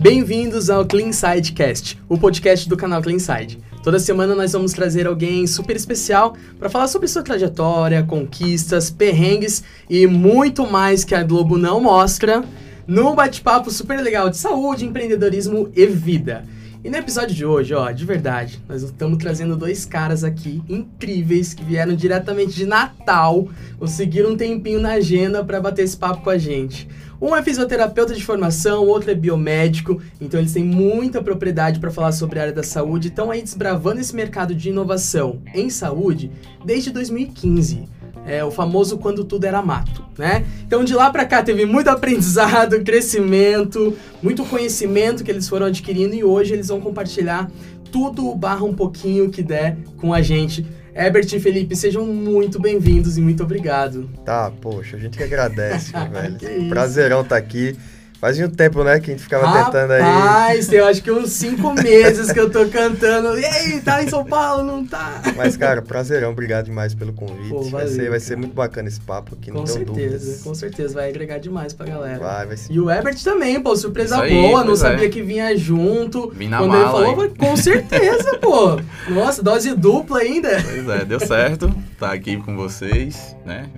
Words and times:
Bem-vindos 0.00 0.70
ao 0.70 0.86
Clean 0.86 1.12
Side 1.12 1.52
Cast, 1.52 2.00
o 2.08 2.16
podcast 2.16 2.68
do 2.68 2.76
canal 2.76 3.02
Clean 3.02 3.18
Side. 3.18 3.58
Toda 3.82 3.98
semana 3.98 4.34
nós 4.34 4.52
vamos 4.52 4.72
trazer 4.72 5.06
alguém 5.06 5.46
super 5.46 5.74
especial 5.74 6.36
para 6.58 6.70
falar 6.70 6.88
sobre 6.88 7.08
sua 7.08 7.22
trajetória, 7.22 8.02
conquistas, 8.02 8.90
perrengues 8.90 9.62
e 9.90 10.06
muito 10.06 10.66
mais 10.66 11.04
que 11.04 11.14
a 11.14 11.22
Globo 11.22 11.58
não 11.58 11.80
mostra 11.80 12.44
num 12.86 13.14
bate-papo 13.14 13.70
super 13.70 14.00
legal 14.00 14.30
de 14.30 14.36
saúde, 14.36 14.84
empreendedorismo 14.84 15.70
e 15.74 15.86
vida. 15.86 16.44
E 16.84 16.88
no 16.88 16.96
episódio 16.96 17.34
de 17.34 17.44
hoje, 17.44 17.74
ó, 17.74 17.90
de 17.90 18.04
verdade, 18.04 18.62
nós 18.68 18.84
estamos 18.84 19.18
trazendo 19.18 19.56
dois 19.56 19.84
caras 19.84 20.22
aqui 20.22 20.62
incríveis 20.68 21.52
que 21.52 21.64
vieram 21.64 21.92
diretamente 21.96 22.54
de 22.54 22.64
Natal, 22.64 23.48
conseguiram 23.80 24.30
um 24.30 24.36
tempinho 24.36 24.80
na 24.80 24.92
agenda 24.92 25.44
para 25.44 25.60
bater 25.60 25.82
esse 25.82 25.96
papo 25.96 26.22
com 26.22 26.30
a 26.30 26.38
gente. 26.38 26.88
Um 27.20 27.34
é 27.34 27.42
fisioterapeuta 27.42 28.14
de 28.14 28.24
formação, 28.24 28.84
o 28.84 28.86
outro 28.86 29.10
é 29.10 29.14
biomédico, 29.14 30.00
então 30.20 30.38
eles 30.38 30.52
têm 30.52 30.62
muita 30.62 31.20
propriedade 31.20 31.80
para 31.80 31.90
falar 31.90 32.12
sobre 32.12 32.38
a 32.38 32.42
área 32.42 32.54
da 32.54 32.62
saúde, 32.62 33.08
estão 33.08 33.32
aí 33.32 33.42
desbravando 33.42 34.00
esse 34.00 34.14
mercado 34.14 34.54
de 34.54 34.68
inovação 34.68 35.42
em 35.52 35.68
saúde 35.68 36.30
desde 36.64 36.92
2015 36.92 37.97
é, 38.28 38.44
o 38.44 38.50
famoso 38.50 38.98
quando 38.98 39.24
tudo 39.24 39.44
era 39.44 39.62
mato, 39.62 40.04
né? 40.16 40.44
Então 40.66 40.84
de 40.84 40.94
lá 40.94 41.10
para 41.10 41.24
cá 41.24 41.42
teve 41.42 41.64
muito 41.64 41.88
aprendizado, 41.88 42.80
crescimento, 42.84 43.96
muito 44.22 44.44
conhecimento 44.44 45.24
que 45.24 45.30
eles 45.30 45.48
foram 45.48 45.66
adquirindo 45.66 46.14
e 46.14 46.22
hoje 46.22 46.52
eles 46.52 46.68
vão 46.68 46.80
compartilhar 46.80 47.50
tudo 47.90 48.34
barra 48.34 48.64
um 48.64 48.74
pouquinho 48.74 49.30
que 49.30 49.42
der 49.42 49.78
com 49.96 50.12
a 50.12 50.20
gente. 50.20 50.64
Herbert 50.94 51.32
e 51.32 51.40
Felipe, 51.40 51.76
sejam 51.76 52.04
muito 52.04 52.60
bem-vindos 52.60 53.16
e 53.16 53.20
muito 53.20 53.42
obrigado. 53.42 54.10
Tá, 54.24 54.50
poxa, 54.60 54.96
a 54.96 55.00
gente 55.00 55.16
que 55.16 55.22
agradece, 55.22 55.92
velho. 56.10 56.68
Prazerão 56.68 57.22
estar 57.22 57.36
tá 57.36 57.36
aqui. 57.36 57.76
Fazia 58.20 58.46
um 58.46 58.50
tempo, 58.50 58.82
né, 58.82 58.98
que 58.98 59.12
a 59.12 59.14
gente 59.14 59.22
ficava 59.22 59.46
Rapaz, 59.46 59.66
tentando 59.66 59.92
aí. 59.92 60.02
Rapaz, 60.02 60.72
eu 60.72 60.84
acho 60.86 61.00
que 61.00 61.10
uns 61.10 61.30
cinco 61.30 61.72
meses 61.80 62.32
que 62.32 62.40
eu 62.40 62.50
tô 62.50 62.66
cantando. 62.66 63.38
E 63.38 63.44
aí, 63.44 63.80
tá 63.80 64.02
em 64.02 64.08
São 64.08 64.24
Paulo? 64.24 64.64
Não 64.64 64.84
tá? 64.84 65.22
Mas, 65.36 65.56
cara, 65.56 65.80
prazerão. 65.80 66.32
Obrigado 66.32 66.64
demais 66.64 66.94
pelo 66.94 67.12
convite. 67.12 67.48
Pô, 67.48 67.62
valeu, 67.62 67.70
vai, 67.70 67.86
ser, 67.86 68.10
vai 68.10 68.20
ser 68.20 68.36
muito 68.36 68.54
bacana 68.54 68.88
esse 68.88 69.00
papo 69.00 69.36
aqui, 69.36 69.52
com 69.52 69.58
não 69.58 69.66
certeza, 69.66 70.18
dúvidas. 70.18 70.42
Com 70.42 70.52
certeza, 70.52 70.94
vai 70.94 71.08
agregar 71.08 71.38
demais 71.38 71.72
pra 71.72 71.86
galera. 71.86 72.18
Vai, 72.18 72.46
vai 72.46 72.56
ser. 72.56 72.72
E 72.72 72.80
o 72.80 72.90
Ebert 72.90 73.22
também, 73.22 73.60
pô, 73.60 73.76
surpresa 73.76 74.20
aí, 74.20 74.32
boa, 74.32 74.64
não 74.64 74.74
sabia 74.74 75.06
é. 75.06 75.08
que 75.08 75.22
vinha 75.22 75.56
junto. 75.56 76.30
Vim 76.30 76.48
na 76.48 76.58
Quando 76.58 76.70
mala, 76.70 77.06
ele 77.06 77.14
falou, 77.14 77.30
com 77.36 77.56
certeza, 77.56 78.36
pô. 78.38 78.80
Nossa, 79.08 79.44
dose 79.44 79.72
dupla 79.76 80.18
ainda. 80.18 80.60
Pois 80.60 80.88
é, 80.88 81.04
deu 81.04 81.20
certo. 81.20 81.72
Tá 82.00 82.12
aqui 82.12 82.36
com 82.36 82.56
vocês, 82.56 83.36
né? 83.46 83.68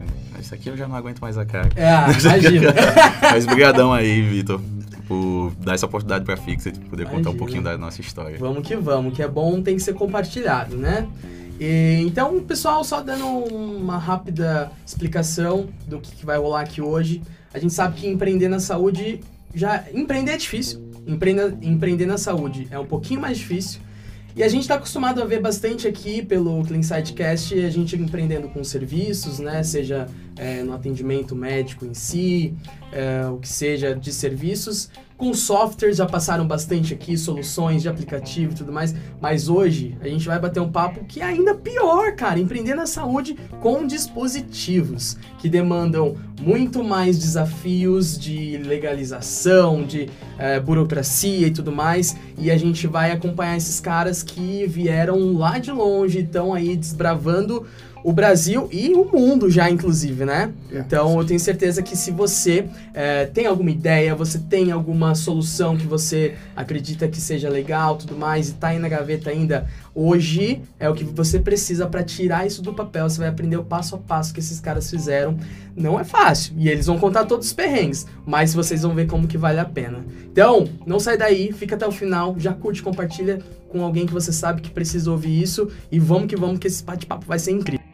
Isso 0.40 0.54
aqui 0.54 0.68
eu 0.68 0.76
já 0.76 0.88
não 0.88 0.96
aguento 0.96 1.20
mais 1.20 1.38
a 1.38 1.44
cara. 1.44 1.68
É, 1.76 2.20
imagina. 2.20 2.74
Mas 3.32 3.46
brigadão 3.46 3.92
aí, 3.92 4.22
Vitor 4.22 4.60
por 5.10 5.52
dar 5.58 5.74
essa 5.74 5.86
oportunidade 5.86 6.24
para 6.24 6.34
a 6.34 6.36
Fixit, 6.36 6.78
poder 6.78 7.02
Imagina. 7.02 7.24
contar 7.24 7.30
um 7.30 7.36
pouquinho 7.36 7.64
da 7.64 7.76
nossa 7.76 8.00
história. 8.00 8.38
Vamos 8.38 8.64
que 8.64 8.76
vamos, 8.76 9.12
que 9.12 9.20
é 9.20 9.26
bom, 9.26 9.60
tem 9.60 9.74
que 9.74 9.82
ser 9.82 9.92
compartilhado, 9.92 10.76
né? 10.76 11.08
E, 11.58 12.00
então, 12.06 12.38
pessoal, 12.44 12.84
só 12.84 13.00
dando 13.00 13.26
uma 13.26 13.98
rápida 13.98 14.70
explicação 14.86 15.68
do 15.88 15.98
que, 15.98 16.14
que 16.14 16.24
vai 16.24 16.38
rolar 16.38 16.60
aqui 16.60 16.80
hoje. 16.80 17.20
A 17.52 17.58
gente 17.58 17.74
sabe 17.74 18.00
que 18.00 18.06
empreender 18.06 18.48
na 18.48 18.60
saúde 18.60 19.20
já 19.52 19.84
empreender 19.92 20.30
é 20.30 20.36
difícil. 20.36 20.80
Empreender, 21.04 21.56
empreender 21.60 22.06
na 22.06 22.16
saúde 22.16 22.68
é 22.70 22.78
um 22.78 22.86
pouquinho 22.86 23.20
mais 23.20 23.36
difícil. 23.36 23.80
E 24.36 24.42
a 24.42 24.48
gente 24.48 24.62
está 24.62 24.76
acostumado 24.76 25.20
a 25.20 25.24
ver 25.24 25.40
bastante 25.40 25.88
aqui 25.88 26.22
pelo 26.22 26.64
Clean 26.64 26.82
Sidecast 26.82 27.52
a 27.58 27.70
gente 27.70 27.96
empreendendo 27.96 28.48
com 28.48 28.62
serviços, 28.62 29.40
né? 29.40 29.62
Seja 29.62 30.08
é, 30.36 30.62
no 30.62 30.72
atendimento 30.72 31.34
médico 31.34 31.84
em 31.84 31.94
si, 31.94 32.54
é, 32.92 33.26
o 33.26 33.38
que 33.38 33.48
seja 33.48 33.94
de 33.94 34.12
serviços. 34.12 34.88
Com 35.20 35.34
softwares 35.34 35.98
já 35.98 36.06
passaram 36.06 36.46
bastante 36.46 36.94
aqui, 36.94 37.14
soluções 37.18 37.82
de 37.82 37.90
aplicativo 37.90 38.52
e 38.52 38.54
tudo 38.54 38.72
mais, 38.72 38.94
mas 39.20 39.50
hoje 39.50 39.94
a 40.00 40.08
gente 40.08 40.26
vai 40.26 40.38
bater 40.38 40.60
um 40.60 40.72
papo 40.72 41.04
que 41.04 41.20
é 41.20 41.24
ainda 41.24 41.54
pior, 41.54 42.16
cara, 42.16 42.40
empreender 42.40 42.74
na 42.74 42.86
saúde 42.86 43.36
com 43.60 43.86
dispositivos 43.86 45.18
que 45.38 45.46
demandam 45.46 46.16
muito 46.40 46.82
mais 46.82 47.18
desafios 47.18 48.18
de 48.18 48.56
legalização, 48.64 49.82
de 49.82 50.08
é, 50.38 50.58
burocracia 50.58 51.48
e 51.48 51.50
tudo 51.50 51.70
mais, 51.70 52.16
e 52.38 52.50
a 52.50 52.56
gente 52.56 52.86
vai 52.86 53.12
acompanhar 53.12 53.58
esses 53.58 53.78
caras 53.78 54.22
que 54.22 54.66
vieram 54.66 55.34
lá 55.36 55.58
de 55.58 55.70
longe, 55.70 56.20
estão 56.20 56.54
aí 56.54 56.74
desbravando 56.74 57.66
o 58.02 58.12
Brasil 58.12 58.68
e 58.72 58.94
o 58.94 59.04
mundo 59.04 59.50
já, 59.50 59.70
inclusive, 59.70 60.24
né? 60.24 60.52
É, 60.72 60.78
então 60.78 61.18
eu 61.18 61.24
tenho 61.24 61.40
certeza 61.40 61.82
que 61.82 61.96
se 61.96 62.10
você 62.10 62.66
é, 62.94 63.26
tem 63.26 63.46
alguma 63.46 63.70
ideia, 63.70 64.14
você 64.14 64.38
tem 64.38 64.70
alguma 64.70 65.14
solução 65.14 65.76
que 65.76 65.86
você 65.86 66.34
acredita 66.54 67.08
que 67.08 67.20
seja 67.20 67.48
legal, 67.48 67.96
tudo 67.96 68.16
mais, 68.16 68.48
e 68.50 68.54
tá 68.54 68.68
aí 68.68 68.78
na 68.78 68.88
gaveta 68.88 69.30
ainda, 69.30 69.66
hoje 69.94 70.62
é 70.78 70.88
o 70.88 70.94
que 70.94 71.04
você 71.04 71.38
precisa 71.38 71.86
para 71.86 72.02
tirar 72.02 72.46
isso 72.46 72.62
do 72.62 72.72
papel. 72.72 73.08
Você 73.08 73.18
vai 73.18 73.28
aprender 73.28 73.56
o 73.56 73.64
passo 73.64 73.94
a 73.94 73.98
passo 73.98 74.32
que 74.32 74.40
esses 74.40 74.60
caras 74.60 74.90
fizeram. 74.90 75.36
Não 75.76 75.98
é 75.98 76.04
fácil. 76.04 76.54
E 76.56 76.68
eles 76.68 76.86
vão 76.86 76.98
contar 76.98 77.24
todos 77.24 77.48
os 77.48 77.52
perrengues, 77.52 78.06
mas 78.26 78.54
vocês 78.54 78.82
vão 78.82 78.94
ver 78.94 79.06
como 79.06 79.26
que 79.26 79.38
vale 79.38 79.60
a 79.60 79.64
pena. 79.64 80.04
Então, 80.30 80.68
não 80.86 80.98
sai 80.98 81.16
daí, 81.16 81.52
fica 81.52 81.74
até 81.74 81.86
o 81.86 81.92
final, 81.92 82.34
já 82.38 82.52
curte, 82.52 82.82
compartilha 82.82 83.40
com 83.68 83.82
alguém 83.84 84.06
que 84.06 84.12
você 84.12 84.32
sabe 84.32 84.60
que 84.60 84.70
precisa 84.70 85.10
ouvir 85.10 85.40
isso 85.40 85.68
e 85.90 85.98
vamos 85.98 86.26
que 86.26 86.36
vamos 86.36 86.58
que 86.58 86.66
esse 86.66 86.82
bate-papo 86.82 87.24
vai 87.24 87.38
ser 87.38 87.52
incrível. 87.52 87.89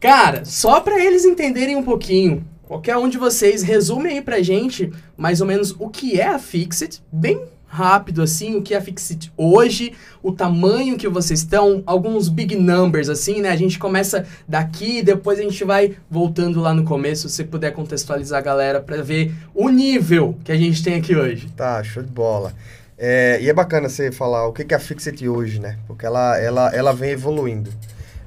Cara, 0.00 0.44
só 0.44 0.80
para 0.80 1.02
eles 1.04 1.24
entenderem 1.24 1.76
um 1.76 1.82
pouquinho, 1.82 2.44
qualquer 2.62 2.96
um 2.96 3.08
de 3.08 3.18
vocês 3.18 3.62
resume 3.62 4.08
aí 4.08 4.22
pra 4.22 4.42
gente 4.42 4.92
mais 5.16 5.40
ou 5.40 5.46
menos 5.46 5.74
o 5.78 5.88
que 5.88 6.20
é 6.20 6.28
a 6.28 6.38
Fixit, 6.38 7.02
bem 7.10 7.42
rápido 7.68 8.22
assim, 8.22 8.56
o 8.56 8.62
que 8.62 8.74
é 8.74 8.78
a 8.78 8.80
Fixit 8.80 9.30
hoje, 9.36 9.92
o 10.22 10.32
tamanho 10.32 10.96
que 10.96 11.06
vocês 11.06 11.40
estão, 11.40 11.82
alguns 11.84 12.28
big 12.28 12.56
numbers 12.56 13.08
assim, 13.08 13.40
né? 13.40 13.50
A 13.50 13.56
gente 13.56 13.78
começa 13.78 14.26
daqui, 14.48 15.02
depois 15.02 15.38
a 15.38 15.42
gente 15.42 15.62
vai 15.64 15.96
voltando 16.10 16.60
lá 16.60 16.72
no 16.72 16.84
começo, 16.84 17.28
se 17.28 17.44
puder 17.44 17.72
contextualizar 17.72 18.38
a 18.38 18.42
galera 18.42 18.80
para 18.80 19.02
ver 19.02 19.34
o 19.54 19.68
nível 19.68 20.36
que 20.44 20.50
a 20.50 20.56
gente 20.56 20.82
tem 20.82 20.94
aqui 20.94 21.14
hoje. 21.14 21.48
Tá, 21.56 21.82
show 21.84 22.02
de 22.02 22.10
bola. 22.10 22.54
É, 22.96 23.38
e 23.40 23.48
é 23.48 23.52
bacana 23.52 23.88
você 23.88 24.10
falar 24.10 24.46
o 24.48 24.52
que 24.52 24.72
é 24.72 24.76
a 24.76 24.80
Fixit 24.80 25.28
hoje, 25.28 25.60
né? 25.60 25.78
Porque 25.86 26.04
ela, 26.04 26.38
ela, 26.38 26.74
ela 26.74 26.92
vem 26.92 27.10
evoluindo. 27.10 27.70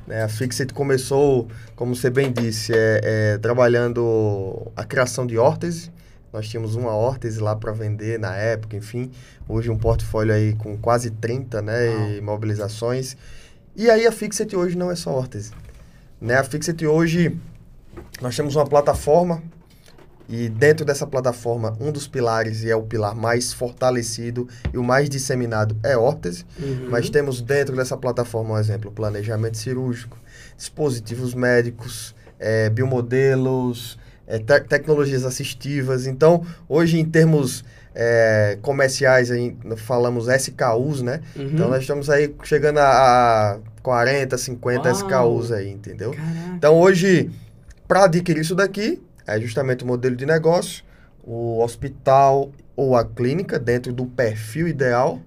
Né? 0.08 0.24
A 0.24 0.28
Fixit 0.28 0.74
começou, 0.74 1.48
como 1.76 1.96
você 1.96 2.10
bem 2.10 2.32
disse, 2.32 2.74
é, 2.74 3.02
é, 3.04 3.38
trabalhando 3.38 4.72
a 4.76 4.84
criação 4.84 5.26
de 5.26 5.38
órtese. 5.38 5.92
Nós 6.32 6.48
tínhamos 6.48 6.76
uma 6.76 6.92
órtese 6.92 7.40
lá 7.40 7.56
para 7.56 7.72
vender 7.72 8.18
na 8.18 8.36
época, 8.36 8.78
enfim. 8.78 9.12
Hoje 9.48 9.70
um 9.70 9.78
portfólio 9.78 10.34
aí 10.34 10.54
com 10.54 10.78
quase 10.78 11.12
30 11.12 11.62
né, 11.62 12.18
imobilizações. 12.18 13.18
E 13.76 13.90
aí 13.90 14.08
a 14.08 14.12
Fixit 14.12 14.56
hoje 14.56 14.78
não 14.78 14.90
é 14.90 14.96
só 14.96 15.12
órtese. 15.12 15.52
Né? 16.20 16.36
A 16.36 16.44
Fixit 16.44 16.86
hoje, 16.86 17.38
nós 18.22 18.36
temos 18.36 18.56
uma 18.56 18.66
plataforma 18.66 19.44
e 20.32 20.48
dentro 20.48 20.86
dessa 20.86 21.06
plataforma, 21.06 21.76
um 21.78 21.92
dos 21.92 22.08
pilares, 22.08 22.64
e 22.64 22.72
é 22.72 22.76
o 22.76 22.84
pilar 22.84 23.14
mais 23.14 23.52
fortalecido 23.52 24.48
e 24.74 24.78
o 24.78 24.84
mais 24.84 25.10
disseminado, 25.10 25.76
é 25.84 25.98
órtese. 25.98 26.46
Uhum. 26.58 26.88
Mas 26.90 27.10
temos 27.10 27.42
dentro 27.42 27.76
dessa 27.76 27.98
plataforma, 27.98 28.54
um 28.54 28.58
exemplo, 28.58 28.90
planejamento 28.90 29.58
cirúrgico, 29.58 30.18
dispositivos 30.56 31.34
médicos, 31.34 32.16
é, 32.40 32.70
biomodelos, 32.70 34.00
é, 34.26 34.40
te 34.40 34.62
tecnologias 34.62 35.26
assistivas. 35.26 36.08
Então, 36.08 36.46
hoje, 36.70 36.98
em 36.98 37.04
termos 37.04 37.66
é, 37.94 38.58
comerciais, 38.62 39.32
aí, 39.32 39.58
falamos 39.76 40.30
SKUs, 40.30 41.02
né? 41.02 41.20
Uhum. 41.36 41.50
Então, 41.52 41.70
nós 41.70 41.82
estamos 41.82 42.10
aí 42.10 42.34
chegando 42.44 42.78
a, 42.78 43.56
a 43.56 43.60
40, 43.82 44.38
50 44.38 44.82
Uau. 44.82 44.94
SKUs 44.94 45.52
aí, 45.52 45.70
entendeu? 45.70 46.12
Caraca. 46.12 46.56
Então, 46.56 46.80
hoje, 46.80 47.30
para 47.86 48.06
adquirir 48.06 48.40
isso 48.40 48.56
daqui, 48.56 49.02
é 49.36 49.42
justamente 49.42 49.84
o 49.84 49.88
modelo 49.88 50.16
de 50.16 50.26
negócio, 50.26 50.84
o 51.24 51.62
hospital 51.62 52.52
ou 52.76 52.96
a 52.96 53.06
clínica 53.06 53.60
dentro 53.60 53.94
do 53.94 54.06
perfil 54.06 54.68
ideal, 54.68 55.20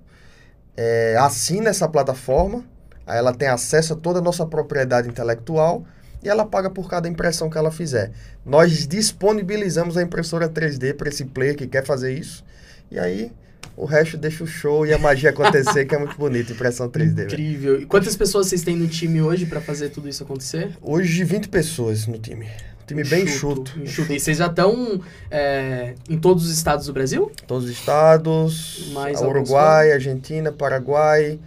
é, 0.77 1.17
assina 1.19 1.71
essa 1.71 1.89
plataforma, 1.89 2.65
aí 3.06 3.19
ela 3.19 3.33
tem 3.33 3.49
acesso 3.49 3.93
a 3.93 3.97
toda 3.97 4.19
a 4.19 4.23
nossa 4.23 4.45
propriedade 4.45 5.09
intelectual 5.09 5.85
e 6.23 6.29
ela 6.29 6.45
paga 6.45 6.71
por 6.71 6.89
cada 6.89 7.09
impressão 7.09 7.49
que 7.49 7.56
ela 7.56 7.71
fizer. 7.71 8.11
Nós 8.45 8.87
disponibilizamos 8.87 9.97
a 9.97 10.03
impressora 10.03 10.49
3D 10.49 10.95
para 10.95 11.09
esse 11.09 11.25
player 11.25 11.56
que 11.56 11.67
quer 11.67 11.85
fazer 11.85 12.12
isso, 12.12 12.45
e 12.91 12.99
aí 12.99 13.31
o 13.77 13.85
resto 13.85 14.17
deixa 14.17 14.45
o 14.45 14.47
show 14.47 14.87
e 14.87 14.93
a 14.93 14.99
magia 14.99 15.31
acontecer, 15.31 15.85
que 15.85 15.95
é 15.95 15.99
muito 15.99 16.17
bonito, 16.17 16.53
impressão 16.53 16.89
3D. 16.89 17.25
Incrível. 17.25 17.81
E 17.81 17.87
quantas 17.87 18.17
pessoas 18.17 18.49
vocês 18.49 18.62
têm 18.62 18.77
no 18.77 18.87
time 18.87 19.21
hoje 19.21 19.47
para 19.47 19.61
fazer 19.61 19.89
tudo 19.89 20.09
isso 20.09 20.23
acontecer? 20.23 20.77
Hoje, 20.81 21.25
20 21.25 21.49
pessoas 21.49 22.06
no 22.06 22.19
time. 22.19 22.47
Time 22.86 23.04
bem 23.04 23.26
chuto. 23.26 23.70
chuto. 23.86 24.12
E 24.12 24.20
vocês 24.20 24.38
já 24.38 24.46
estão 24.46 25.00
é, 25.31 25.94
em 26.08 26.19
todos 26.19 26.44
os 26.44 26.50
estados 26.50 26.86
do 26.86 26.92
Brasil? 26.92 27.31
Todos 27.46 27.64
os 27.64 27.70
estados. 27.70 28.90
Mais 28.92 29.20
Uruguai, 29.20 29.92
Argentina, 29.92 30.52
Paraguai. 30.52 31.38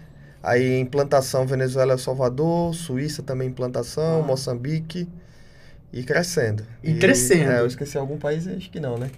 Aí 0.42 0.80
implantação 0.80 1.46
Venezuela, 1.46 1.98
Salvador, 1.98 2.74
Suíça 2.74 3.22
também 3.22 3.50
implantação, 3.50 4.22
ah. 4.22 4.24
Moçambique. 4.24 5.08
E 5.92 6.04
crescendo. 6.04 6.64
E 6.84 6.96
crescendo. 6.96 7.52
É, 7.52 7.60
eu 7.62 7.68
esqueci 7.68 7.98
algum 7.98 8.18
país, 8.18 8.48
acho 8.48 8.70
que 8.70 8.80
não, 8.80 8.98
né? 8.98 9.10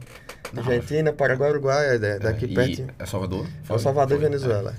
Não. 0.54 0.64
Argentina, 0.64 1.12
Paraguai, 1.12 1.52
Uruguai, 1.52 1.86
é, 1.90 1.96
é, 1.96 2.20
daqui 2.20 2.46
É, 2.46 2.50
e 2.50 2.54
perto. 2.54 2.94
É 3.00 3.06
Salvador? 3.06 3.48
É 3.68 3.74
o 3.74 3.80
Salvador 3.80 4.18
e 4.18 4.20
Foi, 4.20 4.30
Venezuela. 4.30 4.76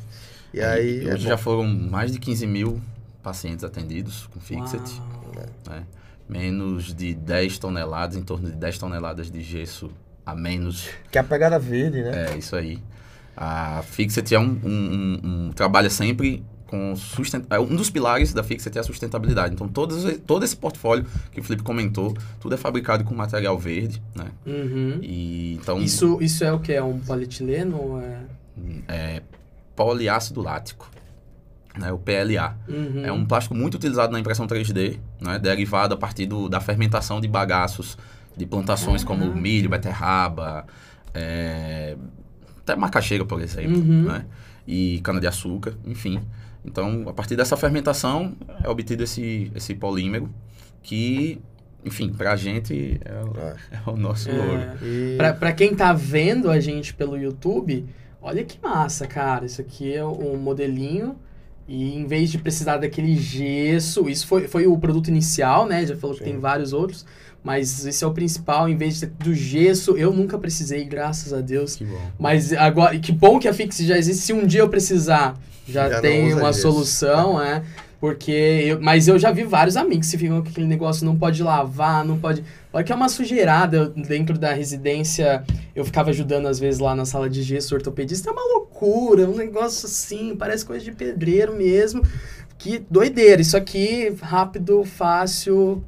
E 0.53 0.61
é. 0.61 0.65
aí. 0.67 1.05
E 1.05 1.09
é 1.09 1.15
hoje 1.15 1.25
bom. 1.25 1.31
já 1.31 1.37
foram 1.37 1.65
mais 1.65 2.13
de 2.13 2.19
15 2.19 2.47
mil 2.47 2.81
pacientes 3.23 3.65
atendidos 3.65 4.29
com 4.33 4.41
Fixit. 4.41 5.01
Uau. 5.01 5.35
né? 5.69 5.83
Menos 6.31 6.95
de 6.95 7.15
10 7.15 7.59
toneladas, 7.59 8.17
em 8.17 8.23
torno 8.23 8.49
de 8.51 8.57
10 8.57 8.79
toneladas 8.79 9.31
de 9.31 9.43
gesso 9.43 9.91
a 10.25 10.35
menos. 10.35 10.89
Que 11.11 11.19
é 11.19 11.21
a 11.21 11.25
pegada 11.25 11.59
verde, 11.59 12.03
né? 12.03 12.33
É 12.33 12.39
isso 12.39 12.55
aí. 12.55 12.79
A 13.37 13.83
Fixit 13.83 14.35
é 14.35 14.39
um, 14.39 14.45
um, 14.63 14.69
um- 14.69 15.21
um- 15.49 15.53
trabalha 15.53 15.89
sempre 15.91 16.45
com 16.67 16.95
sustent... 16.95 17.45
é, 17.51 17.59
um 17.59 17.75
dos 17.75 17.91
pilares 17.91 18.33
da 18.33 18.45
Fixit 18.45 18.77
é 18.79 18.81
a 18.81 18.85
sustentabilidade. 18.85 19.55
Então 19.55 19.67
todos, 19.67 20.05
todo 20.25 20.45
esse 20.45 20.57
portfólio 20.57 21.05
que 21.33 21.41
o 21.41 21.43
Felipe 21.43 21.65
comentou, 21.65 22.17
tudo 22.39 22.55
é 22.55 22.59
fabricado 22.59 23.03
com 23.03 23.13
material 23.15 23.59
verde, 23.59 24.01
né? 24.15 24.27
Uhum. 24.47 24.99
E 25.03 25.55
então 25.61 25.79
Isso, 25.81 26.19
isso 26.21 26.45
é 26.45 26.53
o 26.53 26.61
que? 26.61 26.73
É 26.73 26.83
um 26.83 27.01
polietileno? 27.01 27.77
ou 27.77 28.01
É... 28.01 28.21
é 28.89 29.23
poliácido 29.75 30.43
lático, 30.43 30.89
né? 31.79 31.93
O 31.93 31.99
PLA. 31.99 32.57
Uhum. 32.69 33.05
É 33.05 33.13
um 33.13 33.25
plástico 33.25 33.55
muito 33.55 33.75
utilizado 33.77 34.13
na 34.13 34.19
impressão 34.21 34.47
3D, 34.47 34.99
né? 35.21 35.39
derivado 35.39 35.95
a 35.95 35.97
partir 35.97 36.27
do, 36.27 36.49
da 36.49 36.61
fermentação 36.61 37.21
de 37.21 37.29
bagaços 37.29 37.97
de 38.37 38.47
plantações 38.47 39.03
como 39.05 39.21
Caraca. 39.23 39.41
milho, 39.41 39.69
beterraba, 39.71 40.67
é, 41.13 41.97
até 42.59 42.77
macaxeira, 42.77 43.25
por 43.25 43.41
exemplo, 43.41 43.77
Uhum. 43.79 44.03
né? 44.05 44.25
e 44.67 45.01
cana-de-açúcar, 45.03 45.75
enfim. 45.85 46.21
Então, 46.65 47.05
a 47.09 47.13
partir 47.13 47.35
dessa 47.37 47.57
fermentação 47.57 48.35
é 48.63 48.69
obtido 48.69 49.03
esse, 49.03 49.51
esse 49.55 49.75
polímero 49.75 50.29
que, 50.83 51.41
enfim, 51.85 52.13
pra 52.13 52.37
gente 52.37 53.01
é 53.05 53.13
o, 53.25 53.35
É. 53.89 53.91
o 53.91 53.97
nosso 53.97 54.31
ouro. 54.31 54.61
É. 54.61 54.77
E 54.83 55.15
Pra, 55.17 55.33
pra 55.33 55.53
quem 55.53 55.75
tá 55.75 55.93
vendo 55.93 56.51
a 56.51 56.61
gente 56.61 56.95
pelo 56.95 57.17
YouTube, 57.17 57.85
olha 58.23 58.45
que 58.45 58.59
massa, 58.63 59.07
cara. 59.07 59.45
Isso 59.47 59.61
aqui 59.61 59.93
é 59.93 60.05
um 60.05 60.37
modelinho. 60.37 61.17
E 61.69 61.95
em 61.97 62.05
vez 62.07 62.31
de 62.31 62.39
precisar 62.39 62.79
daquele 62.79 63.17
gesso, 63.17 64.09
isso 64.09 64.27
foi, 64.27 64.49
foi 64.49 64.67
o 64.67 64.77
produto 64.77 65.09
inicial, 65.09 65.67
né? 65.67 65.87
Já 65.87 65.97
falou 65.97 66.17
que 66.17 66.25
Sim. 66.25 66.33
tem 66.33 66.41
vários 66.41 66.73
outros. 66.73 67.07
Mas 67.43 67.87
esse 67.87 68.05
é 68.05 68.07
o 68.07 68.13
principal. 68.13 68.69
Em 68.69 68.77
vez 68.77 69.01
de, 69.01 69.07
do 69.07 69.33
gesso, 69.35 69.97
eu 69.97 70.13
nunca 70.13 70.37
precisei, 70.39 70.85
graças 70.85 71.33
a 71.33 71.41
Deus. 71.41 71.77
Que 71.77 71.85
bom. 71.85 72.01
Mas 72.19 72.53
agora, 72.53 72.99
que 72.99 73.13
bom 73.13 73.39
que 73.39 73.49
a 73.49 73.55
Fix 73.55 73.79
já 73.79 73.97
existe. 73.97 74.23
Se 74.23 74.33
um 74.33 74.47
dia 74.47 74.61
eu 74.61 74.69
precisar, 74.69 75.39
já, 75.67 75.89
Já 75.89 76.01
tem 76.01 76.35
uma 76.35 76.53
gesso. 76.53 76.63
solução, 76.63 77.41
é. 77.41 77.63
Porque, 78.01 78.33
eu, 78.33 78.81
mas 78.81 79.09
eu 79.09 79.19
já 79.19 79.31
vi 79.31 79.45
vários 79.45 79.77
amigos 79.77 80.11
que 80.11 80.17
ficam 80.17 80.41
com 80.41 80.49
aquele 80.49 80.67
negócio, 80.67 81.05
não 81.05 81.19
pode 81.19 81.43
lavar, 81.43 82.03
não 82.03 82.19
pode. 82.19 82.43
Olha 82.73 82.83
que 82.83 82.91
é 82.91 82.95
uma 82.95 83.11
sujeirada 83.11 83.91
dentro 83.91 84.39
da 84.39 84.55
residência. 84.55 85.45
Eu 85.77 85.85
ficava 85.85 86.09
ajudando 86.09 86.47
às 86.47 86.59
vezes 86.59 86.81
lá 86.81 86.95
na 86.95 87.05
sala 87.05 87.29
de 87.29 87.43
gesso, 87.43 87.75
ortopedista. 87.75 88.31
É 88.31 88.33
uma 88.33 88.55
loucura, 88.55 89.29
um 89.29 89.37
negócio 89.37 89.87
assim, 89.87 90.35
parece 90.35 90.65
coisa 90.65 90.83
de 90.83 90.93
pedreiro 90.93 91.55
mesmo. 91.55 92.03
Que 92.57 92.79
doideira. 92.91 93.43
Isso 93.43 93.57
aqui, 93.57 94.17
rápido, 94.23 94.83
fácil, 94.83 95.85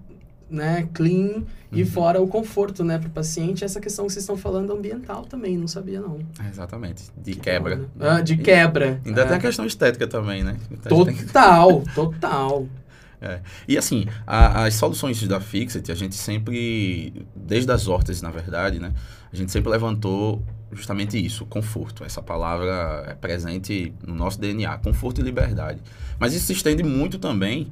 né? 0.50 0.87
Clean. 0.93 1.44
E 1.73 1.83
Uhum. 1.83 1.89
fora 1.89 2.21
o 2.21 2.29
conforto, 2.29 2.85
né, 2.85 2.99
pro 2.99 3.09
paciente, 3.09 3.65
essa 3.65 3.81
questão 3.81 4.07
que 4.07 4.13
vocês 4.13 4.23
estão 4.23 4.37
falando 4.37 4.73
ambiental 4.73 5.23
também, 5.25 5.57
não 5.57 5.67
sabia 5.67 6.01
não. 6.01 6.19
É, 6.45 6.49
Exatamente. 6.49 7.05
De 7.17 7.33
Que 7.35 7.41
quebra. 7.41 7.77
bom, 7.77 7.83
né? 7.97 8.11
Ah, 8.11 8.21
de 8.21 8.35
E 8.35 8.37
quebra. 8.39 9.01
Ainda 9.07 9.23
É. 9.23 9.25
tem 9.27 9.37
a 9.37 9.41
questão 9.41 9.65
estética 9.65 10.07
também, 10.07 10.45
né? 10.45 10.57
Então, 10.71 11.05
tem 11.05 11.15
que- 11.15 11.25
Total, 11.25 11.83
total. 11.95 12.67
E 13.69 13.79
assim, 13.79 14.07
a- 14.27 14.65
as 14.65 14.75
soluções 14.75 15.23
da 15.29 15.41
Fixit, 15.41 15.93
a 15.93 15.95
gente 15.95 16.17
sempre, 16.17 17.25
desde 17.37 17.71
as 17.71 17.87
hortas, 17.87 18.21
na 18.21 18.33
verdade, 18.33 18.81
né? 18.81 18.93
A 19.33 19.37
gente 19.37 19.53
sempre 19.53 19.71
levantou 19.71 20.43
justamente 20.73 21.25
isso, 21.25 21.47
conforto. 21.47 22.03
Essa 22.03 22.21
palavra 22.21 23.05
é 23.09 23.15
presente 23.15 23.95
no 24.05 24.13
nosso 24.15 24.41
DNA, 24.41 24.77
conforto 24.79 25.21
e 25.21 25.25
liberdade. 25.25 25.81
Mas 26.19 26.35
isso 26.35 26.47
se 26.47 26.53
estende 26.53 26.83
muito 26.83 27.17
também, 27.19 27.71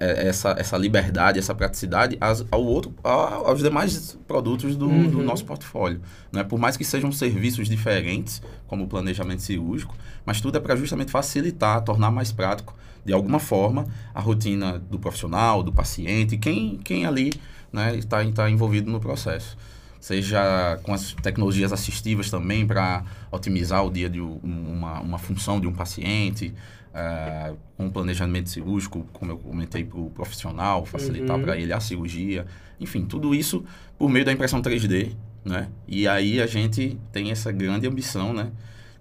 essa, 0.00 0.54
essa 0.58 0.76
liberdade, 0.76 1.38
essa 1.38 1.54
praticidade, 1.54 2.16
ao 2.50 2.64
outro, 2.64 2.94
aos 3.02 3.60
demais 3.62 4.18
produtos 4.26 4.76
do, 4.76 4.86
do 5.08 5.18
Uhum. 5.18 5.24
nosso 5.24 5.44
portfólio. 5.44 6.00
Né? 6.32 6.42
Por 6.44 6.58
mais 6.58 6.76
que 6.76 6.84
sejam 6.84 7.10
serviços 7.12 7.68
diferentes, 7.68 8.40
como 8.66 8.84
o 8.84 8.86
planejamento 8.86 9.42
cirúrgico, 9.42 9.94
mas 10.24 10.40
tudo 10.40 10.56
é 10.56 10.60
para 10.60 10.74
justamente 10.76 11.10
facilitar, 11.10 11.82
tornar 11.82 12.10
mais 12.10 12.32
prático, 12.32 12.74
de 13.04 13.12
alguma 13.12 13.38
forma, 13.38 13.86
a 14.14 14.20
rotina 14.20 14.78
do 14.78 14.98
profissional, 14.98 15.62
do 15.62 15.70
paciente, 15.72 16.38
quem, 16.38 16.78
quem 16.78 17.04
ali 17.04 17.32
né, 17.72 17.94
está, 17.96 18.24
está 18.24 18.48
envolvido 18.50 18.90
no 18.90 18.98
processo. 18.98 19.56
Seja 20.00 20.78
com 20.82 20.92
as 20.92 21.12
tecnologias 21.22 21.72
assistivas 21.72 22.30
também 22.30 22.66
para 22.66 23.04
otimizar 23.30 23.84
o 23.84 23.90
dia 23.90 24.08
de 24.08 24.20
um- 24.20 24.38
uma, 24.42 25.00
uma 25.00 25.18
função 25.18 25.58
de 25.60 25.66
um 25.66 25.72
paciente, 25.72 26.52
ah, 26.94 27.52
com 27.76 27.90
planejamento 27.90 28.48
cirúrgico, 28.48 29.04
como 29.12 29.32
eu 29.32 29.38
comentei, 29.38 29.84
para 29.84 29.98
o 29.98 30.10
profissional, 30.10 30.84
facilitar 30.86 31.36
Uhum. 31.36 31.42
para 31.42 31.56
ele 31.58 31.72
a 31.72 31.80
cirurgia. 31.80 32.46
Enfim, 32.80 33.04
tudo 33.04 33.34
isso 33.34 33.64
por 33.98 34.08
meio 34.08 34.24
da 34.24 34.32
impressão 34.32 34.62
3D, 34.62 35.12
né? 35.44 35.68
E 35.88 36.06
aí 36.08 36.40
a 36.40 36.46
gente 36.46 36.98
tem 37.12 37.30
essa 37.30 37.50
grande 37.52 37.86
ambição, 37.86 38.32
né? 38.32 38.50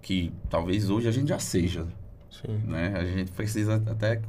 Que 0.01 0.31
talvez 0.49 0.89
hoje 0.89 1.07
a 1.07 1.11
gente 1.11 1.29
já 1.29 1.39
seja, 1.39 1.85
Sim. 2.29 2.59
né? 2.67 2.93
A 2.95 3.05
gente 3.05 3.31
precisa 3.31 3.75
até 3.87 4.21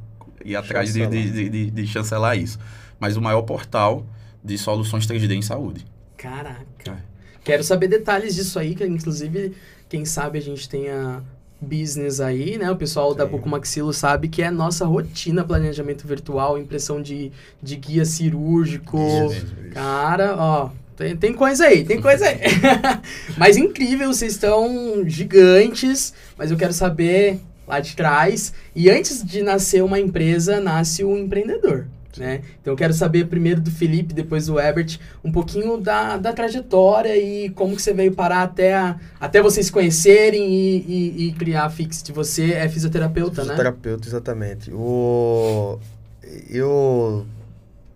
ir 0.43 0.55
atrás 0.55 0.93
de, 0.93 1.05
de, 1.07 1.49
de- 1.49 1.71
de 1.71 1.87
chancelar 1.87 2.37
isso. 2.37 2.59
Mas 2.99 3.17
o 3.17 3.21
maior 3.21 3.41
portal 3.41 4.05
de 4.43 4.57
soluções 4.57 5.05
3D 5.07 5.31
em 5.33 5.41
saúde. 5.41 5.85
Caraca. 6.15 6.63
É. 6.91 7.15
Quero 7.43 7.63
saber 7.63 7.87
detalhes 7.87 8.33
disso 8.35 8.57
aí, 8.57 8.73
que 8.73 8.85
inclusive, 8.85 9.53
quem 9.89 10.05
sabe 10.05 10.37
a 10.39 10.41
gente 10.41 10.67
tenha 10.69 11.23
business 11.65 12.19
aí, 12.19 12.57
né? 12.57 12.69
O 12.69 12.75
pessoal 12.75 13.13
da 13.13 13.25
Sim. 13.25 13.31
Bucomaxilo 13.31 13.91
sabe 13.91 14.27
que 14.27 14.41
é 14.41 14.51
nossa 14.51 14.85
rotina 14.85 15.43
planejamento 15.43 16.07
virtual, 16.07 16.57
impressão 16.57 17.01
de, 17.01 17.31
de 17.61 17.75
guia 17.75 18.05
cirúrgico. 18.05 18.97
Isso. 19.31 19.45
Cara, 19.73 20.35
ó, 20.37 20.69
tem, 20.95 21.15
tem 21.15 21.33
coisa 21.33 21.65
aí, 21.65 21.83
tem 21.83 21.99
coisa 22.01 22.25
aí. 22.27 22.39
mas 23.37 23.57
incrível, 23.57 24.13
vocês 24.13 24.33
estão 24.33 25.03
gigantes, 25.05 26.13
mas 26.37 26.51
eu 26.51 26.57
quero 26.57 26.73
saber 26.73 27.39
lá 27.67 27.79
de 27.79 27.95
trás. 27.95 28.53
E 28.75 28.89
antes 28.89 29.23
de 29.23 29.41
nascer 29.41 29.83
uma 29.83 29.99
empresa, 29.99 30.59
nasce 30.59 31.03
um 31.03 31.17
empreendedor. 31.17 31.87
Né? 32.17 32.41
Então 32.61 32.73
eu 32.73 32.77
quero 32.77 32.93
saber 32.93 33.27
primeiro 33.27 33.61
do 33.61 33.71
Felipe, 33.71 34.13
depois 34.13 34.47
do 34.47 34.59
Herbert, 34.59 34.99
um 35.23 35.31
pouquinho 35.31 35.77
da, 35.77 36.17
da 36.17 36.31
trajetória 36.33 37.15
e 37.17 37.49
como 37.49 37.75
que 37.75 37.81
você 37.81 37.93
veio 37.93 38.13
parar 38.13 38.43
até, 38.43 38.73
a, 38.73 38.97
até 39.19 39.41
vocês 39.41 39.65
se 39.65 39.71
conhecerem 39.71 40.49
e, 40.49 40.77
e, 40.77 41.27
e 41.27 41.33
criar 41.33 41.65
a 41.65 41.69
Fixit. 41.69 42.11
Você 42.11 42.53
é 42.53 42.69
fisioterapeuta, 42.69 43.41
né? 43.41 43.49
Fisioterapeuta, 43.49 44.07
exatamente. 44.07 44.71
O... 44.71 45.79
Eu... 46.49 47.25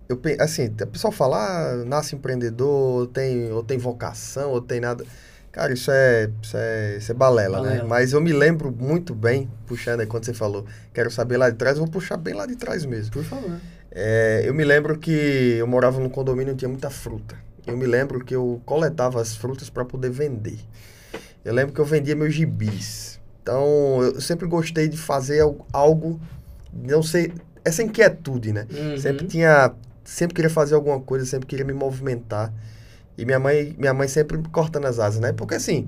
eu 0.08 0.20
assim, 0.40 0.68
o 0.68 0.88
pessoal 0.88 1.12
fala, 1.12 1.38
ah, 1.38 1.76
nasce 1.86 2.16
empreendedor, 2.16 3.08
tem, 3.08 3.52
ou 3.52 3.64
tem 3.64 3.78
vocação, 3.78 4.52
ou 4.52 4.62
tem 4.62 4.80
nada. 4.80 5.06
Cara, 5.52 5.74
isso 5.74 5.90
é, 5.90 6.30
isso 6.44 6.56
é, 6.56 6.98
isso 6.98 7.12
é 7.12 7.16
balela, 7.16 7.62
né? 7.62 7.70
Balela. 7.70 7.88
Mas 7.90 8.14
eu 8.14 8.22
me 8.22 8.32
lembro 8.32 8.72
muito 8.72 9.16
bem, 9.16 9.50
puxando 9.66 10.02
aí 10.02 10.06
quando 10.06 10.24
você 10.26 10.34
falou, 10.34 10.64
quero 10.94 11.10
saber 11.10 11.38
lá 11.38 11.50
de 11.50 11.56
trás, 11.56 11.76
eu 11.76 11.84
vou 11.84 11.92
puxar 11.92 12.18
bem 12.18 12.36
lá 12.36 12.46
de 12.46 12.56
trás 12.56 12.86
mesmo. 12.86 13.12
Por 13.12 13.24
favor. 13.24 13.60
É, 13.92 14.44
eu 14.46 14.54
me 14.54 14.64
lembro 14.64 14.98
que 14.98 15.12
eu 15.12 15.68
morava 15.68 16.00
num 16.00 16.10
condomínio 16.10 16.54
e 16.54 16.56
tinha 16.56 16.70
muita 16.70 16.90
fruta. 16.90 17.36
Eu 17.66 17.76
me 17.78 17.86
lembro 17.86 18.24
que 18.24 18.36
eu 18.36 18.62
coletava 18.66 19.22
as 19.22 19.36
frutas 19.36 19.70
para 19.70 19.86
poder 19.86 20.10
vender. 20.12 20.60
Eu 21.44 21.54
lembro 21.54 21.74
que 21.74 21.80
eu 21.80 21.86
vendia 21.86 22.16
meus 22.16 22.34
gibis. 22.34 23.20
Então, 23.42 24.02
eu 24.04 24.22
sempre 24.22 24.48
gostei 24.48 24.88
de 24.88 24.98
fazer 24.98 25.42
al- 25.42 25.66
algo, 25.74 26.20
não 26.74 27.02
sei, 27.02 27.34
essa 27.64 27.82
inquietude, 27.82 28.54
né? 28.54 28.68
Uhum. 28.72 28.98
Sempre 28.98 29.28
tinha, 29.28 29.74
sempre 30.04 30.36
queria 30.36 30.50
fazer 30.50 30.76
alguma 30.76 31.00
coisa, 31.00 31.26
sempre 31.26 31.48
queria 31.48 31.66
me 31.66 31.74
movimentar. 31.74 32.54
E 33.18 33.26
minha 33.26 33.40
mãe, 33.40 33.76
minha 33.78 33.94
mãe 33.94 34.08
sempre 34.08 34.38
me 34.38 34.48
cortando 34.50 34.86
as 34.86 35.00
asas, 35.00 35.20
né? 35.20 35.34
Porque 35.34 35.56
assim, 35.56 35.88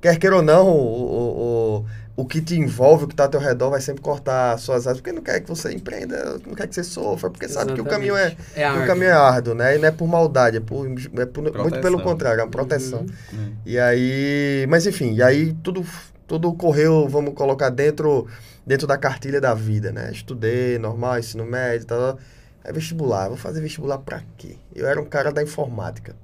quer 0.00 0.18
queira 0.18 0.36
ou 0.36 0.42
não, 0.42 0.66
o, 0.68 0.72
o, 0.76 1.84
o, 2.16 2.22
o 2.22 2.24
que 2.26 2.40
te 2.40 2.54
envolve, 2.56 3.04
o 3.04 3.06
que 3.06 3.14
está 3.14 3.24
ao 3.24 3.28
teu 3.30 3.40
redor, 3.40 3.70
vai 3.70 3.80
sempre 3.80 4.02
cortar 4.02 4.58
suas 4.58 4.86
asas, 4.86 4.98
porque 5.00 5.12
não 5.12 5.22
quer 5.22 5.40
que 5.40 5.48
você 5.48 5.72
empreenda, 5.72 6.38
não 6.46 6.54
quer 6.54 6.66
que 6.66 6.74
você 6.74 6.84
sofra, 6.84 7.30
porque 7.30 7.48
sabe 7.48 7.72
que 7.74 7.80
o 7.80 7.84
caminho 7.84 8.16
é, 8.16 8.36
é 8.54 8.66
o 8.66 8.70
árduo. 8.72 8.86
caminho 8.86 9.06
é 9.08 9.12
árduo, 9.12 9.54
né? 9.54 9.76
E 9.76 9.78
não 9.78 9.88
é 9.88 9.90
por 9.90 10.06
maldade, 10.08 10.56
é, 10.56 10.60
por, 10.60 10.86
é 10.86 11.26
por- 11.26 11.42
muito 11.42 11.80
pelo 11.80 12.00
contrário, 12.02 12.40
é 12.40 12.44
uma 12.44 12.50
proteção. 12.50 13.06
Uhum. 13.32 13.54
E 13.64 13.78
aí, 13.78 14.66
mas 14.68 14.86
enfim, 14.86 15.14
e 15.14 15.22
aí 15.22 15.52
tudo, 15.62 15.84
tudo 16.26 16.52
correu, 16.54 17.08
vamos 17.08 17.34
colocar 17.34 17.70
dentro, 17.70 18.26
dentro 18.66 18.86
da 18.86 18.96
cartilha 18.98 19.40
da 19.40 19.54
vida, 19.54 19.90
né? 19.92 20.10
Estudei, 20.12 20.78
normal, 20.78 21.18
ensino 21.18 21.44
médio, 21.44 21.86
tal. 21.86 22.18
É 22.62 22.70
vestibular, 22.72 23.28
vou 23.28 23.38
fazer 23.38 23.60
vestibular 23.62 23.96
pra 23.98 24.20
quê? 24.36 24.56
Eu 24.74 24.86
era 24.86 25.00
um 25.00 25.06
cara 25.06 25.32
da 25.32 25.42
informática. 25.42 26.14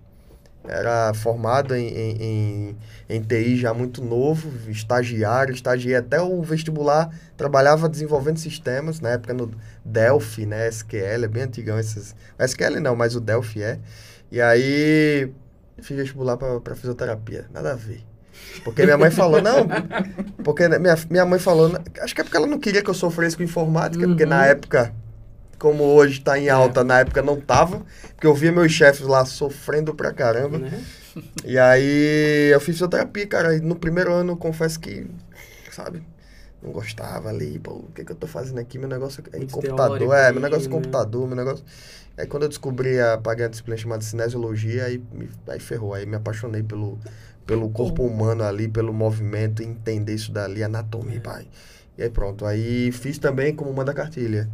Era 0.69 1.13
formado 1.15 1.75
em, 1.75 1.89
em, 1.89 2.23
em, 2.23 2.77
em 3.09 3.23
TI 3.23 3.57
já 3.57 3.73
muito 3.73 4.03
novo, 4.03 4.51
estagiário, 4.71 5.55
estagiei 5.55 5.97
até 5.97 6.21
o 6.21 6.43
vestibular, 6.43 7.11
trabalhava 7.37 7.89
desenvolvendo 7.89 8.39
sistemas, 8.39 9.01
na 9.01 9.11
época 9.11 9.35
no 9.35 9.51
Delphi, 9.85 10.47
né, 10.47 10.69
SQL, 10.69 11.25
é 11.25 11.29
bem 11.29 11.43
antigão 11.45 11.79
esses... 11.79 12.15
SQL 12.39 12.81
não, 12.81 12.97
mas 12.97 13.15
o 13.15 13.21
Delphi 13.21 13.63
é. 13.63 13.79
E 14.31 14.41
aí, 14.41 15.33
fiz 15.81 15.97
vestibular 15.97 16.37
para 16.37 16.75
fisioterapia, 16.75 17.47
nada 17.53 17.73
a 17.73 17.77
ver. 17.77 18.05
Porque 18.65 18.85
minha 18.85 18.99
mãe 18.99 19.11
falou, 19.11 19.41
não, 19.41 19.67
porque 20.45 20.69
minha, 20.69 20.97
minha 21.09 21.25
mãe 21.25 21.39
falou, 21.39 21.71
acho 22.01 22.15
que 22.15 22.21
é 22.21 22.25
porque 22.25 22.37
ela 22.37 22.47
não 22.47 22.59
queria 22.59 22.83
que 22.83 22.91
eu 22.91 22.95
sofresse 22.95 23.37
com 23.37 23.43
informática, 23.43 24.05
uhum. 24.05 24.11
porque 24.11 24.27
na 24.27 24.39
uhum. 24.39 24.45
época 24.45 24.95
como 25.59 25.85
hoje 25.85 26.19
está 26.19 26.39
em 26.39 26.49
alta, 26.49 26.81
é. 26.81 26.85
na 26.85 27.01
época 27.01 27.23
não 27.23 27.41
tava, 27.41 27.83
porque 28.15 28.27
eu 28.27 28.35
via 28.35 28.53
meus 28.53 28.73
chefes 28.73 29.07
lá 29.07 29.25
sofrendo 29.25 29.95
pra 29.95 30.13
caramba. 30.13 30.59
Né? 30.59 30.85
E 31.45 31.59
aí 31.59 32.51
eu 32.53 32.61
fiz 32.61 32.75
fisioterapia, 32.75 33.27
cara, 33.27 33.57
e 33.57 33.61
no 33.61 33.77
primeiro 33.77 34.13
ano 34.13 34.37
confesso 34.37 34.79
que, 34.79 35.07
sabe, 35.73 36.03
não 36.63 36.71
gostava 36.71 37.29
ali, 37.29 37.59
pô, 37.59 37.73
o 37.73 37.91
que 37.95 38.05
que 38.05 38.13
eu 38.13 38.17
tô 38.17 38.27
fazendo 38.27 38.59
aqui? 38.59 38.79
Meu 38.79 38.89
negócio 38.89 39.23
é 39.33 39.39
em 39.39 39.47
computador, 39.47 40.15
é, 40.15 40.33
meu 40.33 40.43
negócio 40.43 40.67
é 40.67 40.69
né? 40.69 40.75
computador, 40.75 41.27
meu 41.27 41.37
negócio... 41.37 41.65
Aí 42.19 42.27
quando 42.27 42.45
eu 42.45 42.49
descobri 42.49 42.99
a, 42.99 43.19
paguei 43.19 43.45
a 43.45 43.49
disciplina 43.49 43.77
chamada 43.77 44.03
cinesiologia, 44.03 44.87
aí, 44.87 45.03
me, 45.13 45.29
aí 45.49 45.61
ferrou, 45.61 45.93
aí 45.93 46.07
me 46.07 46.17
apaixonei 46.17 46.63
pelo, 46.63 46.99
pelo 47.47 47.69
corpo 47.69 48.03
humano 48.05 48.43
ali, 48.43 48.69
pelo 48.69 48.93
movimento, 48.93 49.63
entender 49.63 50.15
isso 50.15 50.33
dali, 50.33 50.63
anatomia, 50.63 51.19
é. 51.19 51.21
pai. 51.21 51.47
E 51.99 52.03
aí 52.03 52.11
pronto, 52.11 52.45
aí 52.47 52.91
fiz 52.91 53.19
também 53.19 53.55
como 53.55 53.73
manda 53.73 53.93
cartilha. 53.93 54.49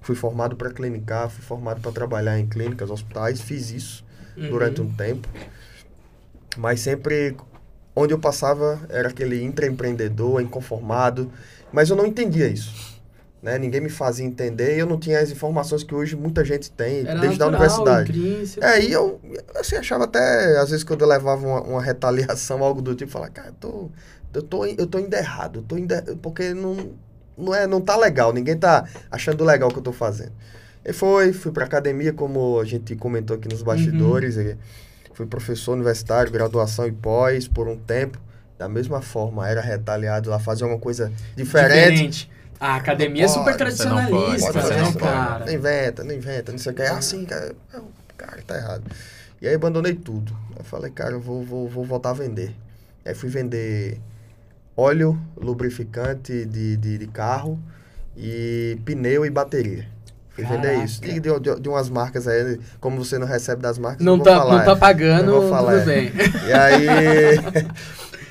Fui 0.00 0.14
formado 0.14 0.56
para 0.56 0.70
clinicar, 0.70 1.28
fui 1.28 1.42
formado 1.42 1.80
para 1.80 1.92
trabalhar 1.92 2.38
em 2.38 2.46
clínicas, 2.46 2.90
hospitais, 2.90 3.40
fiz 3.40 3.70
isso 3.70 4.04
uhum. 4.36 4.50
durante 4.50 4.80
um 4.80 4.90
tempo. 4.92 5.28
Mas 6.56 6.80
sempre 6.80 7.36
onde 7.94 8.14
eu 8.14 8.18
passava 8.18 8.80
era 8.88 9.08
aquele 9.08 9.42
intraempreendedor, 9.42 10.40
inconformado, 10.40 11.30
mas 11.72 11.90
eu 11.90 11.96
não 11.96 12.06
entendia 12.06 12.48
isso. 12.48 13.00
Né? 13.42 13.58
Ninguém 13.58 13.80
me 13.80 13.88
fazia 13.88 14.24
entender 14.24 14.76
e 14.76 14.80
eu 14.80 14.86
não 14.86 14.98
tinha 14.98 15.18
as 15.18 15.30
informações 15.30 15.82
que 15.82 15.94
hoje 15.94 16.14
muita 16.14 16.44
gente 16.44 16.70
tem, 16.70 17.00
era 17.00 17.18
desde 17.18 17.38
natural, 17.38 17.46
a 17.46 17.48
universidade. 17.48 18.10
Intrínseco. 18.10 18.66
É, 18.66 18.84
e 18.84 18.92
eu 18.92 19.20
assim, 19.54 19.76
achava 19.76 20.04
até, 20.04 20.58
às 20.58 20.70
vezes, 20.70 20.84
quando 20.84 21.02
eu 21.02 21.08
levava 21.08 21.46
uma, 21.46 21.62
uma 21.62 21.82
retaliação, 21.82 22.62
algo 22.64 22.82
do 22.82 22.94
tipo, 22.94 23.10
falar, 23.10 23.30
cara, 23.30 23.48
eu 23.48 23.54
tô, 23.54 23.90
eu 24.34 24.42
tô, 24.42 24.66
eu 24.66 24.86
tô 24.86 24.98
indo 24.98 25.14
errado, 25.14 25.60
eu 25.60 25.62
tô 25.62 25.78
indo, 25.78 25.94
porque 26.18 26.52
não 26.52 26.92
não, 27.40 27.54
é, 27.54 27.66
não 27.66 27.80
tá 27.80 27.96
legal, 27.96 28.32
ninguém 28.32 28.56
tá 28.56 28.86
achando 29.10 29.44
legal 29.44 29.68
o 29.68 29.72
que 29.72 29.78
eu 29.78 29.82
tô 29.82 29.92
fazendo. 29.92 30.32
E 30.84 30.92
foi, 30.92 31.32
fui 31.32 31.52
pra 31.52 31.64
academia, 31.64 32.12
como 32.12 32.58
a 32.58 32.64
gente 32.64 32.96
comentou 32.96 33.36
aqui 33.36 33.48
nos 33.48 33.62
bastidores, 33.62 34.36
uhum. 34.36 34.56
fui 35.12 35.26
professor 35.26 35.72
universitário, 35.72 36.32
graduação 36.32 36.86
e 36.86 36.92
pós 36.92 37.46
por 37.46 37.68
um 37.68 37.76
tempo. 37.76 38.18
Da 38.58 38.68
mesma 38.68 39.00
forma, 39.00 39.48
era 39.48 39.60
retaliado 39.60 40.28
lá, 40.28 40.38
fazer 40.38 40.64
uma 40.64 40.78
coisa 40.78 41.10
diferente. 41.34 42.08
diferente. 42.08 42.30
A 42.60 42.76
academia 42.76 43.24
é 43.24 43.28
super 43.28 43.56
tradicionalista, 43.56 44.52
pode, 44.52 44.68
né, 44.68 44.92
cara? 44.98 45.46
Não 45.46 45.52
inventa, 45.52 46.04
não 46.04 46.14
inventa, 46.14 46.52
não 46.52 46.58
sei 46.58 46.72
o 46.72 46.74
que. 46.74 46.82
É 46.82 46.88
assim, 46.88 47.24
cara. 47.24 47.54
Cara, 48.18 48.42
tá 48.46 48.56
errado. 48.56 48.84
E 49.40 49.48
aí 49.48 49.54
abandonei 49.54 49.94
tudo. 49.94 50.36
Eu 50.54 50.62
falei, 50.62 50.90
cara, 50.90 51.12
eu 51.12 51.20
vou, 51.20 51.42
vou, 51.42 51.66
vou 51.66 51.84
voltar 51.84 52.10
a 52.10 52.12
vender. 52.12 52.54
Aí 53.02 53.14
fui 53.14 53.30
vender 53.30 53.98
óleo 54.80 55.20
lubrificante 55.36 56.46
de, 56.46 56.76
de, 56.76 56.98
de 56.98 57.06
carro 57.06 57.60
e 58.16 58.78
pneu 58.84 59.26
e 59.26 59.30
bateria. 59.30 59.86
Fui 60.30 60.44
vender 60.44 60.84
isso. 60.84 61.04
E 61.04 61.20
de, 61.20 61.40
de, 61.40 61.60
de, 61.60 61.68
umas 61.68 61.90
marcas 61.90 62.26
aí, 62.26 62.58
como 62.80 63.04
você 63.04 63.18
não 63.18 63.26
recebe 63.26 63.60
das 63.60 63.78
marcas, 63.78 64.04
não, 64.04 64.18
tá, 64.18 64.38
falar, 64.38 64.58
não 64.58 64.64
tá 64.64 64.76
pagando, 64.76 65.32
vou 65.32 65.50
falar, 65.50 65.78
tudo 65.78 65.86
bem. 65.86 66.12
E 66.48 66.52
aí, 66.52 66.86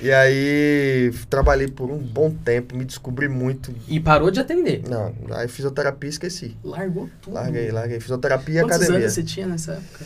e 0.02 0.12
aí 0.12 1.12
trabalhei 1.28 1.68
por 1.68 1.90
um 1.90 1.98
bom 1.98 2.30
tempo, 2.30 2.76
me 2.76 2.84
descobri 2.84 3.28
muito. 3.28 3.72
E 3.86 4.00
parou 4.00 4.30
de 4.30 4.40
atender? 4.40 4.82
Não, 4.88 5.14
aí 5.30 5.46
fisioterapia 5.46 6.10
esqueci. 6.10 6.56
Largou 6.64 7.08
tudo. 7.20 7.34
Larguei, 7.34 7.70
larguei. 7.70 8.00
Fisioterapia 8.00 8.54
e 8.54 8.58
academia. 8.58 8.86
Quantos 8.86 9.02
anos 9.02 9.12
você 9.12 9.22
tinha 9.22 9.46
nessa 9.46 9.72
época? 9.72 10.04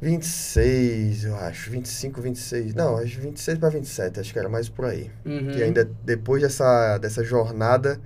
26, 0.00 1.24
eu 1.26 1.36
acho. 1.36 1.70
25, 1.70 2.20
26. 2.20 2.74
Não, 2.74 2.96
acho 2.96 3.20
26 3.20 3.58
para 3.58 3.68
27, 3.68 4.20
acho 4.20 4.32
que 4.32 4.38
era 4.38 4.48
mais 4.48 4.68
por 4.68 4.86
aí. 4.86 5.10
Uhum. 5.24 5.52
Que 5.52 5.62
ainda 5.62 5.84
depois 6.02 6.40
dessa, 6.40 6.96
dessa 6.98 7.22
jornada, 7.22 8.00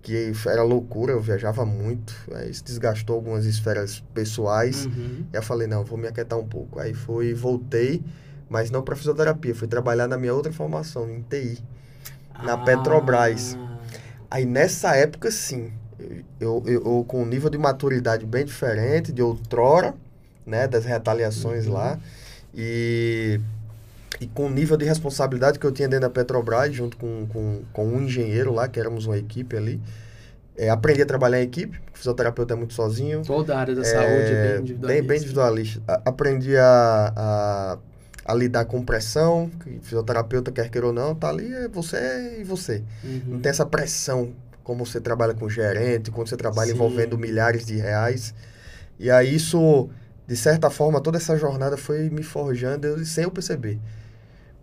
que 0.00 0.32
era 0.46 0.62
loucura, 0.62 1.12
eu 1.12 1.20
viajava 1.20 1.66
muito, 1.66 2.14
aí 2.32 2.50
isso 2.50 2.64
desgastou 2.64 3.16
algumas 3.16 3.44
esferas 3.46 4.00
pessoais. 4.14 4.86
Uhum. 4.86 5.26
E 5.32 5.36
eu 5.36 5.42
falei, 5.42 5.66
não, 5.66 5.84
vou 5.84 5.98
me 5.98 6.06
aquietar 6.06 6.38
um 6.38 6.46
pouco. 6.46 6.78
Aí 6.78 6.94
fui, 6.94 7.34
voltei, 7.34 8.02
mas 8.48 8.70
não 8.70 8.82
para 8.82 8.94
fisioterapia, 8.94 9.54
fui 9.54 9.66
trabalhar 9.66 10.06
na 10.06 10.16
minha 10.16 10.32
outra 10.32 10.52
formação, 10.52 11.10
em 11.10 11.22
TI, 11.22 11.58
na 12.44 12.52
ah. 12.52 12.58
Petrobras. 12.58 13.58
Aí 14.30 14.46
nessa 14.46 14.94
época, 14.94 15.32
sim, 15.32 15.72
eu, 16.38 16.62
eu, 16.64 16.82
eu 16.84 17.04
com 17.08 17.22
um 17.22 17.26
nível 17.26 17.50
de 17.50 17.58
maturidade 17.58 18.24
bem 18.24 18.44
diferente 18.44 19.12
de 19.12 19.20
outrora 19.20 19.94
né, 20.46 20.66
das 20.66 20.84
retaliações 20.84 21.66
uhum. 21.66 21.72
lá. 21.72 21.98
E, 22.54 23.40
e 24.20 24.26
com 24.26 24.46
o 24.46 24.50
nível 24.50 24.76
de 24.76 24.84
responsabilidade 24.84 25.58
que 25.58 25.66
eu 25.66 25.72
tinha 25.72 25.88
dentro 25.88 26.08
da 26.08 26.10
Petrobras, 26.10 26.74
junto 26.74 26.96
com, 26.96 27.26
com, 27.26 27.62
com 27.72 27.86
um 27.86 28.02
engenheiro 28.02 28.52
lá, 28.52 28.68
que 28.68 28.78
éramos 28.78 29.06
uma 29.06 29.16
equipe 29.16 29.56
ali, 29.56 29.80
é, 30.56 30.68
aprendi 30.68 31.00
a 31.00 31.06
trabalhar 31.06 31.40
em 31.40 31.44
equipe, 31.44 31.80
fisioterapeuta 31.94 32.54
é 32.54 32.56
muito 32.56 32.74
sozinho. 32.74 33.22
Toda 33.24 33.54
a 33.54 33.60
área 33.60 33.74
da 33.74 33.82
é, 33.82 33.84
saúde 33.84 34.32
é 34.32 34.48
bem 34.48 34.60
individualista. 34.60 34.86
Bem, 34.86 35.02
bem 35.02 35.16
individualista. 35.16 35.82
A, 35.88 36.02
aprendi 36.04 36.56
a, 36.56 37.12
a, 37.16 37.78
a, 38.26 38.34
lidar 38.34 38.64
com 38.66 38.84
pressão, 38.84 39.50
que 39.62 39.78
fisioterapeuta, 39.80 40.52
quer 40.52 40.68
queira 40.68 40.88
ou 40.88 40.92
não, 40.92 41.14
tá 41.14 41.28
ali, 41.30 41.50
é 41.52 41.68
você 41.68 42.36
e 42.40 42.44
você. 42.44 42.82
Uhum. 43.02 43.22
Não 43.26 43.40
tem 43.40 43.48
essa 43.48 43.64
pressão 43.64 44.32
como 44.62 44.84
você 44.84 45.00
trabalha 45.00 45.32
com 45.32 45.48
gerente, 45.48 46.10
quando 46.10 46.28
você 46.28 46.36
trabalha 46.36 46.68
Sim. 46.68 46.74
envolvendo 46.74 47.16
milhares 47.16 47.64
de 47.64 47.76
reais. 47.76 48.34
E 48.98 49.10
aí 49.10 49.34
isso 49.34 49.88
de 50.30 50.36
certa 50.36 50.70
forma, 50.70 51.00
toda 51.00 51.18
essa 51.18 51.36
jornada 51.36 51.76
foi 51.76 52.08
me 52.08 52.22
forjando 52.22 52.86
eu, 52.86 53.04
sem 53.04 53.24
eu 53.24 53.32
perceber. 53.32 53.80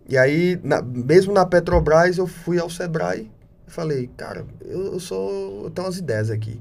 E 0.08 0.16
aí, 0.16 0.58
na, 0.64 0.80
mesmo 0.80 1.30
na 1.30 1.44
Petrobras, 1.44 2.16
eu 2.16 2.26
fui 2.26 2.58
ao 2.58 2.70
Sebrae 2.70 3.30
e 3.66 3.70
falei, 3.70 4.08
cara, 4.16 4.46
eu, 4.64 4.94
eu 4.94 4.98
sou. 4.98 5.64
Eu 5.64 5.70
tenho 5.70 5.86
umas 5.86 5.98
ideias 5.98 6.30
aqui. 6.30 6.58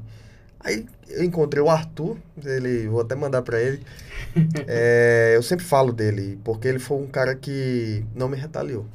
Aí 0.60 0.86
eu 1.08 1.24
encontrei 1.24 1.64
o 1.64 1.70
Arthur, 1.70 2.18
ele, 2.44 2.90
vou 2.90 3.00
até 3.00 3.16
mandar 3.16 3.44
para 3.44 3.62
ele. 3.62 3.82
é, 4.68 5.32
eu 5.38 5.42
sempre 5.42 5.64
falo 5.64 5.94
dele, 5.94 6.38
porque 6.44 6.68
ele 6.68 6.80
foi 6.80 6.98
um 6.98 7.08
cara 7.08 7.34
que 7.34 8.04
não 8.14 8.28
me 8.28 8.36
retaliou. 8.36 8.86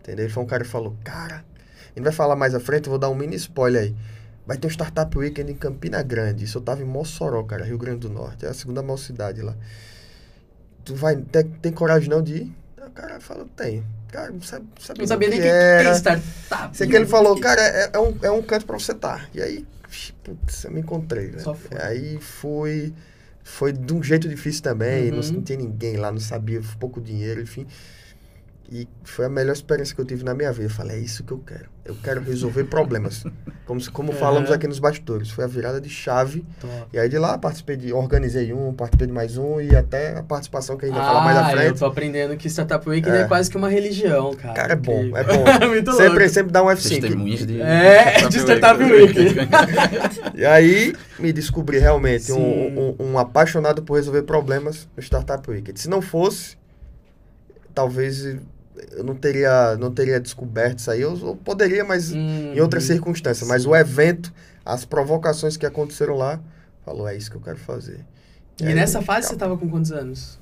Entendeu? 0.00 0.26
Ele 0.26 0.32
foi 0.32 0.42
um 0.42 0.46
cara 0.46 0.62
que 0.62 0.68
falou, 0.68 0.94
cara, 1.02 1.42
ele 1.96 2.04
vai 2.04 2.12
falar 2.12 2.36
mais 2.36 2.54
à 2.54 2.60
frente, 2.60 2.86
vou 2.90 2.98
dar 2.98 3.08
um 3.08 3.14
mini 3.14 3.36
spoiler 3.36 3.84
aí. 3.84 3.96
Vai 4.48 4.56
ter 4.56 4.66
um 4.66 4.70
Startup 4.70 5.18
Weekend 5.18 5.52
em 5.52 5.54
Campina 5.54 6.02
Grande. 6.02 6.46
Isso 6.46 6.56
eu 6.56 6.62
tava 6.62 6.80
em 6.80 6.86
Mossoró, 6.86 7.42
cara, 7.42 7.66
Rio 7.66 7.76
Grande 7.76 7.98
do 7.98 8.08
Norte. 8.08 8.46
É 8.46 8.48
a 8.48 8.54
segunda 8.54 8.82
maior 8.82 8.96
cidade 8.96 9.42
lá. 9.42 9.54
Tu 10.86 10.94
vai, 10.94 11.16
tem, 11.16 11.44
tem 11.44 11.70
coragem 11.70 12.08
não 12.08 12.22
de 12.22 12.34
ir? 12.34 12.56
O 12.78 12.90
cara 12.92 13.20
falou, 13.20 13.46
tem. 13.54 13.84
Cara, 14.10 14.30
não 14.30 14.40
sabe, 14.40 14.64
sabe 14.80 15.00
não 15.00 15.06
sabia 15.06 15.28
nem 15.28 15.38
que, 15.38 15.46
era. 15.46 15.90
que 15.90 15.96
startup. 15.98 16.74
Sei 16.74 16.88
que 16.88 16.96
ele 16.96 17.04
falou, 17.04 17.38
cara, 17.38 17.60
é, 17.60 17.90
é, 17.92 17.98
um, 17.98 18.16
é 18.22 18.30
um 18.30 18.40
canto 18.40 18.64
pra 18.64 18.78
você 18.78 18.92
estar. 18.92 19.18
Tá. 19.18 19.28
E 19.34 19.42
aí, 19.42 19.66
putz, 20.24 20.64
eu 20.64 20.70
me 20.70 20.80
encontrei, 20.80 21.30
foi. 21.32 21.54
Aí 21.82 22.18
fui. 22.18 22.94
Foi 23.44 23.70
de 23.70 23.92
um 23.92 24.02
jeito 24.02 24.26
difícil 24.30 24.62
também. 24.62 25.10
Uhum. 25.10 25.20
Não, 25.20 25.28
não 25.30 25.42
tinha 25.42 25.58
ninguém 25.58 25.98
lá, 25.98 26.10
não 26.10 26.20
sabia, 26.20 26.62
pouco 26.80 27.02
dinheiro, 27.02 27.42
enfim. 27.42 27.66
E 28.70 28.86
foi 29.02 29.24
a 29.24 29.28
melhor 29.30 29.52
experiência 29.52 29.94
que 29.94 30.00
eu 30.00 30.04
tive 30.04 30.22
na 30.22 30.34
minha 30.34 30.52
vida. 30.52 30.66
Eu 30.66 30.70
falei, 30.70 30.98
é 30.98 31.00
isso 31.00 31.24
que 31.24 31.32
eu 31.32 31.38
quero. 31.38 31.66
Eu 31.86 31.96
quero 32.02 32.20
resolver 32.20 32.64
problemas. 32.64 33.24
Como, 33.64 33.92
como 33.92 34.12
falamos 34.14 34.50
aqui 34.50 34.66
nos 34.66 34.78
bastidores. 34.78 35.28
Foi 35.28 35.44
a 35.44 35.46
virada 35.46 35.78
de 35.78 35.90
chave. 35.90 36.42
Top. 36.58 36.86
E 36.90 36.98
aí 36.98 37.06
de 37.06 37.18
lá 37.18 37.36
participei 37.36 37.76
de. 37.76 37.92
Organizei 37.92 38.50
um, 38.50 38.72
participei 38.72 39.06
de 39.06 39.12
mais 39.12 39.36
um 39.36 39.60
e 39.60 39.76
até 39.76 40.16
a 40.16 40.22
participação 40.22 40.78
que 40.78 40.86
a 40.86 40.88
gente 40.88 40.96
vai 40.96 41.04
ah, 41.04 41.08
falar 41.08 41.24
mais 41.24 41.36
à 41.36 41.50
frente. 41.50 41.66
Eu 41.66 41.74
tô 41.74 41.84
aprendendo 41.84 42.34
que 42.38 42.48
Startup 42.48 42.88
Week 42.88 43.06
é, 43.06 43.20
é 43.20 43.24
quase 43.24 43.50
que 43.50 43.58
uma 43.58 43.68
religião, 43.68 44.32
cara. 44.34 44.54
Cara, 44.54 44.72
é 44.72 44.76
bom, 44.76 45.14
é 45.14 45.20
bom. 45.60 45.68
Muito 45.68 45.92
sempre, 45.92 46.08
louco. 46.08 46.28
sempre 46.30 46.50
dá 46.50 46.62
um 46.62 46.68
F5. 46.68 47.44
De 47.44 47.60
é, 47.60 48.26
de 48.26 48.38
Startup 48.38 48.82
Week. 48.82 49.18
e 50.34 50.46
aí 50.46 50.94
me 51.18 51.30
descobri 51.30 51.78
realmente 51.78 52.32
um, 52.32 52.38
um, 52.40 52.96
um, 52.98 53.18
apaixonado 53.18 53.82
por 53.82 53.96
resolver 53.96 54.22
problemas 54.22 54.88
no 54.96 55.02
Startup 55.02 55.50
Week. 55.50 55.78
Se 55.78 55.90
não 55.90 56.00
fosse, 56.00 56.56
talvez 57.74 58.24
eu 58.92 59.04
não 59.04 59.14
teria, 59.14 59.76
não 59.76 59.92
teria 59.92 60.20
descoberto 60.20 60.78
isso 60.78 60.90
aí. 60.90 61.00
Eu, 61.00 61.16
eu 61.18 61.36
poderia, 61.36 61.84
mas 61.84 62.12
hum, 62.12 62.52
em 62.54 62.60
outras 62.60 62.84
circunstâncias. 62.84 63.48
Mas 63.48 63.66
o 63.66 63.74
evento, 63.74 64.32
as 64.64 64.84
provocações 64.84 65.56
que 65.56 65.66
aconteceram 65.66 66.16
lá, 66.16 66.40
falou, 66.84 67.08
é 67.08 67.16
isso 67.16 67.30
que 67.30 67.36
eu 67.36 67.40
quero 67.40 67.58
fazer. 67.58 68.04
E, 68.60 68.64
e 68.64 68.68
aí, 68.68 68.74
nessa 68.74 69.02
fase 69.02 69.28
você 69.28 69.34
estava 69.34 69.56
com 69.56 69.68
quantos 69.68 69.92
anos? 69.92 70.38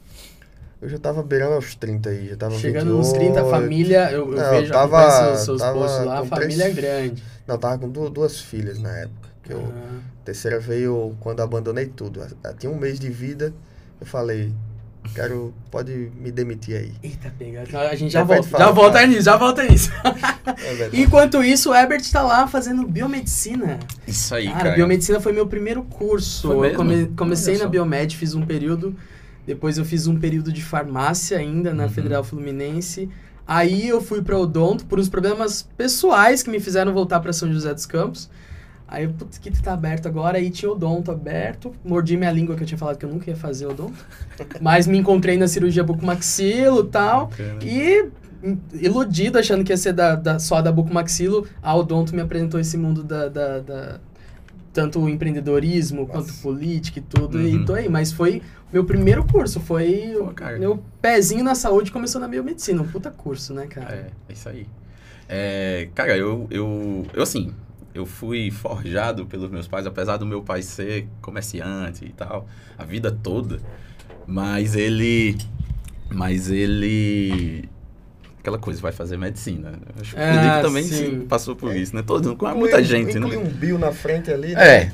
Eu 0.80 0.88
já 0.88 0.96
estava 0.96 1.22
beirando 1.22 1.54
aos 1.54 1.74
30 1.74 2.10
aí, 2.10 2.28
já 2.28 2.36
tava 2.36 2.54
Chegando 2.58 2.96
28. 2.96 2.98
nos 2.98 3.12
30, 3.12 3.40
a 3.40 3.44
família, 3.50 4.12
eu, 4.12 4.30
eu 4.30 4.36
não, 4.36 4.50
vejo, 4.50 4.72
tava, 4.72 5.32
os 5.32 5.40
seus 5.40 5.60
tava 5.60 5.78
posts 5.78 6.04
lá, 6.04 6.18
a 6.20 6.26
família 6.26 6.70
três, 6.70 6.78
é 6.78 6.80
grande. 6.80 7.24
Não, 7.46 7.58
tava 7.58 7.78
com 7.78 7.88
duas, 7.88 8.10
duas 8.10 8.40
filhas 8.40 8.78
na 8.78 8.90
época. 8.90 9.28
Que 9.42 9.52
eu, 9.52 9.60
a 9.60 10.24
terceira 10.24 10.60
veio 10.60 11.16
quando 11.20 11.40
abandonei 11.40 11.86
tudo. 11.86 12.20
Ela 12.20 12.54
tinha 12.54 12.70
um 12.70 12.76
mês 12.76 13.00
de 13.00 13.08
vida, 13.08 13.54
eu 13.98 14.06
falei, 14.06 14.52
quero, 15.14 15.54
pode 15.70 16.10
me 16.20 16.30
demitir 16.30 16.76
aí. 16.76 16.92
Eita, 17.02 17.32
pega. 17.38 17.64
A 17.90 17.94
gente 17.94 18.12
já 18.12 18.20
Depois 18.22 18.40
volta, 18.40 18.50
fala, 18.50 18.64
já 18.64 18.70
volta 18.70 18.92
fala. 18.98 19.06
nisso, 19.06 19.22
já 19.22 19.36
volta 19.36 19.62
nisso. 19.64 19.90
É. 20.46 20.90
Enquanto 20.92 21.42
isso, 21.42 21.70
o 21.70 21.74
Herbert 21.74 22.02
tá 22.10 22.22
lá 22.22 22.46
fazendo 22.46 22.86
biomedicina. 22.86 23.78
Isso 24.06 24.34
aí, 24.34 24.46
Cara, 24.48 24.58
cara. 24.62 24.74
biomedicina 24.76 25.20
foi 25.20 25.32
meu 25.32 25.46
primeiro 25.46 25.82
curso. 25.82 26.48
Foi 26.48 26.56
eu 26.56 26.60
mesmo? 26.60 26.76
come- 26.76 27.06
comecei 27.16 27.58
na. 27.58 27.66
Biomed, 27.66 28.16
fiz 28.16 28.34
um 28.34 28.42
período. 28.46 28.94
Depois 29.46 29.76
eu 29.76 29.84
fiz 29.84 30.06
um 30.06 30.16
período 30.18 30.52
de 30.52 30.62
farmácia 30.62 31.36
ainda 31.38 31.74
na 31.74 31.84
Uhum. 31.84 31.88
Federal 31.90 32.24
Fluminense. 32.24 33.08
Aí 33.46 33.88
eu 33.88 34.00
fui 34.00 34.22
pra 34.22 34.38
Odonto 34.38 34.84
por 34.86 34.98
uns 34.98 35.08
problemas 35.08 35.62
pessoais 35.76 36.42
que 36.42 36.50
me 36.50 36.58
fizeram 36.60 36.92
voltar 36.92 37.20
pra 37.20 37.32
São 37.32 37.52
José 37.52 37.72
dos 37.74 37.86
Campos. 37.86 38.28
Aí 38.88 39.08
putz, 39.08 39.38
que 39.38 39.50
tá 39.62 39.72
aberto 39.72 40.06
agora. 40.06 40.38
Aí 40.38 40.48
tinha 40.50 40.70
Odonto 40.70 41.10
aberto. 41.10 41.72
Mordi 41.84 42.16
minha 42.16 42.30
língua 42.30 42.54
que 42.56 42.62
eu 42.62 42.66
tinha 42.66 42.78
falado 42.78 42.96
que 42.98 43.04
eu 43.04 43.10
nunca 43.10 43.28
ia 43.30 43.36
fazer 43.36 43.66
Odonto. 43.66 44.04
Mas 44.60 44.86
me 44.86 44.96
encontrei 44.98 45.36
na 45.36 45.48
cirurgia 45.48 45.82
bucomaxilo 45.82 46.80
e 46.84 46.88
tal. 46.88 47.30
E 47.62 48.08
iludido, 48.74 49.38
achando 49.38 49.64
que 49.64 49.72
ia 49.72 49.76
ser 49.76 49.92
da, 49.92 50.14
da- 50.14 50.38
só 50.38 50.62
da 50.62 50.70
bucomaxilo, 50.70 51.46
a 51.62 51.74
Odonto 51.74 52.14
me 52.14 52.20
apresentou 52.20 52.60
esse 52.60 52.76
mundo 52.76 53.02
da... 53.02 53.28
da- 53.28 53.58
da- 53.60 54.00
tanto 54.72 55.00
o 55.00 55.08
empreendedorismo 55.08 56.02
Nossa. 56.02 56.12
quanto 56.12 56.34
política 56.42 56.98
e 56.98 57.02
tudo, 57.02 57.40
e 57.40 57.56
Uhum. 57.56 57.64
tô 57.64 57.72
aí. 57.72 57.88
Mas 57.88 58.12
foi 58.12 58.42
meu 58.70 58.84
primeiro 58.84 59.24
curso, 59.24 59.58
foi 59.58 60.12
Pô, 60.14 60.58
meu 60.58 60.82
pezinho 61.00 61.42
na 61.42 61.54
saúde 61.54 61.90
começou 61.90 62.20
na 62.20 62.28
biomedicina, 62.28 62.82
um 62.82 62.86
puta 62.86 63.10
curso, 63.10 63.54
né, 63.54 63.66
cara? 63.66 63.94
É, 63.94 64.06
é 64.28 64.32
isso 64.34 64.46
aí. 64.50 64.66
É, 65.26 65.88
cara, 65.94 66.14
eu, 66.14 66.46
eu, 66.50 67.06
eu 67.14 67.22
assim, 67.22 67.54
eu 67.96 68.06
fui 68.06 68.50
forjado 68.50 69.26
pelos 69.26 69.50
meus 69.50 69.66
pais, 69.66 69.86
apesar 69.86 70.16
do 70.18 70.26
meu 70.26 70.42
pai 70.42 70.62
ser 70.62 71.08
comerciante 71.20 72.04
e 72.04 72.12
tal, 72.12 72.46
a 72.76 72.84
vida 72.84 73.10
toda, 73.10 73.60
mas 74.26 74.74
ele, 74.76 75.36
mas 76.10 76.50
ele, 76.50 77.68
aquela 78.38 78.58
coisa, 78.58 78.80
vai 78.80 78.92
fazer 78.92 79.16
medicina. 79.16 79.72
Acho 80.00 80.14
que 80.14 80.20
o 80.20 80.22
Ah, 80.24 80.32
Felipe 80.34 80.62
também 80.62 80.82
sim. 80.84 81.20
passou 81.26 81.56
por 81.56 81.74
isso, 81.74 81.94
né? 81.96 82.02
Todo, 82.02 82.36
com 82.36 82.46
Inclui 82.46 82.58
muita 82.60 82.82
gente, 82.84 83.16
inclui 83.16 83.36
né? 83.36 83.42
um 83.42 83.48
bio 83.48 83.78
na 83.78 83.92
frente 83.92 84.30
ali. 84.30 84.54
né? 84.54 84.62
É. 84.82 84.92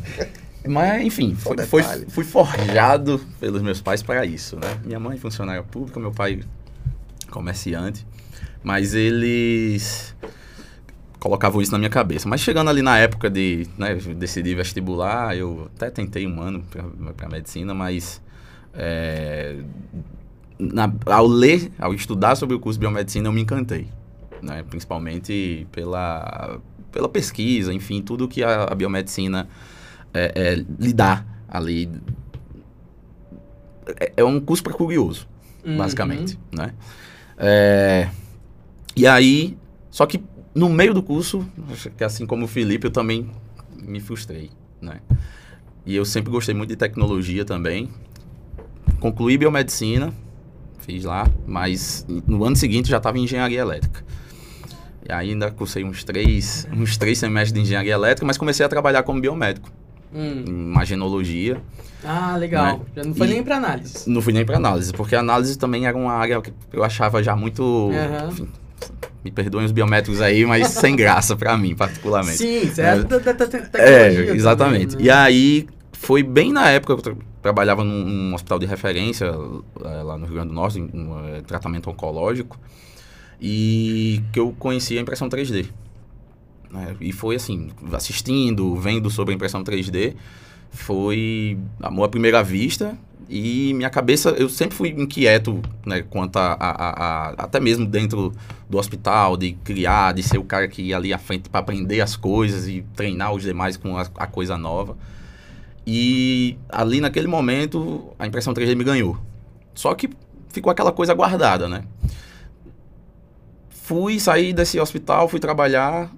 Mas, 0.69 1.03
enfim, 1.05 1.35
foi, 1.35 1.57
foi, 1.67 1.83
fui 2.09 2.23
forjado 2.25 3.21
pelos 3.41 3.61
meus 3.63 3.81
pais 3.81 4.01
para 4.01 4.25
isso, 4.25 4.55
né? 4.57 4.79
Minha 4.85 5.01
mãe 5.01 5.19
funcionária 5.19 5.63
pública, 5.65 5.99
meu 5.99 6.13
pai 6.13 6.41
comerciante. 7.31 8.07
Mas 8.63 8.95
eles 8.95 10.15
colocavam 11.23 11.63
isso 11.63 11.71
na 11.71 11.79
minha 11.79 11.89
cabeça. 11.89 12.29
Mas 12.29 12.41
chegando 12.41 12.69
ali 12.69 12.83
na 12.83 12.99
época 12.99 13.31
de 13.31 13.69
né, 13.79 13.95
decidir 13.95 14.57
vestibular, 14.57 15.37
eu 15.37 15.71
até 15.77 15.89
tentei 15.89 16.27
um 16.27 16.41
ano 16.41 16.65
para 17.17 17.29
medicina, 17.29 17.73
mas 17.73 18.21
é, 18.75 19.61
na- 20.59 20.93
ao 21.07 21.25
ler, 21.29 21.71
ao 21.79 21.95
estudar 21.95 22.35
sobre 22.35 22.57
o 22.57 22.59
curso 22.61 22.77
de 22.77 22.81
biomedicina, 22.81 23.29
eu 23.29 23.33
me 23.33 23.41
encantei. 23.41 23.87
Né? 24.43 24.65
Principalmente 24.69 25.65
pela, 25.71 26.59
pela 26.91 27.09
pesquisa, 27.09 27.73
enfim, 27.73 28.03
tudo 28.03 28.27
que 28.27 28.43
a, 28.43 28.65
a 28.65 28.75
biomedicina 28.75 29.49
é, 30.13 30.33
é, 30.35 30.55
lhe 30.81 30.93
dá 30.93 31.25
ali. 31.49 31.89
É, 34.01 34.13
é 34.17 34.25
um 34.25 34.41
curso 34.41 34.63
para 34.63 34.73
curioso 34.73 35.29
Uhum. 35.65 35.77
basicamente, 35.77 36.37
né? 36.51 36.75
É, 37.39 38.09
e 38.97 39.07
aí, 39.07 39.57
só 39.93 40.05
que 40.07 40.21
no 40.55 40.69
meio 40.69 40.93
do 40.95 41.03
curso, 41.03 41.47
que 41.97 42.05
assim 42.05 42.27
como 42.27 42.45
o 42.45 42.49
Felipe, 42.49 42.87
eu 42.87 42.91
também 42.91 43.31
me 43.83 44.01
frustrei, 44.01 44.51
né? 44.81 45.01
E 45.85 45.95
eu 45.97 46.05
sempre 46.05 46.31
gostei 46.31 46.55
muito 46.55 46.71
de 46.71 46.77
tecnologia 46.77 47.45
também. 47.45 47.89
Concluí 49.01 49.37
biomedicina, 49.37 50.13
fiz 50.81 51.05
lá, 51.05 51.27
mas 51.47 52.07
no 52.27 52.45
ano 52.45 52.55
seguinte 52.55 52.89
já 52.89 52.99
estava 52.99 53.19
em 53.19 53.25
engenharia 53.25 53.61
elétrica. 53.61 54.05
E 55.09 55.13
ainda 55.13 55.51
cursei 55.51 55.83
uns 55.85 56.05
três, 56.05 56.69
uns 56.73 56.97
três 56.97 57.19
semestres 57.19 57.53
de 57.55 57.61
engenharia 57.61 57.95
elétrica, 57.95 58.25
mas 58.25 58.39
comecei 58.39 58.65
a 58.65 58.69
trabalhar 58.69 59.03
como 59.03 59.21
biomédico, 59.21 59.69
Hum. 60.15 60.45
imagenologia. 60.47 61.61
Ah, 62.05 62.37
legal. 62.37 62.79
Né? 62.79 62.85
Já 62.97 63.05
não 63.05 63.15
foi 63.15 63.27
E- 63.27 63.31
nem 63.31 63.43
pra 63.43 63.57
análise. 63.57 64.09
Não 64.11 64.23
fui 64.23 64.33
nem 64.33 64.45
para 64.45 64.57
análise, 64.57 64.93
porque 64.93 65.17
a 65.17 65.21
análise 65.21 65.57
também 65.59 65.87
era 65.87 65.97
uma 65.97 66.13
área 66.13 66.41
que 66.41 66.53
eu 66.73 66.85
achava 66.85 67.23
já 67.23 67.35
muito. 67.35 67.91
Aham. 67.93 68.29
enfim, 68.31 68.49
me 69.25 69.31
perdoem 69.31 69.65
os 69.67 69.73
biométricos 69.73 70.21
aí, 70.21 70.45
mas 70.47 70.69
sem 70.75 70.95
graça 70.97 71.37
para 71.37 71.57
mim, 71.57 71.75
particularmente. 71.75 72.39
Sim, 72.39 72.67
você 72.69 72.83
é, 72.83 72.85
É. 72.87 72.97
da, 73.03 73.19
da- 73.19 73.33
da 73.33 73.47
te- 73.47 73.57
É, 73.75 74.31
exatamente. 74.35 74.93
também, 74.93 75.05
E 75.07 75.09
né? 75.09 75.15
aí 75.15 75.67
foi 75.93 76.23
bem 76.23 76.53
na 76.53 76.69
época 76.71 76.95
que 76.95 77.01
eu 77.09 77.15
tra- 77.15 77.25
trabalhava 77.41 77.85
num, 77.85 78.05
num 78.05 78.35
hospital 78.35 78.59
de 78.59 78.67
referência 78.67 79.27
eh, 79.27 80.03
lá 80.03 80.17
no 80.19 80.25
Rio 80.27 80.35
Grande 80.35 80.49
do 80.49 80.55
Norte, 80.55 80.79
em 80.81 80.91
um, 80.93 81.19
eh, 81.29 81.41
tratamento 81.43 81.89
oncológico, 81.91 82.59
e 83.41 84.23
que 84.33 84.39
eu 84.41 84.55
conheci 84.59 84.97
a 84.99 85.01
impressão 85.01 85.29
3D. 85.29 85.67
né? 86.71 86.95
E 87.01 87.13
foi 87.13 87.37
assim, 87.37 87.71
assistindo, 87.93 88.75
vendo 88.77 89.11
sobre 89.11 89.33
a 89.33 89.37
impressão 89.37 89.63
3D, 89.65 90.15
foi 90.71 91.59
amor 91.81 92.05
à 92.05 92.09
primeira 92.09 92.43
vista. 92.43 92.97
E 93.35 93.73
minha 93.73 93.89
cabeça, 93.89 94.29
eu 94.31 94.47
sempre 94.47 94.77
fui 94.77 94.91
inquieto, 94.91 95.63
né, 95.87 96.03
quanto 96.03 96.37
a, 96.37 96.53
a- 96.53 96.91
a- 97.31 97.35
até 97.39 97.59
mesmo 97.59 97.87
dentro 97.87 98.31
do 98.69 98.77
hospital, 98.77 99.39
de 99.39 99.53
criar, 99.65 100.13
de 100.13 100.23
ser 100.23 100.37
o 100.37 100.45
cara 100.45 100.69
que 100.69 100.83
ia 100.83 100.97
ali 100.99 101.15
à 101.15 101.19
frente 101.19 101.49
para 101.49 101.61
aprender 101.61 102.03
as 102.03 102.15
coisas 102.15 102.69
e 102.69 102.85
treinar 102.95 103.33
os 103.33 103.43
demais 103.43 103.79
com 103.79 103.97
a, 103.97 104.03
a 104.17 104.27
coisa 104.27 104.59
nova. 104.59 104.99
E 105.87 106.59
ali 106.69 107.01
naquele 107.01 107.27
momento, 107.27 108.13
a 108.19 108.27
impressão 108.27 108.53
3D 108.53 108.77
me 108.77 108.85
ganhou. 108.85 109.17
Só 109.75 109.95
que 109.95 110.11
ficou 110.51 110.71
aquela 110.71 110.93
coisa 110.93 111.15
guardada, 111.15 111.67
né? 111.71 111.85
Fui 113.71 114.21
sair 114.21 114.53
desse 114.53 114.79
hospital, 114.79 115.29
fui 115.29 115.41
trabalhar, 115.41 116.13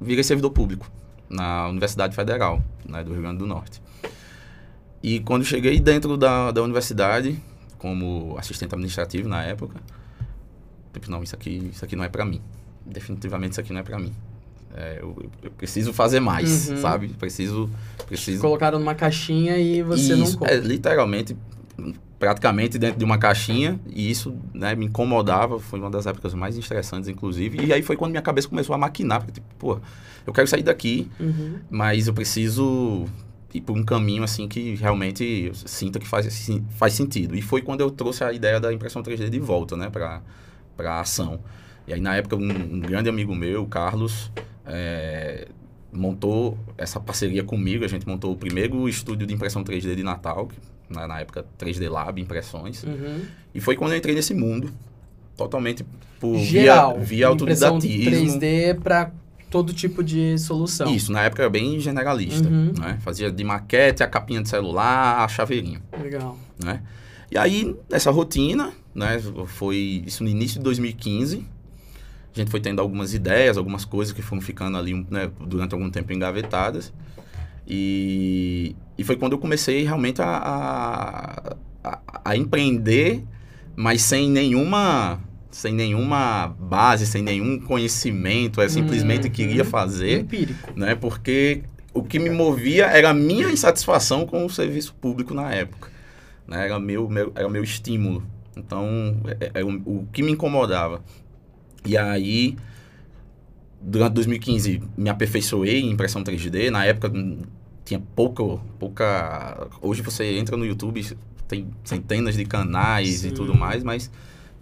virei 0.00 0.22
servidor 0.22 0.50
público 0.50 0.90
na 1.28 1.66
Universidade 1.68 2.14
Federal, 2.14 2.62
né, 2.86 3.02
do 3.02 3.12
Rio 3.12 3.22
Grande 3.22 3.38
do 3.38 3.46
Norte. 3.46 3.81
E 5.02 5.20
quando 5.20 5.44
cheguei 5.44 5.80
dentro 5.80 6.16
da, 6.16 6.50
da 6.52 6.62
universidade, 6.62 7.36
como 7.78 8.36
assistente 8.38 8.72
administrativo 8.74 9.28
na 9.28 9.42
época, 9.42 9.80
tipo, 10.92 11.10
não, 11.10 11.22
isso 11.22 11.34
aqui, 11.34 11.70
isso 11.72 11.84
aqui 11.84 11.96
não 11.96 12.04
é 12.04 12.08
para 12.08 12.24
mim. 12.24 12.40
Definitivamente 12.86 13.52
isso 13.52 13.60
aqui 13.60 13.72
não 13.72 13.80
é 13.80 13.82
para 13.82 13.98
mim. 13.98 14.12
É, 14.74 14.98
eu, 15.02 15.28
eu 15.42 15.50
preciso 15.50 15.92
fazer 15.92 16.20
mais, 16.20 16.70
Uhum. 16.70 16.76
sabe? 16.78 17.08
Preciso, 17.08 17.68
preciso 18.06 18.40
Colocaram 18.40 18.78
numa 18.78 18.94
caixinha 18.94 19.58
e 19.58 19.82
você 19.82 20.14
não 20.16 20.24
isso, 20.24 20.38
compra. 20.38 20.54
é, 20.54 20.58
literalmente, 20.60 21.36
praticamente 22.18 22.78
dentro 22.78 22.98
de 22.98 23.04
uma 23.04 23.18
caixinha, 23.18 23.78
e 23.86 24.10
isso 24.10 24.34
né, 24.54 24.74
me 24.74 24.86
incomodava, 24.86 25.58
foi 25.58 25.80
uma 25.80 25.90
das 25.90 26.06
épocas 26.06 26.32
mais 26.32 26.56
estressantes, 26.56 27.08
inclusive, 27.08 27.66
e 27.66 27.72
aí 27.72 27.82
foi 27.82 27.96
quando 27.96 28.12
minha 28.12 28.22
cabeça 28.22 28.48
começou 28.48 28.74
a 28.74 28.78
maquinar, 28.78 29.18
porque, 29.18 29.32
tipo, 29.32 29.46
pô, 29.58 29.78
eu 30.26 30.32
quero 30.32 30.46
sair 30.46 30.62
daqui, 30.62 31.10
Uhum. 31.20 31.56
mas 31.68 32.06
eu 32.06 32.14
preciso 32.14 33.04
por 33.60 33.76
um 33.76 33.84
caminho, 33.84 34.22
assim, 34.22 34.48
que 34.48 34.74
realmente 34.74 35.24
eu 35.48 35.54
sinta 35.54 35.98
que 35.98 36.06
faz, 36.06 36.50
faz 36.70 36.94
sentido. 36.94 37.36
E 37.36 37.42
foi 37.42 37.62
quando 37.62 37.80
eu 37.80 37.90
trouxe 37.90 38.24
a 38.24 38.32
ideia 38.32 38.58
da 38.58 38.72
impressão 38.72 39.02
3D 39.02 39.28
de 39.28 39.38
volta, 39.38 39.76
né, 39.76 39.90
pra, 39.90 40.22
pra 40.76 41.00
ação. 41.00 41.40
E 41.86 41.92
aí, 41.92 42.00
na 42.00 42.16
época, 42.16 42.36
um, 42.36 42.48
um 42.48 42.80
grande 42.80 43.08
amigo 43.08 43.34
meu, 43.34 43.62
o 43.62 43.66
Carlos, 43.66 44.30
é, 44.64 45.48
montou 45.92 46.56
essa 46.78 46.98
parceria 46.98 47.44
comigo. 47.44 47.84
A 47.84 47.88
gente 47.88 48.06
montou 48.06 48.32
o 48.32 48.36
primeiro 48.36 48.88
estúdio 48.88 49.26
de 49.26 49.34
impressão 49.34 49.62
3D 49.62 49.94
de 49.94 50.02
Natal, 50.02 50.48
na, 50.88 51.06
na 51.06 51.20
época 51.20 51.44
3D 51.58 51.90
Lab, 51.90 52.20
impressões. 52.20 52.82
Uhum. 52.84 53.22
E 53.54 53.60
foi 53.60 53.76
quando 53.76 53.92
eu 53.92 53.98
entrei 53.98 54.14
nesse 54.14 54.32
mundo, 54.32 54.72
totalmente 55.36 55.84
por 56.18 56.38
Geral. 56.38 56.94
via, 56.94 57.04
via 57.04 57.26
autodidatismo. 57.26 58.38
3D 58.40 58.80
pra 58.80 59.10
todo 59.52 59.72
tipo 59.72 60.02
de 60.02 60.36
solução. 60.38 60.92
Isso, 60.92 61.12
na 61.12 61.20
época 61.22 61.42
era 61.42 61.50
bem 61.50 61.78
generalista, 61.78 62.48
Uhum. 62.48 62.72
né? 62.78 62.98
Fazia 63.02 63.30
de 63.30 63.44
maquete, 63.44 64.02
a 64.02 64.06
capinha 64.08 64.42
de 64.42 64.48
celular, 64.48 65.22
a 65.22 65.28
chaveirinho, 65.28 65.80
Legal. 66.02 66.36
né? 66.64 66.82
E 67.30 67.36
aí, 67.38 67.76
nessa 67.88 68.10
rotina, 68.10 68.72
né? 68.94 69.20
Foi 69.46 70.02
isso 70.06 70.24
no 70.24 70.28
início 70.30 70.58
de 70.58 70.64
2015. 70.64 71.46
A 72.34 72.38
gente 72.38 72.50
foi 72.50 72.60
tendo 72.60 72.80
algumas 72.80 73.12
ideias, 73.12 73.58
algumas 73.58 73.84
coisas 73.84 74.12
que 74.14 74.22
foram 74.22 74.40
ficando 74.40 74.76
ali 74.78 74.94
né, 75.10 75.30
durante 75.46 75.74
algum 75.74 75.90
tempo 75.90 76.12
engavetadas. 76.14 76.92
E, 77.68 78.74
e 78.98 79.04
foi 79.04 79.16
quando 79.16 79.32
eu 79.32 79.38
comecei 79.38 79.84
realmente 79.84 80.20
a, 80.22 80.26
a, 80.26 81.56
a- 81.84 82.00
a 82.24 82.36
empreender, 82.36 83.22
mas 83.76 84.02
sem 84.02 84.28
nenhuma 84.30 85.20
sem 85.52 85.72
nenhuma 85.72 86.48
base, 86.58 87.06
sem 87.06 87.22
nenhum 87.22 87.60
conhecimento, 87.60 88.60
eu 88.60 88.68
simplesmente 88.68 89.26
Uhum. 89.28 89.32
queria 89.32 89.64
fazer 89.64 90.22
Empírico. 90.22 90.72
né? 90.74 90.94
Porque 90.96 91.62
o 91.94 92.02
que 92.02 92.18
me 92.18 92.30
movia 92.30 92.86
era 92.86 93.10
a 93.10 93.14
minha 93.14 93.48
insatisfação 93.50 94.26
com 94.26 94.44
o 94.44 94.50
serviço 94.50 94.94
público 94.94 95.32
na 95.34 95.52
época, 95.52 95.90
né? 96.48 96.64
Era 96.64 96.80
meu, 96.80 97.08
meu 97.08 97.30
era 97.36 97.48
meu 97.48 97.62
estímulo. 97.62 98.22
Então, 98.56 99.16
é, 99.40 99.60
é 99.60 99.64
o, 99.64 99.68
o 99.84 100.08
que 100.12 100.22
me 100.22 100.32
incomodava. 100.32 101.02
E 101.86 101.96
aí, 101.96 102.56
durante 103.80 104.14
2015, 104.14 104.82
me 104.96 105.08
aperfeiçoei 105.10 105.80
em 105.80 105.90
impressão 105.90 106.22
3D. 106.22 106.70
Na 106.70 106.84
época, 106.84 107.10
hum, 107.14 107.40
tinha 107.84 108.00
pouco, 108.14 108.60
pouca. 108.78 109.68
Hoje 109.80 110.02
você 110.02 110.36
entra 110.36 110.56
no 110.56 110.64
YouTube, 110.64 111.04
tem 111.48 111.66
centenas 111.84 112.36
de 112.36 112.44
canais 112.44 113.20
Sim. 113.20 113.28
e 113.28 113.32
tudo 113.32 113.54
mais, 113.54 113.82
mas 113.82 114.10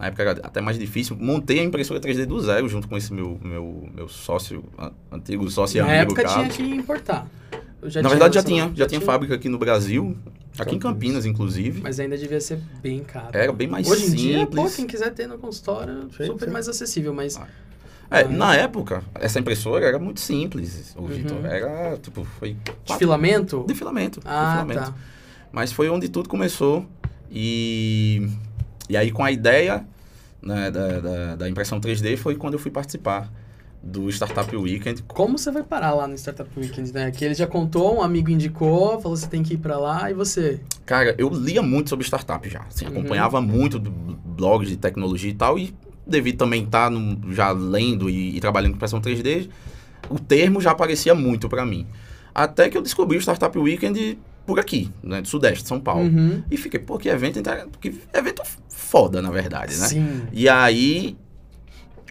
na 0.01 0.07
época 0.07 0.23
era 0.23 0.31
até 0.43 0.59
mais 0.61 0.77
difícil. 0.79 1.15
Montei 1.19 1.59
a 1.59 1.63
impressora 1.63 1.99
3D 1.99 2.25
do 2.25 2.39
zero 2.41 2.67
junto 2.67 2.87
com 2.87 2.97
esse 2.97 3.13
meu, 3.13 3.39
meu, 3.43 3.87
meu 3.93 4.07
sócio, 4.07 4.63
a- 4.77 4.91
antigo 5.11 5.49
sócio 5.49 5.77
e 5.77 5.81
Na 5.81 5.87
amigo 5.87 6.01
época 6.01 6.23
tinha 6.23 6.35
Carlos. 6.35 6.55
que 6.57 6.63
importar. 6.63 7.27
Já 7.83 8.01
Na 8.01 8.09
tinha 8.09 8.09
verdade 8.09 8.35
já 8.35 8.43
tinha, 8.43 8.71
já 8.75 8.85
tinha 8.87 9.01
fábrica 9.01 9.35
aqui 9.35 9.47
no 9.49 9.57
Brasil, 9.57 10.15
aqui 10.57 10.75
em 10.75 10.79
Campinas 10.79 11.25
inclusive. 11.25 11.81
Mas 11.81 11.99
ainda 11.99 12.17
devia 12.17 12.39
ser 12.41 12.59
bem 12.81 12.99
caro. 13.03 13.29
Era 13.33 13.51
bem 13.51 13.67
mais 13.67 13.87
Hoje 13.89 14.05
em 14.07 14.13
dia, 14.15 14.45
pô, 14.45 14.53
simples. 14.57 14.75
quem 14.75 14.87
quiser 14.87 15.11
ter 15.13 15.27
no 15.27 15.37
consultório, 15.37 16.07
Sim, 16.17 16.25
super 16.25 16.45
sim. 16.45 16.51
mais 16.51 16.67
acessível, 16.67 17.13
mas... 17.13 17.37
Ah, 17.37 17.47
É, 18.19 18.27
na 18.27 18.55
época, 18.55 19.03
essa 19.15 19.39
impressora 19.39 19.85
era 19.85 19.97
muito 19.97 20.19
simples, 20.19 20.93
o 20.97 21.01
Uhum. 21.03 21.07
Vitor. 21.07 21.45
Era, 21.45 21.97
tipo, 21.97 22.23
foi... 22.39 22.53
De 22.53 22.71
quatro- 22.85 22.97
filamento? 22.97 23.63
De 23.67 23.73
filamento. 23.73 24.19
de 24.19 24.27
Ah, 24.27 24.51
filamento. 24.67 24.91
tá. 24.91 24.95
Mas 25.51 25.71
foi 25.71 25.89
onde 25.89 26.09
tudo 26.09 26.27
começou. 26.27 26.85
E, 27.31 28.27
e 28.89 28.97
aí, 28.97 29.09
com 29.11 29.23
a 29.23 29.31
ideia 29.31 29.85
né, 30.41 30.71
da, 30.71 30.99
da, 30.99 31.35
da 31.35 31.49
impressão 31.49 31.79
3D, 31.79 32.17
foi 32.17 32.35
quando 32.35 32.53
eu 32.53 32.59
fui 32.59 32.71
participar 32.71 33.31
do 33.83 34.09
Startup 34.09 34.55
Weekend. 34.55 35.03
Como 35.07 35.37
você 35.37 35.51
vai 35.51 35.63
parar 35.63 35.93
lá 35.93 36.07
no 36.07 36.15
Startup 36.15 36.49
Weekend, 36.57 36.93
né? 36.93 37.11
Que 37.11 37.25
ele 37.25 37.33
já 37.33 37.47
contou, 37.47 37.97
um 37.97 38.01
amigo 38.01 38.29
indicou, 38.29 39.01
falou 39.01 39.17
você 39.17 39.27
tem 39.27 39.41
que 39.41 39.55
ir 39.55 39.57
pra 39.57 39.77
lá, 39.79 40.11
e 40.11 40.13
você? 40.13 40.59
Cara, 40.85 41.15
eu 41.17 41.29
lia 41.29 41.61
muito 41.61 41.89
sobre 41.89 42.05
startup 42.05 42.47
já. 42.47 42.61
Assim, 42.61 42.85
Uhum. 42.85 42.91
Acompanhava 42.91 43.41
muito 43.41 43.79
blogs 43.79 44.69
de 44.69 44.77
tecnologia 44.77 45.31
e 45.31 45.33
tal. 45.33 45.57
E 45.57 45.73
devido 46.05 46.37
também 46.37 46.63
estar 46.63 46.91
já 47.29 47.51
lendo 47.51 48.09
e, 48.09 48.35
e 48.35 48.39
trabalhando 48.39 48.71
com 48.71 48.77
impressão 48.77 49.01
3D, 49.01 49.49
o 50.09 50.19
termo 50.19 50.61
já 50.61 50.71
aparecia 50.71 51.15
muito 51.15 51.49
para 51.49 51.65
mim. 51.65 51.87
Até 52.33 52.69
que 52.69 52.77
eu 52.77 52.81
descobri 52.81 53.17
o 53.17 53.21
Startup 53.21 53.57
Weekend 53.57 54.17
por 54.45 54.59
aqui, 54.59 54.91
né, 55.03 55.21
do 55.21 55.27
Sudeste, 55.27 55.67
São 55.67 55.79
Paulo. 55.79 56.03
Uhum. 56.03 56.43
E 56.49 56.57
fiquei, 56.57 56.79
pô, 56.79 56.97
que 56.97 57.09
evento, 57.09 57.41
que 57.79 57.93
evento 58.13 58.41
foda, 58.73 59.21
na 59.21 59.31
verdade, 59.31 59.75
né? 59.77 59.87
Sim. 59.87 60.21
E 60.31 60.47
aí, 60.49 61.15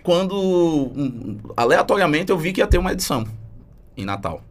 quando 0.02 1.36
aleatoriamente 1.56 2.30
eu 2.30 2.38
vi 2.38 2.52
que 2.52 2.60
ia 2.60 2.66
ter 2.66 2.78
uma 2.78 2.92
edição 2.92 3.24
em 3.96 4.04
Natal. 4.04 4.42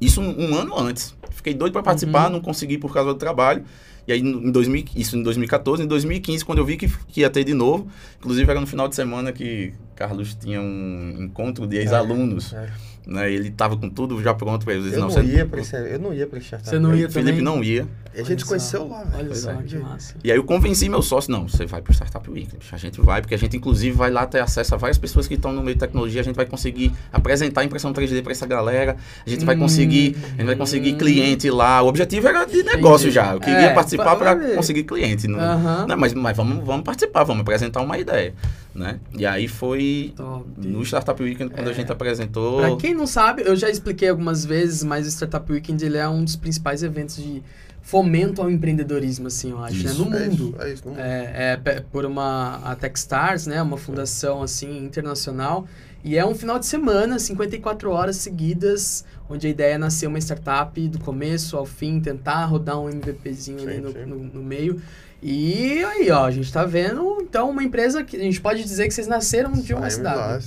Isso 0.00 0.20
um, 0.20 0.50
um 0.50 0.54
ano 0.54 0.78
antes. 0.78 1.14
Fiquei 1.30 1.54
doido 1.54 1.72
para 1.72 1.82
participar, 1.82 2.26
Uhum. 2.26 2.32
não 2.34 2.40
consegui 2.40 2.76
por 2.78 2.92
causa 2.92 3.12
do 3.12 3.18
trabalho. 3.18 3.64
E 4.06 4.12
aí, 4.12 4.20
em 4.20 4.50
2000, 4.52 4.84
isso 4.94 5.16
em 5.16 5.22
2014, 5.22 5.82
em 5.82 5.86
2015, 5.86 6.44
quando 6.44 6.58
eu 6.58 6.64
vi 6.64 6.76
que, 6.76 6.88
que 7.08 7.20
ia 7.22 7.30
ter 7.30 7.42
de 7.44 7.54
novo, 7.54 7.88
inclusive 8.18 8.48
era 8.48 8.60
no 8.60 8.66
final 8.66 8.86
de 8.86 8.94
semana 8.94 9.32
que 9.32 9.72
Carlos 9.96 10.34
tinha 10.34 10.60
um 10.60 11.16
encontro 11.24 11.66
de 11.66 11.76
ex-alunos, 11.76 12.52
É. 12.52 12.70
né? 13.06 13.30
Ele 13.32 13.50
tava 13.50 13.76
com 13.76 13.88
tudo 13.88 14.20
já 14.22 14.34
pronto 14.34 14.64
para 14.64 14.74
eles. 14.74 14.92
Eu 14.92 15.00
não, 15.00 15.10
você- 15.10 15.22
ia 15.22 15.46
pra 15.46 15.60
esse, 15.60 15.76
eu 15.76 15.98
não 15.98 16.12
ia 16.12 16.26
pra 16.26 16.38
esse 16.38 16.46
startup. 16.48 16.68
Você 16.70 16.78
não 16.78 16.94
ia 16.94 17.08
Felipe 17.08 17.30
também? 17.38 17.44
não 17.44 17.62
ia. 17.62 17.86
E 18.14 18.18
a 18.18 18.22
Olha 18.22 18.24
gente 18.24 18.42
só. 18.42 18.48
conheceu 18.48 18.88
lá, 18.88 19.04
velho. 19.04 19.26
Olha 19.26 19.34
só, 19.34 19.50
é. 19.52 19.62
que 19.62 19.76
massa. 19.76 20.14
E 20.24 20.32
aí 20.32 20.38
eu 20.38 20.44
convenci 20.44 20.88
meu 20.88 21.02
sócio, 21.02 21.30
não, 21.30 21.46
você 21.46 21.66
vai 21.66 21.82
pro 21.82 21.92
Startup 21.92 22.28
Weekend, 22.30 22.58
a 22.72 22.76
gente 22.78 22.98
vai, 23.00 23.20
porque 23.20 23.34
a 23.34 23.38
gente 23.38 23.56
inclusive 23.56 23.94
vai 23.94 24.10
lá 24.10 24.26
ter 24.26 24.40
acesso 24.40 24.74
a 24.74 24.78
várias 24.78 24.96
pessoas 24.96 25.28
que 25.28 25.34
estão 25.34 25.52
no 25.52 25.62
meio 25.62 25.74
de 25.74 25.80
tecnologia, 25.80 26.20
a 26.22 26.24
gente 26.24 26.34
vai 26.34 26.46
conseguir 26.46 26.92
apresentar 27.12 27.60
a 27.60 27.64
impressão 27.64 27.92
3D 27.92 28.22
para 28.22 28.32
essa 28.32 28.46
galera, 28.46 28.96
a 29.24 29.28
gente 29.30 29.44
vai 29.44 29.54
Hum. 29.54 29.60
conseguir, 29.60 30.16
a 30.24 30.28
gente 30.38 30.44
vai 30.46 30.56
conseguir 30.56 30.94
cliente 30.94 31.50
lá. 31.50 31.82
O 31.82 31.88
objetivo 31.88 32.26
era 32.26 32.44
de 32.46 32.62
negócio 32.62 33.10
já, 33.10 33.34
eu 33.34 33.40
queria 33.40 33.58
É, 33.66 33.74
participar 33.74 34.14
vai 34.14 34.34
para 34.36 34.54
conseguir 34.54 34.84
cliente. 34.84 35.28
Não, 35.28 35.86
não, 35.86 35.96
mas, 35.98 36.14
mas 36.14 36.34
vamos, 36.36 36.64
vamos 36.64 36.84
participar, 36.84 37.22
vamos 37.24 37.42
apresentar 37.42 37.82
uma 37.82 37.98
ideia, 37.98 38.32
né? 38.74 38.98
E 39.16 39.26
aí 39.26 39.46
foi 39.46 40.14
Top. 40.16 40.44
no 40.56 40.82
Startup 40.86 41.22
Weekend 41.22 41.50
quando 41.52 41.68
a 41.68 41.72
gente 41.74 41.92
apresentou. 41.92 42.60
Pra 42.60 42.76
quem 42.76 42.94
não 42.96 43.06
sabe, 43.06 43.42
eu 43.44 43.54
já 43.56 43.68
expliquei 43.70 44.08
algumas 44.08 44.44
vezes, 44.44 44.82
mas 44.82 45.06
o 45.06 45.10
Startup 45.10 45.50
Weekend 45.52 45.84
ele 45.84 45.96
é 45.98 46.08
um 46.08 46.24
dos 46.24 46.36
principais 46.36 46.82
eventos 46.82 47.16
de 47.16 47.42
fomento 47.82 48.42
ao 48.42 48.50
empreendedorismo, 48.50 49.28
assim, 49.28 49.50
eu 49.52 49.62
acho, 49.62 49.76
né? 49.84 49.90
Isso. 49.92 50.04
no 50.04 50.16
É 50.16 50.28
mundo. 50.28 50.34
isso, 50.34 50.54
é 50.62 50.72
isso, 50.72 50.82
no 50.84 50.90
mundo. 50.90 51.00
É, 51.00 51.52
é 51.52 51.56
pe- 51.56 51.80
por 51.92 52.04
uma 52.04 52.56
a 52.64 52.74
Techstars, 52.74 53.46
né, 53.46 53.62
uma 53.62 53.76
fundação 53.76 54.42
assim 54.42 54.84
internacional, 54.84 55.68
e 56.02 56.16
é 56.16 56.24
um 56.26 56.34
final 56.34 56.58
de 56.58 56.66
semana, 56.66 57.18
54 57.18 57.90
horas 57.90 58.16
seguidas, 58.16 59.04
onde 59.28 59.46
a 59.46 59.50
ideia 59.50 59.74
é 59.74 59.78
nascer 59.78 60.06
uma 60.08 60.18
startup 60.18 60.88
do 60.88 60.98
começo 60.98 61.56
ao 61.56 61.64
fim, 61.66 62.00
tentar 62.00 62.44
rodar 62.46 62.78
um 62.80 62.88
MVPzinho 62.88 63.60
ali 63.62 63.76
Sim, 63.76 63.80
no, 63.82 63.92
sim. 63.92 64.04
no, 64.06 64.16
no 64.18 64.42
meio. 64.42 64.80
E 65.22 65.82
aí, 65.84 66.10
ó, 66.10 66.24
a 66.26 66.30
gente 66.30 66.52
tá 66.52 66.64
vendo, 66.64 67.18
então, 67.20 67.50
uma 67.50 67.62
empresa 67.64 68.04
que 68.04 68.16
a 68.16 68.20
gente 68.20 68.40
pode 68.40 68.62
dizer 68.62 68.86
que 68.86 68.94
vocês 68.94 69.06
nasceram 69.06 69.52
de 69.52 69.74
uma 69.74 69.88
cidade. 69.90 70.16
lá, 70.16 70.38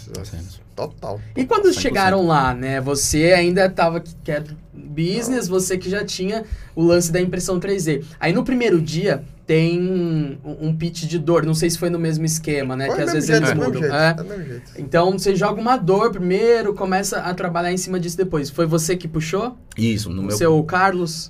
Total. 0.76 1.20
E 1.36 1.44
quando 1.44 1.68
100%. 1.70 1.80
chegaram 1.82 2.26
lá, 2.26 2.54
né? 2.54 2.80
Você 2.80 3.34
ainda 3.34 3.70
tava 3.70 4.00
que 4.00 4.32
era 4.32 4.46
business, 4.74 5.48
você 5.50 5.78
que 5.78 5.90
já 5.90 6.06
tinha 6.06 6.46
o 6.74 6.82
lance 6.82 7.12
da 7.12 7.20
impressão 7.20 7.60
3D. 7.60 8.06
Aí 8.18 8.32
no 8.32 8.46
primeiro 8.46 8.82
dia 8.82 9.24
tem 9.46 9.82
um, 9.82 10.38
um 10.68 10.74
pitch 10.76 11.04
de 11.04 11.20
dor, 11.20 11.46
não 11.46 11.54
sei 11.54 11.70
se 11.70 11.78
foi 11.78 11.90
no 11.90 12.00
mesmo 12.00 12.24
esquema, 12.24 12.78
né? 12.78 12.86
Foi 12.86 12.96
que 12.96 13.02
às 13.02 13.12
vezes 13.12 13.28
jeito, 13.28 13.44
eles 13.46 13.54
mudam. 13.56 13.82
jeito, 13.82 13.94
É. 13.94 14.46
jeito. 14.46 14.72
Então 14.78 15.12
você 15.18 15.36
joga 15.36 15.60
uma 15.60 15.76
dor 15.76 16.12
primeiro, 16.12 16.74
começa 16.74 17.18
a 17.20 17.34
trabalhar 17.34 17.74
em 17.74 17.78
cima 17.78 18.00
disso 18.00 18.16
depois. 18.16 18.50
Foi 18.50 18.66
você 18.66 18.96
que 18.96 19.08
puxou? 19.08 19.58
Isso, 19.78 20.10
no 20.10 20.22
o 20.22 20.26
meu 20.28 20.38
seu 20.38 20.64
Carlos? 20.64 21.30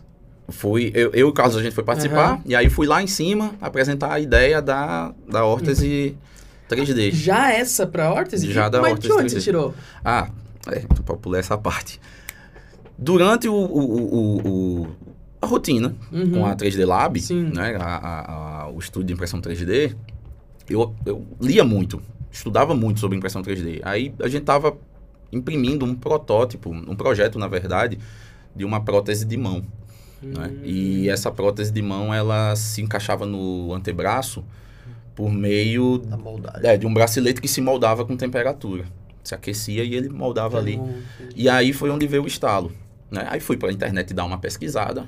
Foi, 0.52 0.92
eu, 0.96 1.12
eu 1.12 1.20
e 1.20 1.24
o 1.24 1.32
Carlos, 1.34 1.56
a 1.58 1.62
gente 1.64 1.74
foi 1.74 1.84
participar, 1.84 2.32
Aham. 2.34 2.42
e 2.46 2.56
aí 2.56 2.70
fui 2.70 2.88
lá 2.88 3.02
em 3.02 3.08
cima 3.08 3.54
apresentar 3.62 4.14
a 4.14 4.20
ideia 4.20 4.62
da, 4.62 5.14
da 5.28 5.46
órtese 5.46 6.18
3D. 6.70 7.12
Já 7.14 7.52
essa 7.52 7.86
pra 7.88 8.12
órtese? 8.14 8.52
Já 8.52 8.70
da 8.70 8.82
Mas 8.82 8.92
órtese 8.94 9.08
de 9.08 9.14
onde 9.14 9.26
3D. 9.26 9.30
você 9.36 9.42
tirou? 9.42 9.74
Ah, 10.04 10.30
é, 10.68 10.80
pra 11.06 11.16
pular 11.16 11.40
essa 11.40 11.58
parte. 11.58 12.00
Durante 12.98 13.48
o, 13.48 13.54
o, 13.54 14.16
o- 14.16 14.48
o- 14.82 14.88
a 15.42 15.48
rotina 15.48 15.96
Uhum. 16.12 16.32
com 16.32 16.46
a 16.46 16.54
3D 16.56 16.86
Lab, 16.86 17.20
Sim. 17.22 17.44
né, 17.54 17.76
a- 17.80 17.84
a- 17.84 18.62
a- 18.64 18.70
o 18.70 18.78
estudo 18.80 19.06
de 19.06 19.14
impressão 19.14 19.40
3D, 19.40 19.96
eu, 20.70 20.94
eu 21.06 21.26
lia 21.40 21.64
muito, 21.64 22.02
estudava 22.32 22.76
muito 22.76 23.00
sobre 23.00 23.18
impressão 23.18 23.42
3D. 23.42 23.80
Aí 23.84 24.14
a 24.22 24.28
gente 24.28 24.44
tava 24.44 24.76
imprimindo 25.32 25.86
um 25.86 25.96
protótipo, 25.96 26.70
um 26.72 26.96
projeto, 26.96 27.40
na 27.40 27.48
verdade, 27.48 27.98
de 28.56 28.66
uma 28.66 28.82
prótese 28.82 29.24
de 29.26 29.38
mão. 29.38 29.64
Né? 30.22 30.48
Hum. 30.48 30.60
E 30.64 31.10
essa 31.10 31.32
prótese 31.32 31.72
de 31.72 31.82
mão, 31.82 32.14
ela 32.14 32.56
se 32.56 32.82
encaixava 32.82 33.26
no 33.26 33.74
antebraço 33.74 34.44
por 35.16 35.32
meio 35.32 36.02
é, 36.64 36.78
de 36.78 36.86
um 36.88 36.94
bracelete 36.94 37.42
que 37.42 37.48
se 37.48 37.60
moldava 37.62 38.06
com 38.06 38.16
temperatura. 38.16 38.86
Se 39.24 39.36
aquecia 39.36 39.84
e 39.84 39.94
ele 39.94 40.10
moldava 40.10 40.58
ali. 40.58 40.78
Bom, 40.78 40.94
E 41.36 41.50
aí 41.50 41.74
foi 41.74 41.90
onde 41.90 42.08
veio 42.08 42.24
o 42.24 42.28
estalo. 42.28 42.72
Né? 43.12 43.26
Aí 43.30 43.40
fui 43.40 43.58
para 43.58 43.70
a 43.70 43.72
internet 43.74 44.14
dar 44.14 44.24
uma 44.24 44.38
pesquisada, 44.38 45.06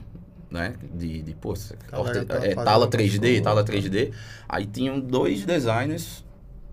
né? 0.49 0.73
De, 0.93 1.21
de 1.21 1.33
pô, 1.33 1.49
orte- 1.93 2.25
tá 2.25 2.45
é, 2.45 2.53
tala 2.55 2.85
uma 2.85 2.91
3D, 2.91 3.19
pessoa. 3.21 3.41
tala 3.43 3.63
3D. 3.63 4.11
Aí 4.49 4.65
tinham 4.65 4.99
dois 4.99 5.45
designers, 5.45 6.25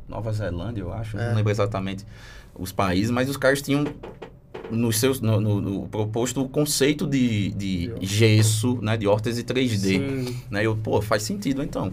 Nova 0.09 0.33
Zelândia, 0.33 0.81
eu 0.83 0.93
acho, 0.93 1.17
É. 1.19 1.29
não 1.29 1.37
lembro 1.37 1.51
exatamente 1.53 2.05
os 2.59 2.73
países, 2.73 3.11
mas 3.11 3.29
os 3.29 3.37
caras 3.37 3.63
tinham 3.63 3.85
nos 4.71 4.99
seus, 4.99 5.21
no, 5.21 5.41
no- 5.41 5.61
no 5.61 5.89
proposto 5.89 6.43
o 6.43 6.49
conceito 6.49 7.07
de, 7.07 7.51
de 7.51 7.93
gesso, 8.01 8.79
né? 8.83 8.97
De 8.97 9.07
órtese 9.07 9.43
3D. 9.45 9.77
Sim. 9.79 10.37
Né? 10.51 10.65
Eu, 10.67 10.77
pô, 10.77 11.01
faz 11.01 11.23
sentido 11.23 11.63
então. 11.63 11.93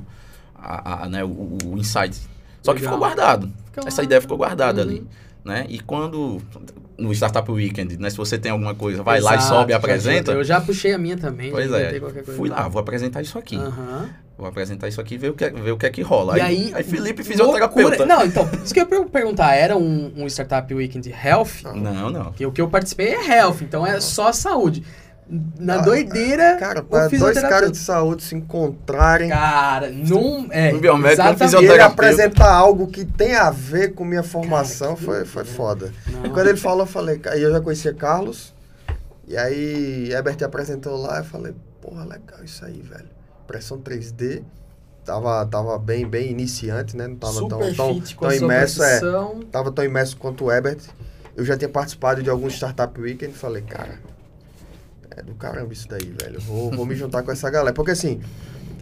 A, 0.56 1.04
a- 1.06 1.10
né, 1.10 1.24
o, 1.24 1.58
o 1.66 1.78
insight. 1.78 2.16
Só 2.62 2.74
que 2.74 2.80
Legal. 2.80 2.94
ficou 2.94 2.98
guardado. 3.08 3.52
Essa 3.86 4.02
lá. 4.02 4.06
ideia 4.06 4.22
ficou 4.22 4.38
guardada 4.38 4.82
Uhum. 4.84 4.90
ali. 4.90 5.08
Né? 5.44 5.66
E 5.70 5.80
quando. 5.80 6.42
No 6.98 7.12
Startup 7.14 7.52
Weekend, 7.52 7.98
né? 7.98 8.10
Se 8.10 8.16
você 8.16 8.38
tem 8.38 8.52
alguma 8.54 8.74
coisa, 8.74 9.04
vai 9.04 9.20
lá 9.20 9.34
e 9.34 9.36
Exato, 9.38 9.50
sobe 9.54 9.72
e 9.72 9.74
já- 9.74 9.78
apresenta. 9.78 10.32
Eu 10.32 10.44
já 10.46 10.62
puxei 10.62 10.94
a 10.94 10.98
minha 10.98 11.18
também. 11.18 11.52
Pois 11.52 11.70
já 11.70 11.78
é. 11.80 12.00
Fui 12.38 12.48
lá, 12.48 12.62
lá. 12.62 12.68
vou 12.70 12.80
apresentar 12.80 13.22
isso 13.22 13.38
aqui. 13.38 13.58
Aham. 13.58 14.10
Vou 14.38 14.48
apresentar 14.48 14.88
isso 14.90 15.00
aqui 15.00 15.16
e 15.16 15.18
ver 15.18 15.30
o 15.30 15.34
que, 15.34 15.46
é- 15.46 15.50
ver 15.50 15.72
o 15.72 15.78
que 15.78 15.86
é 15.86 15.90
que 15.90 16.02
rola. 16.02 16.38
E 16.38 16.42
aí, 16.42 16.72
Felipe, 16.84 17.22
loucura- 17.22 17.24
fisioterapeuta. 17.24 18.06
Não, 18.06 18.26
então, 18.26 18.50
isso 18.64 18.74
que 18.74 18.82
eu 18.82 18.88
ia 18.92 19.06
perguntar, 19.06 19.56
era 19.56 19.78
um, 19.78 20.12
um 20.18 20.28
Startup 20.28 20.74
Weekend 20.74 21.10
Health? 21.10 21.64
Não, 21.74 22.10
não. 22.10 22.32
Que 22.34 22.46
o 22.46 22.52
que 22.52 22.60
eu 22.62 22.68
participei 22.68 23.14
é 23.16 23.38
Health, 23.38 23.58
então 23.62 23.88
é 23.88 24.00
só 24.02 24.34
saúde. 24.34 24.84
Na 25.60 25.76
Ah, 25.76 25.78
doideira, 25.78 26.56
Cara, 26.60 26.82
dois 26.84 27.10
fisioterapeuta- 27.10 27.50
caras 27.50 27.72
de 27.72 27.78
saúde 27.80 28.24
se 28.24 28.36
encontrarem 28.36 29.30
Cara, 29.30 29.90
não... 29.90 30.48
É, 30.52 30.72
Um 30.72 30.80
biomédico, 30.80 31.24
um 31.24 31.26
e 31.26 31.30
ele 31.30 31.38
fisioterapeuta. 31.40 31.86
apresentar 31.86 32.52
algo 32.54 32.86
que 32.88 33.04
tem 33.06 33.34
a 33.36 33.50
ver 33.50 33.94
com 33.96 34.06
minha 34.06 34.22
formação 34.22 34.96
foi, 34.96 35.26
foi 35.26 35.44
foda. 35.46 35.92
Não. 36.12 36.26
E 36.28 36.30
quando 36.30 36.48
ele 36.50 36.58
falou, 36.60 36.82
eu 36.82 36.86
falei, 36.86 37.20
e 37.38 37.42
eu 37.42 37.52
já 37.52 37.60
conhecia 37.60 37.92
Carlos, 37.92 38.54
e 39.28 39.36
aí 39.36 40.12
Herbert 40.12 40.38
apresentou 40.44 40.96
lá, 40.96 41.18
eu 41.20 41.24
falei, 41.26 41.56
porra, 41.82 42.04
legal 42.04 42.44
isso 42.44 42.64
aí, 42.64 42.80
velho. 42.88 43.15
Impressão 43.46 43.80
3D, 43.80 44.44
tava, 45.06 45.46
tava 45.46 45.78
bem, 45.78 46.06
bem 46.08 46.32
iniciante, 46.32 46.98
né? 46.98 47.08
Não 47.08 47.16
tava 47.16 47.34
Super 47.34 47.50
tão, 47.50 47.66
tão, 48.00 48.02
tão 48.18 48.34
imerso, 48.34 48.84
é, 48.84 49.00
tava 49.52 49.72
tão 49.72 49.86
imerso 49.86 50.18
quanto 50.18 50.46
o 50.46 50.52
Herbert. 50.52 50.80
Eu 51.38 51.46
já 51.46 51.56
tinha 51.56 51.70
participado 51.70 52.24
de 52.24 52.30
alguns 52.30 52.54
Startup 52.54 53.00
Weekend 53.00 53.34
e 53.34 53.38
falei, 53.38 53.62
cara, 53.62 54.00
é 55.12 55.22
do 55.22 55.36
caramba 55.36 55.72
isso 55.74 55.88
daí, 55.88 56.14
velho. 56.22 56.40
Vou, 56.42 56.72
vou 56.72 56.86
me 56.86 56.96
juntar 56.96 57.24
com 57.24 57.32
essa 57.32 57.50
galera. 57.50 57.74
Porque 57.74 57.92
assim, 57.92 58.20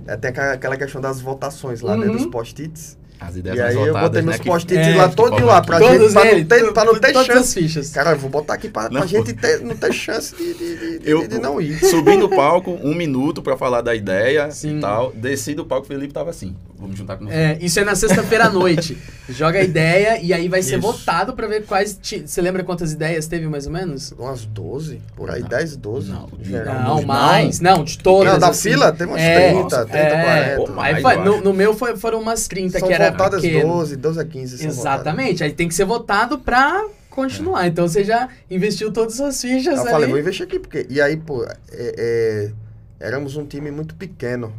é, 0.08 0.16
tem 0.16 0.30
aquela- 0.32 0.78
questão 0.78 1.02
das 1.02 1.20
votações 1.20 1.82
lá, 1.82 1.98
né? 1.98 2.08
Uhum. 2.08 2.14
Dos 2.18 2.26
post-its. 2.28 2.98
As 3.28 3.36
ideias 3.36 3.58
E 3.58 3.62
aí 3.62 3.76
eu 3.76 3.94
botei 3.94 4.22
né, 4.22 4.28
meus 4.28 4.38
que- 4.42 4.50
post-its 4.50 4.88
É, 4.88 4.96
lá 4.96 5.08
todo 5.10 5.30
formam 5.32 5.48
lá, 5.48 5.62
pra, 5.62 5.80
Todos 5.80 6.12
gente, 6.14 6.14
pra, 6.14 6.26
não 6.26 6.46
ter, 6.46 6.74
pra 6.74 6.86
não 6.86 6.96
ter 7.00 7.14
chance. 7.26 7.54
fichas. 7.54 7.90
Cara, 7.92 8.12
eu 8.12 8.18
vou 8.20 8.30
botar 8.30 8.54
aqui 8.56 8.70
pra, 8.70 8.90
pra 8.90 9.00
Não. 9.00 9.08
gente 9.08 9.34
ter, 9.34 9.62
não 9.62 9.76
ter 9.76 9.94
chance 9.94 10.36
de, 10.36 10.54
de, 10.54 10.78
de- 10.78 11.00
de- 11.00 11.10
Eu 11.10 11.28
de 11.28 11.40
não 11.40 11.62
ir. 11.62 11.80
subi 11.80 12.18
no 12.18 12.28
palco, 12.36 12.78
um 12.84 12.94
minuto 12.94 13.42
pra 13.42 13.56
falar 13.58 13.82
da 13.82 13.96
ideia 13.96 14.52
Sim. 14.52 14.78
e 14.78 14.82
tal. 14.82 15.12
Desci 15.14 15.54
do 15.54 15.66
palco, 15.66 15.86
o 15.86 15.88
Felipe 15.88 16.14
tava 16.14 16.30
assim. 16.30 16.56
Vamos 16.78 16.98
juntar 16.98 17.16
com 17.16 17.26
você. 17.26 17.34
É, 17.34 17.58
isso 17.62 17.80
é 17.80 17.86
na 17.86 17.96
sexta-feira 17.96 18.46
à 18.46 18.50
noite. 18.50 18.98
Joga 19.30 19.60
a 19.60 19.64
ideia 19.64 20.20
e 20.22 20.34
aí 20.34 20.50
vai 20.50 20.62
ser 20.62 20.80
Isso. 20.80 20.82
votado 20.82 21.32
pra 21.34 21.48
ver 21.48 21.64
quais. 21.66 21.98
ti- 22.02 22.24
Você 22.28 22.42
lembra 22.42 22.62
quantas 22.62 22.92
ideias 22.92 23.26
teve 23.26 23.48
mais 23.48 23.66
ou 23.66 23.72
menos? 23.72 24.12
Umas 24.20 24.44
12, 24.44 25.02
por 25.16 25.32
aí, 25.32 25.40
Não. 25.42 25.48
10, 25.48 25.78
12. 25.78 26.12
Não. 26.12 26.28
Não, 26.44 26.96
não. 26.98 27.02
mais. 27.04 27.62
Não, 27.62 27.86
de 27.86 27.98
todas. 28.00 28.34
Não, 28.34 28.40
da 28.40 28.50
assim. 28.50 28.72
fila 28.72 28.92
tem 28.92 29.08
umas 29.08 29.22
É, 29.22 29.52
30, 29.54 29.86
30, 29.86 29.98
é, 29.98 30.56
40. 30.56 30.56
Pô, 30.74 30.82
Aí 30.82 31.02
mais, 31.02 31.42
no, 31.42 31.54
meu 31.54 31.74
foi- 31.74 31.96
foram 31.96 32.20
umas 32.20 32.50
30, 32.50 32.80
São 32.80 32.88
que 32.90 32.94
era 32.94 33.13
votadas 33.14 33.42
pequeno. 33.42 33.70
12, 33.74 33.96
12 33.96 34.20
a 34.20 34.26
15 34.26 34.58
são 34.58 34.72
votadas. 34.72 35.02
Exatamente. 35.02 35.44
Aí 35.44 35.52
tem 35.54 35.68
que 35.68 35.74
ser 35.74 35.86
votado 35.86 36.40
pra 36.40 36.86
continuar. 37.10 37.68
Então 37.68 37.88
você 37.88 38.04
já 38.04 38.28
investiu 38.50 38.92
todas 38.92 39.20
as 39.22 39.40
fichas 39.42 39.76
Eu 39.76 39.82
ali. 39.82 39.92
falei, 39.92 40.10
vou 40.10 40.20
investir 40.20 40.46
aqui, 40.46 40.60
porque... 40.60 40.86
E 40.90 41.00
aí, 41.02 41.16
pô, 41.18 41.44
é- 41.44 41.58
é, 41.72 42.52
éramos 43.00 43.36
um 43.38 43.46
time 43.46 43.72
muito 43.72 43.96
pequeno. 43.96 44.54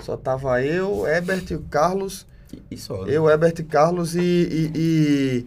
Só 0.00 0.16
tava 0.16 0.62
eu, 0.62 1.06
Herbert 1.06 1.44
e 1.50 1.54
o 1.54 1.60
Carlos. 1.70 2.26
E 2.70 2.76
só. 2.76 3.04
né? 3.04 3.12
Eu, 3.12 3.28
Herbert 3.28 3.54
e 3.58 3.62
Carlos 3.64 4.14
e, 4.14 4.20
e, 4.20 4.70
e, 4.74 5.46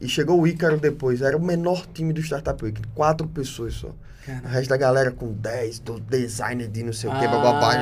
e 0.00 0.08
chegou 0.08 0.40
o 0.40 0.46
Ícaro 0.46 0.78
depois. 0.78 1.22
Era 1.22 1.36
o 1.36 1.42
menor 1.42 1.86
time 1.92 2.12
do 2.12 2.20
Startup 2.20 2.62
Week. 2.64 2.80
Quatro 2.94 3.26
pessoas 3.28 3.74
só. 3.74 3.90
O 4.24 4.26
Caraca. 4.26 4.48
resto 4.48 4.68
da 4.70 4.76
galera 4.76 5.10
com 5.10 5.32
10, 5.32 5.78
do 5.80 6.00
designer 6.00 6.66
de 6.68 6.82
não 6.82 6.92
sei 6.94 7.10
o 7.10 7.18
que, 7.18 7.24
Ah. 7.26 7.28
bababá. 7.28 7.74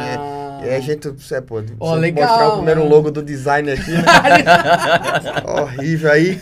E 0.65 0.65
aí 0.69 0.75
a 0.77 0.81
gente, 0.81 1.09
você 1.09 1.41
pode 1.41 1.73
Ó, 1.79 1.95
se 1.95 2.01
legal, 2.01 2.29
mostrar 2.29 2.49
o 2.49 2.57
primeiro 2.57 2.81
né? 2.83 2.89
logo 2.89 3.11
do 3.11 3.23
design 3.23 3.71
aqui. 3.71 3.93
né? 3.93 4.03
Horrível 5.63 6.11
aí. 6.11 6.41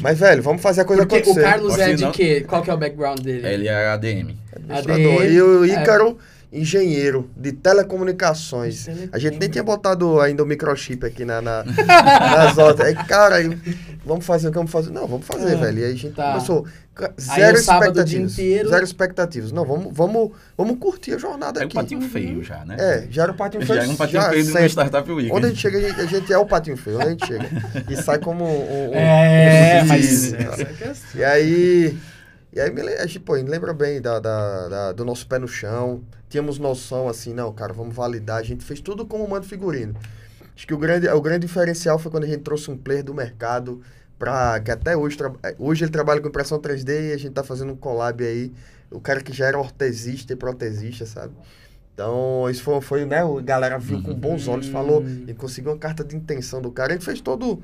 Mas, 0.00 0.18
velho, 0.18 0.42
vamos 0.42 0.62
fazer 0.62 0.82
a 0.82 0.84
coisa 0.84 1.02
Porque 1.02 1.16
o 1.16 1.18
acontecer. 1.22 1.42
Carlos 1.42 1.72
Acho 1.74 1.82
é 1.82 1.94
de 1.94 2.04
não. 2.04 2.12
quê? 2.12 2.44
Qual 2.46 2.62
que 2.62 2.70
é 2.70 2.74
o 2.74 2.76
background 2.76 3.20
dele? 3.20 3.46
Ele 3.46 3.68
é 3.68 3.88
ADM. 3.88 4.36
Administrador. 4.70 5.22
ADM, 5.22 5.32
E 5.32 5.42
o 5.42 5.64
é. 5.64 5.68
Ícaro, 5.82 6.18
engenheiro 6.52 7.30
de 7.36 7.52
telecomunicações. 7.52 8.84
Tele- 8.84 9.08
A 9.12 9.18
gente 9.18 9.38
nem 9.38 9.48
tinha 9.48 9.64
botado 9.64 10.20
ainda 10.20 10.42
o 10.42 10.46
microchip 10.46 11.04
aqui 11.04 11.24
na, 11.24 11.40
na, 11.42 11.64
nas 12.20 12.56
outras. 12.58 12.88
Aí, 12.88 12.94
cara, 13.06 13.36
aí, 13.36 13.58
vamos 14.06 14.24
fazer 14.24 14.48
o 14.48 14.50
que 14.50 14.56
vamos 14.56 14.70
fazer? 14.72 14.90
Não, 14.90 15.06
vamos 15.06 15.26
fazer, 15.26 15.54
Ah, 15.54 15.58
velho. 15.58 15.78
E 15.80 15.84
aí 15.84 15.92
a 15.92 15.94
gente 15.96 16.14
tá. 16.14 16.32
começou. 16.32 16.66
Zero 17.20 17.52
o 17.52 17.58
o 17.58 17.60
expectativas. 17.60 18.32
inteiro- 18.32 18.68
Zero 18.70 18.84
expectativas. 18.84 19.52
Não, 19.52 19.64
vamos, 19.66 19.94
vamos, 19.94 20.30
vamos 20.56 20.78
curtir 20.78 21.12
a 21.12 21.18
jornada 21.18 21.60
É 21.60 21.64
um 21.64 21.66
aqui. 21.66 21.74
patinho 21.74 22.00
feio 22.00 22.42
já, 22.42 22.64
né? 22.64 22.76
É, 22.78 23.06
já 23.10 23.24
era 23.24 23.32
o 23.32 23.34
patinho 23.34 23.66
feio. 23.66 23.78
Já 23.82 23.86
é 23.86 23.88
um 23.90 23.96
patinho 23.96 24.22
já 24.22 24.30
feio 24.30 24.44
do 24.44 24.52
sempre. 24.52 24.68
Startup 24.70 25.12
Week. 25.12 25.30
Onde 25.30 25.46
a 25.46 25.48
gente 25.50 25.60
chega, 25.60 25.76
a 25.76 25.80
gente, 25.82 26.00
a 26.00 26.06
gente 26.06 26.32
é 26.32 26.38
o 26.38 26.46
patinho 26.46 26.76
feio. 26.78 26.96
Onde 26.96 27.06
a 27.06 27.10
gente 27.10 27.26
chega. 27.26 27.48
E 27.90 27.96
sai 28.02 28.18
como 28.18 28.44
um. 28.44 28.90
um- 28.92 28.94
É, 28.94 29.82
um- 29.82 29.86
mas. 29.88 30.32
É. 30.32 30.92
E 31.16 31.24
aí. 31.24 31.98
E 32.54 32.60
aí 32.60 32.72
me 32.72 32.80
a 32.80 33.04
gente, 33.06 33.20
pô, 33.20 33.34
me 33.34 33.42
lembra 33.42 33.74
bem 33.74 34.00
da, 34.00 34.18
da- 34.18 34.68
da- 34.68 34.92
do 34.92 35.04
nosso 35.04 35.26
pé 35.26 35.38
no 35.38 35.46
chão. 35.46 36.00
Tínhamos 36.30 36.58
noção 36.58 37.06
assim, 37.08 37.34
não, 37.34 37.52
cara, 37.52 37.72
vamos 37.74 37.94
validar. 37.94 38.38
A 38.38 38.42
gente 38.42 38.64
fez 38.64 38.80
tudo 38.80 39.04
como 39.04 39.28
mando 39.28 39.44
figurino. 39.46 39.94
Acho 40.56 40.66
que 40.66 40.72
o 40.74 40.78
grande, 40.78 41.06
o 41.08 41.20
grande 41.20 41.46
diferencial 41.46 41.98
foi 41.98 42.10
quando 42.10 42.24
a 42.24 42.26
gente 42.26 42.40
trouxe 42.42 42.70
um 42.70 42.76
player 42.78 43.04
do 43.04 43.12
mercado 43.14 43.82
para 44.18 44.58
que 44.60 44.70
até 44.70 44.96
hoje, 44.96 45.16
tra- 45.16 45.32
hoje 45.58 45.84
ele 45.84 45.92
trabalha 45.92 46.20
com 46.20 46.28
impressão 46.28 46.58
3D 46.58 47.10
e 47.10 47.12
a 47.12 47.18
gente 47.18 47.32
tá 47.34 47.44
fazendo 47.44 47.72
um 47.72 47.76
collab 47.76 48.24
aí. 48.24 48.50
O 48.90 48.98
cara 49.00 49.20
que 49.20 49.32
já 49.32 49.46
era 49.46 49.58
ortesista 49.58 50.32
e 50.32 50.36
protesista, 50.36 51.04
sabe? 51.04 51.34
Então, 51.92 52.48
isso 52.50 52.62
foi, 52.62 52.80
foi 52.80 53.04
né? 53.04 53.20
A 53.22 53.40
galera 53.42 53.78
viu 53.78 54.02
com 54.02 54.14
bons 54.14 54.48
olhos, 54.48 54.68
falou 54.68 55.02
e 55.26 55.34
conseguiu 55.34 55.72
uma 55.72 55.78
carta 55.78 56.02
de 56.04 56.14
intenção 56.16 56.60
do 56.62 56.70
cara. 56.70 56.92
Gente 56.92 57.04
fez 57.04 57.20
todo. 57.20 57.62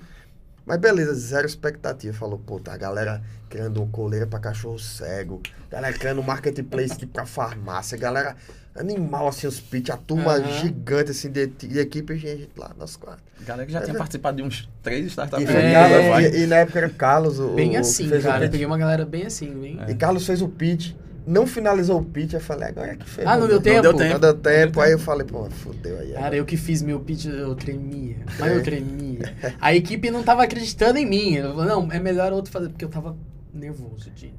Mas 0.64 0.78
beleza, 0.78 1.14
zero 1.14 1.46
expectativa. 1.46 2.16
Falou, 2.16 2.38
pô, 2.38 2.61
tá 2.61 2.72
a 2.72 2.76
galera 2.76 3.22
criando 3.48 3.85
coleira 3.87 4.26
pra 4.26 4.38
cachorro 4.38 4.78
cego, 4.78 5.40
galera 5.70 5.96
criando 5.98 6.20
um 6.20 6.24
marketplace 6.24 7.05
pra 7.07 7.26
farmácia, 7.26 7.98
galera 7.98 8.37
animal 8.74 9.28
assim, 9.28 9.46
os 9.46 9.61
pitch, 9.61 9.90
a 9.90 9.96
turma 9.96 10.32
Aham. 10.37 10.61
gigante 10.61 11.11
assim 11.11 11.30
de, 11.30 11.46
de 11.46 11.78
equipe, 11.78 12.12
e 12.12 12.16
a 12.16 12.18
gente 12.37 12.50
lá, 12.56 12.70
nós 12.78 12.96
quatro. 12.96 13.22
Galera 13.46 13.66
que 13.66 13.72
já 13.72 13.82
tinha 13.82 13.96
participado 13.96 14.37
de 14.38 14.42
uns 14.42 14.68
três 14.82 15.04
E, 15.04 15.08
startups. 15.08 15.44
foi 15.46 15.61
É. 15.61 16.20
E- 16.22 16.42
e 16.44 16.46
na 16.46 16.56
época 16.56 16.78
era 16.78 16.88
Carlos, 16.88 17.38
o, 17.38 17.48
Bem 17.54 17.76
o- 17.76 17.80
assim, 17.80 18.04
que 18.04 18.08
fez 18.11 18.24
o 18.24 18.28
cara. 18.28 18.44
Eu 18.46 18.50
peguei 18.50 18.66
uma 18.66 18.78
galera 18.78 19.04
bem 19.04 19.26
assim, 19.26 19.50
bem. 19.52 19.78
E 19.88 19.94
Carlos 19.94 20.24
fez 20.24 20.40
o 20.40 20.48
pitch, 20.48 20.94
não 21.26 21.46
finalizou 21.46 22.00
o 22.00 22.04
pitch, 22.04 22.32
eu 22.32 22.40
falei, 22.40 22.68
agora 22.68 22.92
é 22.92 22.96
que 22.96 23.08
fez. 23.08 23.26
Ah, 23.26 23.37
não 23.37 23.46
deu 23.46 23.56
Não 23.56 23.62
tempo? 23.62 23.82
deu 23.82 23.92
Não 23.92 23.98
tempo. 23.98 24.18
deu 24.18 24.35
tempo, 24.35 24.80
aí 24.80 24.92
eu 24.92 24.98
falei, 24.98 25.26
pô, 25.26 25.48
fodeu 25.50 25.98
aí. 25.98 26.12
Cara, 26.12 26.37
eu 26.37 26.44
que 26.44 26.56
fiz 26.56 26.80
meu 26.82 26.98
pitch, 27.00 27.26
eu 27.26 27.54
tremia. 27.54 28.16
Mas 28.38 28.52
É. 28.52 28.56
eu 28.56 28.62
tremia. 28.62 29.35
A 29.61 29.74
equipe 29.74 30.11
não 30.11 30.22
tava 30.22 30.44
acreditando 30.44 30.98
em 30.98 31.04
mim. 31.06 31.35
Eu 31.35 31.52
falei, 31.54 31.68
não, 31.68 31.92
é 31.92 31.98
melhor 32.00 32.32
outro 32.32 32.50
fazer, 32.50 32.68
porque 32.70 32.85
eu 32.85 32.88
tava 32.88 33.16
nervoso 33.52 34.08
de. 34.11 34.32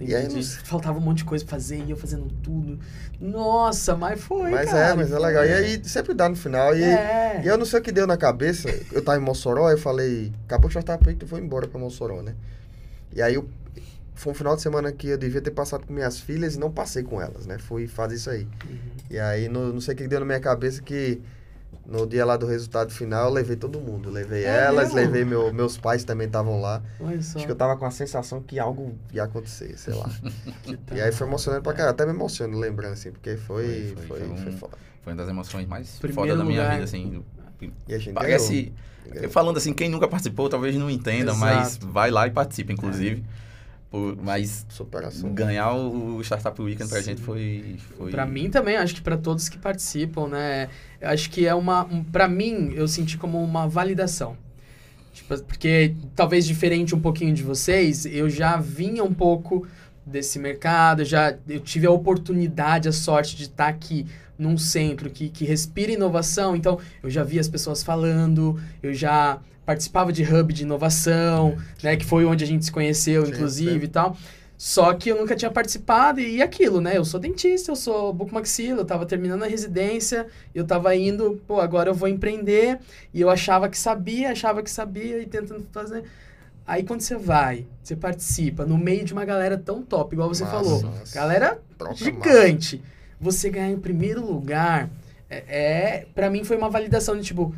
E 0.00 0.14
aí, 0.14 0.28
não- 0.28 0.42
faltava 0.42 0.98
um 0.98 1.00
monte 1.00 1.18
de 1.18 1.24
coisa 1.24 1.44
pra 1.44 1.52
fazer 1.56 1.82
e 1.84 1.90
eu 1.90 1.96
fazendo 1.96 2.26
tudo. 2.42 2.78
Nossa, 3.20 3.96
mas 3.96 4.20
foi. 4.20 4.50
Mas 4.50 4.70
cara, 4.70 4.90
é, 4.90 4.94
mas 4.94 5.10
é 5.10 5.16
foi. 5.16 5.26
legal. 5.26 5.44
E 5.44 5.52
aí 5.52 5.80
sempre 5.84 6.12
dá 6.14 6.28
no 6.28 6.36
final. 6.36 6.76
E, 6.76 6.82
É. 6.82 7.40
e 7.42 7.46
eu 7.46 7.56
não 7.56 7.64
sei 7.64 7.80
o 7.80 7.82
que 7.82 7.90
deu 7.92 8.06
na 8.06 8.16
cabeça. 8.16 8.68
Eu 8.92 9.02
tava 9.02 9.18
em 9.18 9.22
Mossoró, 9.24 9.70
eu 9.70 9.78
falei, 9.78 10.32
acabou 10.44 10.68
de 10.68 10.74
startup 10.74 11.08
aí, 11.08 11.14
tu 11.14 11.26
foi 11.26 11.40
embora 11.40 11.66
pra 11.66 11.78
Mossoró, 11.80 12.20
né? 12.22 12.34
E 13.14 13.22
aí 13.22 13.34
eu, 13.34 13.48
foi 14.14 14.32
um 14.32 14.34
final 14.34 14.54
de 14.54 14.62
semana 14.62 14.92
que 14.92 15.08
eu 15.08 15.16
devia 15.18 15.40
ter 15.40 15.50
passado 15.50 15.86
com 15.86 15.92
minhas 15.94 16.20
filhas 16.20 16.54
e 16.54 16.58
não 16.58 16.70
passei 16.70 17.02
com 17.02 17.20
elas, 17.20 17.46
né? 17.46 17.56
Fui 17.58 17.86
fazer 17.86 18.16
isso 18.16 18.28
aí. 18.28 18.42
Uhum. 18.68 18.78
E 19.10 19.18
aí 19.18 19.48
no, 19.48 19.72
não 19.72 19.80
sei 19.80 19.94
o 19.94 19.96
que 19.96 20.06
deu 20.06 20.20
na 20.20 20.26
minha 20.26 20.40
cabeça 20.40 20.82
que 20.82 21.20
no 21.88 22.06
dia 22.06 22.24
lá 22.24 22.36
do 22.36 22.46
resultado 22.46 22.92
final 22.92 23.26
eu 23.28 23.32
levei 23.32 23.56
todo 23.56 23.80
mundo. 23.80 24.10
Levei 24.10 24.44
É 24.44 24.64
elas, 24.64 24.92
mesmo? 24.92 24.96
levei 24.96 25.24
meu, 25.24 25.52
meus 25.52 25.76
pais 25.78 26.02
também 26.04 26.26
estavam 26.26 26.60
lá. 26.60 26.82
Olha 27.00 27.22
só. 27.22 27.38
Acho 27.38 27.46
que 27.46 27.52
eu 27.52 27.56
tava 27.56 27.76
com 27.76 27.84
a 27.86 27.90
sensação 27.90 28.42
que 28.42 28.58
algo 28.58 28.94
ia 29.12 29.24
acontecer, 29.24 29.78
sei 29.78 29.94
lá. 29.94 30.10
que 30.64 30.76
E 30.94 31.00
aí 31.00 31.12
foi 31.12 31.26
emocionante 31.26 31.62
pra 31.62 31.72
caralho. 31.72 31.92
Até 31.94 32.04
me 32.04 32.12
emociono 32.12 32.58
lembrando, 32.58 32.94
assim, 32.94 33.10
porque 33.12 33.36
foi. 33.36 33.94
Foi, 33.96 34.06
Foi, 34.06 34.18
foi, 34.18 34.28
foi, 34.28 34.36
foi 34.36 34.52
um- 34.52 34.56
foda. 34.58 34.76
Foi 35.02 35.12
uma 35.12 35.18
das 35.22 35.28
emoções 35.30 35.66
mais 35.68 35.98
Primeiro 36.00 36.20
fodas 36.22 36.38
da 36.38 36.44
minha 36.44 36.60
lugar. 36.62 36.72
vida, 36.72 36.84
assim. 36.84 37.22
E 37.88 37.94
a 37.94 37.98
gente 37.98 38.14
Parece. 38.14 38.72
ganhou. 39.08 39.30
Falando 39.30 39.56
assim, 39.56 39.72
quem 39.72 39.88
nunca 39.88 40.08
participou 40.08 40.48
talvez 40.48 40.74
não 40.74 40.90
entenda, 40.90 41.30
Exato. 41.30 41.38
mas 41.38 41.76
vai 41.80 42.10
lá 42.10 42.26
e 42.26 42.30
participa, 42.32 42.72
inclusive. 42.72 43.24
Por- 43.90 44.16
mas 44.22 44.66
Superação. 44.68 45.32
ganhar 45.32 45.72
o 45.72 46.20
Startup 46.22 46.60
Weekend 46.60 46.88
pra 46.90 46.98
Sim. 46.98 47.04
gente 47.10 47.22
foi. 47.22 47.76
foi... 47.96 48.10
Pra 48.10 48.26
mim 48.26 48.50
também, 48.50 48.76
acho 48.76 48.94
que 48.94 49.00
pra 49.00 49.16
todos 49.16 49.48
que 49.48 49.58
participam, 49.58 50.28
né? 50.28 50.68
Acho 51.00 51.30
que 51.30 51.46
é 51.46 51.54
uma. 51.54 51.84
Um, 51.84 52.02
pra 52.02 52.26
mim, 52.28 52.72
eu 52.74 52.88
senti 52.88 53.16
como 53.16 53.42
uma 53.42 53.68
validação. 53.68 54.36
Tipo, 55.12 55.40
porque 55.44 55.94
talvez 56.14 56.46
diferente 56.46 56.94
um 56.94 57.00
pouquinho 57.00 57.32
de 57.32 57.42
vocês, 57.42 58.04
eu 58.04 58.28
já 58.28 58.56
vinha 58.58 59.02
um 59.02 59.14
pouco 59.14 59.66
desse 60.04 60.38
mercado, 60.38 61.04
já 61.04 61.34
eu 61.48 61.58
tive 61.60 61.86
a 61.86 61.90
oportunidade, 61.90 62.88
a 62.88 62.92
sorte 62.92 63.34
de 63.34 63.44
estar 63.44 63.66
aqui 63.68 64.06
num 64.38 64.58
centro 64.58 65.08
que, 65.08 65.30
que 65.30 65.44
respira 65.46 65.90
inovação, 65.90 66.54
então 66.54 66.78
eu 67.02 67.08
já 67.08 67.24
vi 67.24 67.38
as 67.38 67.48
pessoas 67.48 67.82
falando, 67.82 68.60
eu 68.82 68.92
já 68.92 69.40
participava 69.66 70.12
de 70.12 70.22
hub 70.22 70.52
de 70.54 70.62
inovação, 70.62 71.56
né, 71.82 71.96
que 71.96 72.06
foi 72.06 72.24
onde 72.24 72.44
a 72.44 72.46
gente 72.46 72.64
se 72.64 72.72
conheceu, 72.72 73.26
Sim, 73.26 73.32
inclusive 73.32 73.80
sim. 73.80 73.84
e 73.84 73.88
tal. 73.88 74.16
Só 74.56 74.94
que 74.94 75.10
eu 75.10 75.16
nunca 75.18 75.36
tinha 75.36 75.50
participado 75.50 76.18
e 76.18 76.40
aquilo, 76.40 76.80
né? 76.80 76.96
Eu 76.96 77.04
sou 77.04 77.20
dentista, 77.20 77.70
eu 77.70 77.76
sou 77.76 78.10
bucomaxilo, 78.10 78.80
eu 78.80 78.84
tava 78.86 79.04
terminando 79.04 79.42
a 79.42 79.46
residência, 79.46 80.26
eu 80.54 80.64
tava 80.64 80.96
indo, 80.96 81.38
pô, 81.46 81.60
agora 81.60 81.90
eu 81.90 81.94
vou 81.94 82.08
empreender, 82.08 82.78
e 83.12 83.20
eu 83.20 83.28
achava 83.28 83.68
que 83.68 83.76
sabia, 83.76 84.30
achava 84.32 84.62
que 84.62 84.70
sabia 84.70 85.20
e 85.20 85.26
tentando 85.26 85.66
fazer. 85.72 86.04
Aí 86.66 86.82
quando 86.84 87.02
você 87.02 87.16
vai, 87.16 87.66
você 87.82 87.94
participa 87.94 88.64
no 88.64 88.78
meio 88.78 89.04
de 89.04 89.12
uma 89.12 89.26
galera 89.26 89.58
tão 89.58 89.82
top, 89.82 90.14
igual 90.14 90.28
você 90.32 90.44
Massa, 90.44 90.56
falou, 90.56 90.82
massa. 90.84 91.14
galera 91.14 91.60
Troca 91.76 91.94
gigante, 91.94 92.82
você 93.20 93.50
ganhar 93.50 93.70
em 93.70 93.78
primeiro 93.78 94.24
lugar, 94.24 94.88
é, 95.28 95.36
é 95.48 96.06
para 96.14 96.30
mim 96.30 96.44
foi 96.44 96.56
uma 96.56 96.70
validação 96.70 97.16
de 97.16 97.22
tipo, 97.22 97.54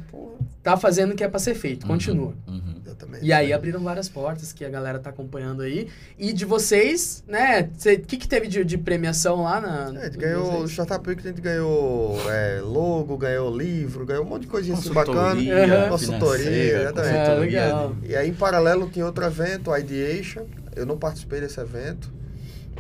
tá 0.62 0.76
fazendo 0.76 1.12
o 1.12 1.16
que 1.16 1.24
é 1.24 1.28
pra 1.28 1.38
ser 1.38 1.54
feito, 1.54 1.82
Uhum, 1.84 1.88
continua. 1.88 2.34
uhum. 2.46 2.78
Exatamente. 2.84 3.24
E 3.24 3.32
aí 3.32 3.52
abriram 3.52 3.80
várias 3.80 4.08
portas 4.08 4.52
que 4.52 4.64
a 4.64 4.68
galera 4.68 4.98
tá 4.98 5.10
acompanhando 5.10 5.62
aí. 5.62 5.88
E 6.18 6.32
de 6.32 6.44
vocês, 6.44 7.22
né? 7.28 7.62
O 7.62 8.00
que, 8.06 8.16
que 8.16 8.26
teve 8.26 8.48
de, 8.48 8.64
de 8.64 8.76
premiação 8.78 9.42
lá 9.44 9.60
na. 9.60 10.00
É, 10.02 10.06
a 10.06 10.08
ganhou, 10.08 10.62
o? 10.62 10.68
Startup 10.68 11.06
Week 11.08 11.20
a 11.24 11.28
gente 11.30 11.40
ganhou 11.40 12.16
é, 12.30 12.60
logo, 12.62 13.16
ganhou 13.16 13.56
livro, 13.56 14.04
ganhou 14.04 14.24
um 14.24 14.28
monte 14.28 14.42
de 14.42 14.48
coisinha 14.48 14.76
assim 14.76 14.92
bacana. 14.92 15.34
Consultoria, 15.34 15.64
Aham. 15.64 15.88
Consultoria, 15.90 16.80
exatamente. 16.80 17.14
É, 17.14 17.34
legal. 17.34 17.96
E 18.02 18.16
aí, 18.16 18.28
em 18.30 18.34
paralelo, 18.34 18.90
tinha 18.90 19.04
outro 19.06 19.24
evento, 19.24 19.70
o 19.70 19.76
Ideation. 19.76 20.44
Eu 20.74 20.86
não 20.86 20.98
participei 20.98 21.40
desse 21.40 21.60
evento, 21.60 22.10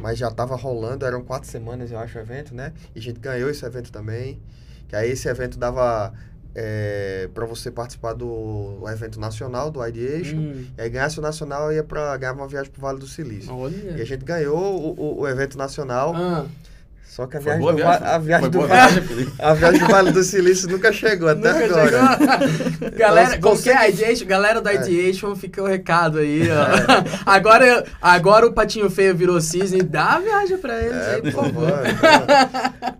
mas 0.00 0.18
já 0.18 0.28
estava 0.28 0.56
rolando, 0.56 1.04
eram 1.04 1.22
quatro 1.22 1.48
semanas, 1.48 1.92
eu 1.92 1.98
acho, 1.98 2.18
o 2.18 2.20
evento, 2.20 2.54
né? 2.54 2.72
E 2.94 2.98
a 2.98 3.02
gente 3.02 3.20
ganhou 3.20 3.48
esse 3.50 3.64
evento 3.64 3.92
também. 3.92 4.40
Que 4.88 4.96
aí 4.96 5.10
esse 5.10 5.28
evento 5.28 5.58
dava 5.58 6.12
é, 6.54 7.28
para 7.34 7.44
você 7.46 7.70
participar 7.70 8.14
do 8.14 8.82
evento 8.88 9.20
nacional, 9.20 9.70
do 9.70 9.86
Ideation. 9.86 10.38
Hum, 10.38 10.64
E 10.76 10.80
aí 10.80 10.88
ganhasse 10.90 11.18
o 11.18 11.22
nacional 11.22 11.72
ia 11.72 11.84
para 11.84 12.16
ganhar 12.16 12.32
uma 12.32 12.48
viagem 12.48 12.72
pro 12.72 12.80
Vale 12.80 12.98
do 12.98 13.06
Silício. 13.06 13.50
E 13.50 13.52
a 13.52 13.54
olha. 13.94 14.04
gente 14.06 14.24
ganhou 14.24 14.56
o, 14.56 15.00
o- 15.00 15.20
o 15.20 15.28
evento 15.28 15.56
nacional. 15.58 16.12
Ah, 16.16 16.46
Só 17.08 17.26
que 17.26 17.36
a 17.36 17.40
viagem, 17.40 17.60
do, 17.66 17.74
viagem? 17.74 18.06
A 18.06 18.18
viagem 18.18 18.50
do 18.50 18.60
Vale, 18.60 19.00
viagem, 19.00 19.32
a 19.40 19.54
viagem 19.54 19.80
do 19.80 19.86
Vale 19.88 20.12
do 20.12 20.22
Silício 20.22 20.68
nunca 20.68 20.92
chegou 20.92 21.28
até 21.28 21.52
Nunca 21.52 21.64
agora. 21.64 22.16
chegou. 22.18 22.90
Galera, 22.96 23.26
Nós 23.28 23.34
é? 23.34 23.38
consegui- 23.40 23.88
Ideation, 23.88 24.26
galera 24.26 24.62
É. 24.64 24.74
Ideation, 24.76 25.34
fica 25.34 25.62
o 25.62 25.66
recado 25.66 26.18
aí, 26.18 26.42
ó. 26.50 26.66
agora, 27.26 27.84
agora 28.00 28.46
o 28.46 28.52
Patinho 28.52 28.88
Feio 28.90 29.16
virou 29.16 29.40
cisne, 29.40 29.82
dá 29.82 30.16
a 30.16 30.20
viagem 30.20 30.58
pra 30.58 30.80
eles 30.80 30.96
É, 31.02 31.14
aí, 31.16 31.22
por 31.22 31.32
favor. 31.32 31.66
vai. 31.70 32.92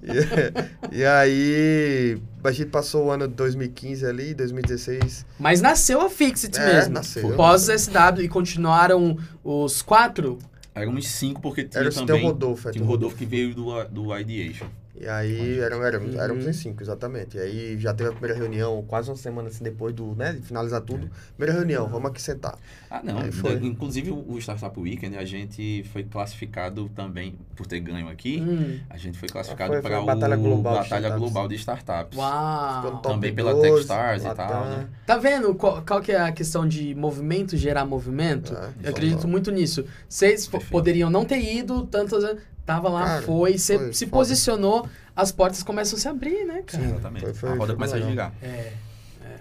E, 0.92 0.98
e 1.00 1.04
aí, 1.04 2.18
a 2.42 2.50
gente 2.50 2.70
passou 2.70 3.06
o 3.06 3.10
ano 3.10 3.28
de 3.28 3.34
2015 3.34 4.06
ali, 4.06 4.34
2016. 4.34 5.26
Mas 5.38 5.60
nasceu 5.60 6.00
a 6.00 6.08
Fixit 6.10 6.58
É, 6.58 6.74
mesmo. 6.74 6.94
nasceu. 6.94 7.30
Pós 7.36 7.62
SW 7.68 8.22
e 8.22 8.28
continuaram 8.28 9.16
os 9.44 9.82
quatro? 9.82 10.38
Eram 10.82 10.92
uns 10.92 11.08
cinco, 11.08 11.40
porque 11.40 11.64
tinha 11.64 11.82
Era 11.82 11.90
também... 11.90 12.06
Tem 12.16 12.24
o 12.24 12.28
Rodolfo, 12.28 12.68
é, 12.68 12.72
Tinha 12.72 12.84
o 12.84 12.86
Rodolfo 12.86 13.16
que 13.16 13.26
veio 13.26 13.54
do, 13.54 13.84
do 13.84 14.18
Ideation. 14.18 14.66
E 15.00 15.06
aí 15.08 15.58
eram, 15.60 15.82
eram, 15.84 16.00
Uhum. 16.00 16.20
éramos 16.20 16.46
em 16.46 16.52
cinco, 16.52 16.82
exatamente. 16.82 17.36
E 17.36 17.40
aí 17.40 17.78
já 17.78 17.92
teve 17.94 18.10
a 18.10 18.12
primeira 18.12 18.36
reunião, 18.36 18.84
quase 18.86 19.10
uma 19.10 19.16
semana 19.16 19.48
assim 19.48 19.62
depois 19.64 19.94
do, 19.94 20.14
né, 20.14 20.32
de 20.32 20.42
finalizar 20.42 20.80
tudo. 20.80 21.08
Primeira 21.36 21.58
reunião, 21.58 21.88
vamos 21.88 22.10
aqui 22.10 22.20
sentar. 22.20 22.58
Ah, 22.90 23.00
não. 23.02 23.18
Aí 23.18 23.30
foi. 23.32 23.54
Inclusive, 23.54 24.10
o 24.10 24.18
o 24.28 24.38
Startup 24.38 24.78
Weekend, 24.78 25.16
a 25.16 25.24
gente 25.24 25.84
foi 25.92 26.02
classificado 26.04 26.88
também, 26.94 27.36
por 27.56 27.66
ter 27.66 27.80
ganho 27.80 28.08
aqui, 28.08 28.40
Hum. 28.40 28.78
a 28.90 28.96
gente 28.98 29.18
foi 29.18 29.28
classificado 29.28 29.72
foi- 29.72 29.80
foi 29.82 29.90
para 29.90 29.98
a 29.98 30.02
o 30.02 30.06
Batalha 30.06 30.36
Global 30.36 30.74
de 30.74 30.78
Batalha 30.80 31.00
Startups. 31.06 31.18
Global 31.18 31.48
de 31.48 31.54
Startups. 31.56 32.18
Uau. 32.18 32.98
Também 33.02 33.34
pela 33.34 33.52
12, 33.54 33.70
Techstars 33.70 34.22
e 34.22 34.26
Latam. 34.26 34.46
tal, 34.48 34.64
né? 34.66 34.88
Tá 35.06 35.16
vendo 35.16 35.54
qual, 35.54 35.82
qual 35.82 36.00
que 36.00 36.12
é 36.12 36.20
a 36.20 36.32
questão 36.32 36.66
de 36.68 36.94
movimento, 36.94 37.56
gerar 37.56 37.84
movimento? 37.84 38.54
Ah, 38.56 38.70
Eu 38.82 38.90
acredito 38.90 39.26
muito 39.26 39.50
nisso. 39.50 39.84
Vocês 40.08 40.46
poderiam 40.70 41.08
não 41.10 41.24
ter 41.24 41.40
ido, 41.40 41.86
tantas 41.86 42.24
tava 42.68 42.88
lá, 42.90 43.04
Cara, 43.04 43.22
foi, 43.22 43.56
você 43.56 43.92
se 43.94 44.04
foda. 44.04 44.18
posicionou, 44.18 44.86
as 45.16 45.32
portas 45.32 45.62
começam 45.62 45.96
a 45.96 46.00
se 46.00 46.06
abrir, 46.06 46.44
né, 46.44 46.62
cara? 46.66 46.84
Sim, 46.84 46.90
exatamente. 46.90 47.24
Foi- 47.24 47.34
foi- 47.34 47.48
a 47.48 47.54
roda 47.54 47.72
começa 47.74 47.96
a 47.96 48.00
girar. 48.00 48.32
É. 48.42 48.72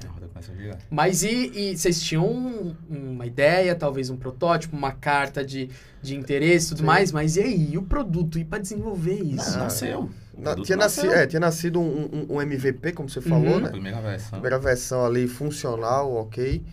A 0.08 0.12
roda 0.14 0.28
começa 0.34 0.52
a 0.52 0.56
girar. 0.56 0.78
Mas 0.90 1.24
e, 1.24 1.52
e 1.54 1.78
vocês 1.78 2.02
tinham 2.02 2.26
um- 2.26 2.74
uma 2.90 3.26
ideia, 3.26 3.76
talvez 3.76 4.10
um 4.10 4.16
protótipo, 4.16 4.78
uma 4.78 4.94
carta 4.94 5.44
de, 5.44 5.70
de 6.02 6.16
interesse 6.16 6.68
e 6.68 6.70
tudo 6.70 6.80
Sim. 6.80 6.86
mais, 6.86 7.12
mas 7.12 7.36
e 7.36 7.42
aí? 7.42 7.74
E 7.74 7.78
o 7.78 7.82
produto? 7.84 8.40
E 8.40 8.46
pra 8.46 8.60
desenvolver 8.60 9.22
isso? 9.22 9.52
Não, 9.52 9.60
Ah, 9.60 9.64
nasceu. 9.64 10.10
O 10.34 10.42
Na- 10.42 10.56
tinha, 10.56 10.78
nasci, 10.78 11.08
é, 11.08 11.28
tinha 11.28 11.40
nascido 11.42 11.82
um, 11.82 12.06
um- 12.30 12.36
um 12.36 12.42
MVP, 12.42 12.94
como 12.94 13.10
você 13.10 13.20
Uhum. 13.20 13.26
falou, 13.26 13.58
A 13.58 13.60
né? 13.60 13.70
primeira 13.70 14.00
versão. 14.00 14.30
Primeira 14.32 14.58
versão 14.60 15.06
ali 15.06 15.28
funcional, 15.28 16.14
ok. 16.16 16.64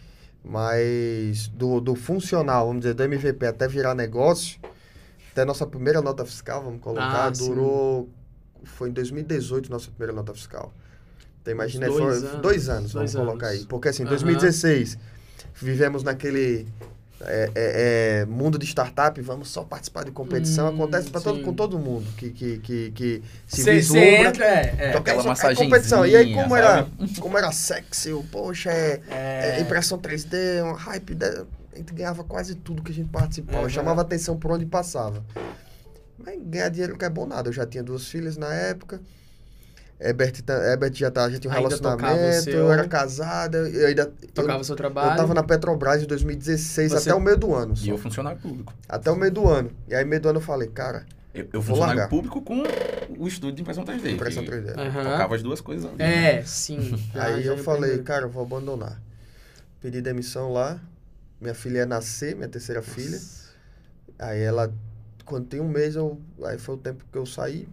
Mas 0.44 1.48
do, 1.48 1.80
do 1.80 1.94
funcional, 1.94 2.66
vamos 2.66 2.82
dizer, 2.82 2.94
do 2.94 3.02
MVP 3.02 3.46
até 3.46 3.66
virar 3.66 3.94
negócio, 3.94 4.60
até 5.34 5.44
nossa 5.44 5.66
primeira 5.66 6.00
nota 6.00 6.24
fiscal, 6.24 6.62
vamos 6.62 6.80
colocar, 6.80 7.26
Ah, 7.26 7.34
sim. 7.34 7.48
durou. 7.48 8.08
Foi 8.62 8.88
em 8.88 8.92
2018 8.92 9.68
nossa 9.68 9.90
primeira 9.90 10.12
nota 10.12 10.32
fiscal. 10.32 10.72
Então 11.42 11.52
imagina, 11.52 11.86
foi 11.90 11.98
dois 12.00 12.22
dois 12.22 12.24
anos, 12.24 12.40
dois 12.40 12.68
anos, 12.68 12.92
dois 12.92 13.12
vamos 13.12 13.28
colocar 13.28 13.46
anos. 13.48 13.60
aí. 13.62 13.66
Porque 13.66 13.88
assim, 13.88 14.02
em 14.04 14.06
Aham. 14.06 14.10
2016 14.10 14.96
vivemos 15.56 16.02
naquele 16.04 16.66
é, 17.20 17.50
é, 17.54 18.20
é, 18.22 18.24
mundo 18.26 18.58
de 18.58 18.64
startup, 18.66 19.20
vamos 19.20 19.48
só 19.48 19.64
participar 19.64 20.04
de 20.04 20.12
competição, 20.12 20.68
Hum, 20.70 20.74
acontece 20.74 21.10
pra 21.10 21.20
todo, 21.20 21.38
sim. 21.38 21.42
com 21.42 21.52
todo 21.52 21.78
mundo 21.78 22.06
que, 22.16 22.30
que, 22.30 22.58
que, 22.58 22.90
que 22.92 23.22
se 23.46 23.62
Cê- 23.62 23.64
cê 23.64 23.76
vislumbra. 23.76 24.28
entra, 24.30 24.44
é, 24.46 24.74
é. 24.78 24.88
Então, 24.90 25.00
Aquela 25.00 25.22
é 25.22 25.26
massagenzinha, 25.26 25.68
competição. 25.68 26.06
E 26.06 26.14
aí, 26.16 26.32
como 26.32 26.54
era, 26.56 26.86
como 27.20 27.36
era 27.36 27.50
sexy, 27.52 28.10
poxa, 28.30 28.70
é, 28.70 29.00
é, 29.10 29.58
É. 29.58 29.60
impressão 29.60 29.98
3D, 29.98 30.62
um 30.64 30.72
hype, 30.74 31.14
da- 31.14 31.44
a 31.74 31.78
gente 31.78 31.92
ganhava 31.92 32.22
quase 32.24 32.54
tudo 32.54 32.82
que 32.82 32.92
a 32.92 32.94
gente 32.94 33.08
participava, 33.10 33.62
Uhum. 33.64 33.68
chamava 33.68 34.00
atenção 34.02 34.37
por 34.38 34.52
onde 34.52 34.64
passava. 34.66 35.24
Mas 36.18 36.38
ganhar 36.42 36.68
dinheiro 36.68 36.96
não 36.98 37.06
é 37.06 37.10
bom 37.10 37.26
nada. 37.26 37.48
Eu 37.48 37.52
já 37.52 37.66
tinha 37.66 37.82
duas 37.82 38.06
filhas 38.06 38.37
na 38.37 38.52
época. 38.54 39.00
Herbert, 40.00 40.42
ta- 40.42 40.54
Herbert 40.72 40.92
já, 40.94 41.10
tá, 41.10 41.30
já 41.30 41.38
tinha 41.38 41.50
um 41.52 41.56
Ainda 41.56 41.68
relacionamento, 41.68 42.42
seu- 42.44 42.52
eu 42.58 42.72
era 42.72 42.87
casada, 42.88 43.58
eu 43.58 43.87
ainda. 43.87 44.12
Tocava 44.34 44.58
eu, 44.60 44.64
seu 44.64 44.72
eu 44.72 44.76
trabalho. 44.76 45.16
tava 45.16 45.32
na 45.34 45.42
Petrobras 45.42 46.02
em 46.02 46.06
2016 46.06 46.92
Você- 46.92 47.10
até 47.10 47.14
o 47.18 47.20
meio 47.20 47.37
do 47.37 47.54
ano. 47.54 47.74
E 47.74 47.76
só. 47.78 47.90
eu 47.92 47.98
funcionário 47.98 48.38
público. 48.40 48.72
Até 48.88 49.10
o 49.10 49.16
meio 49.16 49.32
do 49.32 49.48
ano. 49.48 49.70
E 49.88 49.94
aí, 49.94 50.04
meio 50.04 50.20
do 50.20 50.28
ano, 50.28 50.38
eu 50.38 50.42
falei, 50.42 50.68
cara, 50.68 51.06
Eu, 51.32 51.42
eu 51.52 51.60
Vou 51.60 51.62
funcionário 51.62 51.98
largar. 51.98 52.08
público 52.10 52.40
com 52.42 52.62
o 53.18 53.26
estúdio 53.26 53.56
de 53.56 53.62
impressão 53.62 53.84
3D. 53.84 54.12
impressão 54.12 54.44
que 54.44 54.50
3D. 54.50 54.72
Aham. 54.78 55.02
Tocava 55.04 55.34
as 55.34 55.42
duas 55.42 55.60
coisas 55.60 55.84
ali. 55.84 55.96
É, 56.00 56.42
sim. 56.44 56.96
Já- 57.12 57.24
Aí 57.24 57.42
já 57.42 57.52
eu 57.52 57.58
falei, 57.58 57.98
cara, 58.02 58.26
eu 58.26 58.30
vou 58.30 58.42
abandonar. 58.44 59.00
Pedi 59.80 60.00
demissão 60.00 60.52
lá. 60.52 60.78
Minha 61.44 61.54
filha 61.54 61.78
ia 61.80 61.87
nascer, 61.87 62.35
minha 62.35 62.48
terceira 62.48 62.80
filha. 62.80 63.20
Aí 64.18 64.40
ela, 64.40 64.72
quando 65.26 65.44
tem 65.46 65.61
um 65.61 65.68
mês, 65.68 65.94
eu, 65.94 66.18
aí 66.42 66.57
foi 66.59 66.74
o 66.74 66.78
tempo 66.78 67.04
que 67.12 67.18
eu 67.18 67.26
saí. 67.26 67.68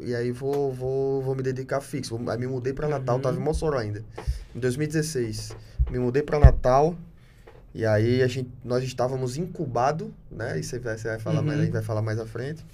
E 0.00 0.14
aí 0.14 0.30
vou, 0.30 0.72
vou, 0.72 1.20
vou 1.20 1.34
me 1.34 1.42
dedicar 1.42 1.80
fixo. 1.80 2.16
Aí 2.30 2.38
me 2.38 2.46
mudei 2.46 2.72
pra 2.72 2.86
Natal, 2.86 3.16
Uhum. 3.16 3.22
tava 3.22 3.36
em 3.36 3.40
Mossoró 3.42 3.78
ainda. 3.78 4.04
Em 4.54 4.60
2016. 4.60 5.56
Me 5.90 5.98
mudei 5.98 6.22
pra 6.22 6.38
Natal. 6.38 6.94
E 7.74 7.84
aí 7.84 8.22
a 8.22 8.28
gente, 8.28 8.48
nós 8.64 8.84
estávamos 8.84 9.36
incubados, 9.36 10.08
né? 10.30 10.60
Isso 10.60 10.76
aí 10.76 10.80
vai- 10.80 10.96
você 10.96 11.08
vai 11.08 11.18
falar 11.18 11.42
mais, 11.42 11.56
Uhum. 11.56 11.62
a 11.62 11.64
gente 11.64 11.72
vai 11.72 11.82
falar 11.82 12.02
mais 12.02 12.18
à 12.20 12.26
frente. 12.26 12.64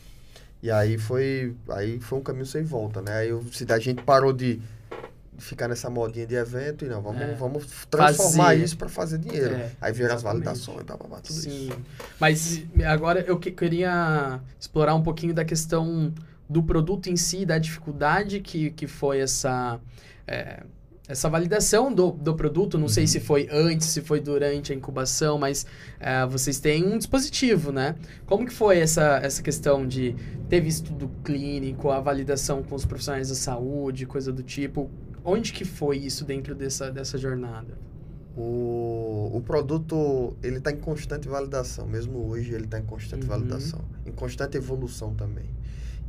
E 0.63 0.71
aí 0.71 0.99
foi, 0.99 1.57
aí 1.71 1.99
foi 1.99 2.19
um 2.19 2.23
caminho 2.23 2.45
sem 2.47 2.63
volta, 2.63 3.01
né? 3.01 3.13
Aí 3.21 3.31
eu, 3.31 3.43
se 3.51 3.65
a 3.73 3.79
gente 3.79 4.03
parou 4.03 4.35
de 4.35 4.61
ficar 5.39 5.69
nessa 5.69 5.89
modinha 5.91 6.27
de 6.27 6.35
evento 6.35 6.85
e 6.85 6.89
não, 6.89 7.01
vamos, 7.03 7.21
É. 7.23 7.35
vamos 7.35 7.67
transformar 7.91 8.45
Fazer. 8.47 8.65
isso 8.65 8.77
para 8.77 8.89
fazer 8.89 9.19
dinheiro. 9.19 9.55
É, 9.55 9.71
aí 9.81 9.93
vieram 9.93 10.15
as 10.15 10.23
validações, 10.23 10.83
blá, 10.85 10.97
tudo 10.97 11.33
Sim. 11.33 11.69
isso. 11.69 11.79
Mas 12.21 12.63
agora 12.87 13.21
eu 13.21 13.39
que- 13.39 13.51
queria 13.51 14.41
explorar 14.59 14.95
um 14.95 15.03
pouquinho 15.03 15.35
da 15.35 15.45
questão 15.45 16.13
do 16.49 16.63
produto 16.63 17.09
em 17.09 17.17
si, 17.17 17.45
da 17.45 17.59
dificuldade 17.59 18.41
que, 18.41 18.71
que 18.71 18.87
foi 18.87 19.19
essa, 19.21 19.81
é, 20.27 20.63
essa 21.09 21.29
validação 21.29 21.93
do, 21.93 22.13
do 22.13 22.35
produto. 22.35 22.79
Não 22.79 22.89
sei 22.89 23.03
Uhum. 23.05 23.09
se 23.09 23.21
foi 23.21 23.49
antes, 23.51 23.89
se 23.89 24.01
foi 24.01 24.21
durante 24.21 24.73
a 24.73 24.77
incubação, 24.77 25.39
mas 25.39 25.67
é, 26.01 26.25
vocês 26.27 26.59
têm 26.61 26.85
um 26.85 26.99
dispositivo, 26.99 27.73
né? 27.73 27.95
Como 28.27 28.47
que 28.47 28.53
foi 28.53 28.79
essa, 28.79 29.19
essa 29.23 29.43
questão 29.43 29.87
de 29.87 30.15
teve 30.49 30.69
estudo 30.69 31.11
clínico, 31.25 31.91
a 31.91 31.99
validação 32.01 32.63
com 32.63 32.75
os 32.77 32.85
profissionais 32.85 33.29
da 33.29 33.35
saúde, 33.35 34.07
coisa 34.07 34.33
do 34.33 34.43
tipo? 34.45 34.89
Onde 35.29 35.53
que 35.53 35.65
foi 35.65 35.97
isso 35.99 36.25
dentro 36.25 36.55
dessa, 36.55 36.91
dessa 36.91 37.19
jornada? 37.19 37.77
O, 38.37 39.31
o 39.35 39.43
produto, 39.45 40.37
ele 40.43 40.59
está 40.59 40.71
em 40.71 40.77
constante 40.77 41.27
validação. 41.27 41.87
Mesmo 41.87 42.29
hoje, 42.29 42.53
ele 42.55 42.65
está 42.67 42.79
em 42.79 42.85
constante 42.85 43.23
Uhum. 43.23 43.29
validação. 43.29 43.81
Em 44.07 44.13
constante 44.13 44.57
evolução 44.57 45.15
também. 45.15 45.51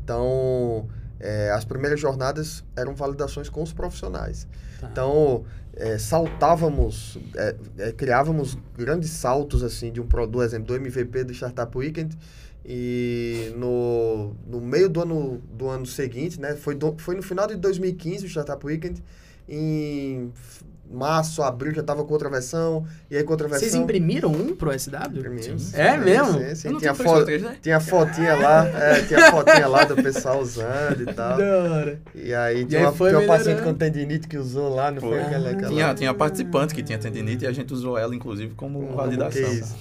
Então, 0.03 0.87
é, 1.19 1.49
as 1.51 1.65
primeiras 1.65 1.99
jornadas 1.99 2.63
eram 2.75 2.93
validações 2.93 3.49
com 3.49 3.63
os 3.63 3.73
profissionais. 3.73 4.47
Tá. 4.79 4.87
Então, 4.91 5.45
é, 5.73 5.97
saltávamos, 5.97 7.17
é, 7.35 7.55
é, 7.77 7.91
criávamos 7.91 8.57
grandes 8.77 9.09
saltos, 9.09 9.63
assim, 9.63 9.91
de 9.91 9.99
um 9.99 10.05
produto, 10.05 10.43
exemplo, 10.43 10.67
do 10.67 10.75
MVP 10.75 11.23
do 11.23 11.33
Startup 11.33 11.75
Weekend, 11.77 12.15
e 12.69 13.53
no, 13.55 14.35
no 14.45 14.59
meio 14.59 14.89
do 14.89 15.01
ano, 15.01 15.41
do 15.53 15.69
ano 15.69 15.85
seguinte, 15.85 16.39
né, 16.39 16.53
foi, 16.55 16.75
do- 16.75 16.95
foi 16.97 17.15
no 17.15 17.23
final 17.23 17.47
de 17.47 17.55
2015 17.55 18.25
o 18.25 18.27
Startup 18.29 18.63
Weekend, 18.65 19.01
em 19.47 20.31
março, 20.89 21.41
abril 21.43 21.73
já 21.73 21.81
estava 21.81 22.03
com 22.03 22.13
outra 22.13 22.29
versão, 22.29 22.85
e 23.09 23.15
aí 23.17 23.23
com 23.23 23.31
outra 23.31 23.47
versão... 23.47 23.67
Vocês 23.69 23.81
imprimiram 23.81 24.29
um 24.31 24.55
pro 24.55 24.77
SW? 24.77 24.95
Imprimimos. 25.17 25.73
É 25.73 25.97
Sim, 25.97 26.03
mesmo? 26.05 26.39
sim, 26.39 26.55
sim. 26.55 26.77
Tinha, 26.77 26.93
fo 26.93 27.03
3D. 27.03 27.59
tinha 27.61 27.79
fotinha 27.79 28.35
lá, 28.35 28.65
é, 28.67 29.01
tinha 29.03 29.31
fotinha 29.31 29.67
lá 29.67 29.83
do 29.85 29.95
pessoal 30.01 30.41
usando 30.41 31.01
e 31.01 31.05
tal. 31.13 31.37
Da 31.37 31.43
hora. 31.63 31.99
E 32.15 32.33
aí 32.33 32.61
E 32.61 32.65
tinha 32.65 32.79
aí 32.81 32.85
uma, 32.85 32.93
tinha 32.93 33.19
uma 33.19 33.27
paciente 33.27 33.61
com 33.63 33.73
tendinite 33.73 34.27
que 34.29 34.37
usou 34.37 34.73
lá, 34.73 34.91
não 34.91 35.01
foi, 35.01 35.11
Foi. 35.11 35.21
aquela... 35.21 35.49
aquela... 35.51 35.69
Tinha, 35.71 35.93
tinha 35.93 36.13
participante 36.13 36.73
que 36.73 36.81
tinha 36.83 36.97
tendinite 36.97 37.43
e 37.43 37.47
a 37.47 37.51
gente 37.51 37.73
usou 37.73 37.97
ela, 37.97 38.15
inclusive, 38.15 38.53
como 38.55 38.79
Como 38.79 38.95
validação. 38.95 39.41
case. 39.43 39.75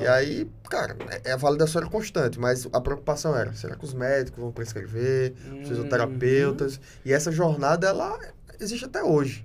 E 0.00 0.06
aí, 0.06 0.48
cara, 0.68 0.96
é- 1.24 1.32
a 1.32 1.36
validação 1.36 1.80
era 1.82 1.90
constante, 1.90 2.38
mas 2.40 2.66
a 2.72 2.80
preocupação 2.80 3.36
era, 3.36 3.52
será 3.52 3.76
que 3.76 3.84
os 3.84 3.92
médicos 3.92 4.40
vão 4.40 4.50
prescrever, 4.52 5.34
os 5.62 5.68
fisioterapeutas? 5.68 6.80
E 7.04 7.12
essa 7.12 7.30
jornada, 7.30 7.86
ela 7.88 8.18
existe 8.58 8.84
até 8.86 9.02
hoje. 9.02 9.44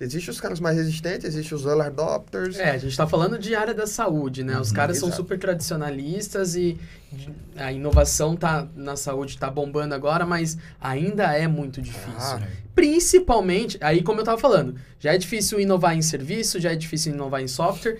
Existem 0.00 0.30
os 0.30 0.40
caras 0.40 0.60
mais 0.60 0.76
resistentes, 0.76 1.24
existem 1.24 1.56
os 1.58 1.64
early 1.66 1.82
adopters. 1.82 2.56
É, 2.56 2.70
a 2.70 2.78
gente 2.78 2.96
tá 2.96 3.04
falando 3.04 3.36
de 3.36 3.52
área 3.56 3.74
da 3.74 3.84
saúde, 3.84 4.44
né? 4.44 4.56
Os 4.60 4.68
Uhum, 4.68 4.76
caras 4.76 4.96
são 4.98 5.08
exato. 5.08 5.22
super 5.22 5.36
tradicionalistas 5.40 6.54
e 6.54 6.78
a 7.56 7.72
inovação 7.72 8.36
tá 8.36 8.68
na 8.76 8.94
saúde 8.94 9.36
tá 9.36 9.50
bombando 9.50 9.96
agora, 9.96 10.24
mas 10.24 10.56
ainda 10.80 11.24
é 11.36 11.48
muito 11.48 11.82
difícil. 11.82 12.14
Ah, 12.20 12.40
Principalmente, 12.76 13.76
aí 13.80 14.00
como 14.04 14.20
eu 14.20 14.24
tava 14.24 14.38
falando, 14.38 14.76
já 15.00 15.12
é 15.12 15.18
difícil 15.18 15.58
inovar 15.58 15.96
em 15.96 16.02
serviço, 16.02 16.60
já 16.60 16.70
é 16.70 16.76
difícil 16.76 17.12
inovar 17.12 17.42
em 17.42 17.48
software, 17.48 17.98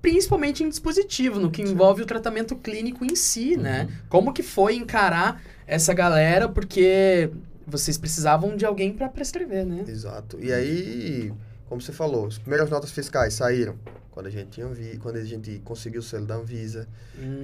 principalmente 0.00 0.62
em 0.62 0.68
dispositivo, 0.68 1.38
no 1.38 1.50
que 1.50 1.62
envolve 1.62 2.02
o 2.02 2.06
tratamento 2.06 2.56
clínico 2.56 3.04
em 3.04 3.14
si, 3.16 3.56
né? 3.56 3.88
Como 4.08 4.32
que 4.32 4.42
foi 4.42 4.76
encarar 4.76 5.42
essa 5.66 5.92
galera, 5.94 6.48
porque 6.48 7.30
vocês 7.66 7.96
precisavam 7.96 8.56
de 8.56 8.64
alguém 8.64 8.92
para 8.92 9.08
prescrever, 9.08 9.64
né? 9.64 9.84
Exato. 9.86 10.38
E 10.40 10.52
aí, 10.52 11.32
como 11.68 11.80
você 11.80 11.92
falou, 11.92 12.26
as 12.26 12.38
primeiras 12.38 12.68
notas 12.68 12.90
fiscais 12.90 13.34
saíram 13.34 13.76
quando 14.10 14.26
a 14.26 14.30
gente 14.30 14.48
tinha 14.50 14.66
vi, 14.68 14.98
quando 14.98 15.16
a 15.16 15.24
gente 15.24 15.60
conseguiu 15.64 16.00
o 16.00 16.02
selo 16.02 16.26
da 16.26 16.34
Anvisa. 16.34 16.88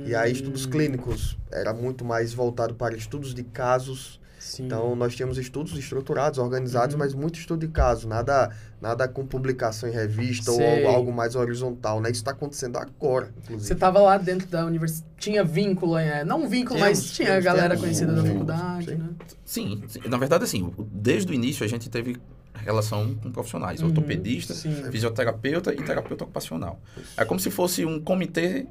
E 0.04 0.14
aí, 0.14 0.32
estudos 0.32 0.66
Hum, 0.66 0.70
clínicos 0.70 1.38
era 1.50 1.72
muito 1.72 2.04
mais 2.04 2.34
voltado 2.34 2.74
para 2.74 2.96
estudos 2.96 3.32
de 3.34 3.44
casos. 3.44 4.20
Sim. 4.46 4.66
Então, 4.66 4.94
nós 4.94 5.14
tínhamos 5.16 5.38
estudos 5.38 5.76
estruturados, 5.76 6.38
organizados, 6.38 6.94
Uhum. 6.94 7.00
mas 7.00 7.12
muito 7.14 7.38
estudo 7.38 7.66
de 7.66 7.72
caso, 7.72 8.06
nada, 8.06 8.50
nada 8.80 9.08
com 9.08 9.26
publicação 9.26 9.88
em 9.88 9.92
revista 9.92 10.52
Sei. 10.52 10.84
ou 10.84 10.90
algo 10.90 11.12
mais 11.12 11.34
horizontal, 11.34 12.00
né? 12.00 12.10
Isso 12.10 12.20
está 12.20 12.30
acontecendo 12.30 12.76
agora, 12.78 13.32
inclusive. 13.42 13.66
Você 13.66 13.74
tava 13.74 13.98
lá 13.98 14.16
dentro 14.18 14.46
da 14.46 14.64
universidade, 14.64 15.04
tinha 15.18 15.42
vínculo, 15.42 15.96
é, 15.98 16.24
não 16.24 16.44
um 16.44 16.48
vínculo, 16.48 16.78
Tínhamos, 16.78 16.98
mas 17.00 17.10
tinha 17.10 17.26
tínhamos, 17.26 17.44
galera 17.44 17.76
tínhamos. 17.76 17.80
conhecida 17.82 18.12
da 18.12 18.24
faculdade, 18.24 18.86
sim. 18.86 18.94
né? 18.94 19.08
Sim, 19.44 19.82
sim. 19.88 20.00
na 20.08 20.16
verdade, 20.16 20.44
assim, 20.44 20.72
desde 20.92 21.32
o 21.32 21.34
início 21.34 21.64
a 21.64 21.68
gente 21.68 21.90
teve 21.90 22.16
relação 22.54 23.14
com 23.16 23.30
profissionais, 23.32 23.80
Uhum, 23.80 23.88
ortopedista, 23.88 24.54
sim. 24.54 24.72
fisioterapeuta 24.90 25.74
e 25.74 25.76
terapeuta 25.82 26.24
ocupacional. 26.24 26.80
É 27.16 27.24
como 27.24 27.38
se 27.40 27.50
fosse 27.50 27.84
um 27.84 28.00
comitê 28.00 28.66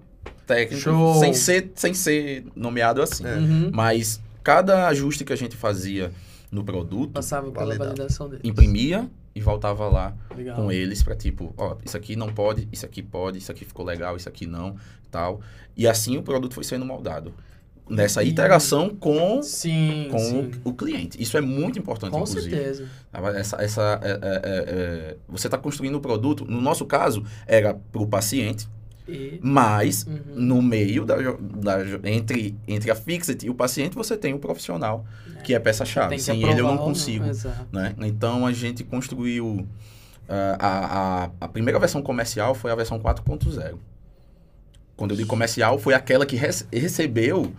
técnico, 0.48 0.82
Show. 0.82 1.16
sem 1.20 1.34
ser, 1.34 1.72
sem 1.76 1.94
ser 1.94 2.46
nomeado 2.56 3.02
assim. 3.02 3.26
É. 3.26 3.36
Uhum. 3.36 3.72
Mas 3.74 4.20
cada 4.46 4.88
ajuste 4.88 5.26
que 5.26 5.34
a 5.34 5.36
gente 5.36 5.58
fazia 5.58 6.12
no 6.52 6.64
produto, 6.64 7.12
Passava 7.14 7.52
pela 7.52 7.66
Validado. 7.66 7.90
validação 7.90 8.30
dele. 8.30 8.42
imprimia 8.46 9.10
e 9.34 9.42
voltava 9.42 9.90
lá 9.90 10.16
Legal. 10.34 10.56
com 10.56 10.72
eles 10.72 11.02
para 11.04 11.16
tipo, 11.16 11.54
ó, 11.58 11.76
isso 11.84 11.98
aqui 11.98 12.16
não 12.16 12.30
pode, 12.32 12.70
isso 12.72 12.86
aqui 12.86 13.02
pode, 13.02 13.40
isso 13.40 13.52
aqui 13.52 13.66
ficou 13.66 13.84
legal, 13.84 14.16
isso 14.16 14.30
aqui 14.30 14.46
não, 14.46 14.76
tal. 15.12 15.42
E 15.76 15.88
assim 15.88 16.16
o 16.18 16.22
produto 16.24 16.54
foi 16.54 16.64
sendo 16.64 16.86
moldado. 16.86 17.34
Nessa 17.90 18.24
E- 18.24 18.30
interação 18.30 18.90
com, 18.90 19.42
Sim, 19.44 20.08
com 20.12 20.18
sim. 20.20 20.52
o 20.64 20.74
cliente. 20.74 21.22
Isso 21.22 21.38
é 21.38 21.42
muito 21.42 21.78
importante, 21.78 22.12
Com 22.14 22.20
inclusive. 22.22 22.50
certeza. 22.50 22.88
Essa, 23.36 23.62
essa, 23.62 24.00
é, 24.02 24.12
é, 24.12 24.18
é, 24.18 24.20
é, 25.14 25.18
você 25.28 25.48
está 25.48 25.58
construindo 25.58 25.96
o 25.96 26.00
produto. 26.02 26.46
No 26.46 26.62
nosso 26.62 26.86
caso, 26.86 27.24
era 27.46 27.74
para 27.74 28.02
o 28.02 28.08
paciente, 28.08 28.68
E... 29.08 29.40
mas 29.42 30.06
Uhum. 30.08 30.20
no 30.36 30.62
meio 30.62 31.06
da, 31.06 31.16
da 31.16 32.10
entre, 32.10 32.56
entre 32.68 32.90
a 32.90 32.96
Fixit 32.96 33.46
e 33.46 33.50
o 33.50 33.54
paciente, 33.56 33.96
você 33.96 34.18
tem 34.18 34.34
o 34.34 34.40
profissional, 34.40 35.06
que 35.44 35.54
é 35.54 35.60
peça-chave. 35.60 36.18
Sem 36.20 36.42
ele 36.44 36.62
eu 36.62 36.66
não 36.68 36.78
ou 36.78 36.86
consigo. 36.86 37.26
Exato. 37.26 37.68
né? 37.72 37.94
Então 38.00 38.46
a 38.48 38.52
gente 38.52 38.84
construiu. 38.84 39.68
ah, 40.28 40.58
a, 40.60 41.24
a, 41.26 41.32
a 41.42 41.48
primeira 41.48 41.80
versão 41.80 42.02
comercial 42.02 42.56
foi 42.56 42.72
a 42.72 42.76
versão 42.76 43.00
4.0. 43.00 43.76
Quando 44.98 45.12
eu 45.12 45.18
digo 45.18 45.30
comercial, 45.30 45.78
foi 45.78 45.94
aquela 45.94 46.26
que 46.26 46.36
rece- 46.36 46.66
recebeu 46.72 47.52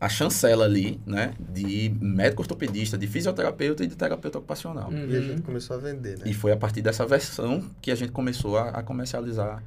a 0.00 0.08
chancela 0.08 0.64
ali, 0.64 0.98
né? 1.06 1.34
De 1.38 1.94
médico 2.00 2.42
ortopedista, 2.42 2.98
de 2.98 3.06
fisioterapeuta 3.06 3.84
e 3.84 3.86
de 3.86 3.94
terapeuta 3.94 4.38
ocupacional. 4.38 4.90
Uhum. 4.90 5.06
E 5.08 5.16
a 5.16 5.20
gente 5.20 5.42
começou 5.42 5.76
a 5.76 5.78
vender, 5.78 6.18
né? 6.18 6.24
E 6.26 6.34
foi 6.34 6.50
a 6.50 6.56
partir 6.56 6.82
dessa 6.82 7.06
versão 7.06 7.62
que 7.80 7.90
a 7.90 7.94
gente 7.94 8.10
começou 8.10 8.56
a, 8.58 8.70
a 8.70 8.82
comercializar 8.82 9.62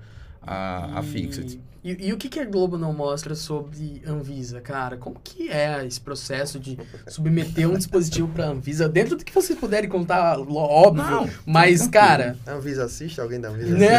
a, 0.46 1.00
a 1.00 1.02
E- 1.02 1.06
Fixit. 1.06 1.60
E, 1.84 2.08
e 2.08 2.14
o 2.14 2.18
que, 2.18 2.30
que 2.30 2.40
a 2.40 2.46
Globo 2.46 2.80
não 2.80 2.92
mostra 2.92 3.36
sobre 3.36 4.02
Anvisa, 4.08 4.60
cara? 4.60 4.98
Como 4.98 5.20
que 5.24 5.52
é 5.52 5.86
esse 5.86 6.02
processo 6.02 6.60
de 6.60 6.80
submeter 7.08 7.70
um 7.70 7.78
dispositivo 7.78 8.28
pra 8.30 8.48
Anvisa? 8.48 8.90
Dentro 8.90 9.16
do 9.16 9.24
que 9.24 9.32
vocês 9.32 9.58
puderem 9.60 9.88
contar, 9.88 10.40
óbvio. 10.40 11.04
Não, 11.04 11.30
mas, 11.46 11.88
cara... 11.88 12.38
A 12.48 12.54
Anvisa 12.54 12.86
assiste? 12.86 13.22
Alguém 13.22 13.40
da 13.40 13.50
Anvisa 13.50 13.76
assiste? 13.76 13.92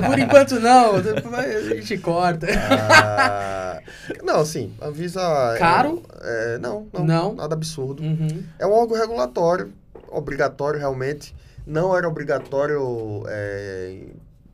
por 0.08 0.18
enquanto 0.18 0.58
não. 0.58 0.94
A 0.94 1.74
gente 1.74 1.98
corta. 1.98 2.46
Ah, 2.50 3.82
não, 4.22 4.42
sim, 4.46 4.72
a 4.80 4.86
Anvisa... 4.86 5.20
é- 5.54 5.58
Caro? 5.58 6.02
É, 6.22 6.58
não, 6.58 6.86
não, 6.94 7.04
Não? 7.04 7.34
nada 7.34 7.54
absurdo. 7.54 8.02
Uhum. 8.02 8.42
É 8.58 8.66
um 8.66 8.72
órgão 8.72 8.96
regulatório, 8.96 9.70
obrigatório 10.10 10.80
realmente. 10.80 11.34
Não 11.66 11.94
era 11.94 12.08
obrigatório 12.08 13.22
é, 13.28 13.98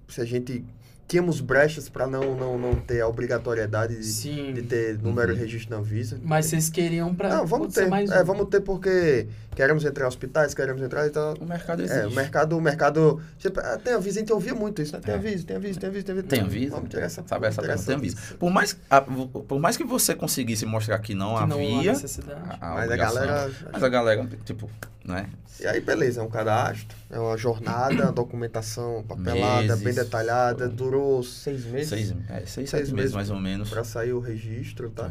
se 0.09 0.21
a 0.21 0.25
gente... 0.25 0.65
Tínhamos 1.11 1.41
brechas 1.41 1.89
para 1.89 2.07
não, 2.07 2.37
não, 2.37 2.57
não 2.57 2.77
ter 2.77 3.01
a 3.01 3.09
obrigatoriedade 3.09 3.97
de, 3.97 4.05
Sim. 4.07 4.53
de 4.55 4.63
ter 4.63 4.97
número 5.03 5.31
Uhum. 5.31 5.35
de 5.35 5.41
registro 5.41 5.71
na 5.75 5.79
Anvisa. 5.83 6.21
Mas 6.23 6.47
vocês 6.47 6.71
queriam 6.71 7.13
pra. 7.13 7.29
Não, 7.39 7.45
vamos 7.45 7.75
ter. 7.75 7.89
mais 7.89 8.09
É, 8.13 8.23
um. 8.23 8.25
vamos 8.25 8.47
ter 8.49 8.61
porque 8.61 9.27
queremos 9.55 9.85
entrar 9.85 10.05
em 10.05 10.09
hospitais, 10.09 10.55
queremos 10.55 10.81
entrar 10.83 11.07
e 11.07 11.11
tal. 11.11 11.35
O 11.41 11.45
mercado 11.45 11.83
existe. 11.83 11.99
É, 12.01 12.07
o 12.07 12.11
mercado, 12.13 12.57
o 12.57 12.61
mercado. 12.61 13.21
Tipo, 13.39 13.61
ah, 13.61 13.79
tem 13.83 13.93
aviso, 13.95 14.19
a 14.19 14.21
gente 14.21 14.33
ouvia 14.33 14.55
muito 14.55 14.81
isso, 14.83 14.93
né? 14.95 15.01
Tem 15.05 15.15
É. 15.15 15.19
aviso, 15.19 15.45
tem 15.47 15.57
aviso, 15.57 15.79
tem 15.79 15.89
aviso, 15.89 16.05
tem 16.07 16.13
aviso. 16.15 16.29
Tem 16.29 16.41
aviso? 16.41 16.71
Vamos 16.73 16.89
tirar 16.91 17.03
essa. 17.03 17.25
Sabe 17.27 17.47
essa 17.47 17.61
pergunta? 17.63 17.87
Tem 17.87 17.95
aviso. 17.97 18.17
Por 18.39 18.51
mais, 18.51 18.77
a- 18.89 19.01
por 19.01 19.59
mais 19.61 19.77
que 19.77 19.85
você 19.85 20.15
conseguisse 20.15 20.65
mostrar 20.67 20.99
que 20.99 21.15
não 21.15 21.37
que 21.37 21.47
não 21.47 21.57
há 21.59 21.79
havia 21.79 21.93
necessidade. 21.93 22.41
a, 22.61 22.71
a 22.73 22.75
Mas 22.75 22.91
a 22.91 22.97
galera. 22.97 23.51
Mas 23.73 23.83
a 23.83 23.89
galera, 23.89 24.29
tipo, 24.45 24.71
né? 25.05 25.29
E 25.59 25.67
aí, 25.67 25.79
beleza, 25.81 26.21
é 26.23 26.25
um 26.25 26.29
cadastro, 26.31 26.97
é 27.11 27.19
uma 27.19 27.37
jornada, 27.37 28.05
uma 28.05 28.13
documentação 28.13 29.05
papelada, 29.07 29.63
Meses. 29.67 29.83
bem 29.83 29.93
detalhada, 29.93 30.67
durou 30.71 31.23
seis 31.23 31.67
meses 31.67 31.89
Seis, 31.91 32.15
é, 32.31 32.37
seis, 32.39 32.51
Seis 32.51 32.71
sete 32.71 32.81
meses 32.81 32.93
meses 32.95 33.13
mais 33.13 33.29
ou 33.29 33.39
menos. 33.39 33.69
para 33.69 33.85
sair 33.85 34.15
o 34.15 34.21
registro, 34.21 34.89
tá? 34.89 35.11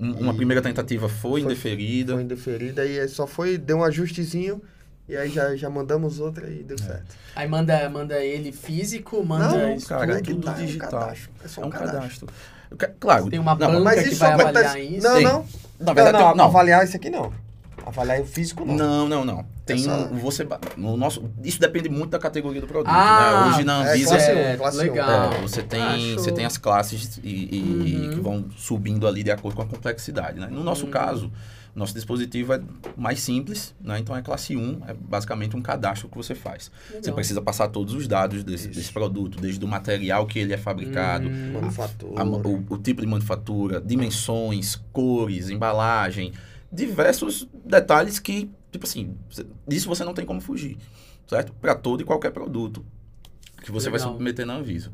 Um- 0.00 0.12
uma 0.20 0.32
E- 0.32 0.36
primeira 0.36 0.62
tentativa 0.62 1.08
foi, 1.08 1.42
Foi- 1.42 1.52
indeferida. 1.52 2.14
Foi 2.14 2.22
indeferida 2.22 2.84
e 2.86 2.98
aí 3.00 3.08
só 3.08 3.26
foi, 3.26 3.58
deu 3.58 3.78
um 3.78 3.84
ajustezinho 3.84 4.62
e 5.08 5.16
aí 5.16 5.28
já, 5.28 5.54
já 5.56 5.68
mandamos 5.68 6.18
outra 6.20 6.48
e 6.48 6.60
É. 6.60 6.62
deu 6.62 6.78
certo. 6.78 7.14
Aí 7.36 7.46
manda, 7.46 7.88
manda 7.90 8.18
ele 8.24 8.50
físico, 8.52 9.22
manda 9.24 9.48
Não, 9.48 9.74
isso 9.74 9.86
cara, 9.88 10.06
tudo. 10.06 10.16
é 10.16 10.20
tudo 10.22 10.42
tá, 10.44 10.52
é 10.52 10.54
um 10.54 10.66
digital. 10.66 10.90
cadastro, 10.90 11.30
É 11.44 11.48
só 11.48 11.60
É 11.60 11.64
um 11.64 11.68
um 11.68 11.70
cadastro. 11.70 12.26
cadastro. 12.26 12.28
Claro. 13.00 13.28
Tem 13.30 13.38
uma 13.38 13.54
não, 13.56 13.66
banca 13.68 13.80
Mas 13.80 14.02
que 14.02 14.08
isso 14.10 14.18
vai 14.20 14.36
vai 14.36 14.46
avaliar 14.46 14.72
tá- 14.72 14.78
isso. 14.78 15.02
Não, 15.06 15.16
Sim. 15.16 15.24
não. 15.24 15.46
Na 15.80 15.92
verdade, 15.92 16.18
não, 16.18 16.28
não, 16.30 16.36
não. 16.36 16.44
avaliar 16.44 16.84
isso 16.84 16.96
aqui 16.96 17.10
não. 17.10 17.32
Avaliar 17.84 18.20
o 18.20 18.24
físico 18.26 18.64
não. 18.64 18.76
Não, 18.76 19.08
não, 19.08 19.24
não. 19.24 19.46
Tem 19.74 19.80
É 19.80 19.84
só- 19.84 20.04
um, 20.06 20.18
você 20.18 20.46
no 20.76 20.96
nosso, 20.96 21.30
isso 21.44 21.60
depende 21.60 21.88
muito 21.88 22.10
da 22.10 22.18
categoria 22.18 22.60
do 22.60 22.66
produto, 22.66 22.90
Ah, 22.92 23.44
né? 23.46 23.50
Hoje 23.54 23.64
na 23.64 23.84
é, 23.86 23.92
Anvisa 23.92 24.10
classe 24.10 24.30
é, 24.30 24.56
classe 24.56 24.78
um. 24.78 24.80
legal. 24.82 25.32
É, 25.32 25.40
você 25.42 25.62
tem, 25.62 25.80
show. 26.14 26.18
você 26.24 26.32
tem 26.32 26.44
as 26.44 26.56
classes 26.58 27.20
e, 27.22 27.28
e- 27.28 27.60
Uhum. 28.06 28.10
que 28.14 28.20
vão 28.20 28.44
subindo 28.56 29.06
ali 29.06 29.22
de 29.22 29.30
acordo 29.30 29.54
com 29.56 29.62
a 29.62 29.66
complexidade. 29.66 30.40
Né? 30.40 30.48
No 30.50 30.64
nosso 30.64 30.86
Uhum. 30.86 30.90
caso, 30.90 31.32
nosso 31.74 31.94
dispositivo 31.94 32.52
é 32.52 32.60
mais 32.96 33.20
simples, 33.20 33.72
né? 33.80 33.98
então 34.00 34.16
é 34.16 34.20
classe 34.22 34.56
1, 34.56 34.80
é 34.88 34.92
basicamente 34.94 35.56
um 35.56 35.62
cadastro 35.62 36.08
que 36.08 36.16
você 36.16 36.34
faz. 36.34 36.68
Você 36.88 36.96
Legal. 36.96 37.14
precisa 37.14 37.40
passar 37.40 37.68
todos 37.68 37.94
os 37.94 38.08
dados 38.08 38.42
desse, 38.42 38.66
desse 38.68 38.92
produto, 38.92 39.40
desde 39.40 39.64
o 39.64 39.68
material 39.68 40.26
que 40.26 40.38
ele 40.40 40.52
é 40.52 40.56
fabricado, 40.58 41.28
Hum, 41.28 41.52
Manufatura. 41.54 42.20
a 42.20 42.24
ma- 42.24 42.38
o, 42.38 42.64
o 42.70 42.76
tipo 42.76 43.00
de 43.02 43.06
manufatura, 43.06 43.80
dimensões, 43.80 44.74
cores, 44.92 45.48
embalagem, 45.48 46.32
diversos 46.72 47.48
detalhes 47.64 48.18
que, 48.18 48.50
tipo 48.70 48.86
assim, 48.86 49.16
você- 49.30 49.46
disso 49.66 49.88
você 49.88 50.04
não 50.04 50.14
tem 50.14 50.24
como 50.24 50.40
fugir, 50.40 50.76
certo? 51.28 51.52
Para 51.54 51.74
todo 51.74 52.00
e 52.00 52.04
qualquer 52.04 52.30
produto 52.30 52.84
que 53.62 53.70
você 53.70 53.90
vai 53.90 53.98
Legal. 53.98 54.12
submeter 54.14 54.46
na 54.46 54.54
Anvisa. 54.54 54.90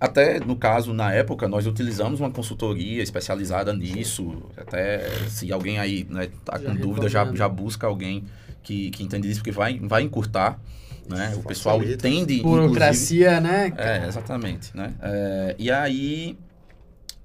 Até, 0.00 0.38
no 0.38 0.54
caso, 0.54 0.92
na 0.92 1.12
época, 1.12 1.48
nós 1.48 1.66
utilizamos 1.66 2.20
uma 2.20 2.30
consultoria 2.30 3.02
especializada 3.02 3.72
nisso. 3.72 4.44
Até 4.56 5.08
se 5.28 5.52
alguém 5.52 5.80
aí 5.80 6.06
né, 6.08 6.28
tá 6.44 6.56
Já 6.56 6.70
com 6.70 6.76
dúvida, 6.76 7.08
já, 7.08 7.24
já 7.34 7.48
busca 7.48 7.86
alguém 7.88 8.24
que, 8.62 8.90
que 8.90 9.02
entende 9.02 9.26
disso, 9.26 9.40
porque 9.40 9.50
vai, 9.50 9.76
vai 9.80 10.02
encurtar. 10.02 10.60
Né? 11.08 11.30
Isso 11.30 11.40
O 11.40 11.42
pessoal 11.42 11.82
entende, 11.82 12.40
Burocracia, 12.40 13.40
né? 13.40 13.72
é, 13.76 14.06
exatamente, 14.06 14.76
né? 14.76 14.94
É, 15.02 15.56
e 15.58 15.68
aí 15.68 16.38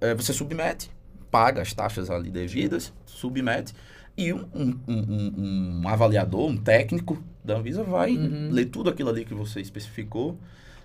é, 0.01 0.15
você 0.15 0.33
submete, 0.33 0.89
paga 1.29 1.61
as 1.61 1.73
taxas 1.73 2.09
ali 2.09 2.31
devidas, 2.31 2.91
submete, 3.05 3.73
e 4.17 4.31
um, 4.33 4.45
um, 4.53 4.79
um- 4.87 5.81
um 5.83 5.87
avaliador, 5.87 6.47
um 6.49 6.57
técnico 6.57 7.21
da 7.43 7.57
Anvisa 7.57 7.83
vai 7.83 8.15
Uhum. 8.15 8.49
ler 8.51 8.65
tudo 8.67 8.89
aquilo 8.89 9.09
ali 9.09 9.25
que 9.25 9.33
você 9.33 9.59
especificou, 9.59 10.37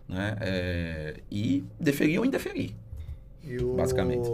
né? 0.09 0.37
É, 0.41 1.15
e 1.31 1.63
deferir 1.79 2.19
ou 2.19 2.25
indeferir. 2.27 2.75
E 3.45 3.57
o- 3.59 3.75
basicamente. 3.77 4.29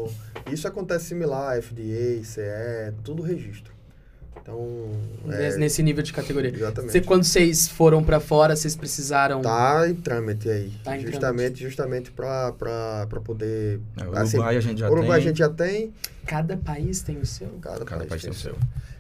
Isso 0.51 0.66
acontece 0.68 1.07
similar, 1.07 1.57
FDA, 1.59 2.22
CE, 2.24 2.95
tudo 3.03 3.22
registro. 3.22 3.74
Então, 4.43 4.91
é, 5.30 5.57
Nesse- 5.57 5.82
nível 5.82 6.03
de 6.03 6.12
categoria. 6.12 6.51
exatamente. 6.55 6.93
Cê, 6.93 7.01
quando 7.01 7.24
vocês 7.24 7.66
foram 7.66 8.05
pra 8.05 8.20
fora, 8.20 8.55
vocês 8.55 8.76
precisaram. 8.76 9.41
Tá 9.41 9.89
em 9.89 9.95
trâmite 9.95 10.49
aí. 10.51 10.70
Tá 10.85 10.97
em 10.99 11.01
justamente 11.07 11.62
justamente 11.62 12.11
para 12.11 12.53
poder. 13.24 13.80
É, 13.99 14.07
o 14.07 14.16
Assim, 14.16 14.37
Uruguai 14.37 14.57
a 14.57 14.61
gente 14.61 14.80
já 14.80 14.91
Uruguai 14.91 15.18
tem. 15.18 15.24
a 15.24 15.28
gente 15.30 15.39
já 15.39 15.49
tem, 15.49 15.93
Cada 16.26 16.57
país 16.57 17.01
tem 17.03 17.18
o 17.18 17.26
seu. 17.26 17.49
cada, 17.61 17.85
Cada 17.85 18.05
país 18.05 18.22
tem 18.22 18.30
o 18.30 18.35
seu. 18.35 18.55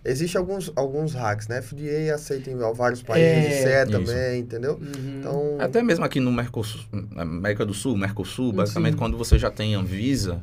Existem 0.04 0.38
alguns, 0.38 0.70
alguns 0.76 1.14
hacks, 1.14 1.48
né? 1.48 1.60
FDA 1.62 2.14
aceita 2.14 2.50
em 2.50 2.56
vários 2.74 3.02
países, 3.02 3.64
É. 3.64 3.86
Também, 3.86 4.40
entendeu? 4.40 4.74
Uhum. 4.74 5.18
Então, 5.20 5.56
Até 5.58 5.82
mesmo 5.82 6.04
aqui 6.04 6.20
no 6.20 6.30
Mercosul, 6.30 6.82
na 7.10 7.22
América 7.22 7.64
do 7.64 7.72
Sul, 7.72 7.96
Mercosul, 7.96 8.50
Sim. 8.50 8.56
basicamente 8.56 8.96
quando 8.96 9.16
você 9.16 9.38
já 9.38 9.50
tem 9.50 9.74
Anvisa, 9.74 10.40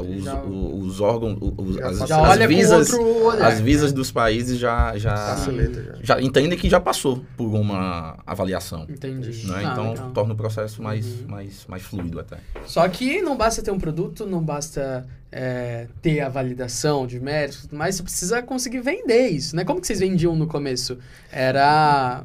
os, 0.00 0.24
Já- 0.24 0.42
os 0.42 1.00
órgãos, 1.00 1.36
os- 1.40 1.76
Já 1.76 1.86
as, 1.88 1.98
já 2.08 2.22
as 2.22 2.30
olha 2.30 2.48
visas, 2.48 2.90
com 2.90 2.96
outro 3.02 3.24
olhar. 3.26 3.46
as 3.48 3.60
visas 3.60 3.92
dos 3.92 4.10
países 4.10 4.58
já 4.58 4.96
já, 4.96 5.14
facilita 5.14 5.82
já. 5.82 5.94
já 6.16 6.22
entendem 6.22 6.58
que 6.58 6.68
já 6.70 6.80
passou 6.80 7.22
por 7.36 7.46
uma 7.54 8.18
avaliação. 8.26 8.86
Entendi. 8.88 9.46
Né? 9.46 9.54
Ah, 9.56 9.62
então 9.72 9.90
legal. 9.90 10.10
torna 10.12 10.32
o 10.32 10.36
processo 10.36 10.82
mais, 10.82 11.04
Uhum. 11.06 11.26
mais, 11.28 11.66
mais 11.68 11.82
fluido 11.82 12.18
até. 12.18 12.38
Só 12.66 12.88
que 12.88 13.20
não 13.20 13.36
basta 13.36 13.62
ter 13.62 13.70
um 13.70 13.78
produto, 13.78 14.24
não 14.26 14.42
basta 14.42 15.06
é, 15.30 15.86
ter 16.00 16.20
a 16.20 16.28
validação 16.28 17.06
de 17.06 17.18
méritos, 17.20 17.68
mas 17.72 17.96
você 17.96 18.02
precisa 18.04 18.40
conseguir 18.42 18.80
vender 18.80 19.28
isso, 19.28 19.54
né? 19.56 19.64
Como 19.64 19.80
que 19.80 19.86
vocês 19.86 19.98
vendiam 20.00 20.34
no 20.36 20.46
começo? 20.46 20.96
Era 21.30 22.22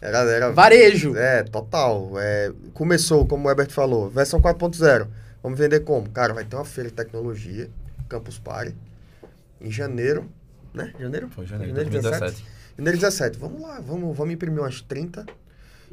Era, 0.00 0.18
era, 0.30 0.50
varejo. 0.50 1.14
É, 1.16 1.42
total. 1.44 2.12
É, 2.16 2.50
começou, 2.74 3.26
como 3.26 3.46
o 3.46 3.50
Herbert 3.50 3.70
falou, 3.70 4.08
versão 4.08 4.40
4.0. 4.40 5.06
Vamos 5.42 5.58
vender 5.58 5.80
como? 5.80 6.08
Cara, 6.10 6.32
vai 6.32 6.44
ter 6.44 6.56
uma 6.56 6.64
feira 6.64 6.88
de 6.90 6.94
tecnologia, 6.96 7.68
Campus 8.08 8.38
Party, 8.38 8.74
em 9.60 9.70
janeiro. 9.70 10.28
né? 10.72 10.92
Janeiro? 10.98 11.28
Foi 11.30 11.46
janeiro 11.46 11.72
de 11.74 11.78
Janeiro 11.80 12.00
de 12.02 12.08
2017. 12.10 12.44
Janeiro 12.78 12.98
17. 12.98 13.38
Vamos 13.38 13.60
lá, 13.60 13.80
vamos, 13.80 14.16
vamos 14.16 14.32
imprimir 14.34 14.60
umas 14.60 14.80
30 14.80 15.26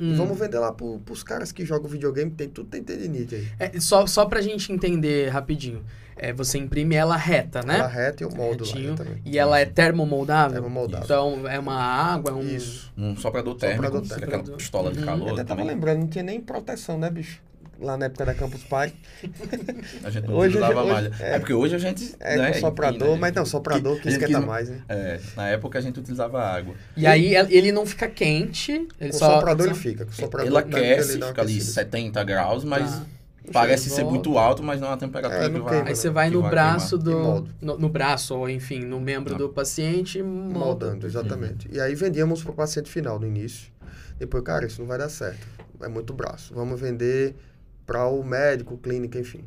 Hum. 0.02 0.14
e 0.14 0.16
vamos 0.16 0.40
vender 0.40 0.58
lá 0.60 0.72
pro, 0.72 0.98
pros 1.00 1.24
caras 1.24 1.52
que 1.52 1.66
jogam 1.66 1.90
videogame, 1.90 2.32
tem 2.32 2.48
tudo 2.48 2.70
tem 2.70 2.82
tendinite 2.82 3.36
aí. 3.36 3.48
É, 3.60 3.80
só, 3.82 4.08
só 4.08 4.26
pra 4.26 4.40
gente 4.40 4.72
entender 4.72 5.28
rapidinho. 5.28 5.84
É, 6.16 6.32
você 6.32 6.58
imprime 6.58 6.96
ela 6.96 7.18
reta, 7.18 7.62
né? 7.64 7.80
Ela 7.80 7.88
reta 7.88 8.24
e 8.24 8.26
eu 8.26 8.32
moldo 8.32 8.64
lá 8.64 8.72
Retinho. 8.72 8.96
também. 8.96 9.22
E 9.26 9.38
ela 9.38 9.60
é 9.60 9.66
termomoldável? 9.66 10.54
Termomoldável. 10.54 11.04
Então 11.04 11.50
é 11.50 11.60
uma 11.60 11.76
água, 11.76 12.32
é 12.32 12.34
um. 12.34 12.42
Isso. 12.42 12.94
Um 12.98 13.14
soprador 13.18 13.56
térmico, 13.56 13.84
Soprador 13.84 14.06
é 14.06 14.10
térmico. 14.10 14.36
aquela 14.42 14.58
pistola 14.58 14.92
de 14.94 15.00
Uhum. 15.00 15.04
Eu 15.04 15.06
calor 15.08 15.28
até 15.34 15.44
tava 15.44 15.60
também. 15.62 15.76
lembrando, 15.76 16.00
não 16.00 16.08
tinha 16.08 16.24
nem 16.24 16.40
proteção, 16.40 16.98
né, 16.98 17.10
bicho? 17.10 17.42
Lá 17.82 17.96
na 17.96 18.08
época 18.08 18.26
da 18.26 18.34
Campus 18.34 18.62
Party. 18.64 18.94
A 20.04 20.10
gente 20.10 20.28
não 20.28 20.36
Hoje- 20.36 20.58
usava 20.58 20.82
hoje- 20.84 20.92
malha. 20.94 21.12
é. 21.20 21.36
É, 21.36 21.40
porque 21.40 21.54
hoje 21.54 21.76
a 21.76 21.78
gente. 21.78 22.14
É, 22.20 22.38
né, 22.38 22.52
com 22.54 22.60
soprador, 22.60 23.02
empina, 23.08 23.18
mas 23.22 23.34
não, 23.36 23.44
que- 23.44 23.50
soprador 23.50 23.96
que 24.02 24.04
gente 24.12 24.22
esquenta 24.22 24.38
quis- 24.40 24.48
mais, 24.48 24.70
né? 24.70 24.82
É, 24.90 25.20
na 25.36 25.48
época 25.48 25.80
a 25.80 25.82
gente 25.82 25.98
utilizava 26.00 26.42
água. 26.44 26.76
E 26.98 27.08
aí 27.08 27.36
el- 27.36 27.48
ele 27.50 27.72
não 27.72 27.86
fica 27.86 28.08
quente. 28.10 28.72
Ele 29.00 29.12
Com 29.12 29.18
só. 29.18 29.36
soprador 29.36 29.68
só- 29.68 29.72
ele 29.72 29.80
fica. 29.80 30.06
Com 30.06 30.12
soprador 30.12 30.48
Ele 30.50 30.58
aquece, 30.58 31.14
ele 31.14 31.26
fica 31.26 31.42
ali 31.42 31.52
aquecida. 31.54 31.72
70 31.74 32.24
graus, 32.26 32.64
mas 32.66 32.92
Tá. 32.96 33.06
parece 33.54 33.90
ser 33.90 34.04
muito 34.04 34.38
alto, 34.38 34.62
mas 34.62 34.82
não 34.82 34.90
é 34.90 34.94
a 34.94 34.98
temperatura 34.98 35.46
É, 35.46 35.50
que 35.50 35.60
vai. 35.60 35.78
Aí 35.78 35.84
né? 35.86 35.96
você 35.96 36.10
vai 36.10 36.28
que 36.30 36.36
no 36.36 36.42
vai 36.42 36.52
braço 36.52 37.00
queimar. 37.00 37.22
E 37.38 37.42
do. 37.42 37.48
No, 37.62 37.78
no 37.78 37.90
braço, 37.90 38.36
ou 38.36 38.50
enfim, 38.50 38.80
no 38.82 39.00
membro 39.00 39.36
Ah. 39.36 39.38
do 39.38 39.48
paciente 39.50 40.20
e 40.20 40.24
molda. 40.24 40.60
Moldando, 40.60 41.08
exatamente. 41.08 41.70
E 41.72 41.80
aí 41.80 41.96
vendíamos 41.96 42.44
pro 42.44 42.52
paciente 42.52 42.90
final 42.92 43.18
no 43.18 43.26
início. 43.26 43.72
Depois, 44.20 44.44
cara, 44.44 44.66
isso 44.66 44.82
não 44.82 44.88
vai 44.88 44.98
dar 44.98 45.08
certo. 45.08 45.48
É 45.82 45.88
muito 45.88 46.14
braço. 46.14 46.54
Vamos 46.54 46.78
vender 46.78 47.36
para 47.90 48.06
o 48.08 48.24
médico, 48.24 48.78
clínica, 48.78 49.18
enfim. 49.20 49.44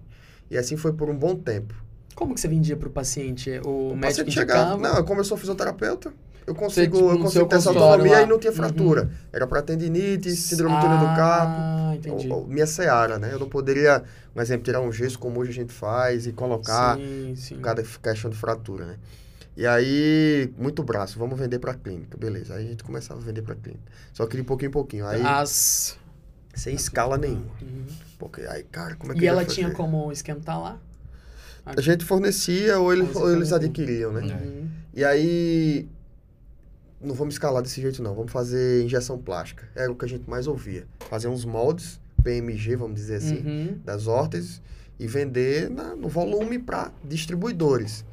E 0.51 0.59
assim 0.59 0.77
foi 0.77 0.93
por 0.93 1.09
um 1.09 1.17
bom 1.17 1.37
tempo. 1.37 1.73
Como 2.17 2.35
que 2.35 2.41
você 2.41 2.49
vendia 2.49 2.77
pro 2.77 2.91
paciente? 2.91 3.49
O, 3.65 3.91
O 3.93 3.97
médico 3.97 4.01
paciente 4.25 4.33
chegava. 4.33 4.77
Não, 4.77 5.05
como 5.05 5.21
eu 5.21 5.25
sou 5.25 5.37
fisioterapeuta, 5.37 6.13
eu 6.45 6.55
consigo, 6.57 6.97
tipo, 6.97 7.11
eu 7.11 7.19
consigo 7.21 7.47
ter 7.47 7.55
essa 7.57 7.69
autonomia 7.71 8.13
lá. 8.13 8.23
e 8.23 8.27
não 8.27 8.39
tinha 8.41 8.51
Uhum. 8.51 8.57
fratura. 8.57 9.11
Era 9.33 9.47
para 9.47 9.63
tendinite, 9.63 10.35
síndrome 10.35 10.75
do 10.75 10.81
túnel 10.81 10.99
do 10.99 11.07
carpo. 11.15 11.55
Ah, 11.57 11.93
entendi. 11.95 12.29
ou- 12.29 12.41
ou 12.41 12.47
minha 12.49 12.67
seara, 12.67 13.17
né? 13.19 13.33
Eu 13.33 13.39
não 13.39 13.49
poderia, 13.49 14.03
um 14.35 14.41
exemplo, 14.43 14.65
tirar 14.65 14.81
um 14.81 14.91
gesso 14.91 15.19
como 15.21 15.39
hoje 15.41 15.51
a 15.51 15.55
gente 15.55 15.73
faz 15.73 16.27
e 16.27 16.33
colocar 16.33 16.97
Sim, 16.99 17.35
sim. 17.37 17.61
cada 17.61 17.81
questão 17.83 18.29
de 18.29 18.37
fratura, 18.37 18.85
né? 18.87 18.97
E 19.57 19.67
aí, 19.67 20.53
muito 20.59 20.83
braço, 20.83 21.19
vamos 21.19 21.39
vender 21.39 21.59
para 21.61 21.75
clínica, 21.75 22.17
beleza. 22.19 22.55
Aí 22.55 22.65
a 22.67 22.69
gente 22.71 22.83
começava 22.83 23.21
a 23.21 23.23
vender 23.23 23.43
para 23.43 23.55
clínica. 23.55 23.85
Só 24.13 24.27
que 24.27 24.37
de 24.37 24.43
pouquinho 24.43 24.69
em 24.69 24.73
pouquinho. 24.73 25.07
Aí, 25.07 25.23
As... 25.25 25.97
sem 26.55 26.75
escala 26.75 27.17
nenhuma. 27.19 27.45
Uhum. 27.61 27.87
Porque 28.29 28.43
aí, 28.43 28.63
cara, 28.65 28.95
como 28.95 29.13
é 29.13 29.15
que 29.17 29.23
E 29.25 29.27
ela 29.27 29.45
tinha 29.45 29.71
como 29.73 30.13
esquentar 30.13 30.61
lá? 30.61 30.79
A 31.67 31.81
gente 31.81 32.05
fornecia 32.05 32.79
ou, 32.79 32.93
ele- 32.93 33.09
ou 33.15 33.33
eles 33.33 33.53
adquiriam, 33.53 34.13
né? 34.13 34.21
Uhum. 34.23 34.69
E 34.95 35.05
aí, 35.05 35.89
não 37.01 37.15
vamos 37.15 37.35
escalar 37.35 37.63
desse 37.63 37.81
jeito 37.81 38.03
não, 38.03 38.15
vamos 38.15 38.31
fazer 38.33 38.85
injeção 38.85 39.19
plástica. 39.19 39.69
Era 39.75 39.91
o 39.91 39.95
que 39.97 40.05
a 40.05 40.09
gente 40.09 40.29
mais 40.29 40.47
ouvia. 40.47 40.87
Fazer 41.09 41.29
uns 41.29 41.45
moldes, 41.45 42.01
PMG, 42.23 42.77
vamos 42.77 42.95
dizer 42.97 43.17
assim, 43.17 43.39
Uhum. 43.45 43.79
das 43.85 44.07
órteses 44.07 44.61
e 44.99 45.07
vender 45.07 45.69
na- 45.71 45.97
no 45.97 46.09
volume 46.09 46.59
para 46.59 46.93
distribuidores. 47.05 48.05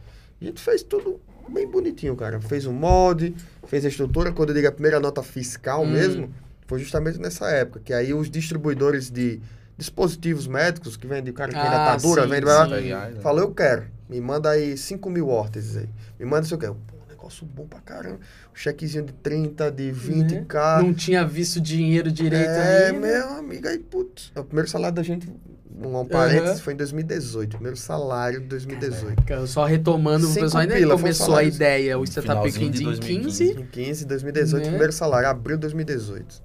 A 0.42 0.46
gente 0.46 0.60
fez 0.62 0.82
tudo 0.84 1.20
bem 1.50 1.68
bonitinho, 1.68 2.16
cara. 2.16 2.40
Fez 2.42 2.66
um 2.66 2.74
molde, 2.74 3.36
fez 3.68 3.84
a 3.86 3.90
estrutura. 3.90 4.32
Quando 4.32 4.50
eu 4.50 4.56
digo 4.56 4.68
a 4.68 4.72
primeira 4.72 5.00
nota 5.00 5.22
fiscal 5.22 5.84
Hum. 5.84 5.92
mesmo, 5.92 6.34
foi 6.68 6.80
justamente 6.80 7.20
nessa 7.20 7.50
época. 7.50 7.80
Que 7.84 7.94
aí 7.94 8.14
os 8.14 8.30
distribuidores 8.30 9.10
de 9.10 9.40
dispositivos 9.80 10.46
médicos, 10.46 10.96
que 10.98 11.08
vende 11.08 11.32
o 11.32 11.34
cara 11.34 11.52
que 11.52 11.58
vende 11.58 11.74
Ah, 11.74 11.94
atadura, 11.94 12.24
sim, 12.24 12.30
vende... 12.30 12.46
sim. 12.46 12.90
Né? 13.16 13.22
falou, 13.22 13.42
eu 13.46 13.52
quero. 13.52 13.86
Me 14.10 14.20
manda 14.20 14.50
aí 14.50 14.78
5 14.78 15.10
mil 15.10 15.30
órteses 15.30 15.78
aí. 15.78 15.90
Me 16.20 16.26
manda 16.26 16.46
isso 16.46 16.58
que 16.58 16.66
eu 16.66 16.76
Pô, 16.76 16.96
negócio 17.10 17.46
bom 17.46 17.66
pra 17.66 17.80
caramba. 17.80 18.18
Um 18.52 18.56
chequezinho 18.56 19.06
de 19.06 19.14
30, 19.14 19.72
de 19.72 19.92
20k. 19.92 20.82
Não 20.84 20.94
tinha 20.94 21.26
visto 21.26 21.62
dinheiro 21.62 22.12
direito 22.12 22.50
É, 22.50 22.88
ainda. 22.88 23.00
meu 23.00 23.30
amigo, 23.38 23.68
aí, 23.68 23.80
putz. 23.80 24.32
O 24.36 24.44
primeiro 24.44 24.70
salário 24.70 24.96
da 24.96 25.04
gente, 25.04 25.32
um 25.82 26.06
parênteses, 26.06 26.50
Aham. 26.56 26.60
foi 26.60 26.74
em 26.74 26.78
2018. 26.78 27.52
Primeiro 27.52 27.78
salário 27.78 28.42
de 28.42 28.48
2018. 28.48 29.24
Cara, 29.24 29.48
Só 29.48 29.64
retomando, 29.64 30.26
o 30.26 30.30
Cinco 30.30 30.42
pessoal 30.46 30.62
ainda 30.62 30.76
pila, 30.76 30.96
o 30.96 30.98
começou 30.98 31.36
a 31.36 31.44
ideia. 31.44 31.98
O 31.98 32.04
Startup 32.04 32.52
Finalzinho 32.52 32.72
de 32.72 32.82
em 32.82 32.84
2015. 32.86 33.46
15. 33.54 33.62
Em 33.62 33.66
15, 33.66 34.06
2018, 34.06 34.64
Né? 34.64 34.70
primeiro 34.72 34.92
salário, 34.94 35.30
abril 35.30 35.56
de 35.58 35.62
2018. 35.62 36.42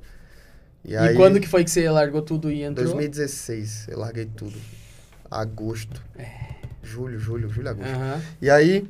E, 0.85 0.93
E 0.93 0.97
aí, 0.97 1.17
quando 1.17 1.41
que 1.41 1.49
foi 1.49 1.65
que 1.65 1.71
você 1.71 1.89
largou 1.89 2.21
tudo 2.23 2.51
e 2.51 2.63
entrou? 2.63 2.85
2016, 2.87 3.89
eu 3.89 3.99
larguei 3.99 4.27
tudo. 4.27 4.57
Agosto. 5.31 6.03
Julho, 6.83 7.19
julho, 7.19 7.49
julho, 7.49 7.69
agosto. 7.71 7.89
Aham. 7.91 8.21
E 8.41 8.51
aí, 8.51 8.87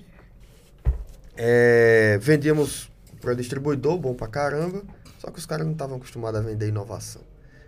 é, 1.37 2.19
vendíamos 2.21 2.91
para 3.21 3.35
distribuidor, 3.35 3.99
bom 3.99 4.15
pra 4.15 4.27
caramba, 4.27 4.83
só 5.19 5.31
que 5.31 5.39
os 5.39 5.47
caras 5.47 5.65
não 5.65 5.73
estavam 5.73 5.97
acostumados 5.97 6.41
a 6.41 6.43
vender 6.43 6.69
inovação, 6.69 7.23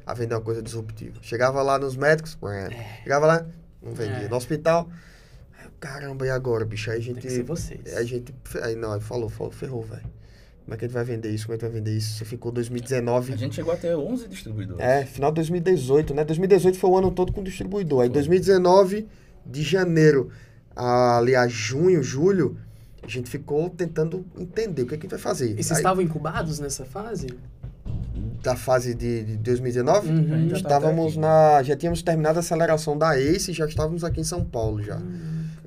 a 0.04 0.12
vender 0.12 0.34
uma 0.34 0.40
coisa 0.40 0.62
disruptiva. 0.62 1.18
Chegava 1.22 1.62
lá 1.62 1.78
nos 1.78 1.96
médicos, 1.96 2.36
chegava 3.02 3.26
lá, 3.26 3.46
não 3.82 3.94
vendia. 3.94 4.26
É. 4.26 4.28
No 4.28 4.36
hospital, 4.36 4.88
aí, 5.58 5.68
caramba, 5.80 6.26
e 6.26 6.30
agora, 6.30 6.64
bicho? 6.64 6.90
Aí 6.90 7.00
a 7.00 7.04
Tem 7.04 7.14
que 7.14 7.22
ser 7.22 7.36
gente, 7.36 7.46
vocês. 7.46 7.96
a 7.96 8.02
gente, 8.04 8.34
aí 8.62 8.76
não, 8.76 8.92
aí 8.92 9.00
falou, 9.00 9.28
falou, 9.28 9.52
ferrou, 9.52 9.82
velho. 9.82 10.04
Como 10.66 10.74
é 10.74 10.76
que 10.76 10.84
a 10.84 10.88
gente 10.88 10.94
vai 10.94 11.04
vender 11.04 11.30
isso? 11.30 11.46
Como 11.46 11.54
é 11.54 11.58
que 11.58 11.64
vai 11.64 11.74
vender 11.74 11.96
isso? 11.96 12.18
Você 12.18 12.24
ficou 12.24 12.50
2019... 12.50 13.32
A 13.32 13.36
gente 13.36 13.54
chegou 13.54 13.72
a 13.72 13.76
ter 13.76 13.94
11 13.94 14.26
distribuidores. 14.26 14.84
É, 14.84 15.06
final 15.06 15.30
de 15.30 15.36
2018, 15.36 16.12
né? 16.12 16.24
2018 16.24 16.76
foi 16.76 16.90
o 16.90 16.98
ano 16.98 17.12
todo 17.12 17.32
com 17.32 17.40
distribuidor. 17.40 18.02
Aí 18.02 18.08
2019, 18.08 19.06
de 19.46 19.62
janeiro 19.62 20.28
a, 20.74 21.18
ali 21.18 21.36
a 21.36 21.46
junho, 21.46 22.02
julho, 22.02 22.58
a 23.00 23.06
gente 23.06 23.30
ficou 23.30 23.70
tentando 23.70 24.26
entender 24.36 24.82
o 24.82 24.86
que, 24.86 24.96
é 24.96 24.98
que 24.98 25.06
a 25.06 25.08
gente 25.08 25.10
vai 25.10 25.20
fazer. 25.20 25.52
E 25.52 25.54
vocês 25.54 25.70
Aí, 25.70 25.76
estavam 25.76 26.02
incubados 26.02 26.58
nessa 26.58 26.84
fase? 26.84 27.28
Da 28.42 28.56
fase 28.56 28.92
de, 28.92 29.22
de 29.22 29.36
2019, 29.36 30.08
Uhum. 30.08 30.34
A 30.34 30.38
gente 30.38 30.48
já 30.48 30.56
tá 30.56 30.56
estávamos 30.56 31.12
até 31.12 31.20
na. 31.20 31.62
Já 31.62 31.76
tínhamos 31.76 32.02
terminado 32.02 32.38
a 32.38 32.40
aceleração 32.40 32.98
da 32.98 33.16
ACE 33.16 33.52
e 33.52 33.54
já 33.54 33.66
estávamos 33.66 34.02
aqui 34.02 34.20
em 34.20 34.24
São 34.24 34.44
Paulo 34.44 34.82
já. 34.82 35.00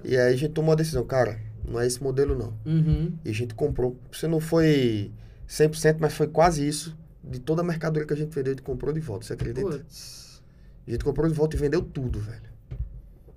E 0.04 0.18
aí 0.18 0.34
a 0.34 0.36
gente 0.36 0.52
tomou 0.52 0.74
a 0.74 0.76
decisão, 0.76 1.06
cara, 1.06 1.39
não 1.70 1.80
é 1.80 1.86
esse 1.88 2.01
modelo 2.01 2.38
não. 2.38 2.53
Uhum. 2.65 3.13
E 3.24 3.30
a 3.30 3.34
gente 3.34 3.53
comprou. 3.53 3.95
Você 4.11 4.28
não 4.28 4.39
foi 4.39 5.11
100%, 5.47 5.97
mas 5.99 6.13
foi 6.13 6.28
quase 6.28 6.67
isso. 6.67 6.97
De 7.24 7.39
toda 7.39 7.61
a 7.61 7.65
mercadoria 7.65 8.07
que 8.07 8.13
a 8.13 8.17
gente 8.17 8.34
vendeu, 8.34 8.51
a 8.51 8.55
gente 8.55 8.63
comprou 8.63 8.93
de 8.93 8.99
volta, 8.99 9.26
você 9.26 9.34
acredita? 9.34 9.86
A 10.88 10.91
gente 10.91 11.03
comprou 11.03 11.28
de 11.28 11.34
volta 11.34 11.55
e 11.55 11.59
vendeu 11.59 11.82
tudo, 11.82 12.20
velho. 12.20 12.41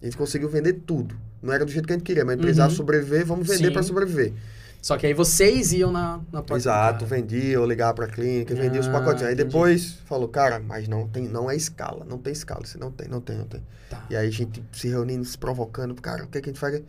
A 0.00 0.04
gente 0.04 0.16
conseguiu 0.16 0.48
vender 0.48 0.74
tudo. 0.86 1.14
Não 1.42 1.52
era 1.52 1.64
do 1.64 1.70
jeito 1.70 1.86
que 1.86 1.92
a 1.92 1.96
gente 1.96 2.04
queria, 2.04 2.24
mas 2.24 2.36
precisava 2.36 2.70
Uhum. 2.70 2.76
sobreviver, 2.76 3.26
vamos 3.26 3.46
vender 3.46 3.70
para 3.72 3.82
sobreviver. 3.82 4.32
Só 4.80 4.96
que 4.96 5.06
aí 5.06 5.14
vocês 5.14 5.72
iam 5.72 5.92
na, 5.92 6.16
na 6.32 6.42
porta 6.42 6.56
Exato, 6.56 7.06
vendia, 7.06 7.52
eu 7.52 7.64
ligava 7.64 7.94
pra 7.94 8.08
clínica, 8.08 8.52
vendia 8.52 8.80
os 8.80 8.88
Ah, 8.88 8.92
pacotinhos. 8.92 9.28
Aí 9.28 9.34
entendi. 9.34 9.48
depois 9.48 9.92
falou, 10.06 10.26
cara, 10.26 10.58
mas 10.58 10.88
não 10.88 11.06
tem, 11.06 11.28
não 11.28 11.48
é 11.48 11.54
escala, 11.54 12.04
não 12.04 12.18
tem 12.18 12.32
escala, 12.32 12.64
você 12.66 12.78
não 12.78 12.90
tem, 12.90 13.06
não 13.06 13.20
tem, 13.20 13.36
não 13.38 13.44
tem. 13.46 13.62
Tá. 13.88 14.04
E 14.10 14.16
aí 14.16 14.26
a 14.26 14.30
gente 14.30 14.60
se 14.72 14.88
reunindo, 14.88 15.24
se 15.24 15.38
provocando, 15.38 15.94
cara, 15.94 16.24
o 16.24 16.26
que, 16.26 16.38
é 16.38 16.40
que 16.40 16.50
a 16.50 16.52
gente 16.52 16.58
faz? 16.58 16.82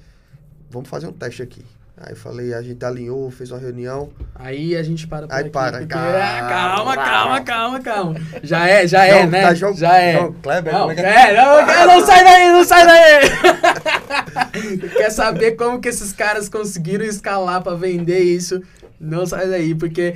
Vamos 0.73 0.89
fazer 0.89 1.05
um 1.07 1.13
teste 1.13 1.43
aqui. 1.43 1.63
Aí 1.95 2.15
falei, 2.15 2.51
a 2.55 2.61
gente 2.63 2.83
alinhou, 2.83 3.29
fez 3.29 3.51
uma 3.51 3.59
reunião. 3.59 4.09
Aí 4.33 4.75
a 4.75 4.81
gente 4.81 5.05
para 5.07 5.27
por 5.27 5.33
Aí 5.35 5.41
aqui, 5.41 5.49
para, 5.51 5.77
porque- 5.77 5.93
calma. 5.93 6.17
Ah, 6.17 6.49
calma, 6.49 6.95
calma, 6.95 7.41
calma, 7.41 7.79
calma. 7.79 8.15
Já 8.41 8.67
é, 8.67 8.87
já 8.87 9.05
é, 9.05 9.19
João- 9.19 9.29
né? 9.29 9.41
tá, 9.43 9.53
João- 9.53 9.75
já 9.75 9.97
é. 9.99 10.13
João 10.13 10.33
Kleber, 10.33 10.73
não, 10.73 10.89
é 10.91 10.95
que 10.95 11.01
é? 11.01 11.05
é, 11.05 11.37
não, 11.37 11.85
não 11.99 12.05
sai 12.05 12.23
daí, 12.23 12.51
não 12.51 12.63
sai 12.63 12.85
daí. 12.87 13.29
Quer 14.97 15.11
saber 15.11 15.51
como 15.51 15.79
que 15.79 15.89
esses 15.89 16.11
caras 16.11 16.49
conseguiram 16.49 17.05
escalar 17.05 17.61
pra 17.61 17.75
vender 17.75 18.19
isso? 18.19 18.59
Não 18.99 19.25
sai 19.27 19.47
daí, 19.47 19.75
porque 19.75 20.15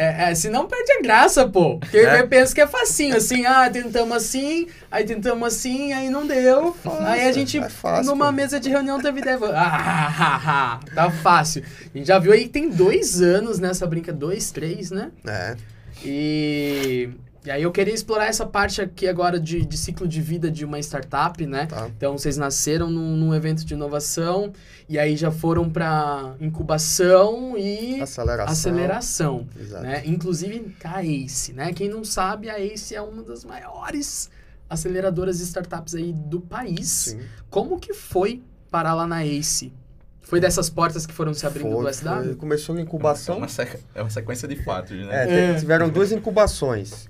é, 0.00 0.30
é, 0.30 0.34
senão 0.34 0.66
perde 0.66 0.92
a 0.92 1.02
graça, 1.02 1.46
pô. 1.48 1.78
Porque 1.78 1.96
É. 1.98 2.20
eu 2.20 2.28
penso 2.28 2.54
que 2.54 2.60
é 2.60 2.66
facinho, 2.66 3.16
assim, 3.16 3.44
ah, 3.46 3.68
tentamos 3.68 4.16
assim, 4.16 4.68
aí 4.90 5.04
tentamos 5.04 5.48
assim, 5.48 5.92
aí 5.92 6.08
não 6.08 6.26
deu. 6.26 6.76
aí 7.04 7.26
a 7.28 7.32
gente, 7.32 7.58
é 7.58 7.68
fácil, 7.68 8.12
numa 8.12 8.26
pô. 8.26 8.32
mesa 8.32 8.60
de 8.60 8.68
reunião, 8.70 9.00
teve 9.00 9.20
ideia. 9.20 9.38
ah, 9.54 10.80
tá 10.94 11.10
fácil. 11.10 11.64
A 11.94 11.98
gente 11.98 12.06
já 12.06 12.18
viu 12.18 12.32
aí 12.32 12.44
que 12.44 12.50
tem 12.50 12.68
dois 12.70 13.20
anos 13.20 13.58
nessa 13.58 13.86
brinca, 13.86 14.12
dois, 14.12 14.50
três, 14.50 14.90
né? 14.90 15.10
É, 15.26 15.56
E, 16.04 17.10
e 17.44 17.50
aí 17.50 17.62
eu 17.62 17.70
queria 17.72 17.94
explorar 17.94 18.26
essa 18.26 18.44
parte 18.44 18.80
aqui 18.82 19.06
agora 19.08 19.38
de, 19.40 19.64
de 19.64 19.78
ciclo 19.78 20.06
de 20.08 20.20
vida 20.20 20.50
de 20.50 20.64
uma 20.64 20.78
startup, 20.80 21.44
né? 21.46 21.66
tá. 21.66 21.88
Então 21.96 22.16
vocês 22.18 22.36
nasceram 22.36 22.90
num, 22.90 23.16
num 23.16 23.34
evento 23.34 23.64
de 23.64 23.74
inovação 23.74 24.52
e 24.88 24.98
aí 24.98 25.16
já 25.16 25.30
foram 25.30 25.70
para 25.70 26.34
incubação 26.40 27.56
e 27.56 28.00
Aceleração. 28.00 28.52
aceleração, 28.52 29.48
Exato. 29.58 29.82
né? 29.82 30.02
Inclusive 30.04 30.74
a 30.84 31.02
ACE, 31.02 31.52
né? 31.52 31.72
Quem 31.72 31.88
não 31.88 32.04
sabe, 32.04 32.50
a 32.50 32.58
ACE 32.60 32.94
é 32.94 33.00
uma 33.00 33.22
das 33.22 33.44
maiores 33.44 34.28
aceleradoras 34.68 35.38
de 35.38 35.44
startups 35.44 35.94
aí 35.94 36.12
do 36.12 36.40
país. 36.40 36.88
Sim. 36.88 37.20
Como 37.48 37.78
que 37.78 37.94
foi 37.94 38.42
parar 38.70 38.94
lá 38.94 39.06
na 39.06 39.24
ACE? 39.24 39.72
Foi 40.20 40.40
dessas 40.40 40.68
portas 40.68 41.06
que 41.06 41.12
foram 41.14 41.32
se 41.32 41.46
abrindo 41.46 41.70
Foi, 41.72 41.84
do 41.86 41.94
SW? 41.94 42.04
foi. 42.24 42.34
Começou 42.34 42.74
a 42.74 42.78
É 42.78 42.82
incubação. 42.82 43.38
uma, 43.38 43.48
sequ- 43.48 43.80
é 43.94 44.02
uma 44.02 44.10
sequência 44.10 44.46
de 44.46 44.56
fatos, 44.62 44.90
né? 45.06 45.26
É, 45.26 45.50
É. 45.52 45.54
tiveram 45.54 45.88
duas 45.88 46.12
incubações 46.12 47.08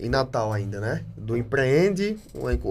em 0.00 0.08
Natal 0.08 0.52
ainda, 0.52 0.80
né? 0.80 1.04
Do 1.16 1.36
Empreende, 1.36 2.16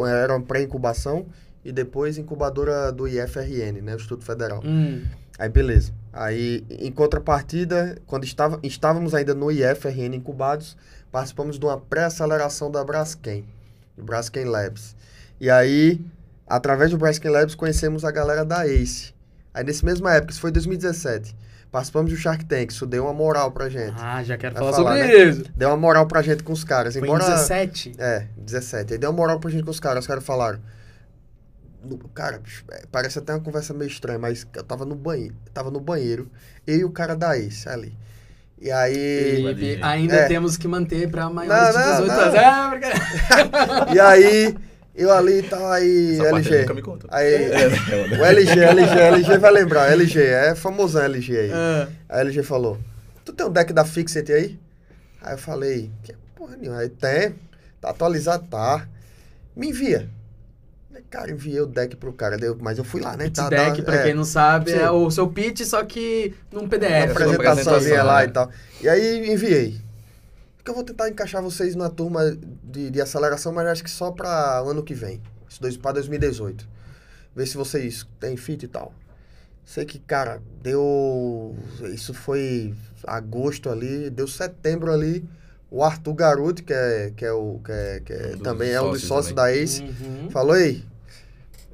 era 0.08 0.36
uma 0.36 0.46
pré-incubação, 0.46 1.26
e 1.64 1.72
depois 1.72 2.18
incubadora 2.18 2.92
do 2.92 3.08
IFRN, 3.08 3.82
né? 3.82 3.94
O 3.94 3.98
Instituto 3.98 4.24
Federal. 4.24 4.62
Hum, 4.64 5.04
Aí, 5.38 5.50
beleza. 5.50 5.92
Aí, 6.12 6.66
em 6.70 6.92
contrapartida, 6.92 7.98
quando 8.08 8.24
estava, 8.24 8.60
estávamos 8.64 9.14
ainda 9.14 9.36
no 9.36 9.52
IFRN 9.52 10.16
incubados, 10.16 10.76
participamos 11.12 11.60
de 11.60 11.66
uma 11.66 11.78
pré-aceleração 11.78 12.72
da 12.72 12.84
Braskem, 12.84 13.46
do 13.96 14.04
Braskem 14.04 14.46
Labs. 14.46 14.96
E 15.40 15.48
aí, 15.50 16.02
através 16.48 16.90
do 16.90 16.98
Braskem 16.98 17.30
Labs, 17.30 17.54
conhecemos 17.54 18.04
a 18.04 18.10
galera 18.10 18.44
da 18.44 18.66
ACE. 18.66 19.14
Aí, 19.54 19.64
nesse 19.64 19.86
mesma 19.86 20.16
época, 20.16 20.32
isso 20.32 20.42
foi 20.42 20.52
2017, 20.52 21.36
participamos 21.72 22.12
do 22.12 22.18
Shark 22.18 22.46
Tank, 22.46 22.72
isso 22.72 22.86
deu 22.86 23.04
uma 23.06 23.14
moral 23.14 23.52
pra 23.52 23.70
gente. 23.70 23.96
Ah, 24.00 24.24
já 24.24 24.38
quero 24.38 24.56
falar, 24.56 24.74
falar, 24.74 24.98
sobre 24.98 25.08
né? 25.08 25.24
isso. 25.26 25.44
Deu 25.56 25.70
uma 25.70 25.78
moral 25.78 26.08
pra 26.08 26.22
gente 26.22 26.44
com 26.44 26.54
os 26.54 26.64
caras. 26.64 26.94
Foi 26.96 27.04
Embora... 27.08 27.24
em 27.24 27.28
17. 27.30 27.94
É, 27.98 28.28
17. 28.38 28.94
Aí 28.94 29.00
deu 29.00 29.10
uma 29.10 29.16
moral 29.18 29.40
pra 29.40 29.50
gente 29.52 29.64
com 29.64 29.72
os 29.72 29.80
caras. 29.80 30.04
Os 30.04 30.08
caras 30.08 30.26
falaram. 30.26 30.60
Cara, 32.14 32.42
é, 32.72 32.84
parece 32.92 33.20
até 33.20 33.34
uma 33.34 33.40
conversa 33.42 33.74
meio 33.74 33.88
estranha, 33.88 34.20
mas 34.20 34.46
eu 34.54 34.64
tava 34.64 34.84
no 34.84 34.96
banheiro. 34.96 35.36
Tava 35.54 35.72
no 35.72 35.80
banheiro, 35.80 36.30
eu 36.66 36.78
e 36.80 36.84
o 36.84 36.90
cara 36.92 37.16
da 37.16 37.38
Ace 37.38 37.70
ali. 37.70 37.94
E 38.60 38.72
aí. 38.72 39.36
Felipe, 39.36 39.80
ainda 39.84 40.16
É. 40.16 40.28
temos 40.28 40.58
que 40.58 40.68
manter 40.68 41.10
pra 41.10 41.30
maiores 41.30 41.76
Não, 41.76 41.82
de 41.82 41.88
não, 41.88 42.02
18 42.02 42.08
não. 42.08 42.22
anos. 42.24 42.36
Ah, 42.40 42.70
porque- 43.88 43.94
E 43.96 44.00
aí, 44.00 44.58
eu 44.98 45.12
ali 45.12 45.40
e 45.40 45.44
tal, 45.44 45.72
aí. 45.72 46.14
Essa 46.20 46.28
LG. 46.30 46.60
nunca 46.60 46.74
me 46.74 46.82
contou. 46.82 47.10
Aí. 47.14 47.34
É, 47.34 48.18
O 48.20 48.26
LG, 48.26 48.60
LG, 48.60 49.00
LG 49.00 49.38
vai 49.38 49.52
lembrar. 49.52 49.92
LG, 49.92 50.20
é 50.22 50.56
famosão 50.56 51.04
LG 51.04 51.38
aí. 51.38 51.52
Ah, 51.54 51.88
Aí 52.10 52.18
a 52.20 52.22
LG 52.22 52.44
falou: 52.44 52.78
Tu 53.24 53.32
tem 53.34 53.46
um 53.46 53.52
deck 53.52 53.72
da 53.74 53.86
Fixit 53.86 54.32
aí? 54.32 54.60
Aí 55.22 55.34
eu 55.34 55.38
falei: 55.38 55.92
Que 56.04 56.14
porra 56.36 56.56
nenhuma. 56.58 56.80
Aí 56.80 56.90
tem, 56.90 57.36
tá 57.80 57.90
atualizado, 57.90 58.46
tá. 58.50 58.88
Me 59.56 59.70
envia. 59.70 60.10
Cara, 61.10 61.32
enviei 61.32 61.62
o 61.62 61.66
deck 61.68 61.96
pro 61.96 62.12
cara, 62.12 62.38
deu, 62.38 62.58
mas 62.60 62.78
eu 62.78 62.84
fui 62.84 63.00
lá, 63.00 63.16
né? 63.16 63.26
pitch 63.26 63.36
Tá, 63.38 63.48
deck, 63.50 63.78
tá, 63.78 63.84
pra 63.84 63.96
é, 64.02 64.04
quem 64.04 64.14
não 64.14 64.26
sabe, 64.26 64.72
Sim. 64.72 64.80
é 64.80 64.92
o 64.92 65.10
seu 65.10 65.28
pitch, 65.28 65.62
só 65.62 65.84
que 65.86 66.34
num 66.52 66.62
uma 66.62 66.70
PDF. 66.70 66.90
sua 66.90 67.12
apresentaçãozinha 67.12 68.02
apresentação, 68.02 68.06
lá 68.06 68.20
né? 68.20 68.26
e 68.26 68.30
tal. 68.30 68.52
E 68.82 68.90
aí 68.90 69.32
enviei. 69.32 69.80
Porque 70.68 70.72
eu 70.72 70.76
vou 70.76 70.84
tentar 70.84 71.08
encaixar 71.08 71.42
vocês 71.42 71.76
na 71.76 71.90
turma 71.90 72.38
de, 72.62 72.90
de 72.92 73.00
aceleração, 73.00 73.54
mas 73.54 73.66
acho 73.68 73.82
que 73.86 73.90
só 73.90 74.12
para 74.12 74.62
o 74.66 74.70
ano 74.70 74.84
que 74.84 74.94
vem. 74.94 75.22
Isso 75.48 75.62
dois, 75.62 75.78
para 75.78 75.94
2018. 75.94 76.68
Ver 77.34 77.46
se 77.48 77.56
vocês 77.56 78.06
têm 78.20 78.36
fit 78.36 78.64
e 78.66 78.68
tal. 78.68 78.94
Sei 79.64 79.86
que, 79.86 79.98
cara, 79.98 80.42
deu. 80.62 81.56
Isso 81.94 82.14
foi 82.14 82.74
agosto 83.06 83.70
ali, 83.70 84.10
deu 84.10 84.28
setembro 84.28 84.92
ali. 84.92 85.24
O 85.72 85.82
Arthur 85.86 86.14
Garuti, 86.16 86.64
que 86.64 86.74
é, 86.74 87.14
que 87.16 87.24
é 87.24 87.32
o. 87.32 87.62
Que 87.64 87.72
é, 87.72 88.02
que 88.04 88.12
é- 88.12 88.34
Um 88.36 88.40
também 88.40 88.72
é 88.72 88.82
um 88.82 88.92
dos 88.92 89.04
sócios 89.04 89.08
sócios 89.08 89.36
da 89.36 89.50
Ace, 89.54 89.82
Uhum. 89.84 90.30
falou 90.30 90.52
aí. 90.52 90.84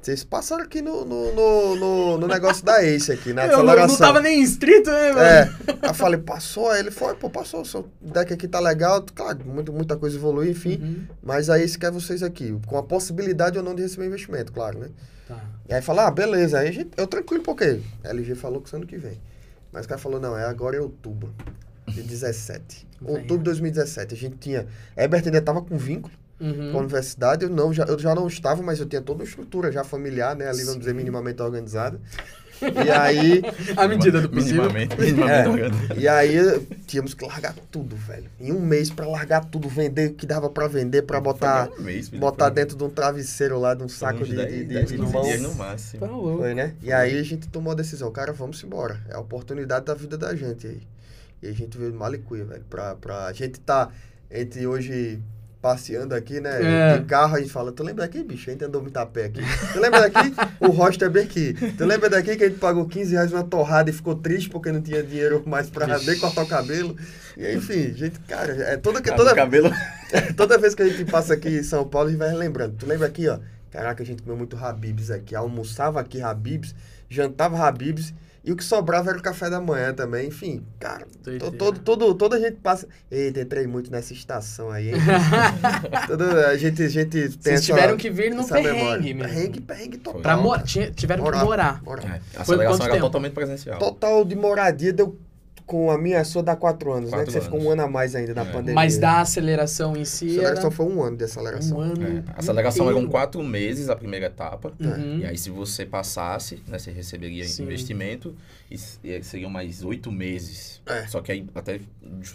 Vocês 0.04 0.22
passaram 0.22 0.64
aqui 0.64 0.82
no, 0.82 1.02
no, 1.02 1.32
no, 1.34 1.76
no- 1.76 2.18
no 2.18 2.26
negócio 2.28 2.62
da 2.62 2.84
Ace 2.84 3.10
aqui, 3.10 3.32
na 3.32 3.46
Eu 3.48 3.52
não, 3.52 3.56
aceleração. 3.70 3.88
não 3.88 3.96
tava 3.96 4.20
nem 4.20 4.42
inscrito, 4.42 4.90
né, 4.90 5.12
mano? 5.12 5.20
É, 5.20 5.42
aí 5.80 5.88
eu 5.90 5.94
falei, 5.94 6.20
passou, 6.20 6.68
aí 6.70 6.80
ele 6.80 6.90
foi, 6.90 7.14
pô, 7.14 7.30
passou, 7.30 7.62
o 7.62 7.64
seu 7.64 7.88
deck 8.02 8.30
aqui 8.34 8.46
tá 8.46 8.60
legal, 8.60 9.02
claro, 9.14 9.38
muito, 9.46 9.72
muita 9.72 9.96
coisa 9.96 10.16
evoluiu, 10.18 10.50
enfim, 10.50 10.78
Uhum. 10.82 11.06
mas 11.22 11.48
aí 11.48 11.66
se 11.66 11.78
quer 11.78 11.90
vocês 11.90 12.22
aqui, 12.22 12.54
com 12.66 12.76
a 12.76 12.82
possibilidade 12.82 13.56
ou 13.56 13.64
não 13.64 13.74
de 13.74 13.80
receber 13.80 14.06
investimento, 14.06 14.52
claro, 14.52 14.78
né? 14.78 14.88
Tá. 15.26 15.40
E 15.70 15.72
aí 15.72 15.80
fala, 15.80 16.06
ah, 16.06 16.10
beleza, 16.10 16.58
aí 16.58 16.68
a 16.68 16.72
gente, 16.72 16.90
eu 16.98 17.06
tranquilo, 17.06 17.42
porque 17.42 17.80
a 18.04 18.08
LG 18.10 18.34
falou 18.34 18.60
que 18.60 18.66
isso 18.68 18.76
ano 18.76 18.86
que 18.86 18.98
vem, 18.98 19.18
mas 19.72 19.86
o 19.86 19.88
cara 19.88 19.98
falou, 19.98 20.20
não, 20.20 20.36
é 20.36 20.44
agora 20.44 20.76
em 20.76 20.80
outubro 20.80 21.34
de 21.88 22.02
17, 22.02 22.86
Vem. 23.00 23.10
outubro 23.10 23.38
de 23.38 23.44
2017, 23.44 24.12
a 24.12 24.16
gente 24.18 24.36
tinha, 24.36 24.66
Herbert 24.94 25.22
ainda 25.24 25.40
tava 25.40 25.62
com 25.62 25.78
vínculo 25.78 26.12
Uhum. 26.44 26.72
com 26.72 26.78
a 26.78 26.80
universidade, 26.82 27.44
eu, 27.44 27.50
não, 27.50 27.72
já, 27.72 27.84
eu 27.84 27.98
já 27.98 28.14
não 28.14 28.26
estava, 28.28 28.62
mas 28.62 28.78
eu 28.80 28.86
tinha 28.86 29.00
toda 29.00 29.20
uma 29.20 29.24
estrutura 29.24 29.72
já 29.72 29.82
familiar, 29.82 30.36
né, 30.36 30.48
ali, 30.48 30.62
vamos 30.64 30.80
dizer, 30.80 30.92
minimamente 30.94 31.40
organizada, 31.40 31.98
e 32.62 32.90
aí... 32.90 33.42
À 33.76 33.88
medida 33.88 34.20
do 34.20 34.28
possível. 34.28 34.62
Minimamente, 34.64 35.00
minimamente 35.00 35.32
É. 35.46 35.48
organizado. 35.48 36.00
E 36.00 36.08
aí 36.08 36.66
tínhamos 36.86 37.12
que 37.14 37.24
largar 37.26 37.54
tudo, 37.70 37.96
velho. 37.96 38.30
Em 38.38 38.52
um 38.52 38.60
mês 38.60 38.90
pra 38.90 39.06
largar 39.08 39.44
tudo, 39.46 39.68
vender 39.68 40.10
o 40.10 40.14
que 40.14 40.24
dava 40.26 40.48
pra 40.50 40.66
vender, 40.68 41.02
pra 41.02 41.20
botar, 41.20 41.68
um 41.78 41.82
mês, 41.82 42.08
botar 42.10 42.46
foi- 42.46 42.54
dentro 42.54 42.76
de 42.76 42.84
um 42.84 42.90
travesseiro 42.90 43.58
lá, 43.58 43.74
de 43.74 43.82
um 43.82 43.88
saco 43.88 44.24
de, 44.24 44.36
10, 44.36 44.48
de, 44.52 44.58
de, 44.66 44.74
10, 44.74 44.88
de 44.88 44.96
15 44.98 45.12
mão. 45.12 45.22
dias 45.22 45.40
no 45.42 45.54
máximo. 45.54 46.06
Tá 46.06 46.12
louco. 46.12 46.38
Foi, 46.38 46.54
né? 46.54 46.74
E 46.82 46.92
aí 46.92 47.18
a 47.18 47.22
gente 47.22 47.48
tomou 47.48 47.72
a 47.72 47.74
decisão, 47.76 48.10
cara, 48.12 48.32
vamos 48.32 48.62
embora. 48.62 49.00
É 49.08 49.14
a 49.14 49.20
oportunidade 49.20 49.86
da 49.86 49.94
vida 49.94 50.16
da 50.16 50.34
gente 50.36 50.66
aí. 50.66 50.80
E 51.42 51.48
a 51.48 51.52
gente 51.52 51.76
veio 51.76 51.90
de 51.90 51.98
Malicuia, 51.98 52.44
velho. 52.44 52.64
Pra, 52.70 52.94
pra... 52.94 53.26
A 53.26 53.32
gente 53.32 53.58
tá 53.60 53.90
entre 54.30 54.66
hoje 54.66 55.20
passeando 55.64 56.14
aqui, 56.14 56.40
né? 56.40 56.92
É. 56.92 56.98
De 56.98 57.06
carro, 57.06 57.36
a 57.36 57.40
gente 57.40 57.50
fala, 57.50 57.72
tu 57.72 57.82
lembra 57.82 58.04
daqui, 58.04 58.22
bicho? 58.22 58.50
A 58.50 58.52
gente 58.52 58.62
andou 58.66 58.82
muito 58.82 58.98
a 58.98 59.06
pé 59.06 59.24
aqui. 59.24 59.40
Tu 59.72 59.80
lembra 59.80 60.10
daqui? 60.10 60.34
o 60.60 60.66
roster 60.66 61.08
é 61.08 61.10
bem 61.10 61.22
aqui. 61.22 61.54
Tu 61.54 61.84
lembra 61.86 62.10
daqui 62.10 62.36
que 62.36 62.44
a 62.44 62.48
gente 62.50 62.58
pagou 62.58 62.86
15 62.86 63.12
reais 63.12 63.30
numa 63.30 63.44
torrada 63.44 63.88
e 63.88 63.92
ficou 63.94 64.14
triste 64.14 64.50
porque 64.50 64.70
não 64.70 64.82
tinha 64.82 65.02
dinheiro 65.02 65.42
mais 65.46 65.70
pra 65.70 65.86
nem 65.86 66.18
cortar 66.18 66.42
o 66.42 66.46
cabelo? 66.46 66.94
E 67.34 67.54
enfim, 67.54 67.94
gente, 67.94 68.20
cara, 68.28 68.52
é 68.52 68.76
toda, 68.76 69.00
Cara, 69.00 69.16
toda, 69.16 69.32
o 69.32 69.34
cabelo. 69.34 69.70
toda 70.36 70.58
vez 70.58 70.74
que 70.74 70.82
a 70.82 70.86
gente 70.86 71.10
passa 71.10 71.32
aqui 71.32 71.48
em 71.48 71.62
São 71.62 71.88
Paulo, 71.88 72.08
a 72.08 72.10
gente 72.10 72.18
vai 72.18 72.28
relembrando. 72.28 72.74
Tu 72.78 72.84
lembra 72.84 73.06
aqui, 73.06 73.26
ó? 73.26 73.38
Caraca, 73.70 74.02
a 74.02 74.06
gente 74.06 74.20
comeu 74.20 74.36
muito 74.36 74.58
Habibs 74.58 75.10
aqui. 75.10 75.34
Almoçava 75.34 75.98
aqui 75.98 76.20
Habibs, 76.20 76.74
jantava 77.08 77.56
Habibs. 77.66 78.12
E 78.44 78.52
o 78.52 78.56
que 78.56 78.62
sobrava 78.62 79.08
era 79.08 79.18
o 79.18 79.22
café 79.22 79.48
da 79.48 79.58
manhã 79.60 79.94
também. 79.94 80.28
Enfim, 80.28 80.62
cara, 80.78 81.06
to- 81.22 81.50
todo, 81.52 81.78
todo, 81.80 82.14
toda 82.14 82.36
a 82.36 82.38
gente 82.38 82.56
passa. 82.56 82.86
Eita, 83.10 83.40
entrei 83.40 83.66
muito 83.66 83.90
nessa 83.90 84.12
estação 84.12 84.70
aí? 84.70 84.92
Toda, 86.06 86.48
a 86.48 86.56
gente, 86.56 86.82
a 86.82 86.88
gente 86.88 87.08
tem 87.10 87.28
Vocês 87.30 87.46
essa- 87.46 87.62
tiveram 87.64 87.96
que 87.96 88.10
vir 88.10 88.34
no 88.34 88.46
perrengue 88.46 89.14
mesmo. 89.14 89.28
Perrengue, 89.32 89.60
perrengue 89.60 89.96
total. 89.98 90.20
Pra 90.20 90.36
mo- 90.36 90.50
cara. 90.50 90.62
tinha- 90.62 90.90
tiveram 90.90 91.24
Morar. 91.24 91.38
que 91.38 91.44
morar. 91.44 91.82
Morar. 91.82 92.02
É, 92.04 92.06
a 92.40 92.44
Foi 92.44 92.54
aceleração 92.56 92.72
quanto 92.78 92.82
era 92.82 92.92
tempo? 92.92 93.06
totalmente 93.06 93.32
presencial. 93.32 93.78
Total 93.78 94.24
de 94.24 94.34
moradia 94.36 94.92
deu 94.92 95.18
com 95.66 95.90
a 95.90 95.96
minha 95.96 96.22
sua 96.24 96.42
dá 96.42 96.54
quatro 96.54 96.92
anos, 96.92 97.10
né? 97.10 97.16
Quatro 97.16 97.32
Que 97.32 97.32
você 97.32 97.40
ficou 97.40 97.58
um 97.62 97.70
ano 97.70 97.82
a 97.82 97.88
mais 97.88 98.14
ainda 98.14 98.34
na 98.34 98.42
É. 98.42 98.44
pandemia. 98.52 98.74
Mas 98.74 98.98
da 98.98 99.20
aceleração 99.22 99.96
em 99.96 100.04
si 100.04 100.26
aceleração 100.38 100.62
era 100.66 100.70
foi 100.70 100.86
um 100.86 101.02
ano 101.02 101.16
de 101.16 101.24
aceleração. 101.24 101.78
um 101.78 101.80
ano 101.80 102.02
É, 102.06 102.22
a 102.34 102.38
aceleração 102.40 102.88
eram 102.90 103.06
quatro 103.06 103.42
meses 103.42 103.88
a 103.88 103.96
primeira 103.96 104.26
etapa. 104.26 104.72
Uhum. 104.78 105.20
E 105.20 105.26
aí, 105.26 105.38
se 105.38 105.48
você 105.48 105.86
passasse, 105.86 106.62
né, 106.68 106.78
você 106.78 106.90
receberia 106.90 107.44
Sim. 107.48 107.62
investimento 107.62 108.34
e, 108.70 108.76
e 109.02 109.14
aí 109.14 109.24
seriam 109.24 109.48
mais 109.48 109.82
oito 109.82 110.12
meses. 110.12 110.82
É. 110.84 111.06
Só 111.06 111.22
que 111.22 111.32
aí 111.32 111.46
até 111.54 111.80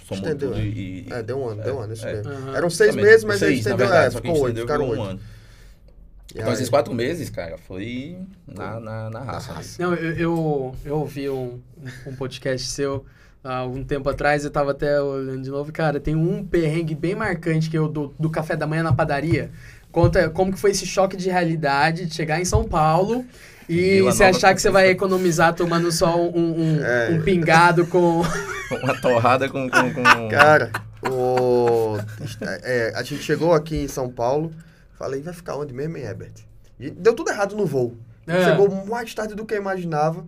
somou 0.07 0.23
Estendeu, 0.23 0.49
tudo 0.49 0.59
é. 0.59 0.63
e. 0.63 1.05
e- 1.07 1.13
É, 1.13 1.21
deu 1.21 1.39
um 1.39 1.47
ano, 1.49 1.61
deu 1.63 1.75
um 1.77 1.79
ano, 1.81 1.93
isso 1.93 2.07
é. 2.07 2.13
mesmo. 2.15 2.31
Aham. 2.31 2.55
Eram 2.57 2.69
seis 2.71 2.89
Também, 2.89 3.05
meses, 3.05 3.23
mas 3.25 3.43
aí 3.43 3.49
seis, 3.49 3.65
na 3.65 3.71
estendeu, 3.71 3.77
verdade, 3.77 4.07
é, 4.07 4.09
só 4.11 4.17
ficou 4.17 4.31
oito, 4.33 4.43
estendeu 4.47 4.63
ficaram 4.63 4.85
um 4.85 4.89
oito. 4.89 5.01
ano. 5.03 5.19
Então, 6.33 6.47
aí- 6.47 6.53
esses 6.53 6.69
quatro 6.69 6.93
meses, 6.93 7.29
cara, 7.29 7.57
foi 7.59 8.17
na, 8.47 8.79
na, 8.79 9.09
na 9.11 9.19
raça. 9.19 9.47
Na 9.49 9.53
né? 9.53 9.57
raça. 9.59 9.83
Não, 9.83 9.93
eu, 9.95 10.13
eu, 10.15 10.75
eu 10.85 10.97
ouvi 10.97 11.29
um, 11.29 11.59
um 12.07 12.15
podcast 12.15 12.67
seu 12.67 13.05
há 13.43 13.57
algum 13.57 13.83
tempo 13.83 14.09
atrás, 14.09 14.43
eu 14.43 14.51
tava 14.51 14.71
até 14.71 15.01
olhando 15.01 15.41
de 15.41 15.49
novo. 15.49 15.71
Cara, 15.71 15.99
tem 15.99 16.15
um 16.15 16.45
perrengue 16.45 16.95
bem 16.95 17.15
marcante 17.15 17.69
que 17.69 17.77
eu 17.77 17.87
do, 17.87 18.13
do 18.19 18.29
café 18.29 18.55
da 18.55 18.67
manhã 18.67 18.83
na 18.83 18.93
padaria. 18.93 19.51
Conta 19.91 20.29
como 20.29 20.51
que 20.51 20.59
foi 20.59 20.71
esse 20.71 20.85
choque 20.85 21.17
de 21.17 21.29
realidade 21.29 22.05
de 22.05 22.13
chegar 22.13 22.39
em 22.39 22.45
São 22.45 22.63
Paulo 22.63 23.25
e 23.67 24.01
você 24.01 24.23
achar 24.23 24.53
que 24.53 24.61
você 24.61 24.69
vai 24.69 24.89
economizar 24.91 25.53
tomando 25.53 25.91
só 25.91 26.15
um, 26.19 26.77
um, 26.77 26.83
É. 26.83 27.09
um 27.11 27.21
pingado 27.21 27.85
com. 27.87 28.21
Uma 28.83 29.01
torrada 29.01 29.49
com. 29.49 29.67
com, 29.67 29.93
com... 29.93 30.03
Cara, 30.29 30.71
o... 31.09 31.97
é, 32.61 32.93
a 32.95 33.01
gente 33.01 33.23
chegou 33.23 33.51
aqui 33.53 33.77
em 33.77 33.87
São 33.87 34.09
Paulo, 34.09 34.51
falei, 34.93 35.21
vai 35.21 35.33
ficar 35.33 35.55
onde 35.55 35.73
mesmo, 35.73 35.97
hein, 35.97 36.03
Herbert? 36.03 36.33
E 36.79 36.91
deu 36.91 37.15
tudo 37.15 37.31
errado 37.31 37.55
no 37.55 37.65
voo. 37.65 37.97
É. 38.27 38.45
Chegou 38.45 38.69
mais 38.85 39.11
tarde 39.13 39.33
do 39.33 39.43
que 39.43 39.55
eu 39.55 39.57
imaginava 39.57 40.23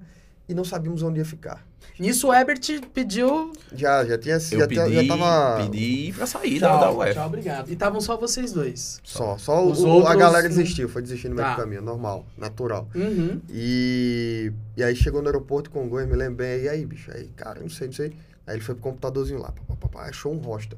e 0.49 0.55
não 0.55 0.63
sabíamos 0.63 1.03
onde 1.03 1.19
ia 1.19 1.25
ficar. 1.25 1.63
Nisso 1.99 2.29
o 2.29 2.33
Herbert 2.33 2.59
pediu. 2.93 3.51
Já, 3.73 4.03
já 4.05 4.17
tinha 4.17 4.35
Eu 4.35 4.39
já, 4.59 4.67
pedi, 4.67 4.93
já 4.93 5.07
tava 5.07 5.63
pedi 5.63 6.13
pra 6.15 6.25
sair 6.25 6.59
da, 6.59 6.73
da 6.73 6.79
Tchau, 6.87 6.99
UF. 6.99 7.13
tchau, 7.13 7.27
obrigado. 7.27 7.69
E 7.69 7.73
estavam 7.73 8.01
só 8.01 8.17
vocês 8.17 8.51
dois. 8.51 8.99
só. 9.03 9.37
Só 9.37 9.63
Os 9.65 9.81
o, 9.81 9.87
a 9.87 9.93
outros 9.93 10.15
galera 10.17 10.49
não- 10.49 10.55
desistiu, 10.55 10.89
foi 10.89 11.01
desistir 11.01 11.29
no 11.29 11.35
meio 11.35 11.47
Tá. 11.47 11.53
do 11.55 11.61
caminho, 11.61 11.81
normal, 11.81 12.25
natural. 12.37 12.87
Uhum. 12.95 13.39
E, 13.49 14.51
e 14.75 14.83
aí 14.83 14.95
chegou 14.95 15.21
no 15.21 15.27
aeroporto 15.27 15.69
com 15.69 15.85
o 15.85 15.89
Gomes, 15.89 16.07
me 16.07 16.15
lembrei, 16.15 16.63
e 16.63 16.69
aí, 16.69 16.85
bicho? 16.85 17.11
Aí, 17.13 17.29
cara, 17.35 17.59
não 17.61 17.69
sei, 17.69 17.87
não 17.87 17.93
sei. 17.93 18.13
Aí 18.47 18.55
ele 18.55 18.63
foi 18.63 18.73
pro 18.73 18.83
computadorzinho 18.83 19.39
lá, 19.39 19.51
pá, 19.51 19.61
pá, 19.67 19.75
pá, 19.75 19.87
pá, 19.87 20.09
achou 20.09 20.33
um 20.33 20.37
hostel. 20.37 20.77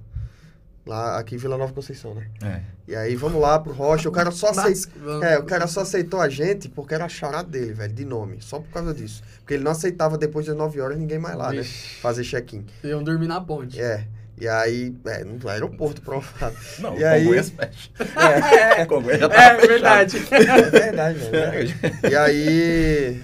Lá 0.86 1.17
aqui 1.17 1.36
em 1.36 1.38
Vila 1.38 1.57
Nova 1.57 1.71
Conceição, 1.71 2.13
né? 2.13 2.27
É. 2.41 2.59
E 2.89 2.95
aí 2.95 3.15
vamos 3.15 3.41
lá 3.41 3.57
pro 3.57 3.71
hostel, 3.71 4.11
o 4.11 4.13
cara 4.13 4.31
só 4.31 4.49
aceitou. 4.49 5.23
É, 5.23 5.39
o 5.39 5.45
cara 5.45 5.65
só 5.65 5.81
aceitou 5.81 6.19
a 6.19 6.27
gente 6.27 6.67
porque 6.67 6.93
era 6.93 7.05
a 7.05 7.09
charada 7.09 7.47
dele, 7.47 7.73
velho, 7.73 7.93
de 7.93 8.03
nome. 8.03 8.41
Só 8.41 8.59
por 8.59 8.69
causa 8.69 8.93
disso. 8.93 9.23
Porque 9.39 9.53
ele 9.53 9.63
não 9.63 9.71
aceitava 9.71 10.17
depois 10.17 10.45
das 10.45 10.57
9 10.57 10.81
horas 10.81 10.97
ninguém 10.97 11.17
mais 11.17 11.38
lá, 11.38 11.51
né? 11.51 11.61
Vixe. 11.61 12.01
Fazer 12.01 12.23
check-in. 12.23 12.65
Iam 12.84 13.01
dormir 13.01 13.27
na 13.27 13.39
ponte. 13.39 13.79
É. 13.79 14.05
E 14.43 14.47
aí, 14.49 14.93
é, 15.05 15.23
no 15.23 15.47
aeroporto, 15.47 16.01
provável. 16.01 16.57
Não, 16.79 16.97
E 16.99 17.03
o 17.03 17.07
aí- 17.07 17.23
Congonhas 17.23 17.49
fecha. 17.49 17.89
É, 18.77 18.83
O 18.83 18.87
Congonhas 18.91 19.19
já 19.21 19.25
é, 19.27 19.29
tava 19.29 19.59
fechado. 19.61 19.67
verdade. 19.69 20.27
É 20.31 20.69
verdade, 20.69 21.19
velho. 21.29 21.75
E 22.11 22.15
aí. 22.15 23.21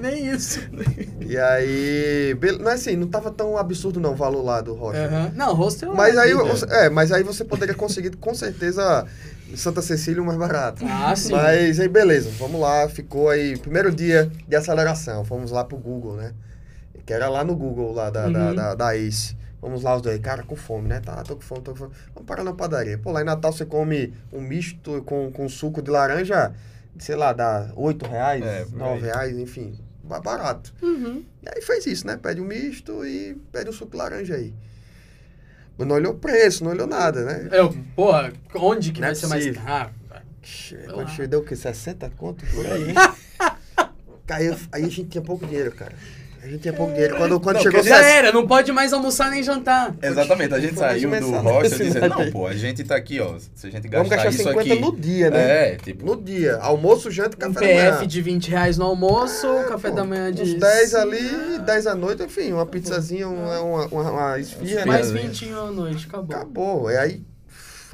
Nem 0.00 0.28
isso. 0.30 0.60
E 1.20 1.36
aí. 1.36 2.36
Não 2.60 2.70
é 2.70 2.74
assim, 2.74 2.94
não 2.94 3.08
tava 3.08 3.32
tão 3.32 3.58
absurdo 3.58 3.98
não 3.98 4.12
o 4.12 4.14
valor 4.16 4.42
lá 4.44 4.60
do 4.60 4.72
hostel. 4.74 5.04
Aham. 5.06 5.32
Não, 5.34 5.52
hostel 5.52 5.92
Mas 5.94 6.14
é 6.16 6.20
aí, 6.20 6.34
você- 6.34 6.66
é, 6.70 6.88
mas 6.90 7.10
aí 7.10 7.24
você 7.24 7.44
poderia 7.44 7.74
conseguir 7.74 8.10
com 8.16 8.32
certeza 8.32 9.04
em 9.50 9.56
Santa 9.56 9.82
Cecília 9.82 10.22
o 10.22 10.26
mais 10.26 10.38
barato. 10.38 10.84
Ah, 10.88 11.16
sim. 11.16 11.32
Mas 11.32 11.80
aí 11.80 11.88
beleza, 11.88 12.30
vamos 12.38 12.60
lá, 12.60 12.88
ficou 12.88 13.30
aí, 13.30 13.56
primeiro 13.58 13.90
dia 13.92 14.30
de 14.46 14.54
aceleração, 14.54 15.24
fomos 15.24 15.50
lá 15.50 15.64
pro 15.64 15.76
Google, 15.76 16.14
né? 16.14 16.32
Que 17.04 17.12
era 17.12 17.28
lá 17.28 17.42
no 17.42 17.54
Google, 17.56 17.92
lá 17.92 18.10
da, 18.10 18.28
da, 18.28 18.38
Uhum. 18.48 18.54
da, 18.54 18.74
da 18.76 18.96
Ace. 18.96 19.36
Vamos 19.60 19.82
lá 19.82 19.96
os 19.96 20.02
dois, 20.02 20.20
cara, 20.20 20.42
com 20.42 20.54
fome, 20.54 20.88
né? 20.88 21.00
Tá, 21.00 21.22
tô 21.22 21.34
com 21.36 21.42
fome, 21.42 21.62
tô 21.62 21.72
com 21.72 21.76
fome. 21.78 21.92
Vamos 22.14 22.26
parar 22.26 22.44
na 22.44 22.52
padaria. 22.52 22.98
Pô, 22.98 23.10
lá 23.10 23.22
em 23.22 23.24
Natal 23.24 23.52
você 23.52 23.64
come 23.64 24.12
um 24.32 24.40
misto 24.40 25.02
com, 25.02 25.30
com 25.32 25.48
suco 25.48 25.80
de 25.82 25.90
laranja, 25.90 26.52
sei 26.98 27.16
lá, 27.16 27.32
dá 27.32 27.70
8 27.74 28.06
reais, 28.06 28.44
É, 28.44 28.64
por 28.64 28.78
9 28.78 28.94
aí. 28.96 29.02
reais, 29.02 29.38
enfim, 29.38 29.78
ba- 30.04 30.20
barato. 30.20 30.72
Uhum. 30.82 31.24
E 31.42 31.48
aí 31.48 31.62
fez 31.62 31.86
isso, 31.86 32.06
né? 32.06 32.16
Pede 32.16 32.40
um 32.40 32.44
misto 32.44 33.04
e 33.04 33.34
pede 33.50 33.70
um 33.70 33.72
suco 33.72 33.92
de 33.92 33.96
laranja 33.96 34.34
aí. 34.34 34.52
Mas 35.78 35.88
não 35.88 35.96
olhou 35.96 36.12
o 36.12 36.18
preço, 36.18 36.62
não 36.64 36.70
olhou 36.70 36.86
nada, 36.86 37.24
né? 37.24 37.48
Eu, 37.52 37.74
porra, 37.94 38.32
onde 38.54 38.92
que 38.92 39.00
Não 39.00 39.08
é 39.08 39.10
vai 39.10 39.14
ser 39.14 39.26
mais 39.26 39.50
caro? 39.56 39.90
Chegou, 40.42 41.04
deu 41.28 41.40
o 41.40 41.44
quê? 41.44 41.56
60 41.56 42.08
conto 42.10 42.44
por 42.46 42.64
aí? 42.66 42.94
Caiu, 44.26 44.56
aí 44.72 44.84
a 44.84 44.88
gente 44.88 45.04
tinha 45.06 45.22
pouco 45.22 45.44
dinheiro, 45.46 45.72
cara. 45.72 45.94
A 46.46 46.48
gente 46.48 46.60
tinha 46.60 46.72
pouco 46.72 46.92
dinheiro. 46.92 47.16
Quando, 47.16 47.40
quando 47.40 47.56
Não, 47.56 47.62
chegou 47.62 47.82
Já 47.82 47.96
60 47.96 48.06
era, 48.08 48.32
não 48.32 48.46
pode 48.46 48.70
mais 48.70 48.92
almoçar 48.92 49.32
nem 49.32 49.42
jantar. 49.42 49.96
Exatamente, 50.00 50.54
a 50.54 50.60
gente 50.60 50.78
mais 50.78 51.02
saiu 51.02 51.20
do 51.20 51.30
rocha 51.38 51.74
dizendo, 51.76 52.08
não, 52.08 52.30
pô, 52.30 52.46
a 52.46 52.54
gente 52.54 52.84
tá 52.84 52.94
aqui, 52.94 53.18
ó. 53.18 53.34
Se 53.52 53.66
a 53.66 53.70
gente 53.70 53.88
Vamos 53.88 54.08
gastar 54.08 54.26
gastar 54.26 54.42
isso 54.42 54.48
50 54.50 54.72
aqui. 54.72 54.80
no 54.80 54.96
dia, 54.96 55.28
né? 55.28 55.72
É, 55.72 55.76
tipo. 55.76 56.06
No 56.06 56.16
dia. 56.22 56.56
Almoço, 56.58 57.10
janta, 57.10 57.36
Um 57.36 57.52
café 57.52 57.66
da 57.66 57.74
manhã. 57.74 57.96
PF 57.96 58.06
de 58.06 58.22
20 58.22 58.48
reais 58.48 58.78
no 58.78 58.84
almoço, 58.84 59.48
café 59.68 59.90
Pô, 59.90 59.96
da 59.96 60.04
manhã 60.04 60.30
de... 60.30 60.42
Uns 60.42 60.54
10 60.54 60.94
ali, 60.94 61.58
10 61.66 61.86
à 61.88 61.94
noite, 61.96 62.22
enfim, 62.22 62.52
uma 62.52 62.64
pizzazinha, 62.64 63.26
uma, 63.26 63.60
uma, 63.60 63.86
uma, 63.86 64.10
uma 64.12 64.38
esfirra. 64.38 64.86
Mais 64.86 65.10
né? 65.10 65.22
20 65.22 65.50
à 65.52 65.72
noite, 65.72 66.06
acabou. 66.08 66.36
Acabou. 66.36 66.90
E 66.92 66.96
aí, 66.96 67.22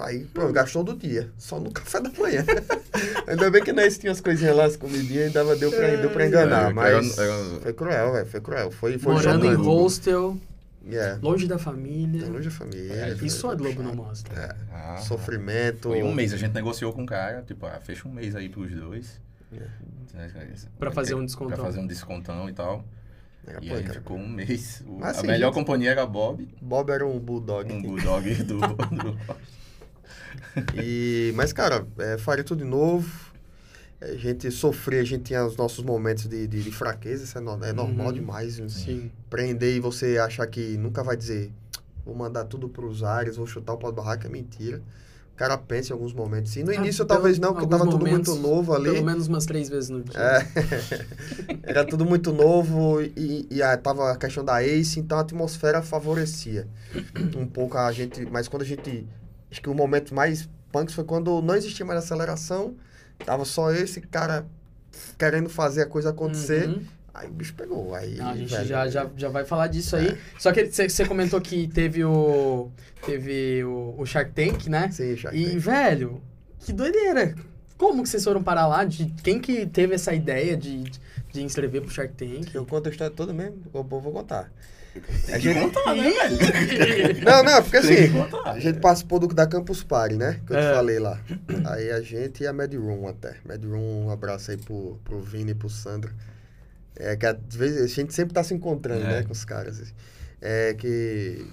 aí 0.05 0.24
pô, 0.26 0.50
gastou 0.53 0.82
do 0.84 0.94
dia. 0.96 1.30
Só 1.38 1.59
no 1.61 1.70
café 1.72 2.00
da 2.00 2.11
manhã. 2.18 2.44
Ainda 3.26 3.50
bem 3.50 3.62
que 3.62 3.72
nós 3.72 3.96
tinha 3.98 4.12
as 4.12 4.20
coisinhas 4.20 4.57
lá, 4.57 4.64
as 4.64 4.76
comidinhas, 4.76 5.30
e 5.30 5.34
dava, 5.34 5.55
deu, 5.57 5.70
pra, 5.70 5.88
deu 5.96 6.11
pra 6.11 6.26
enganar. 6.26 6.70
É, 6.70 6.72
mas 6.72 7.18
era- 7.18 7.32
era- 7.32 7.61
foi 7.61 7.72
cruel, 7.72 8.12
velho. 8.12 8.26
Foi 8.26 8.40
cruel. 8.40 8.70
Foi, 8.70 8.98
foi 8.98 9.14
Morando 9.14 9.46
em 9.46 9.55
hostel, 9.55 10.36
Yeah. 10.84 11.18
longe 11.22 11.46
da 11.46 11.59
família. 11.59 12.22
Tá 12.26 12.32
longe 12.32 12.48
da 12.48 12.55
família. 12.55 12.92
É, 12.92 13.24
Isso 13.24 13.48
a 13.48 13.55
Globo 13.55 13.82
não 13.84 13.94
mostra. 13.94 14.34
É. 14.40 14.57
Ah, 14.74 14.96
Sofrimento. 14.98 15.90
Foi 15.90 16.03
um 16.03 16.12
mês, 16.12 16.32
a 16.32 16.36
gente 16.36 16.53
negociou 16.53 16.92
com 16.92 17.05
o 17.05 17.07
cara, 17.07 17.42
tipo, 17.46 17.64
ah, 17.66 17.78
fecha 17.80 18.09
um 18.09 18.12
mês 18.12 18.34
aí 18.34 18.48
pros 18.48 18.70
dois. 18.72 19.20
É. 19.55 20.28
Pra 20.78 20.90
fazer 20.90 21.14
um 21.14 21.24
descontão. 21.24 21.55
Pra 21.57 21.64
fazer 21.64 21.78
um 21.80 21.86
descontão 21.86 22.48
e 22.48 22.53
tal. 22.53 22.84
Era 23.46 23.59
E 23.62 23.68
pô, 23.68 23.72
aí 23.72 23.72
a 23.72 23.76
gente 23.78 23.86
cara. 23.88 23.98
ficou 24.00 24.16
um 24.16 24.28
mês. 24.28 24.82
Mas 24.98 25.05
a 25.16 25.18
assim, 25.18 25.26
melhor 25.28 25.48
gente- 25.48 25.55
companhia 25.55 25.90
era 25.90 26.07
Bob, 26.07 26.48
Bob 26.61 26.90
era 26.90 27.07
um 27.07 27.18
bulldog. 27.18 27.72
um 27.72 27.80
bulldog 27.82 28.34
do, 28.42 28.59
do... 28.59 29.18
E, 30.74 31.32
mas, 31.34 31.53
cara, 31.53 31.86
é, 31.98 32.18
faria 32.18 32.44
tudo 32.44 32.64
de 32.64 32.70
novo. 32.70 33.32
A 34.00 34.14
gente 34.16 34.50
sofria, 34.50 35.00
a 35.00 35.05
gente 35.05 35.24
tinha 35.24 35.44
os 35.46 35.57
nossos 35.57 35.84
momentos 35.84 36.26
de, 36.26 36.46
de, 36.46 36.62
de 36.62 36.72
fraqueza, 36.72 37.22
isso 37.24 37.38
é, 37.38 37.40
no- 37.40 37.64
é 37.64 37.72
normal 37.72 38.09
Uhum. 38.09 38.12
demais. 38.14 38.61
Sim. 38.68 39.11
Prender 39.30 39.76
e 39.76 39.80
você 39.80 40.18
achar 40.18 40.46
que 40.48 40.76
nunca 40.76 41.05
vai 41.05 41.16
dizer, 41.16 41.53
vou 42.05 42.14
mandar 42.14 42.44
tudo 42.46 42.68
pros 42.68 43.05
ares, 43.05 43.36
vou 43.36 43.46
chutar 43.46 43.74
o 43.74 43.78
pau 43.78 43.92
do 43.92 43.96
barraco, 43.96 44.26
é 44.26 44.28
mentira. 44.28 44.82
O 45.32 45.36
cara 45.36 45.57
pensa 45.57 45.90
em 45.90 45.92
alguns 45.94 46.12
momentos. 46.12 46.55
E 46.57 46.62
no 46.64 46.72
Ah, 46.72 46.74
início 46.74 47.07
pelo- 47.07 47.16
talvez 47.20 47.38
não, 47.38 47.50
porque 47.55 47.64
alguns 47.64 47.78
tava 47.78 47.90
tudo 47.90 48.07
muito 48.07 48.34
novo 48.34 48.74
ali. 48.74 48.90
Pelo 48.90 49.03
menos 49.05 49.28
umas 49.28 49.46
três 49.46 49.68
vezes 49.68 49.88
no 49.88 50.03
dia. 50.03 50.20
É. 50.20 50.46
Era 51.62 51.84
tudo 51.84 52.05
muito 52.05 52.32
novo 52.32 53.00
e, 53.00 53.46
e 53.50 53.62
ah, 53.62 53.76
tava 53.76 54.11
a 54.12 54.16
questão 54.16 54.44
da 54.44 54.62
Ace, 54.64 54.98
então 55.00 55.16
a 55.18 55.20
atmosfera 55.22 55.80
favorecia 55.80 56.66
um 57.36 57.46
pouco 57.46 57.78
a 57.78 57.90
gente. 57.92 58.26
Mas 58.26 58.48
quando 58.48 58.62
a 58.62 58.66
gente. 58.66 59.07
Acho 59.53 59.61
que 59.61 59.68
o 59.68 59.74
momento 59.74 60.14
mais 60.14 60.48
punk 60.72 60.90
foi 60.90 61.05
quando 61.05 61.42
não 61.42 61.55
existia 61.55 61.84
mais 61.84 61.98
aceleração, 62.03 62.74
tava 63.26 63.44
só 63.44 63.70
esse 63.70 64.00
cara 64.00 64.46
querendo 65.18 65.50
fazer 65.50 65.82
a 65.82 65.86
coisa 65.86 66.09
acontecer. 66.09 66.68
Uhum. 66.68 66.82
Aí 67.12 67.28
o 67.28 67.32
bicho 67.32 67.53
pegou. 67.55 67.94
Aí, 67.94 68.16
Não, 68.16 68.30
a 68.30 68.34
gente 68.36 68.50
velho, 68.50 68.66
já, 68.66 68.88
já, 68.88 69.11
já 69.14 69.28
vai 69.28 69.44
falar 69.44 69.66
disso 69.66 69.94
É. 69.96 70.00
aí. 70.00 70.18
Só 70.38 70.50
que 70.50 70.64
você 70.64 71.05
comentou 71.05 71.38
que 71.42 71.68
teve 71.68 72.03
o. 72.03 72.70
Teve 73.05 73.62
o, 73.64 73.94
o 73.98 74.07
Shark 74.07 74.32
Tank, 74.32 74.66
né? 74.68 74.90
Sim, 74.90 75.14
já. 75.14 75.30
E, 75.34 75.59
velho, 75.59 76.22
que 76.61 76.72
doideira. 76.72 77.34
Como 77.76 78.03
que 78.03 78.09
vocês 78.09 78.24
foram 78.24 78.42
parar 78.42 78.66
lá? 78.66 78.84
De 78.84 79.07
quem 79.22 79.38
que 79.38 79.66
teve 79.66 79.94
essa 79.94 80.14
ideia 80.14 80.57
de, 80.57 80.84
de 81.30 81.42
inscrever 81.42 81.82
pro 81.82 81.90
Shark 81.90 82.14
Tank? 82.14 82.55
Eu 82.55 82.64
conto 82.64 82.86
a 82.88 82.90
história 82.90 83.14
toda 83.14 83.34
mesmo, 83.34 83.61
eu 83.74 83.82
vou 83.82 84.00
vou 84.00 84.12
contar. 84.12 84.50
Tem 85.26 85.40
que 85.40 85.55
contar, 85.55 85.95
né, 85.95 86.11
velho? 86.11 87.24
Não, 87.24 87.43
não, 87.43 87.62
porque 87.62 87.76
assim, 87.78 88.12
contar. 88.12 88.51
a 88.51 88.59
gente 88.59 88.78
participou 88.80 89.18
do, 89.20 89.28
da 89.28 89.47
Campus 89.47 89.82
Party, 89.82 90.16
né? 90.16 90.40
Que 90.47 90.53
eu 90.53 90.57
É. 90.59 90.68
te 90.70 90.74
falei 90.74 90.99
lá. 90.99 91.18
Aí 91.66 91.90
a 91.90 92.01
gente 92.03 92.43
e 92.43 92.47
a 92.47 92.53
Mad 92.53 92.72
Room 92.74 93.09
até. 93.09 93.36
Mad 93.47 93.64
Room, 93.64 94.07
um 94.07 94.11
abraço 94.11 94.51
aí 94.51 94.57
pro, 94.59 95.01
pro 95.05 95.20
Vini 95.20 95.53
e 95.53 95.55
pro 95.55 95.70
Sandro. 95.70 96.12
É 96.95 97.16
que 97.16 97.24
às 97.24 97.36
vezes 97.51 97.82
a 97.82 97.86
gente 97.86 98.12
sempre 98.12 98.34
tá 98.34 98.45
se 98.45 98.53
encontrando, 98.53 99.03
É. 99.05 99.09
né, 99.09 99.22
com 99.22 99.32
os 99.32 99.45
caras. 99.45 99.80
assim. 99.80 99.93
É 100.40 100.74
que 100.74 101.47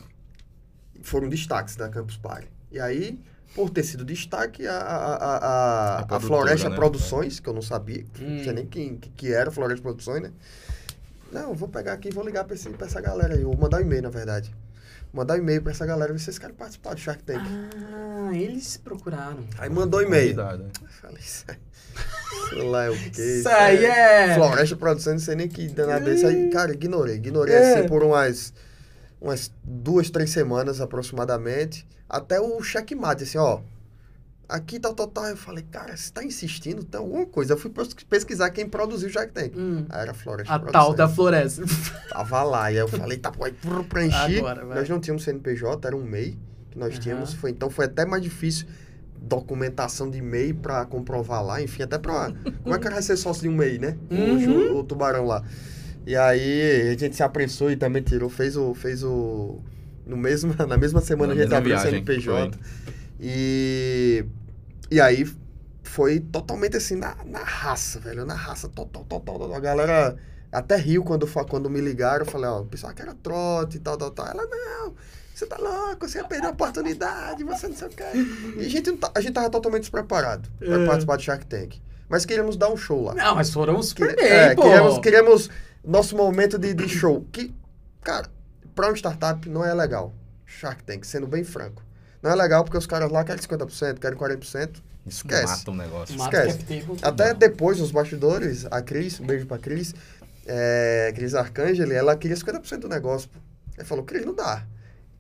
foram 1.02 1.30
destaques 1.30 1.76
da 1.76 1.88
Campus 1.88 2.18
Party. 2.18 2.48
E 2.72 2.80
aí, 2.80 3.20
por 3.56 3.70
ter 3.70 3.84
sido 3.84 4.04
destaque, 4.04 4.68
a, 4.68 4.74
a, 4.78 5.16
a, 5.16 5.38
a, 5.38 6.00
A 6.14 6.16
a 6.18 6.20
Floresta 6.20 6.70
né? 6.70 6.76
Produções, 6.76 7.40
que 7.40 7.48
eu 7.48 7.54
não 7.54 7.62
sabia, 7.62 8.04
Hum. 8.20 8.36
não 8.36 8.42
tinha 8.42 8.54
nem 8.54 8.66
quem 8.66 8.98
que, 8.98 9.10
que 9.10 9.32
era 9.34 9.50
Floresta 9.50 9.82
Produções, 9.82 10.22
né? 10.24 10.32
Não, 11.32 11.54
vou 11.54 11.68
pegar 11.70 11.94
aqui 11.94 12.10
e 12.10 12.12
vou 12.12 12.26
ligar 12.26 12.44
pra, 12.44 12.56
esse, 12.56 12.70
pra 12.70 12.88
essa 12.88 13.00
galera 13.02 13.36
aí. 13.36 13.44
Vou 13.44 13.56
mandar 13.58 13.78
um 13.78 13.82
e-mail, 13.82 14.02
na 14.04 14.10
verdade. 14.10 14.54
Mandar 15.14 15.36
um 15.36 15.38
e-mail 15.38 15.62
pra 15.62 15.72
essa 15.72 15.86
galera, 15.86 16.12
ver 16.14 16.20
se 16.20 16.26
vocês 16.26 16.40
querem 16.40 16.56
participar 16.56 16.94
do 16.94 17.00
Shark 17.00 17.24
Tank. 17.24 17.42
Ah, 17.42 18.30
eles 18.36 18.78
procuraram. 18.78 19.44
Aí 19.58 19.70
mandou 19.70 20.00
um 20.00 20.04
e-mail. 20.04 20.36
Né? 20.36 20.68
Falei, 21.02 21.18
isso 21.20 21.46
aí. 21.48 21.58
Sei 22.50 22.70
lá, 22.70 22.84
é 22.86 22.90
o 22.90 22.98
quê? 23.12 23.22
Isso 23.40 23.50
aí 23.50 23.86
é. 23.86 24.36
Floresta 24.36 24.76
Produções, 24.76 25.14
não 25.16 25.26
sei 25.26 25.36
nem 25.36 25.48
que 25.48 25.68
danado 25.68 26.06
desse. 26.06 26.26
Aí, 26.26 26.50
cara, 26.52 26.72
ignorei. 26.72 27.16
Ignorei 27.16 27.56
É. 27.56 27.80
assim 27.80 27.88
por 27.88 28.04
umas, 28.04 28.54
umas 29.20 29.52
duas, 29.64 30.10
três 30.10 30.30
semanas 30.30 30.80
aproximadamente. 30.80 31.88
Até 32.08 32.40
o 32.40 32.62
checkmate, 32.62 33.24
assim, 33.24 33.38
ó. 33.38 33.62
Aqui, 34.50 34.80
tal, 34.80 34.96
tal, 34.96 35.08
tal. 35.08 35.26
Eu 35.28 35.38
falei, 35.38 35.64
cara, 35.72 35.96
você 35.96 36.12
tá 36.12 36.24
insistindo? 36.24 36.84
Tem 36.84 37.00
alguma 37.00 37.26
coisa. 37.28 37.54
Eu 37.54 37.58
fui 37.58 37.70
pes- 37.70 37.94
pesquisar 37.94 38.50
quem 38.50 38.68
produziu 38.68 39.08
o 39.08 39.12
Shark 39.12 39.32
Tank. 39.32 39.54
Hum, 39.56 39.86
Aí 39.90 40.02
era 40.02 40.14
Floresta 40.16 40.52
a 40.54 40.58
Produções. 40.60 40.86
tal 40.86 40.94
da 40.96 41.08
floresta. 41.08 41.62
Tava 42.10 42.42
lá. 42.42 42.72
E 42.72 42.76
aí 42.76 42.82
eu 42.82 42.88
falei, 42.88 43.18
tá, 43.20 43.32
pô, 43.32 43.44
aí 43.46 43.52
prr, 43.54 43.84
preenchi. 43.84 44.40
Agora, 44.40 44.66
vai. 44.66 44.80
nós 44.80 44.90
não 44.90 45.00
tínhamos 45.00 45.24
CNPJ, 45.24 45.88
era 45.88 45.96
um 45.96 46.04
MEI 46.04 46.36
que 46.72 46.80
nós 46.80 46.94
Aham. 46.94 47.00
tínhamos. 47.00 47.34
Foi, 47.34 47.52
então 47.52 47.70
foi 47.70 47.86
até 47.86 48.06
mais 48.06 48.24
difícil 48.24 48.66
documentação 49.22 50.10
de 50.10 50.22
MEI 50.22 50.54
pra 50.54 50.86
comprovar 50.86 51.44
lá, 51.46 51.62
enfim, 51.62 51.84
até 51.84 51.98
pra. 52.00 52.32
Como 52.64 52.74
é 52.74 52.80
que 52.80 52.88
era 52.88 53.02
ser 53.04 53.18
sócio 53.18 53.44
de 53.44 53.50
um 53.50 53.54
MEI, 53.56 53.78
né? 53.78 53.98
Uhum. 54.10 54.74
o, 54.76 54.80
o 54.80 54.84
tubarão 54.84 55.26
lá. 55.26 55.44
E 56.08 56.16
aí 56.16 56.90
a 56.90 56.98
gente 56.98 57.16
se 57.16 57.22
apressou 57.22 57.70
e 57.70 57.76
também 57.76 58.02
tirou, 58.02 58.30
fez 58.30 58.58
o. 58.58 58.74
Fez 58.74 59.04
o 59.04 59.60
no 60.08 60.18
mesmo, 60.18 60.56
na 60.68 60.76
mesma 60.78 61.02
semana 61.02 61.36
Na 61.36 61.40
a 61.40 61.44
gente 61.44 61.54
abriu 61.54 61.76
o 61.76 61.80
CNPJ. 61.80 62.58
E. 63.20 64.26
E 64.92 65.00
aí 65.00 65.26
foi 65.84 66.20
totalmente 66.20 66.78
assim, 66.78 66.96
na, 66.96 67.16
na 67.26 67.40
raça, 67.44 68.00
velho. 68.00 68.26
Na 68.26 68.34
raça, 68.34 68.68
total, 68.70 69.04
total, 69.06 69.40
total. 69.40 69.56
A 69.56 69.60
galera 69.60 70.16
até 70.52 70.76
riu 70.76 71.04
quando, 71.04 71.28
quando 71.48 71.70
me 71.70 71.80
ligaram. 71.82 72.26
Eu 72.26 72.32
falei, 72.32 72.50
ó, 72.50 72.62
o 72.62 72.66
pessoal 72.66 72.94
que 72.94 73.02
era 73.02 73.14
trote 73.14 73.78
e 73.78 73.80
tal, 73.80 73.98
tal, 73.98 74.12
tal. 74.12 74.28
Ela, 74.28 74.46
não, 74.46 74.94
você 75.34 75.46
tá 75.46 75.58
louco, 75.58 76.08
você 76.08 76.18
ia 76.18 76.24
perder 76.26 76.48
a 76.48 76.52
oportunidade, 76.52 77.44
você 77.44 77.68
não 77.68 77.76
sei 77.76 77.88
o 77.88 77.92
quê. 77.92 78.04
E 78.58 78.66
a 78.66 78.70
gente, 78.70 78.92
tá- 78.98 79.12
a 79.16 79.22
gente 79.22 79.34
tava 79.34 79.50
totalmente 79.50 79.82
despreparado 79.82 80.50
pra 80.60 80.82
É. 80.82 80.86
participar 80.86 81.16
do 81.16 81.22
Shark 81.22 81.46
Tank. 81.46 81.76
Mas 82.10 82.26
queríamos 82.26 82.58
dar 82.58 82.70
um 82.70 82.78
show 82.78 83.04
lá. 83.04 83.14
Não, 83.14 83.36
mas 83.36 83.52
foram 83.54 83.82
super 83.84 84.16
Queria- 84.16 84.30
bem, 84.30 84.38
é, 84.52 84.56
pô. 84.56 84.64
queríamos, 84.64 85.00
queríamos 85.00 85.50
nosso 85.84 86.16
momento 86.18 86.58
de, 86.58 86.74
de 86.74 86.90
show. 86.90 87.26
Que, 87.32 87.54
cara, 88.02 88.28
pra 88.76 88.92
um 88.92 88.96
startup 88.96 89.48
não 89.48 89.64
é 89.64 89.74
legal. 89.74 90.14
Shark 90.46 90.84
Tank, 90.84 91.06
sendo 91.06 91.28
bem 91.28 91.44
franco. 91.44 91.84
Não 92.22 92.32
é 92.32 92.36
legal 92.36 92.64
porque 92.64 92.78
os 92.78 92.86
caras 92.86 93.12
lá 93.12 93.24
querem 93.24 93.42
50%, 93.42 94.00
querem 94.00 94.18
40%. 94.18 94.70
Esquece. 95.08 95.46
Mata 95.46 95.72
o 95.72 95.76
negócio. 95.76 96.18
Mata 96.18 96.48
esquece. 96.48 96.86
Até 97.02 97.34
depois, 97.34 97.80
nos 97.80 97.92
bastidores, 97.92 98.66
a 98.70 98.82
Cris, 98.82 99.20
um 99.20 99.26
beijo 99.26 99.46
pra 99.46 99.58
Cris, 99.58 99.94
é, 100.46 101.12
Cris 101.16 101.34
Arcangeli, 101.34 101.94
ela 101.94 102.16
queria 102.16 102.36
50% 102.36 102.80
do 102.80 102.90
negócio. 102.90 103.30
Pô. 103.30 103.40
Ele 103.78 103.88
falou, 103.88 104.04
Cris, 104.04 104.26
não 104.26 104.36
dá. 104.36 104.64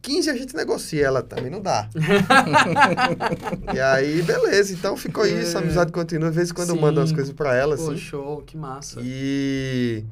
15 0.02 0.30
a 0.30 0.36
gente 0.36 0.56
negocia, 0.56 1.06
ela 1.06 1.22
também 1.22 1.50
não 1.50 1.62
dá. 1.62 1.89
e 3.74 3.80
aí, 3.80 4.22
beleza. 4.22 4.74
Então 4.74 4.95
ficou 4.95 5.26
isso, 5.26 5.58
a 5.58 5.62
amizade 5.62 5.91
continua. 5.91 6.30
Às 6.30 6.36
vezes 6.36 6.52
quando 6.52 6.70
eu 6.70 6.76
Sim. 6.76 6.82
mando 6.82 7.02
as 7.02 7.12
coisas 7.12 7.34
pra 7.34 7.56
ela, 7.56 7.76
Pô, 7.76 7.84
assim. 7.84 7.97
show, 7.97 8.41
que 8.41 8.56
massa. 8.56 9.00
E. 9.04 10.06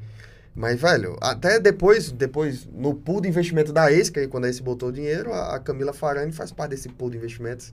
Mas, 0.58 0.80
velho, 0.80 1.16
até 1.20 1.60
depois, 1.60 2.10
depois, 2.10 2.66
no 2.74 2.92
pool 2.92 3.20
de 3.20 3.28
investimento 3.28 3.72
da 3.72 3.92
Ace, 3.92 4.10
que 4.10 4.18
aí 4.18 4.26
quando 4.26 4.46
a 4.46 4.48
Ace 4.48 4.60
botou 4.60 4.88
o 4.88 4.92
dinheiro, 4.92 5.32
a 5.32 5.56
Camila 5.60 5.92
Farani 5.92 6.32
faz 6.32 6.50
parte 6.50 6.70
desse 6.70 6.88
pool 6.88 7.10
de 7.10 7.16
investimentos. 7.16 7.72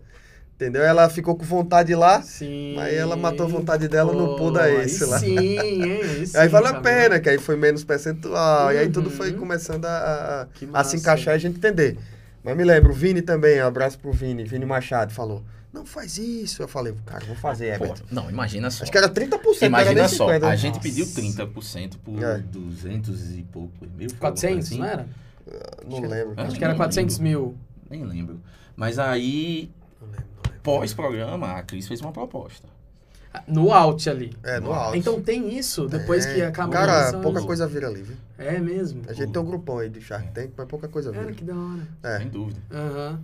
Entendeu? 0.56 0.84
Ela 0.84 1.10
ficou 1.10 1.36
com 1.36 1.44
vontade 1.44 1.94
lá, 1.96 2.22
Sim. 2.22 2.76
Mas 2.76 2.94
ela 2.94 3.18
matou 3.18 3.48
a 3.48 3.50
vontade 3.50 3.88
dela 3.88 4.14
no 4.14 4.36
pool 4.38 4.52
da 4.52 4.70
Ace 4.70 5.04
lá. 5.04 5.18
Sim? 5.20 5.58
Aí, 5.60 6.28
sim, 6.28 6.38
aí 6.38 6.48
valeu 6.48 6.76
a 6.76 6.80
pena, 6.80 7.20
que 7.20 7.28
aí 7.28 7.38
foi 7.40 7.56
menos 7.58 7.84
percentual, 7.84 8.72
e 8.72 8.78
aí 8.78 8.90
tudo 8.90 9.10
Uhum. 9.10 9.16
foi 9.16 9.34
começando 9.34 9.86
a, 9.86 10.48
a- 10.74 10.80
a 10.80 10.84
se 10.84 10.96
encaixar 10.98 11.34
e 11.34 11.38
a 11.38 11.40
gente 11.40 11.58
entender. 11.58 11.98
Mas 12.44 12.56
me 12.56 12.64
lembro, 12.64 12.92
o 12.92 12.94
Vini 12.96 13.22
também, 13.24 13.62
um 13.62 13.66
abraço 13.66 13.98
pro 14.00 14.12
Vini, 14.12 14.44
Vini 14.46 14.66
Machado, 14.66 15.12
falou, 15.12 15.44
não 15.76 15.86
faz 15.86 16.18
isso. 16.18 16.64
Eu 16.64 16.68
falei, 16.68 16.94
cara, 17.06 17.24
vou 17.26 17.36
fazer, 17.36 17.78
Pô, 17.78 17.86
Herbert. 17.86 18.02
não, 18.12 18.30
imagina 18.30 18.72
só. 18.72 18.84
Acho 18.84 18.92
que 18.92 18.98
era 18.98 19.10
30%, 19.10 19.32
não 19.34 19.52
era 19.54 19.66
Imagina 19.68 19.94
nem 20.02 20.08
só, 20.10 20.26
50. 20.26 20.48
a 20.48 20.56
gente 20.56 20.76
Nossa. 20.76 20.82
pediu 20.88 21.06
30% 21.06 21.98
por 22.04 22.24
É. 22.24 22.38
200 22.40 23.32
e 23.38 23.44
pouco 23.44 23.72
mil. 23.82 24.10
foi 24.10 24.16
alguma 24.16 24.20
400, 24.20 24.70
coisa 24.70 24.78
não 24.78 24.86
assim? 24.86 24.94
era? 24.94 25.08
Não 25.88 26.00
lembro. 26.10 26.34
Ah, 26.38 26.44
Acho 26.44 26.58
que 26.58 26.64
era 26.64 26.74
nem 26.74 26.78
400 26.78 27.20
lembro. 27.20 27.40
mil. 27.42 27.58
Nem 27.90 28.04
lembro. 28.04 28.42
Mas 28.76 28.98
aí, 28.98 29.70
lembro, 30.02 30.18
lembro. 30.46 30.62
pós-programa, 30.64 31.52
a 31.54 31.62
Cris 31.64 31.88
fez 31.88 32.02
uma 32.02 32.12
proposta. 32.12 32.68
No 33.48 33.72
out 33.74 34.10
ali. 34.10 34.34
É, 34.44 34.62
no 34.62 34.72
alto. 34.72 34.98
Então 34.98 35.22
tem 35.22 35.58
isso, 35.58 35.88
depois 35.90 36.26
que 36.26 36.42
acaba 36.42 36.70
a 36.70 36.72
Cara, 36.72 37.18
pouca 37.20 37.40
isso. 37.40 37.48
coisa 37.48 37.68
vira 37.68 37.88
ali, 37.90 38.02
viu? 38.02 38.16
É 38.38 38.58
mesmo. 38.60 39.02
A 39.10 39.14
gente 39.14 39.32
tem 39.34 39.42
um 39.42 39.46
grupão 39.46 39.78
aí 39.80 39.90
de 39.90 40.00
Shark 40.00 40.32
Tank, 40.32 40.52
mas 40.58 40.68
pouca 40.68 40.88
coisa 40.88 41.12
Cara, 41.12 41.24
vira. 41.26 41.36
que 41.36 41.44
da 41.44 41.54
hora. 41.54 41.88
É, 42.02 42.18
Sem 42.20 42.30
dúvida. 42.30 42.60
Aham, 42.72 43.20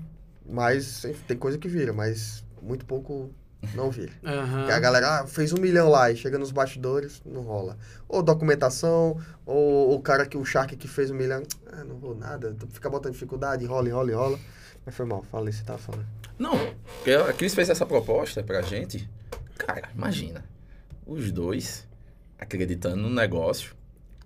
mas 0.45 1.05
enfim, 1.05 1.23
tem 1.27 1.37
coisa 1.37 1.57
que 1.57 1.67
vira, 1.67 1.93
mas 1.93 2.43
muito 2.61 2.85
pouco 2.85 3.33
não 3.75 3.89
vira. 3.91 4.11
Porque 4.21 4.71
a 4.71 4.79
galera 4.79 5.21
ah, 5.21 5.27
fez 5.27 5.53
um 5.53 5.57
milhão 5.57 5.89
lá 5.89 6.11
e 6.11 6.15
chega 6.15 6.37
nos 6.37 6.51
bastidores, 6.51 7.21
não 7.25 7.41
rola. 7.41 7.77
Ou 8.07 8.23
documentação, 8.23 9.19
ou 9.45 9.95
o 9.95 10.01
cara 10.01 10.25
que 10.25 10.37
o 10.37 10.45
Shark 10.45 10.75
que 10.75 10.87
fez 10.87 11.11
um 11.11 11.15
milhão, 11.15 11.43
ah, 11.71 11.83
não 11.83 11.97
vou 11.97 12.15
nada, 12.15 12.55
fica 12.71 12.89
botando 12.89 13.13
dificuldade, 13.13 13.63
enrola, 13.63 13.87
enrola, 13.87 14.11
enrola. 14.11 14.39
Mas 14.85 14.95
foi 14.95 15.05
mal, 15.05 15.23
falei, 15.23 15.53
você 15.53 15.63
tava 15.63 15.77
falando. 15.77 16.07
Não, 16.39 16.57
porque 16.95 17.11
a 17.11 17.31
Cris 17.33 17.53
fez 17.53 17.69
essa 17.69 17.85
proposta 17.85 18.41
pra 18.41 18.61
gente. 18.63 19.07
Cara, 19.57 19.89
imagina. 19.93 20.43
Os 21.05 21.31
dois 21.31 21.87
acreditando 22.39 22.97
no 22.97 23.09
negócio, 23.09 23.75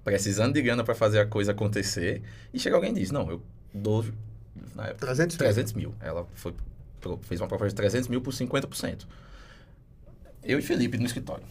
precisando 0.03 0.53
de 0.53 0.61
grana 0.61 0.83
pra 0.83 0.95
fazer 0.95 1.19
a 1.19 1.25
coisa 1.25 1.51
acontecer, 1.51 2.21
e 2.53 2.59
chega 2.59 2.75
alguém 2.77 2.91
e 2.91 2.95
diz: 2.95 3.11
Não, 3.11 3.29
eu 3.29 3.41
dou. 3.73 4.05
Na 4.75 4.83
época, 4.87 5.05
300 5.05 5.37
300 5.37 5.73
mil. 5.73 5.93
Ela 6.01 6.25
foi, 6.33 6.53
fez 7.23 7.39
uma 7.41 7.47
proposta 7.47 7.69
de 7.69 7.75
300 7.75 8.07
mil 8.09 8.21
por 8.21 8.33
50%. 8.33 9.05
Eu 10.43 10.59
e 10.59 10.61
Felipe 10.61 10.97
no 10.97 11.05
escritório. 11.05 11.43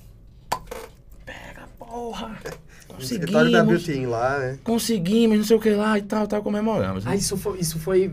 Pega, 1.25 1.67
porra! 1.79 2.39
Da 2.87 2.97
Conseguimos! 2.97 3.67
Beauty 3.67 3.93
Inn 3.99 4.07
lá, 4.07 4.39
né? 4.39 4.59
Conseguimos, 4.63 5.39
não 5.39 5.45
sei 5.45 5.57
o 5.57 5.61
que 5.61 5.71
lá 5.71 5.99
e 5.99 6.03
tal, 6.03 6.29
tal, 6.29 6.43
comemoramos. 6.45 7.05
Ah, 7.07 7.17
isso 7.17 7.37
foi. 7.37 7.59
Isso 7.59 7.79
foi 7.81 8.09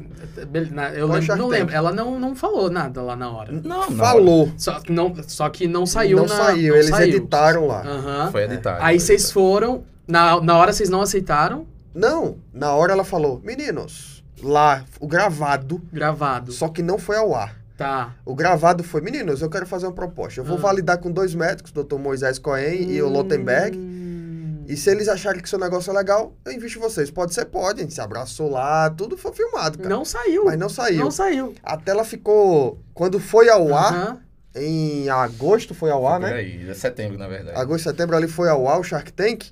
na- 0.71 0.89
eu 0.93 1.07
Foi 1.07 1.19
lembro- 1.19 1.35
não 1.35 1.47
lembro. 1.49 1.75
Ela 1.75 1.91
não, 1.91 2.17
não 2.19 2.35
falou 2.35 2.67
nada 2.71 2.99
lá 3.03 3.15
na 3.15 3.29
hora. 3.29 3.51
Não, 3.51 3.61
não. 3.91 3.97
Falou. 3.97 4.51
Só 4.57 4.79
que 4.79 4.91
não, 4.91 5.13
só 5.27 5.49
que 5.49 5.67
não 5.67 5.85
saiu 5.85 6.17
não 6.17 6.25
na. 6.25 6.35
saiu, 6.35 6.69
não 6.69 6.75
eles 6.77 6.89
saiu. 6.89 7.15
editaram 7.17 7.67
lá. 7.67 7.81
Aham. 7.85 8.31
Foi 8.31 8.43
editado. 8.45 8.77
Aí 8.81 8.97
foi 8.97 9.05
vocês 9.05 9.21
editado. 9.25 9.33
foram. 9.33 9.83
Na, 10.07 10.41
na 10.41 10.57
hora 10.57 10.73
vocês 10.73 10.89
não 10.89 11.01
aceitaram. 11.01 11.67
Não, 11.93 12.37
na 12.51 12.73
hora 12.73 12.93
ela 12.93 13.03
falou, 13.03 13.39
meninos, 13.43 14.10
lá, 14.41 14.83
o 14.99 15.07
gravado, 15.07 15.81
Gravado. 15.91 16.51
só 16.51 16.67
que 16.69 16.81
não 16.81 16.97
foi 16.97 17.17
ao 17.17 17.33
ar. 17.35 17.55
Tá. 17.77 18.13
O 18.25 18.35
gravado 18.35 18.83
foi, 18.83 19.01
meninos, 19.01 19.41
eu 19.41 19.49
quero 19.49 19.65
fazer 19.65 19.87
uma 19.87 19.91
proposta. 19.93 20.39
Eu 20.39 20.45
vou 20.45 20.57
Ah. 20.57 20.61
validar 20.61 20.99
com 20.99 21.11
dois 21.11 21.33
médicos, 21.33 21.71
o 21.75 21.83
Dr. 21.83 21.95
Moisés 21.97 22.37
Cohen 22.37 22.91
e 22.91 23.01
o 23.01 23.09
Lotenberg. 23.09 23.75
Hum. 23.77 24.63
E 24.67 24.77
se 24.77 24.89
eles 24.91 25.07
acharem 25.09 25.41
que 25.41 25.49
seu 25.49 25.57
negócio 25.59 25.89
é 25.91 25.93
legal, 25.93 26.33
eu 26.45 26.51
invisto 26.51 26.77
em 26.77 26.81
vocês. 26.81 27.09
Pode 27.09 27.33
ser, 27.33 27.45
pode. 27.45 27.79
A 27.79 27.83
gente 27.83 27.93
se 27.93 27.99
abraçou 28.01 28.49
lá, 28.51 28.89
tudo 28.91 29.17
foi 29.17 29.33
filmado, 29.33 29.79
cara. 29.79 29.89
Não 29.89 30.05
saiu. 30.05 30.45
Mas 30.45 30.59
não 30.59 30.69
saiu. 30.69 30.99
Não 31.03 31.11
saiu. 31.11 31.55
A 31.63 31.75
tela 31.75 32.03
ficou. 32.05 32.79
Quando 32.93 33.19
foi 33.19 33.49
ao 33.49 33.73
ar, 33.75 33.93
Aham. 33.93 34.17
em 34.55 35.09
agosto 35.09 35.73
foi 35.73 35.89
ao 35.89 36.07
ar, 36.07 36.19
Por 36.21 36.29
né? 36.29 36.35
aí, 36.35 36.69
é 36.69 36.73
setembro, 36.75 37.17
na 37.17 37.27
verdade. 37.27 37.59
Agosto, 37.59 37.85
setembro 37.85 38.15
ali 38.15 38.27
foi 38.27 38.47
ao 38.47 38.67
ar 38.69 38.79
o 38.79 38.83
Shark 38.83 39.11
Tank. 39.11 39.45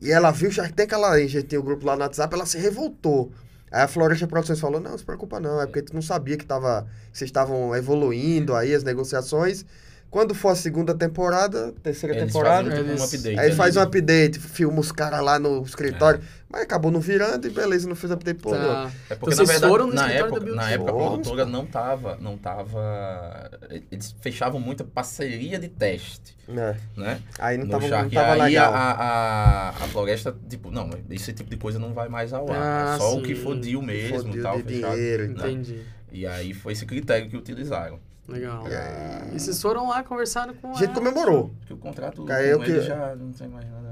E 0.00 0.10
ela 0.12 0.30
viu 0.30 0.48
o 0.48 0.52
Shark 0.52 0.72
Tank, 0.72 0.92
ela 0.92 1.10
a 1.10 1.18
gente 1.20 1.42
tem 1.42 1.58
o 1.58 1.62
grupo 1.62 1.84
lá 1.84 1.96
no 1.96 2.02
WhatsApp, 2.02 2.32
ela 2.34 2.46
se 2.46 2.56
revoltou. 2.58 3.32
Aí 3.70 3.82
a 3.82 3.88
Floresta 3.88 4.26
Produções 4.26 4.60
falou: 4.60 4.80
não, 4.80 4.90
não 4.92 4.98
se 4.98 5.04
preocupa 5.04 5.40
não, 5.40 5.60
é 5.60 5.66
porque 5.66 5.82
tu 5.82 5.94
não 5.94 6.02
sabia 6.02 6.36
que, 6.36 6.44
tava, 6.46 6.86
que 7.12 7.18
vocês 7.18 7.28
estavam 7.28 7.74
evoluindo 7.74 8.54
aí 8.54 8.74
as 8.74 8.82
negociações. 8.84 9.64
Quando 10.08 10.34
for 10.34 10.50
a 10.50 10.54
segunda 10.54 10.94
temporada, 10.94 11.74
terceira 11.82 12.14
Eles 12.16 12.32
temporada, 12.32 12.70
fazem 12.70 12.76
tipo, 12.84 12.88
um 12.88 12.92
Eles- 12.92 13.12
update. 13.14 13.38
aí 13.40 13.52
faz 13.52 13.76
um 13.76 13.80
update, 13.80 14.38
filma 14.38 14.80
os 14.80 14.92
caras 14.92 15.20
lá 15.20 15.38
no 15.38 15.62
escritório. 15.62 16.20
Mas 16.48 16.62
acabou 16.62 16.92
não 16.92 17.00
virando 17.00 17.44
e 17.46 17.50
beleza, 17.50 17.88
não 17.88 17.96
fez 17.96 18.12
update 18.12 18.40
por 18.40 18.52
Tá. 18.56 18.90
É 19.10 19.14
porque, 19.16 19.34
Então 19.34 19.44
na 19.44 19.46
vocês 19.46 19.48
verdade, 19.48 19.70
foram 19.72 19.86
no 19.88 19.94
na 19.94 20.10
época, 20.12 20.40
da 20.40 20.54
na 20.54 20.70
época 20.70 20.90
a 20.90 20.94
produtora 20.94 21.44
não 21.44 21.66
tava, 21.66 22.16
não 22.20 22.38
tava... 22.38 23.50
Eles 23.90 24.14
fechavam 24.20 24.60
muita 24.60 24.84
parceria 24.84 25.58
de 25.58 25.68
teste, 25.68 26.36
É, 26.48 26.76
né? 26.96 27.20
aí 27.38 27.58
não 27.58 27.64
no 27.66 27.70
tava, 27.72 27.88
não 28.02 28.10
tava 28.10 28.32
aí 28.34 28.40
legal. 28.52 28.72
a, 28.72 28.78
a, 28.92 29.68
a 29.70 29.88
floresta, 29.88 30.36
tipo, 30.48 30.70
não, 30.70 30.88
esse 31.10 31.32
tipo 31.32 31.50
de 31.50 31.56
coisa 31.56 31.78
não 31.80 31.92
vai 31.92 32.08
mais 32.08 32.32
ao 32.32 32.50
ar. 32.50 32.56
Ah, 32.62 32.94
é 32.94 32.98
só 32.98 33.16
o 33.16 33.22
que 33.22 33.34
sim. 33.34 33.42
for 33.42 33.56
deal 33.58 33.82
mesmo 33.82 34.16
Fodido 34.18 34.38
e 34.38 34.42
tal, 34.42 34.56
de 34.62 34.74
fechado. 34.74 34.94
dinheiro 34.94 35.24
e 35.24 35.34
tal. 35.34 35.50
Entendi. 35.50 35.80
E 36.12 36.26
aí 36.26 36.54
foi 36.54 36.72
esse 36.72 36.86
critério 36.86 37.28
que 37.28 37.36
utilizaram. 37.36 37.98
Legal. 38.28 38.66
E 38.68 38.74
aí- 38.74 39.34
E 39.36 39.40
vocês 39.40 39.60
foram 39.60 39.88
lá, 39.88 40.02
conversaram 40.02 40.54
com 40.54 40.70
A 40.70 40.74
gente 40.74 40.84
ela. 40.86 40.94
comemorou. 40.94 41.50
Porque 41.60 41.72
o 41.72 41.76
contrato 41.76 42.24
Caiu 42.24 42.58
com 42.58 42.64
que- 42.64 42.70
ele 42.70 42.80
já 42.82 43.14
não 43.14 43.30
tem 43.32 43.48
mais 43.48 43.68
nada 43.70 43.85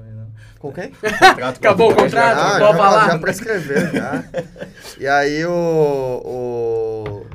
O 0.69 0.73
contrato 0.73 1.57
Acabou 1.59 1.91
o 1.93 1.95
contrato? 1.95 2.37
já- 2.37 2.57
Ah, 2.57 2.59
pode 2.59 2.73
já, 2.73 2.79
falar? 2.79 3.11
já 3.11 3.19
prescreveu, 3.19 3.93
já. 3.93 4.25
E 4.99 5.07
aí 5.07 5.45
o... 5.45 5.51
o 6.25 7.27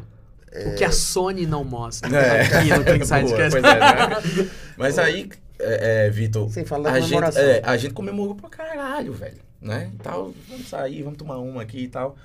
O 0.71 0.75
que 0.75 0.83
a 0.83 0.91
Sony 0.91 1.45
não 1.45 1.63
mostra 1.63 2.09
É. 2.17 2.41
aqui 2.41 2.69
no 2.69 2.83
é, 2.83 3.61
né? 3.61 4.49
Mas 4.77 4.97
aí, 4.97 5.29
é, 5.59 6.05
é, 6.05 6.09
Vitor, 6.09 6.47
a 6.47 6.49
gente, 6.51 6.69
comemoração. 6.69 7.41
é, 7.43 7.61
a 7.63 7.77
gente 7.77 7.93
comemorou 7.93 8.35
pra 8.35 8.49
caralho, 8.49 9.13
velho. 9.13 9.37
Né? 9.61 9.91
E 9.93 9.97
tal, 10.01 10.33
vamos 10.47 10.69
sair, 10.69 11.03
vamos 11.03 11.17
tomar 11.17 11.37
uma 11.37 11.61
aqui 11.61 11.83
e 11.83 11.87
tal. 11.89 12.15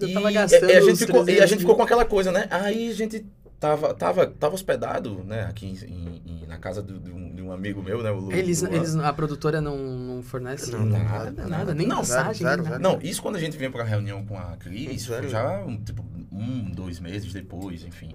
Eu 0.00 0.08
e, 0.08 0.14
tava 0.14 0.32
gastando 0.32 0.70
e 0.70 0.72
a 0.74 0.80
gente 0.80 0.96
ficou, 0.96 1.18
e 1.18 1.22
a 1.22 1.24
300 1.24 1.50
gente 1.50 1.60
ficou 1.60 1.76
com 1.76 1.82
aquela 1.82 2.04
coisa, 2.06 2.32
né? 2.32 2.46
Aí 2.50 2.90
a 2.90 2.94
gente 2.94 3.26
tava, 3.60 3.94
tava, 3.94 4.26
tava 4.26 4.54
hospedado, 4.54 5.22
né? 5.22 5.42
Aqui 5.44 5.66
em- 5.66 6.22
em- 6.26 6.46
na 6.48 6.56
casa 6.58 6.82
do- 6.82 6.98
de, 6.98 7.10
um, 7.12 7.34
de 7.34 7.42
um 7.42 7.52
amigo 7.52 7.82
meu, 7.82 8.02
né? 8.02 8.10
O 8.10 8.18
Lu, 8.18 8.32
Eles, 8.32 8.62
Luan. 8.62 8.72
eles, 8.74 8.96
a 8.96 9.12
produtora 9.12 9.60
não, 9.60 9.76
não 9.76 10.22
fornece 10.22 10.72
Não, 10.72 10.84
nada, 10.86 11.30
nada, 11.30 11.46
nada, 11.46 11.74
nem 11.74 11.86
não, 11.86 11.98
massagem, 11.98 12.42
zero, 12.42 12.62
nem 12.62 12.70
zero, 12.70 12.82
nada. 12.82 12.96
Não, 12.96 13.00
isso 13.02 13.20
quando 13.22 13.36
a 13.36 13.40
gente 13.40 13.56
vinha 13.56 13.70
pra 13.70 13.84
reunião 13.84 14.24
com 14.24 14.36
a 14.38 14.56
Cris, 14.56 15.02
Zero. 15.02 15.28
já 15.28 15.62
um, 15.64 15.76
tipo, 15.76 16.04
um, 16.32 16.70
dois 16.70 16.98
meses 16.98 17.32
depois, 17.32 17.84
enfim. 17.84 18.14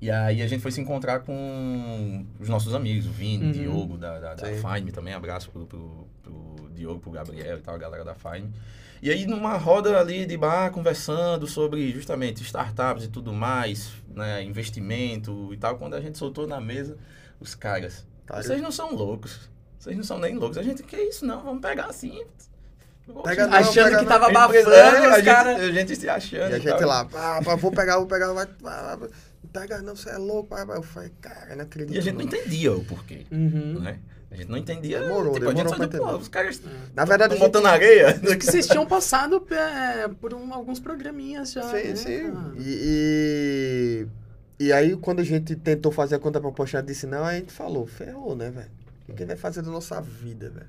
E 0.00 0.10
aí 0.10 0.42
a 0.42 0.48
gente 0.48 0.60
foi 0.60 0.72
se 0.72 0.80
encontrar 0.80 1.20
com 1.20 2.26
os 2.40 2.48
nossos 2.48 2.74
amigos, 2.74 3.06
o 3.06 3.10
Vini, 3.12 3.44
Uhum. 3.44 3.50
o 3.50 3.52
Diogo, 3.52 3.96
da, 3.98 4.18
da, 4.18 4.34
da 4.34 4.48
também, 4.92 5.14
abraço 5.14 5.48
pro, 5.52 5.64
pro, 5.64 6.08
pro 6.24 6.70
Diogo, 6.74 6.98
pro 6.98 7.12
Gabriel 7.12 7.56
e 7.58 7.60
tal, 7.60 7.76
a 7.76 7.78
galera 7.78 8.04
da 8.04 8.14
Fine. 8.14 8.50
E 9.02 9.10
aí 9.10 9.26
numa 9.26 9.56
roda 9.56 9.98
ali 9.98 10.24
de 10.24 10.36
bar, 10.36 10.70
conversando 10.70 11.46
sobre 11.48 11.90
justamente 11.90 12.40
startups 12.42 13.04
e 13.04 13.08
tudo 13.08 13.32
mais, 13.32 13.90
né, 14.14 14.42
investimento 14.44 15.52
e 15.52 15.56
tal, 15.56 15.76
quando 15.76 15.94
a 15.94 16.00
gente 16.00 16.16
soltou 16.16 16.46
na 16.46 16.60
mesa, 16.60 16.96
os 17.40 17.54
caras, 17.54 18.06
Cara, 18.24 18.40
vocês 18.42 18.62
não 18.62 18.70
são 18.70 18.94
loucos, 18.94 19.50
vocês 19.78 19.96
não 19.96 20.04
são 20.04 20.18
nem 20.20 20.36
loucos, 20.36 20.56
a 20.56 20.62
gente, 20.62 20.84
que 20.84 20.96
isso 20.96 21.26
não, 21.26 21.42
vamos 21.42 21.60
pegar 21.60 21.86
assim. 21.86 22.22
Pega 23.24 23.48
não, 23.48 23.58
Achando 23.58 23.74
pega 23.74 23.98
que 23.98 24.04
não. 24.04 24.08
tava 24.08 24.30
Empresa- 24.30 24.68
abafando, 24.70 25.04
é, 25.04 25.08
os 25.10 25.16
gente- 25.16 25.24
caras... 25.24 25.60
A 25.60 25.72
gente 25.72 25.96
se 25.96 26.08
achando. 26.08 26.50
E 26.52 26.54
a 26.54 26.58
gente 26.60 26.78
tal. 26.78 26.88
lá, 26.88 27.04
pá, 27.04 27.42
pá, 27.42 27.56
vou 27.56 27.72
pegar, 27.72 27.96
vou 27.98 28.06
pegar, 28.06 28.32
vai, 28.32 28.46
vai, 28.60 28.96
vai, 28.96 29.08
pega 29.52 29.82
não, 29.82 29.96
você 29.96 30.10
é 30.10 30.16
louco, 30.18 30.50
pá, 30.50 30.64
pá. 30.64 30.74
Eu 30.76 30.82
falei, 30.84 31.10
cara, 31.20 31.56
não 31.56 31.64
acredito. 31.64 31.96
E 31.96 31.98
a 31.98 32.00
gente 32.00 32.14
não 32.14 32.22
entendia 32.22 32.72
o 32.72 32.84
porquê, 32.84 33.26
Uhum. 33.32 33.80
né? 33.80 33.98
A 34.32 34.36
gente 34.36 34.48
não 34.48 34.56
entendia. 34.56 35.00
Demorou, 35.00 35.34
tipo, 35.34 35.44
a 35.46 35.48
gente 35.50 35.56
demorou 35.58 35.70
só 35.70 35.76
pra 35.76 35.86
entender. 35.86 36.14
os 36.22 36.28
caras 36.28 36.60
Na 36.94 37.04
verdade, 37.04 37.34
a 37.34 37.36
estão 37.36 37.46
gente... 37.48 37.54
botando 37.54 37.66
areia. 37.66 38.08
Acho 38.22 38.38
que 38.38 38.46
vocês 38.46 38.66
tinham 38.66 38.86
passado 38.86 39.46
é, 39.50 40.08
por 40.08 40.32
um- 40.32 40.54
alguns 40.54 40.80
programinhas 40.80 41.52
já. 41.52 41.62
Sim, 41.62 41.88
né, 41.88 41.96
sim. 41.96 42.32
cara? 42.32 42.52
E, 42.58 44.06
e, 44.60 44.64
e 44.66 44.72
aí, 44.72 44.96
quando 44.96 45.20
a 45.20 45.24
gente 45.24 45.54
tentou 45.56 45.92
fazer 45.92 46.14
a 46.14 46.18
conta 46.18 46.40
proposta, 46.40 46.82
disse 46.82 47.06
não, 47.06 47.24
aí 47.24 47.36
a 47.36 47.40
gente 47.40 47.52
falou, 47.52 47.86
ferrou, 47.86 48.34
né, 48.34 48.50
velho? 48.50 48.70
O 49.08 49.12
que 49.14 49.24
vai 49.24 49.36
fazer 49.36 49.60
da 49.62 49.70
nossa 49.70 50.00
vida, 50.00 50.48
velho? 50.50 50.66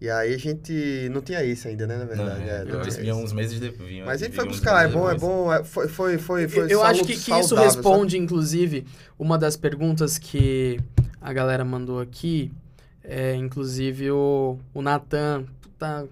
E 0.00 0.10
aí 0.10 0.34
a 0.34 0.38
gente 0.38 1.08
não 1.12 1.20
tinha 1.20 1.44
isso 1.44 1.68
ainda, 1.68 1.86
né, 1.86 1.96
na 1.96 2.04
verdade. 2.04 2.42
é, 2.42 2.54
é, 2.56 2.64
não 2.64 2.80
eles 2.80 2.94
tinha 2.94 3.02
vinham 3.04 3.18
isso. 3.18 3.26
uns 3.26 3.32
meses 3.32 3.60
depois. 3.60 4.04
Mas 4.04 4.20
a 4.20 4.24
gente 4.24 4.34
foi 4.34 4.44
buscar, 4.48 4.84
é 4.84 4.88
bom, 4.88 5.08
é 5.08 5.16
bom, 5.16 5.52
é- 5.52 5.62
foi, 5.62 5.86
foi, 5.86 6.18
foi, 6.18 6.48
foi 6.48 6.66
Eu 6.72 6.82
acho 6.82 7.02
que, 7.04 7.12
que 7.12 7.12
isso 7.12 7.26
saudável, 7.30 7.56
sabe? 7.56 7.64
responde, 7.76 8.18
inclusive, 8.18 8.84
uma 9.16 9.38
das 9.38 9.56
perguntas 9.56 10.18
que 10.18 10.80
a 11.20 11.32
galera 11.32 11.64
mandou 11.64 12.00
aqui. 12.00 12.50
É, 13.04 13.34
inclusive, 13.34 14.10
o, 14.10 14.58
o 14.72 14.82
Natan, 14.82 15.44
puta 15.60 16.08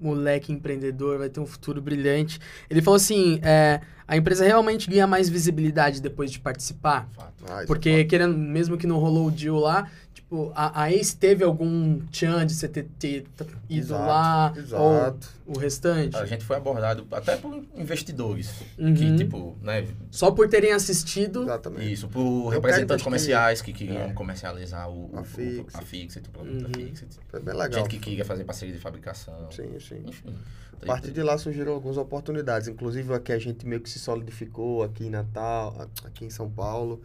moleque 0.00 0.52
empreendedor, 0.52 1.18
vai 1.18 1.28
ter 1.28 1.40
um 1.40 1.46
futuro 1.46 1.80
brilhante. 1.80 2.38
Ele 2.68 2.82
falou 2.82 2.96
assim: 2.96 3.40
é, 3.42 3.80
a 4.06 4.16
empresa 4.16 4.44
realmente 4.44 4.90
ganha 4.90 5.06
mais 5.06 5.28
visibilidade 5.28 6.00
depois 6.02 6.30
de 6.30 6.38
participar? 6.38 7.08
Fato. 7.12 7.44
Ah, 7.48 7.58
isso 7.58 7.66
Porque, 7.66 7.88
é 7.88 8.04
querendo, 8.04 8.36
mesmo 8.36 8.76
que 8.76 8.86
não 8.86 8.98
rolou 8.98 9.28
o 9.28 9.30
deal 9.30 9.56
lá, 9.56 9.90
tipo, 10.34 10.52
a, 10.54 10.82
a 10.82 10.92
ex 10.92 11.14
teve 11.14 11.44
algum 11.44 12.00
tchan 12.10 12.44
de 12.46 12.54
você 12.54 12.66
ter, 12.68 12.84
ter 12.98 13.24
ido 13.68 13.86
Exato, 13.86 14.02
lá, 14.02 14.52
Exato. 14.56 15.28
ou 15.46 15.54
o 15.54 15.58
restante? 15.58 16.16
A 16.16 16.26
gente 16.26 16.44
foi 16.44 16.56
abordado 16.56 17.06
até 17.12 17.36
por 17.36 17.62
investidores 17.76 18.52
Uhum. 18.78 18.94
que, 18.94 19.16
tipo, 19.16 19.56
né, 19.62 19.86
Só 20.10 20.30
por 20.30 20.48
terem 20.48 20.72
assistido. 20.72 21.42
Exatamente. 21.44 21.92
isso, 21.92 22.08
por 22.08 22.20
Eu 22.20 22.48
representantes 22.48 23.04
comerciais 23.04 23.62
que 23.62 23.72
queriam 23.72 24.02
É. 24.02 24.12
comercializar 24.12 24.88
o, 24.90 25.10
A 25.14 25.20
o- 25.20 25.24
Fixit. 25.24 25.66
a 25.76 25.82
Fixit, 25.82 26.28
o 26.28 26.30
produto 26.32 26.58
da 26.62 26.66
Uhum. 26.78 26.86
Fixit. 26.86 27.16
Foi 27.28 27.40
bem 27.40 27.54
legal. 27.54 27.80
Gente 27.82 27.88
que 27.90 27.98
queria 27.98 28.24
fazer 28.24 28.44
parceria 28.44 28.74
de 28.74 28.80
fabricação. 28.80 29.50
Sim, 29.50 29.78
sim. 29.80 30.02
Enfim. 30.06 30.34
A 30.82 30.86
partir 30.86 31.12
de 31.12 31.22
lá 31.22 31.38
surgiram 31.38 31.72
algumas 31.72 31.96
oportunidades. 31.96 32.68
Inclusive 32.68 33.14
aqui 33.14 33.32
a 33.32 33.38
gente 33.38 33.66
meio 33.66 33.80
que 33.80 33.88
se 33.88 33.98
solidificou 33.98 34.82
aqui 34.82 35.06
em 35.06 35.10
Natal, 35.10 35.88
aqui 36.04 36.26
em 36.26 36.30
São 36.30 36.50
Paulo. 36.50 37.00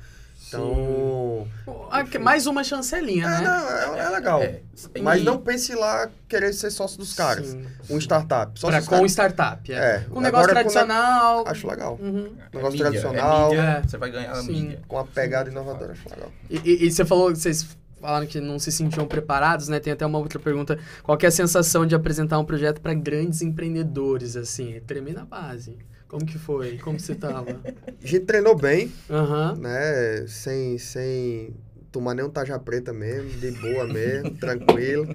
Então. 0.50 1.48
Ah, 1.92 2.04
mais 2.20 2.48
uma 2.48 2.64
chancelinha, 2.64 3.26
É, 3.26 3.30
né? 3.30 3.42
não, 3.42 3.96
é, 3.96 4.00
é 4.06 4.10
legal. 4.10 4.42
É, 4.42 4.62
Mas 5.02 5.22
e- 5.22 5.24
não 5.24 5.38
pense 5.40 5.74
lá 5.76 6.10
querer 6.28 6.54
ser 6.54 6.72
sócio 6.72 6.98
dos 6.98 7.14
caras. 7.14 7.48
Sim. 7.48 7.66
Um 7.90 7.98
startup. 7.98 8.60
Só 8.60 8.68
Pra, 8.68 8.82
com 8.82 8.88
caras. 8.90 9.12
startup, 9.12 9.72
é. 9.72 9.76
É. 9.76 10.00
Com 10.10 10.20
negócio 10.22 10.28
Agora, 10.50 10.64
com 10.64 10.70
tradicional. 10.70 11.44
Acho 11.48 11.68
legal. 11.68 11.98
Uhum. 12.02 12.34
é 12.40 12.56
negócio 12.56 12.72
mídia, 12.78 12.86
tradicional. 12.86 13.46
É 13.48 13.50
mídia, 13.50 13.62
É. 13.62 13.82
Você 13.88 13.98
vai 13.98 14.12
ganhar 14.12 14.32
a 14.32 14.36
Sim. 14.42 14.52
mídia. 14.52 14.80
Com 14.88 14.98
a 15.00 15.06
pegada 15.06 15.50
inovadora, 15.50 15.92
acho 15.94 16.10
legal. 16.10 16.32
E, 16.50 16.58
e- 16.58 16.86
e 16.86 16.92
você 16.92 17.06
falou, 17.06 17.30
vocês 17.36 17.68
falaram 18.00 18.26
que 18.28 18.40
não 18.40 18.58
se 18.60 18.72
sentiam 18.72 19.06
preparados, 19.06 19.68
né? 19.68 19.80
Tem 19.80 19.92
até 19.94 20.06
uma 20.06 20.18
outra 20.20 20.40
pergunta. 20.40 20.80
Qual 21.04 21.18
que 21.18 21.26
é 21.26 21.30
a 21.30 21.32
sensação 21.32 21.86
de 21.86 21.94
apresentar 21.96 22.40
um 22.40 22.46
projeto 22.46 22.80
para 22.82 22.94
grandes 22.94 23.42
empreendedores, 23.42 24.36
assim? 24.36 24.80
Tremer 24.88 25.14
na 25.16 25.26
base. 25.26 25.78
Como 26.10 26.26
que 26.26 26.38
foi? 26.38 26.78
Como 26.80 27.00
você 27.00 27.16
tava? 27.16 27.62
A 28.04 28.06
gente 28.06 28.26
treinou 28.26 28.56
bem, 28.58 28.92
Aham. 29.10 29.56
né? 29.58 30.26
Sem, 30.28 30.78
sem 30.80 31.54
tomar 31.92 32.16
nenhum 32.16 32.30
taja 32.30 32.58
preta 32.60 32.92
mesmo, 32.92 33.30
de 33.40 33.52
boa 33.52 33.86
mesmo, 33.86 34.36
tranquilo. 34.36 35.08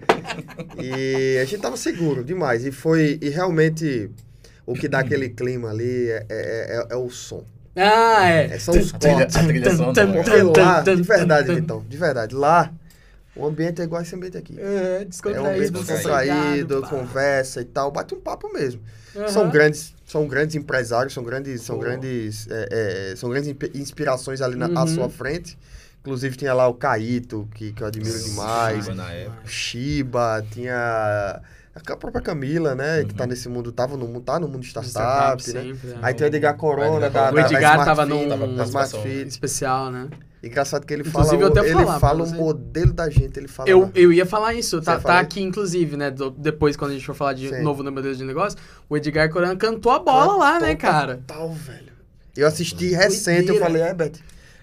E 0.79 1.39
a 1.43 1.45
gente 1.45 1.61
tava 1.61 1.77
seguro 1.77 2.25
demais. 2.25 2.65
E 2.65 2.71
foi, 2.71 3.19
e 3.21 3.29
realmente, 3.29 4.09
o 4.65 4.75
que 4.75 4.89
dá 4.89 5.01
aquele 5.01 5.29
clima 5.29 5.71
ali 5.71 6.09
é, 6.11 6.27
é, 6.29 6.77
é- 6.79 6.87
é 6.91 6.97
o 6.97 7.11
som. 7.11 7.45
Ah, 7.77 8.29
é. 8.31 8.45
É, 8.55 8.59
são 8.59 8.79
os 8.79 8.93
cortes. 8.93 9.37
a 9.37 9.41
trilha 9.43 9.73
lá, 10.45 10.81
de 10.83 11.03
verdade. 11.03 11.55
Vitão, 11.55 11.85
de 11.89 11.97
verdade, 11.97 12.35
lá, 12.37 12.73
o 13.35 13.45
ambiente 13.45 13.81
é 13.81 13.85
igual 13.85 14.01
esse 14.03 14.15
ambiente 14.15 14.37
aqui. 14.37 14.57
É, 14.61 15.01
É 15.03 15.05
descontraído. 15.05 15.43
um 15.49 15.51
ambiente 15.51 15.73
descontraído, 15.73 16.83
conversa 16.83 17.61
e 17.61 17.65
tal, 17.65 17.91
bate 17.91 18.15
um 18.15 18.21
papo 18.21 18.53
mesmo. 18.53 18.81
Aham. 19.17 19.29
São 19.29 19.51
grandes, 19.51 19.94
são 20.15 20.29
grandes 20.29 20.55
empresários, 20.55 21.13
são 21.13 21.25
grandes, 21.25 21.63
são 21.63 21.77
grandes, 21.77 22.47
é, 22.49 23.11
é, 23.11 23.17
são 23.17 23.29
grandes 23.29 23.49
inspi- 23.51 23.73
inspirações 23.75 24.41
ali 24.41 24.55
na, 24.55 24.67
à 24.67 24.83
Uhum. 24.83 24.87
sua 24.87 25.09
frente. 25.11 25.59
Inclusive 26.03 26.37
tinha 26.37 26.55
lá 26.55 26.69
o 26.69 26.75
Caíto, 26.75 27.49
que, 27.55 27.73
que 27.73 27.83
eu 27.83 27.87
admiro 27.89 28.17
Sim, 28.17 28.31
demais. 28.31 28.85
Shiba 28.85 28.95
na 28.95 29.11
época. 29.11 29.43
Shiba, 29.47 30.47
tinha 30.53 31.41
a 31.75 31.97
própria 31.97 32.23
Camila, 32.23 32.77
né, 32.77 33.03
que 33.03 33.11
Uhum. 33.11 33.17
tá 33.17 33.27
nesse 33.27 33.49
mundo, 33.49 33.73
tava 33.73 33.97
no 33.97 34.07
mundo, 34.07 34.21
tá 34.21 34.39
no 34.39 34.47
mundo 34.47 34.61
de 34.61 34.69
startup, 34.69 35.43
Startup 35.43 35.53
né? 35.53 35.63
sempre, 35.75 35.91
é. 35.91 35.99
Aí 36.01 36.15
tem 36.15 36.27
o 36.27 36.29
Edgar 36.29 36.57
Corona, 36.57 37.09
O 37.09 37.11
da, 37.11 37.31
da, 37.33 37.41
Edgar 37.41 37.79
da 37.79 37.85
tava 37.85 38.07
num- 38.07 38.63
Smart. 38.63 38.97
Fit. 39.03 39.27
Especial, 39.29 39.91
né? 39.91 40.09
Engraçado 40.45 40.85
que 40.87 40.93
ele 40.93 41.03
Inclusive, 41.07 41.31
fala, 41.37 41.43
eu 41.43 41.47
até 41.49 41.61
o- 41.63 41.65
ele 41.65 41.75
falar 41.75 41.99
fala 42.01 42.23
o 42.25 42.31
modelo 42.35 42.93
da 42.93 43.09
gente, 43.09 43.39
ele 43.39 43.49
fala 43.49 43.69
Eu, 43.69 43.91
eu 43.95 44.13
ia 44.13 44.27
falar 44.27 44.53
isso, 44.55 44.81
tá, 44.83 44.99
tá 45.01 45.19
aqui 45.19 45.41
inclusive, 45.41 45.97
né? 45.97 46.11
do- 46.11 46.31
depois, 46.31 46.77
quando 46.77 46.91
a 46.91 46.95
gente 46.95 47.07
for 47.07 47.15
falar 47.15 47.33
de 47.33 47.49
Sim. 47.49 47.63
novo 47.63 47.83
no 47.83 47.91
modelo 47.91 48.15
de 48.15 48.25
negócio, 48.25 48.59
o 48.89 48.97
Edgar 48.97 49.31
Coran 49.31 49.57
cantou 49.57 49.91
a 49.93 49.99
bola 49.99 50.37
lá, 50.37 50.61
né, 50.61 50.75
Cantou 50.75 50.91
cara? 50.91 51.21
Tal, 51.27 51.51
velho. 51.53 51.93
Eu 52.37 52.47
assisti 52.47 52.89
recente, 52.95 53.49
eu 53.49 53.59
falei, 53.59 53.81
Herbert, 53.83 54.13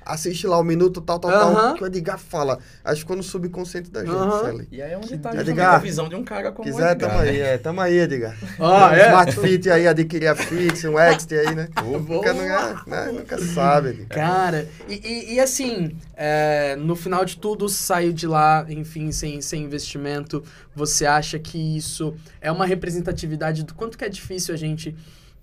assiste 0.05 0.47
lá 0.47 0.57
o 0.59 0.63
minuto 0.63 0.99
tal, 1.01 1.19
tal, 1.19 1.31
Aham. 1.31 1.53
tal, 1.53 1.73
que 1.75 1.83
o 1.83 1.87
Edgar 1.87 2.17
fala. 2.17 2.59
Acho 2.83 2.95
que 2.95 3.01
ficou 3.01 3.15
no 3.15 3.23
subconsciente 3.23 3.89
da 3.91 4.03
gente, 4.05 4.15
Aham. 4.15 4.41
Sally. 4.41 4.67
E 4.71 4.81
aí 4.81 4.91
é 4.93 4.97
onde 4.97 5.17
tá 5.17 5.35
Edgar, 5.35 5.75
a 5.75 5.77
visão 5.79 6.07
de 6.09 6.15
um 6.15 6.23
cara 6.23 6.51
como 6.51 6.67
Quiser, 6.69 6.87
o 6.87 6.91
Edgar, 6.91 7.09
tamo 7.11 7.21
aí, 7.21 7.31
né? 7.39 7.53
é, 7.53 7.57
tamo 7.57 7.81
aí, 7.81 7.97
Edgar. 7.99 8.37
Ó, 8.59 8.89
é. 8.93 9.05
Smart 9.07 9.31
Fit 9.39 9.69
aí, 9.69 9.87
adquirir 9.87 10.27
a 10.27 10.35
Fix, 10.35 10.83
um 10.85 10.99
Exit 10.99 11.33
aí, 11.35 11.55
né? 11.55 11.69
Boa. 11.83 11.99
Nunca, 11.99 12.33
nunca, 12.33 12.83
né? 12.87 13.11
nunca 13.11 13.37
sabe, 13.37 13.89
Edgar. 13.89 14.17
Cara, 14.17 14.67
e, 14.87 14.93
e- 14.95 15.33
e 15.35 15.39
assim, 15.39 15.95
é, 16.15 16.75
no 16.75 16.95
final 16.95 17.23
de 17.23 17.37
tudo, 17.37 17.67
saiu 17.69 18.11
de 18.13 18.27
lá, 18.27 18.65
enfim, 18.69 19.11
sem, 19.11 19.41
sem 19.41 19.63
investimento. 19.63 20.43
Você 20.75 21.05
acha 21.05 21.37
que 21.39 21.77
isso 21.77 22.13
é 22.39 22.51
uma 22.51 22.65
representatividade 22.65 23.63
do 23.63 23.73
quanto 23.73 23.97
que 23.97 24.05
é 24.05 24.09
difícil 24.09 24.53
a 24.53 24.57
gente 24.57 24.95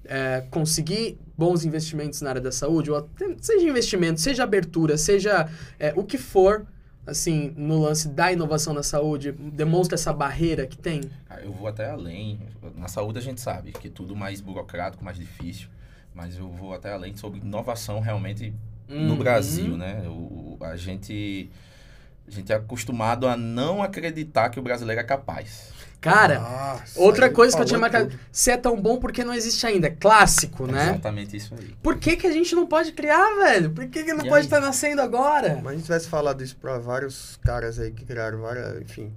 é, 0.09 0.41
conseguir 0.51 1.19
bons 1.37 1.65
investimentos 1.65 2.21
na 2.23 2.31
área 2.31 2.41
da 2.41 2.51
saúde? 2.51 2.91
Ou 2.91 2.97
até- 2.97 3.37
seja 3.41 3.69
investimento, 3.69 4.21
seja 4.21 4.43
abertura, 4.43 4.97
seja 4.99 5.49
é, 5.79 5.93
o 5.95 6.03
que 6.03 6.19
for, 6.19 6.67
assim, 7.07 7.53
no 7.57 7.79
lance 7.81 8.09
da 8.09 8.33
inovação 8.33 8.75
na 8.75 8.83
saúde, 8.83 9.31
demonstra 9.33 9.95
essa 9.95 10.13
barreira 10.13 10.67
que 10.67 10.77
tem? 10.77 11.03
Ah, 11.31 11.41
Eu 11.41 11.53
vou 11.53 11.69
até 11.69 11.89
além. 11.91 12.41
Na 12.77 12.89
saúde 12.89 13.19
a 13.19 13.23
gente 13.23 13.41
sabe 13.41 13.73
que 13.73 13.89
é 13.89 13.91
tudo 13.91 14.17
mais 14.17 14.41
burocrático, 14.41 15.05
mais 15.05 15.17
difícil. 15.17 15.69
Mas 16.15 16.37
eu 16.37 16.49
vou 16.49 16.73
até 16.75 16.93
além 16.93 17.17
sobre 17.17 17.39
inovação 17.39 18.01
realmente 18.01 18.53
no 18.89 19.13
Uhum. 19.13 19.19
Brasil, 19.19 19.77
né? 19.77 20.03
O, 20.09 20.57
a, 20.61 20.75
gente, 20.75 21.49
a 22.29 22.35
gente 22.35 22.53
é 22.53 22.57
acostumado 22.57 23.27
a 23.27 23.37
não 23.37 23.83
acreditar 23.83 24.49
que 24.51 24.59
o 24.59 24.63
brasileiro 24.63 25.01
é 25.01 25.05
capaz. 25.05 25.77
Cara, 26.01 26.39
Nossa, 26.39 27.01
outra 27.01 27.29
coisa 27.29 27.57
que 27.57 27.63
eu 27.63 27.67
tinha 27.67 27.79
marcado, 27.79 28.11
tudo. 28.11 28.21
se 28.31 28.53
é 28.53 28.57
tão 28.57 28.81
bom 28.81 28.99
porque 29.01 29.25
não 29.25 29.35
existe 29.35 29.67
ainda, 29.67 29.91
clássico, 29.91 30.69
É 30.69 30.73
né? 30.73 30.85
exatamente 30.91 31.37
isso 31.37 31.53
aí. 31.59 31.75
Por 31.83 31.97
que, 31.99 32.15
que 32.17 32.25
a 32.25 32.31
gente 32.31 32.55
não 32.55 32.69
pode 32.69 32.93
criar, 32.93 33.35
velho? 33.43 33.71
Por 33.73 33.85
que, 33.89 34.05
que 34.05 34.13
não 34.13 34.25
E 34.25 34.29
pode 34.29 34.37
aí? 34.43 34.45
estar 34.45 34.61
nascendo 34.61 35.03
agora? 35.03 35.57
Mas 35.61 35.73
a 35.73 35.75
gente 35.75 35.83
tivesse 35.87 36.09
falado 36.09 36.41
isso 36.45 36.57
pra 36.57 36.79
vários 36.79 37.37
caras 37.45 37.81
aí 37.81 37.91
que 37.91 38.05
criaram 38.05 38.41
várias, 38.41 38.81
enfim, 38.81 39.13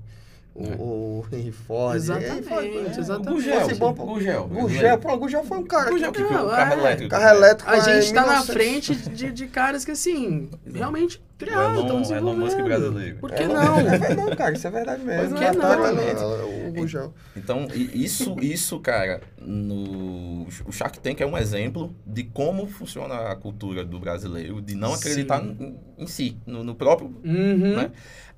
o, 0.54 0.64
É. 0.66 0.76
o 0.78 1.26
Henry 1.32 1.52
Ford. 1.52 1.96
Exatamente, 1.96 2.50
É, 2.54 2.96
é, 2.96 3.00
exatamente. 3.00 3.30
O 3.30 3.34
Gugel, 3.36 3.62
Fosse 3.62 3.76
bom 3.76 3.94
Gugel. 3.94 4.48
Gugel, 4.48 4.98
pô, 4.98 5.14
o 5.14 5.18
Gugel 5.18 5.44
foi 5.46 5.58
um 5.60 5.64
cara 5.64 5.90
Gugel 5.92 6.12
que... 6.12 6.22
que 6.24 6.28
o 6.28 6.34
Não, 6.34 6.50
carro 6.50 6.74
é. 6.74 6.78
elétrico. 6.80 7.10
Carro 7.10 7.38
elétrico 7.38 7.70
A 7.72 7.78
é 7.78 7.82
gente 8.02 8.14
tá 8.14 8.22
na 8.26 8.28
1900. 8.44 8.54
frente 8.54 8.96
de, 8.96 9.32
de 9.32 9.48
caras 9.48 9.86
que, 9.86 9.92
assim, 9.92 10.50
realmente 10.74 11.22
criaram, 11.38 11.74
Elon- 11.88 12.02
estão 12.02 12.18
Elon 12.18 12.34
Musk 12.36 12.50
desenvolvendo. 12.58 12.66
brasileiro. 12.82 13.18
Por 13.18 13.32
que 13.32 13.44
É, 13.44 13.48
não? 13.48 13.80
É 13.80 13.98
verdade, 13.98 14.36
cara, 14.36 14.54
isso 14.54 14.68
é 14.68 14.72
verdade 14.72 15.04
mesmo. 15.04 15.30
Por 15.36 15.40
que 15.40 15.52
não? 15.58 16.70
o 16.70 16.74
Gugel. 16.74 17.14
Então, 17.36 17.68
isso, 17.74 18.36
isso, 18.42 18.80
cara, 18.80 19.22
no 19.40 20.48
o 20.66 20.72
Shark 20.72 21.00
Tank 21.00 21.22
é 21.22 21.26
um 21.26 21.38
exemplo 21.38 21.96
de 22.06 22.24
como 22.24 22.68
funciona 22.68 23.16
a 23.32 23.36
cultura 23.36 23.84
do 23.86 24.00
brasileiro, 24.00 24.62
de 24.62 24.76
não 24.76 24.94
acreditar 24.94 25.42
em, 25.44 25.76
em 25.98 26.08
si, 26.08 26.38
no, 26.46 26.64
no 26.64 26.76
próprio. 26.76 27.08
Uhum. 27.24 27.76
Né? 27.76 27.92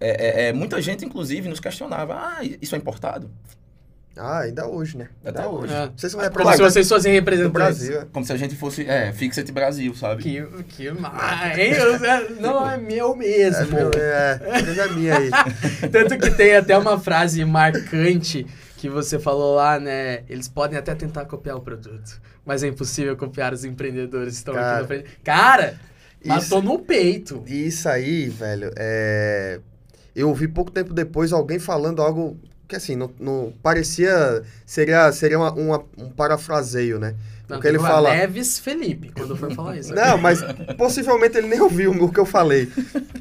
É, 0.06 0.46
é- 0.46 0.50
é, 0.50 0.54
muita 0.54 0.82
gente, 0.82 1.06
inclusive, 1.06 1.48
nos 1.48 1.60
questionava: 1.60 2.14
ah, 2.16 2.40
isso 2.62 2.76
é 2.76 2.78
importado? 2.78 3.30
Ah, 4.16 4.42
ainda 4.42 4.68
hoje, 4.68 4.96
né? 4.96 5.08
Ainda 5.26 5.40
Até 5.40 5.50
hoje. 5.50 5.74
É. 5.74 5.90
Vocês 5.98 6.12
são 6.12 6.22
Mas, 6.22 6.30
Como 6.30 6.44
se 6.44 6.50
representantes 6.52 6.74
vocês 6.74 6.88
fossem 6.90 7.12
do 7.12 7.16
representantes. 7.16 7.52
Brasil. 7.54 8.02
é. 8.02 8.06
Como 8.14 8.24
se 8.24 8.32
a 8.32 8.38
gente 8.38 8.56
fosse, 8.56 8.88
é, 8.88 9.12
Fixit 9.12 9.52
Brasil, 9.52 9.96
sabe? 9.96 10.22
Que, 10.22 10.46
que 10.70 10.92
mais? 10.92 11.58
é, 11.58 12.30
Não 12.40 12.70
é 12.70 12.78
meu 12.78 13.14
É, 13.14 13.18
mesmo. 13.18 13.74
meu, 13.76 13.92
é, 13.96 14.62
coisa 14.64 14.88
minha 14.92 15.18
aí. 15.18 15.32
Tanto 15.92 16.16
que 16.20 16.30
tem 16.30 16.56
até 16.56 16.78
uma 16.78 17.00
frase 17.00 17.44
marcante 17.44 18.46
que 18.78 18.88
você 18.88 19.18
falou 19.18 19.56
lá, 19.56 19.80
né? 19.80 20.22
Eles 20.30 20.48
podem 20.48 20.78
até 20.78 20.94
tentar 20.94 21.26
copiar 21.26 21.56
o 21.56 21.62
produto, 21.62 22.22
mas 22.46 22.62
é 22.64 22.68
impossível 22.68 23.18
copiar 23.18 23.52
os 23.52 23.66
empreendedores 23.66 24.34
que 24.34 24.38
estão 24.38 24.54
Cara, 24.54 24.72
aqui 24.74 24.82
na 24.82 24.88
frente. 24.88 25.06
Cara, 25.24 25.80
isso- 26.24 26.28
matou 26.36 26.62
no 26.62 26.78
peito. 26.78 27.44
E 27.48 27.66
isso 27.66 27.90
aí, 27.90 28.30
velho, 28.30 28.72
é... 28.76 29.60
Eu 30.16 30.30
ouvi 30.30 30.48
pouco 30.48 30.72
tempo 30.72 30.94
depois 30.94 31.32
alguém 31.34 31.60
falando 31.60 32.02
algo 32.02 32.38
que, 32.68 32.76
assim, 32.76 32.96
não, 32.96 33.10
não- 33.20 33.54
parecia... 33.64 34.44
Seria, 34.66 35.12
seria 35.12 35.38
uma, 35.40 35.52
uma- 35.54 35.84
um 35.98 36.10
parafraseio, 36.10 37.00
né? 37.00 37.16
Não, 37.50 37.58
Porque 37.58 37.68
ele 37.68 37.80
fala- 37.80 38.10
Neves 38.16 38.58
Felipe, 38.60 39.12
quando 39.14 39.36
for 39.36 39.54
falar 39.54 39.78
isso. 39.78 39.94
Não, 39.96 40.18
mas 40.18 40.40
possivelmente 40.78 41.38
ele 41.38 41.48
nem 41.48 41.60
ouviu 41.60 41.92
o 41.92 42.12
que 42.12 42.20
eu 42.20 42.26
falei. 42.26 42.72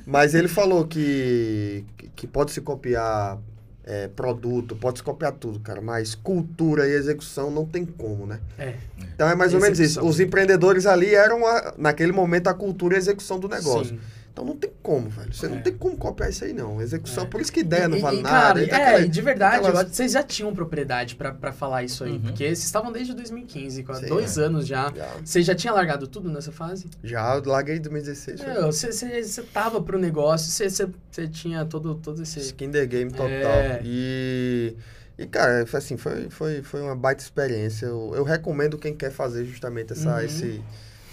Mas 0.07 0.33
ele 0.33 0.47
falou 0.47 0.87
que, 0.87 1.85
que 2.15 2.27
pode 2.27 2.53
se 2.53 2.61
copiar 2.61 3.37
é, 3.85 4.07
produto, 4.07 4.77
pode 4.77 4.99
se 4.99 5.03
copiar 5.05 5.33
tudo, 5.33 5.59
cara. 5.59 5.81
Mas 5.81 6.15
cultura 6.15 6.87
e 6.87 6.93
execução 6.93 7.51
não 7.51 7.67
tem 7.67 7.85
como, 7.85 8.25
né? 8.25 8.39
É. 8.57 8.75
Então 9.13 9.29
é 9.29 9.35
mais 9.35 9.53
ou 9.55 9.61
menos 9.61 9.81
isso. 9.81 10.01
Os 10.05 10.21
empreendedores 10.21 10.87
ali 10.87 11.13
eram, 11.15 11.45
a- 11.45 11.75
naquele 11.77 12.13
momento, 12.13 12.47
a 12.47 12.55
cultura 12.55 12.95
e 12.95 12.97
a 12.97 12.99
execução 12.99 13.41
do 13.41 13.49
negócio. 13.49 13.97
Sim. 13.97 14.01
Então 14.33 14.47
não 14.47 14.57
tem 14.57 14.71
como, 14.83 15.11
velho. 15.11 15.31
Você 15.33 15.45
É. 15.45 15.49
não 15.51 15.61
tem 15.61 15.75
como 15.75 15.95
copiar 15.95 16.31
isso 16.31 16.43
aí, 16.43 16.55
não. 16.55 16.81
Execução, 16.81 17.25
É. 17.25 17.27
por 17.27 17.39
isso 17.41 17.53
que 17.53 17.61
ideia 17.61 17.87
não 17.87 17.99
E- 17.99 18.01
vale 18.01 18.21
e, 18.21 18.23
nada. 18.23 18.61
Cara, 18.61 18.67
tá 18.69 18.79
é, 18.79 18.83
aquela- 18.89 19.01
e 19.05 19.09
de 19.11 19.21
verdade, 19.21 19.57
aquelas- 19.57 19.83
eu 19.83 19.89
vocês 19.95 20.13
já 20.13 20.23
tinham 20.23 20.55
propriedade 20.55 21.17
pra, 21.17 21.33
pra 21.33 21.53
falar 21.53 21.83
isso 21.85 22.03
aí. 22.03 22.13
Uhum. 22.13 22.21
Porque 22.23 22.45
vocês 22.45 22.65
estavam 22.65 22.91
desde 22.91 23.13
2015, 23.15 23.83
com 23.83 23.93
Sim, 23.93 24.07
dois 24.07 24.39
é. 24.39 24.43
anos 24.45 24.67
já. 24.67 24.91
Já, 24.97 25.07
Você 25.23 25.43
já 25.43 25.55
tinha 25.55 25.73
largado 25.73 26.07
tudo 26.07 26.31
nessa 26.31 26.51
fase? 26.51 26.87
já 27.05 27.35
eu 27.37 27.43
larguei 27.45 27.77
em 27.77 27.81
2016. 27.83 28.41
foi 28.41 28.53
Meu, 28.55 28.73
Você, 28.73 28.91
você, 28.91 29.23
você 29.23 29.43
tava 29.43 29.83
pro 29.83 29.99
negócio, 29.99 30.51
você, 30.51 30.71
você, 30.71 30.89
você 31.11 31.29
tinha 31.29 31.67
todo, 31.67 31.95
todo 31.97 32.23
esse. 32.23 32.41
Skin 32.41 32.71
the 32.71 32.87
game 32.87 33.11
total. 33.11 33.29
É. 33.29 33.81
E, 33.85 34.75
e, 35.19 35.27
cara, 35.27 35.67
foi 35.67 35.79
assim, 35.79 35.99
foi, 35.99 36.31
foi, 36.31 36.63
foi 36.63 36.81
uma 36.81 36.97
baita 36.97 37.23
experiência. 37.23 37.85
Eu, 37.85 38.13
eu 38.15 38.25
recomendo 38.25 38.79
quem 38.79 38.95
quer 38.95 39.11
fazer 39.11 39.45
justamente 39.45 39.93
essa, 39.93 40.15
Uhum. 40.15 40.21
esse, 40.21 40.63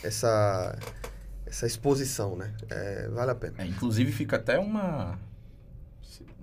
essa, 0.04 0.74
essa 1.50 1.66
exposição, 1.66 2.36
né? 2.36 2.54
É, 2.70 3.08
vale 3.10 3.32
a 3.32 3.36
pena. 3.36 3.56
É, 3.58 3.66
inclusive 3.66 4.12
fica 4.12 4.36
até 4.38 4.58
uma 4.60 5.18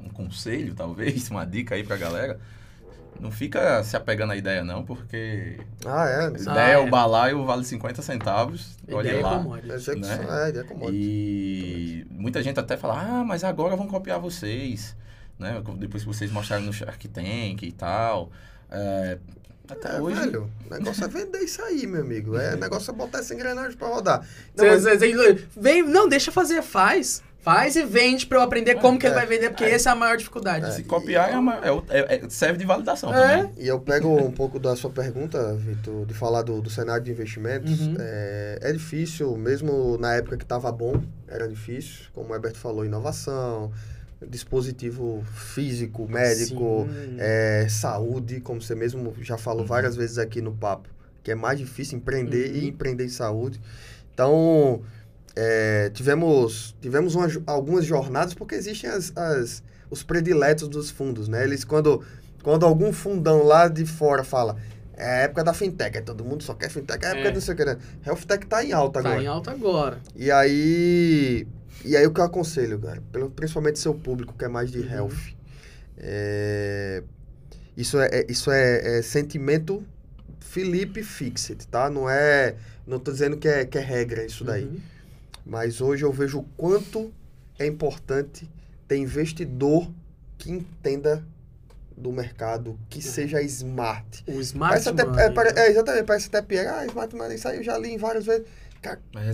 um 0.02 0.08
conselho, 0.10 0.74
talvez, 0.74 1.28
uma 1.30 1.44
dica 1.44 1.74
aí 1.74 1.82
pra 1.84 1.96
galera. 1.96 2.38
Não 3.18 3.30
fica 3.30 3.82
se 3.82 3.96
apegando 3.96 4.32
à 4.32 4.36
ideia, 4.36 4.62
não, 4.62 4.84
porque 4.84 5.58
Ah, 5.86 6.06
é. 6.06 6.26
a 6.26 6.28
ideia 6.28 6.50
Ah, 6.52 6.68
é 6.68 6.72
é. 6.72 6.78
o 6.78 6.90
balaio 6.90 7.44
vale 7.46 7.64
50 7.64 8.02
centavos. 8.02 8.76
Olha 8.92 9.08
Ideia 9.08 9.20
é 9.20 9.22
lá. 9.24 9.38
commodity. 9.38 9.72
Execução, 9.72 10.18
né? 10.18 10.44
é, 10.44 10.48
ideia 10.50 10.64
commodity. 10.66 10.98
E 10.98 12.06
muita 12.10 12.42
gente 12.42 12.60
até 12.60 12.76
fala, 12.76 13.00
ah, 13.00 13.24
mas 13.24 13.42
agora 13.42 13.74
vão 13.74 13.86
copiar 13.88 14.20
vocês, 14.20 14.94
né? 15.38 15.62
Depois 15.78 16.02
que 16.02 16.08
vocês 16.08 16.30
mostraram 16.30 16.64
no 16.64 16.74
Shark 16.74 17.08
Tank 17.08 17.62
e 17.62 17.72
tal. 17.72 18.30
É, 18.70 19.18
até 19.74 19.96
É, 19.96 20.00
hoje. 20.00 20.20
velho, 20.20 20.50
o 20.70 20.74
negócio 20.74 21.04
é 21.04 21.08
vender 21.08 21.38
isso 21.40 21.62
aí, 21.62 21.86
meu 21.86 22.02
amigo. 22.02 22.36
É, 22.36 22.54
o 22.54 22.58
negócio 22.60 22.90
é 22.90 22.94
botar 22.94 23.18
essa 23.18 23.34
engrenagem 23.34 23.76
pra 23.76 23.88
rodar. 23.88 24.26
Não, 24.56 24.64
Cê- 24.64 24.70
mas- 24.70 24.82
cê- 24.82 24.98
cê- 25.12 25.44
vem, 25.56 25.82
não, 25.82 26.08
deixa 26.08 26.30
fazer, 26.32 26.62
faz. 26.62 27.22
Faz 27.40 27.76
e 27.76 27.84
vende 27.84 28.26
pra 28.26 28.38
eu 28.38 28.42
aprender 28.42 28.74
como 28.80 28.98
que 28.98 29.06
ele 29.06 29.12
é. 29.14 29.18
vai 29.18 29.24
vender, 29.24 29.50
porque 29.50 29.62
essa 29.62 29.90
é 29.90 29.92
a 29.92 29.94
maior 29.94 30.16
dificuldade. 30.16 30.74
Se 30.74 30.82
copiar 30.82 31.32
é 31.32 31.38
uma, 31.38 31.54
é 31.64 31.68
é- 31.90 32.14
é- 32.16 32.28
serve 32.28 32.58
de 32.58 32.66
validação 32.66 33.14
É. 33.14 33.20
também. 33.44 33.52
E 33.56 33.68
eu 33.68 33.78
pego 33.78 34.08
um 34.16 34.32
pouco 34.32 34.58
da 34.58 34.74
sua 34.74 34.90
pergunta, 34.90 35.54
Vitor, 35.54 36.04
de 36.06 36.12
falar 36.12 36.42
do, 36.42 36.60
do 36.60 36.68
cenário 36.68 37.04
de 37.04 37.12
investimentos. 37.12 37.78
Uhum. 37.82 37.94
É, 38.00 38.58
é 38.62 38.72
difícil, 38.72 39.36
mesmo 39.36 39.96
na 39.96 40.14
época 40.14 40.36
que 40.36 40.42
estava 40.42 40.72
bom, 40.72 41.00
era 41.28 41.46
difícil. 41.46 42.06
Como 42.12 42.32
o 42.32 42.34
Herbert 42.34 42.56
falou, 42.56 42.84
inovação, 42.84 43.70
dispositivo 44.28 45.22
físico, 45.54 46.08
médico, 46.08 46.88
é, 47.18 47.66
saúde, 47.68 48.40
como 48.40 48.60
você 48.62 48.74
mesmo 48.74 49.14
já 49.20 49.36
falou 49.36 49.62
Uhum. 49.62 49.66
várias 49.66 49.94
vezes 49.96 50.18
aqui 50.18 50.40
no 50.40 50.52
papo, 50.52 50.88
que 51.22 51.30
é 51.30 51.34
mais 51.34 51.58
difícil 51.58 51.98
empreender 51.98 52.50
Uhum. 52.50 52.56
e 52.56 52.68
empreender 52.68 53.04
em 53.04 53.08
saúde. 53.10 53.60
Então, 54.14 54.82
é, 55.34 55.90
tivemos, 55.90 56.74
tivemos 56.80 57.14
uma 57.14 57.28
algumas 57.46 57.84
jornadas, 57.84 58.32
porque 58.32 58.54
existem 58.54 58.88
as, 58.88 59.12
as- 59.16 59.62
os 59.90 60.02
prediletos 60.02 60.66
dos 60.68 60.90
fundos, 60.90 61.28
né? 61.28 61.44
Eles, 61.44 61.62
quando, 61.64 62.02
quando 62.42 62.64
algum 62.64 62.92
fundão 62.92 63.42
lá 63.42 63.68
de 63.68 63.84
fora 63.84 64.24
fala, 64.24 64.56
é 64.96 65.04
a 65.04 65.16
época 65.24 65.44
da 65.44 65.52
fintech, 65.52 65.98
aí 65.98 66.02
todo 66.02 66.24
mundo 66.24 66.42
só 66.42 66.54
quer 66.54 66.70
fintech, 66.70 67.04
é 67.04 67.08
a 67.08 67.10
época 67.10 67.28
É. 67.28 67.30
do 67.30 67.34
não 67.34 67.40
sei 67.42 67.52
o 67.52 67.56
que, 67.56 67.64
né? 67.66 67.76
Health 68.06 68.22
Tech 68.26 68.46
tá 68.46 68.64
em 68.64 68.72
alta 68.72 69.02
Tá 69.02 69.08
agora. 69.10 69.22
em 69.22 69.26
alta 69.26 69.50
agora. 69.50 69.98
E 70.16 70.30
aí, 70.30 71.46
e 71.86 71.96
aí 71.96 72.06
o 72.06 72.12
que 72.12 72.20
eu 72.20 72.24
aconselho, 72.24 72.78
cara, 72.78 73.02
principalmente 73.34 73.78
seu 73.78 73.94
público 73.94 74.34
que 74.36 74.44
é 74.44 74.48
mais 74.48 74.70
de 74.70 74.80
Uhum. 74.80 74.90
health, 74.90 75.34
é, 75.98 77.02
isso 77.76 77.98
é, 77.98 78.08
é- 78.12 78.26
isso 78.28 78.50
é, 78.50 78.98
é 78.98 79.02
sentimento 79.02 79.84
Felipe 80.40 81.02
Fixit, 81.02 81.66
tá? 81.68 81.90
Não 81.90 82.08
é, 82.08 82.56
não 82.86 82.98
tô 82.98 83.12
dizendo 83.12 83.36
que 83.36 83.48
é, 83.48 83.64
que 83.64 83.76
é 83.78 83.80
regra 83.80 84.24
isso 84.24 84.44
daí, 84.44 84.64
Uhum. 84.64 84.80
mas 85.44 85.80
hoje 85.80 86.04
eu 86.04 86.12
vejo 86.12 86.38
o 86.38 86.42
quanto 86.56 87.12
é 87.58 87.66
importante 87.66 88.48
ter 88.88 88.96
investidor 88.96 89.90
que 90.38 90.50
entenda 90.50 91.24
do 91.96 92.12
mercado, 92.12 92.78
que 92.90 93.00
seja 93.02 93.40
smart. 93.42 94.22
O 94.26 94.38
Smart 94.40 94.70
Parece 94.72 94.88
até, 94.90 95.04
Money, 95.04 95.24
é, 95.24 95.30
pare- 95.30 95.52
né? 95.54 95.60
é, 95.62 95.70
exatamente, 95.70 96.04
parece 96.04 96.28
até 96.28 96.42
piega. 96.42 96.74
Ah, 96.80 96.86
smart 96.86 97.16
money, 97.16 97.36
isso 97.36 97.48
aí 97.48 97.56
eu 97.56 97.62
já 97.62 97.78
li 97.78 97.96
várias 97.96 98.26
vezes. 98.26 98.46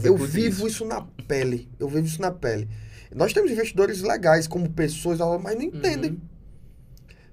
Eu 0.02 0.16
vivo 0.16 0.66
isso. 0.66 0.84
na 0.84 1.02
pele. 1.26 1.68
Eu 1.78 1.88
vivo 1.88 2.06
isso 2.06 2.20
na 2.20 2.30
pele. 2.30 2.68
Nós 3.14 3.32
temos 3.32 3.50
investidores 3.50 4.00
legais 4.02 4.46
como 4.46 4.70
pessoas, 4.70 5.18
mas 5.42 5.54
não 5.54 5.62
entendem. 5.62 6.12
Uhum. 6.12 6.18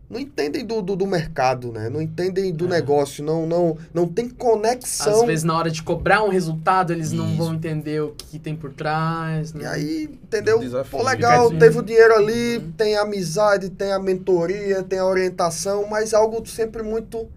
Não 0.09 0.19
entendem 0.19 0.65
do, 0.65 0.81
do, 0.81 0.95
do 0.95 1.05
mercado, 1.05 1.71
né? 1.71 1.87
Não 1.87 2.01
entendem 2.01 2.51
do 2.51 2.65
É. 2.65 2.69
negócio. 2.69 3.23
Não, 3.23 3.45
não, 3.45 3.77
não 3.93 4.07
tem 4.07 4.27
conexão. 4.27 5.21
Às 5.21 5.27
vezes, 5.27 5.43
na 5.43 5.55
hora 5.55 5.69
de 5.69 5.83
cobrar 5.83 6.23
um 6.23 6.29
resultado, 6.29 6.91
eles 6.91 7.11
não 7.11 7.27
Isso. 7.27 7.37
vão 7.37 7.53
entender 7.53 8.01
o 8.01 8.15
que 8.17 8.39
tem 8.39 8.55
por 8.55 8.73
trás. 8.73 9.53
né? 9.53 9.61
E 9.63 9.65
aí, 9.67 10.03
entendeu? 10.23 10.59
Pô, 10.89 11.03
legal, 11.03 11.51
teve 11.51 11.77
o 11.77 11.83
dinheiro 11.83 12.15
ali, 12.15 12.57
Uhum. 12.57 12.71
tem 12.71 12.97
a 12.97 13.03
amizade, 13.03 13.69
tem 13.69 13.91
a 13.91 13.99
mentoria, 13.99 14.81
tem 14.81 14.97
a 14.97 15.05
orientação, 15.05 15.87
mas 15.87 16.11
algo 16.13 16.43
sempre 16.47 16.81
muito. 16.81 17.29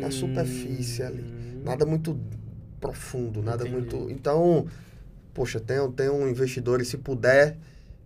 na 0.00 0.10
superfície 0.10 1.02
ali. 1.02 1.20
Hum. 1.22 1.60
Nada 1.62 1.84
muito 1.86 2.18
profundo, 2.80 3.42
nada 3.42 3.66
Entendi. 3.66 3.94
muito. 3.94 4.10
Então, 4.10 4.66
poxa, 5.34 5.58
tem, 5.60 5.76
tem 5.92 6.08
um 6.10 6.28
investidor, 6.28 6.80
e 6.80 6.84
se 6.84 6.96
puder, 6.98 7.56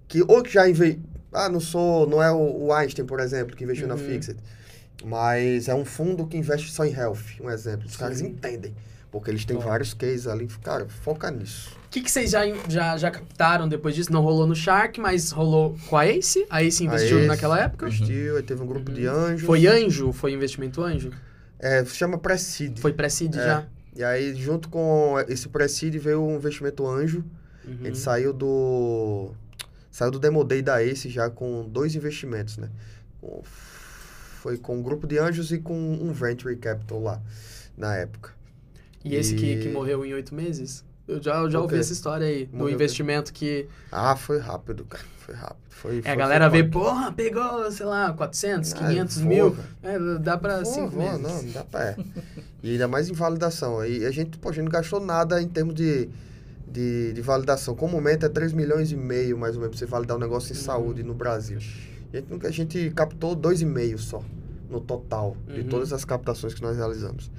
que 0.08 0.22
ou 0.22 0.42
que 0.42 0.52
já 0.52 0.68
investiu. 0.68 1.02
Ah, 1.32 1.48
não 1.48 1.60
sou. 1.60 2.08
Não 2.08 2.22
é 2.22 2.30
o, 2.32 2.72
Einstein, 2.72 3.06
por 3.06 3.20
exemplo, 3.20 3.54
que 3.56 3.62
investiu 3.64 3.86
na 3.86 3.94
Uhum. 3.94 4.00
Fixed. 4.06 4.36
Mas 5.04 5.68
é 5.68 5.74
um 5.74 5.84
fundo 5.84 6.26
que 6.26 6.36
investe 6.36 6.70
só 6.72 6.84
em 6.84 6.92
health, 6.92 7.18
um 7.40 7.48
exemplo. 7.50 7.86
Os 7.86 7.96
caras 7.96 8.18
Sim. 8.18 8.26
entendem. 8.26 8.74
Porque 9.10 9.28
eles 9.30 9.44
têm 9.44 9.58
vários 9.58 9.92
cases 9.92 10.26
ali. 10.28 10.46
Cara, 10.62 10.86
foca 10.88 11.30
nisso. 11.32 11.70
O 11.86 11.88
que, 11.90 12.00
que 12.00 12.08
vocês 12.10 12.30
já, 12.30 12.42
já, 12.68 12.96
já 12.96 13.10
captaram 13.10 13.68
depois 13.68 13.94
disso? 13.94 14.12
Não 14.12 14.22
rolou 14.22 14.46
no 14.46 14.54
Shark, 14.54 15.00
mas 15.00 15.32
rolou 15.32 15.76
com 15.88 15.96
a 15.96 16.06
Ace. 16.06 16.46
A 16.48 16.62
Ace 16.62 16.84
investiu 16.84 17.18
Ace. 17.18 17.26
naquela 17.26 17.58
época. 17.60 17.88
Investiu, 17.88 18.36
aí 18.36 18.42
teve 18.44 18.62
um 18.62 18.66
grupo 18.66 18.92
de 18.92 19.06
anjos. 19.06 19.40
Uhum. 19.40 19.46
Foi 19.46 19.66
anjo? 19.66 20.12
Foi 20.12 20.32
investimento 20.32 20.80
anjo? 20.82 21.10
É, 21.58 21.84
chama 21.84 22.18
Preside. 22.18 22.80
Foi 22.80 22.92
pré-seed 22.92 23.34
É. 23.34 23.38
já? 23.38 23.66
E 24.00 24.04
aí, 24.04 24.34
junto 24.34 24.70
com 24.70 25.14
esse 25.28 25.46
Preside, 25.46 25.98
veio 25.98 26.22
um 26.24 26.36
investimento 26.36 26.86
anjo. 26.86 27.22
Uhum. 27.66 27.80
Ele 27.84 27.94
saiu 27.94 28.32
do. 28.32 29.32
Saiu 29.90 30.10
do 30.10 30.18
Demo 30.18 30.42
Day 30.42 30.62
da 30.62 30.82
Ace 30.82 31.10
já 31.10 31.28
com 31.28 31.68
dois 31.68 31.94
investimentos, 31.94 32.56
né? 32.56 32.70
Foi 33.42 34.56
com 34.56 34.78
um 34.78 34.82
grupo 34.82 35.06
de 35.06 35.18
anjos 35.18 35.52
e 35.52 35.58
com 35.58 35.74
um 35.78 36.12
venture 36.12 36.56
capital 36.56 37.02
lá, 37.02 37.20
na 37.76 37.94
época. 37.94 38.30
E 39.04 39.14
esse 39.14 39.34
que, 39.34 39.44
E- 39.52 39.58
que 39.64 39.68
morreu 39.68 40.02
em 40.02 40.14
oito 40.14 40.34
meses? 40.34 40.82
Eu 41.10 41.22
já, 41.22 41.36
eu 41.38 41.50
já 41.50 41.60
ouvi 41.60 41.76
essa 41.76 41.92
história 41.92 42.26
aí, 42.26 42.46
do 42.46 42.52
Morreu 42.58 42.64
o 42.66 42.68
quê? 42.68 42.74
investimento 42.84 43.32
que 43.32 43.66
Ah, 43.90 44.14
foi 44.16 44.38
rápido, 44.38 44.84
cara. 44.84 45.04
Foi 45.18 45.34
rápido. 45.34 45.56
Foi, 45.70 45.98
é, 45.98 46.02
foi, 46.02 46.12
a 46.12 46.14
galera 46.14 46.48
vê, 46.48 46.62
porra, 46.62 47.10
pegou, 47.10 47.70
sei 47.72 47.86
lá, 47.86 48.12
400, 48.12 48.72
Ah, 48.74 48.76
500 48.76 49.16
voa, 49.22 49.28
mil. 49.28 49.56
É, 49.82 50.18
dá 50.18 50.36
pra 50.38 50.56
Voa, 50.62 50.64
cinco 50.66 50.90
voa, 50.90 51.12
meses. 51.18 51.20
não, 51.22 51.42
não 51.42 51.52
dá 51.52 51.64
pra. 51.64 51.82
É. 51.84 51.96
E 52.62 52.72
ainda 52.72 52.86
mais 52.86 53.08
em 53.08 53.12
validação. 53.14 53.84
E 53.84 54.04
a 54.04 54.10
gente, 54.10 54.38
pô, 54.38 54.50
a 54.50 54.52
gente 54.52 54.64
não 54.64 54.70
gastou 54.70 55.00
nada 55.00 55.40
em 55.42 55.48
termos 55.48 55.74
de, 55.74 56.08
de, 56.68 57.12
de 57.14 57.22
validação. 57.22 57.74
Comumente 57.74 58.24
é 58.24 58.28
3 58.28 58.52
milhões 58.52 58.92
e 58.92 58.96
meio, 58.96 59.36
mais 59.38 59.54
ou 59.56 59.62
menos, 59.62 59.76
pra 59.76 59.86
você 59.86 59.90
validar 59.90 60.16
um 60.16 60.20
negócio 60.20 60.52
em 60.52 60.56
Uhum. 60.56 60.62
saúde 60.62 61.02
no 61.02 61.14
Brasil. 61.14 61.58
A 62.12 62.16
gente, 62.16 62.46
a 62.46 62.50
gente 62.50 62.90
captou 62.90 63.34
2,5 63.34 63.98
só, 63.98 64.22
no 64.68 64.80
total, 64.80 65.36
de 65.46 65.60
Uhum. 65.62 65.68
todas 65.68 65.92
as 65.92 66.04
captações 66.04 66.52
que 66.54 66.60
nós 66.62 66.76
realizamos. 66.76 67.30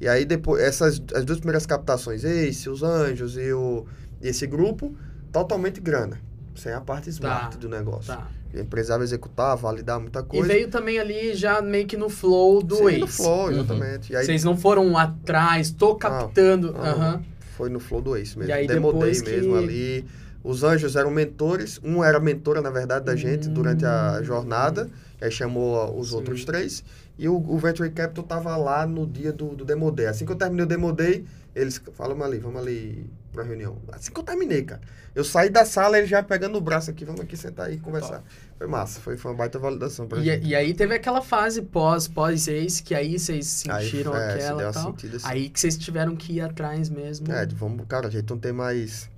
E 0.00 0.06
aí, 0.08 0.24
depois, 0.24 0.62
essas 0.62 1.02
as 1.14 1.24
duas 1.24 1.38
primeiras 1.38 1.66
captações, 1.66 2.24
Ace, 2.24 2.68
os 2.68 2.82
Anjos 2.82 3.36
e, 3.36 3.52
o, 3.52 3.84
e 4.22 4.28
esse 4.28 4.46
grupo, 4.46 4.94
totalmente 5.32 5.80
grana. 5.80 6.20
Sem 6.54 6.72
a 6.72 6.80
parte 6.80 7.08
smart 7.10 7.56
do 7.58 7.68
negócio. 7.68 8.12
Tá. 8.14 8.28
A 8.54 8.60
empresa 8.60 8.96
vai 8.96 9.04
executar, 9.04 9.56
validar 9.56 10.00
muita 10.00 10.20
E 10.20 10.22
coisa. 10.22 10.48
veio 10.48 10.68
também 10.68 10.98
ali 10.98 11.34
já 11.34 11.60
meio 11.60 11.86
que 11.86 11.96
no 11.96 12.08
flow 12.08 12.62
do 12.62 12.76
Sim, 12.76 12.86
Ace. 12.88 12.98
no 13.00 13.06
flow, 13.06 13.44
Uhum. 13.46 13.50
exatamente. 13.52 14.12
E 14.12 14.16
aí, 14.16 14.24
Vocês 14.24 14.42
não 14.44 14.56
foram 14.56 14.96
atrás, 14.96 15.70
tô 15.70 15.94
captando. 15.96 16.72
não. 16.72 16.80
aham. 16.80 17.22
Foi 17.56 17.68
no 17.68 17.80
Flow 17.80 18.00
do 18.00 18.16
Ace 18.16 18.38
mesmo. 18.38 18.50
E 18.50 18.52
aí 18.54 18.66
Demo 18.68 18.92
depois 18.92 19.20
Day 19.20 19.32
que- 19.34 19.40
mesmo 19.40 19.56
ali. 19.56 20.04
Os 20.44 20.62
anjos 20.62 20.94
eram 20.94 21.10
mentores. 21.10 21.80
Um 21.82 22.04
era 22.04 22.20
mentora, 22.20 22.62
na 22.62 22.70
verdade, 22.70 23.04
da 23.04 23.16
gente 23.16 23.48
Hum. 23.48 23.52
durante 23.52 23.84
a 23.84 24.22
jornada. 24.22 24.88
Aí 25.20 25.30
chamou 25.30 25.98
os 25.98 26.10
Sim. 26.10 26.16
outros 26.16 26.44
três. 26.44 26.84
E 27.18 27.28
o, 27.28 27.34
o 27.34 27.58
Venture 27.58 27.90
Capital 27.90 28.24
tava 28.24 28.56
lá 28.56 28.86
no 28.86 29.06
dia 29.06 29.32
do, 29.32 29.56
do 29.56 29.64
Demo 29.64 29.90
Day. 29.90 30.06
Assim 30.06 30.24
que 30.24 30.30
eu 30.30 30.36
terminei 30.36 30.64
o 30.64 30.68
Demo 30.68 30.92
Day, 30.92 31.24
eles 31.54 31.80
falam 31.94 32.22
ali, 32.22 32.38
vamos 32.38 32.60
ali 32.62 33.10
pra 33.32 33.42
reunião. 33.42 33.76
Assim 33.92 34.12
que 34.12 34.20
eu 34.20 34.22
terminei, 34.22 34.62
cara. 34.62 34.80
Eu 35.14 35.24
saí 35.24 35.50
da 35.50 35.64
sala, 35.64 35.98
ele 35.98 36.06
já 36.06 36.22
pegando 36.22 36.56
o 36.56 36.60
braço 36.60 36.90
aqui, 36.90 37.04
vamos 37.04 37.20
aqui 37.20 37.36
sentar 37.36 37.66
aí 37.66 37.74
e 37.74 37.78
conversar. 37.78 38.22
Foi 38.56 38.66
massa, 38.68 39.00
foi, 39.00 39.16
foi 39.16 39.32
uma 39.32 39.36
baita 39.36 39.58
validação 39.58 40.06
pra 40.06 40.20
gente. 40.20 40.44
E, 40.44 40.50
e 40.50 40.54
aí 40.54 40.72
teve 40.74 40.94
aquela 40.94 41.20
fase 41.20 41.62
pós, 41.62 42.06
pós-Ace, 42.06 42.80
que 42.82 42.94
aí 42.94 43.18
vocês 43.18 43.64
Aí, 43.68 43.84
sentiram 43.84 44.16
é, 44.16 44.30
se 44.30 44.36
deu 44.38 44.46
aquela 44.46 44.62
e 44.62 44.64
uma 44.66 44.72
tal. 44.72 44.84
sentida 44.84 45.16
assim. 45.16 45.26
Aí 45.26 45.48
que 45.48 45.58
vocês 45.58 45.76
tiveram 45.76 46.14
que 46.14 46.34
ir 46.34 46.40
atrás 46.40 46.88
mesmo. 46.88 47.32
É, 47.32 47.44
vamos, 47.46 47.84
cara, 47.88 48.06
a 48.06 48.10
gente 48.10 48.30
não 48.30 48.38
tem 48.38 48.52
mais. 48.52 49.10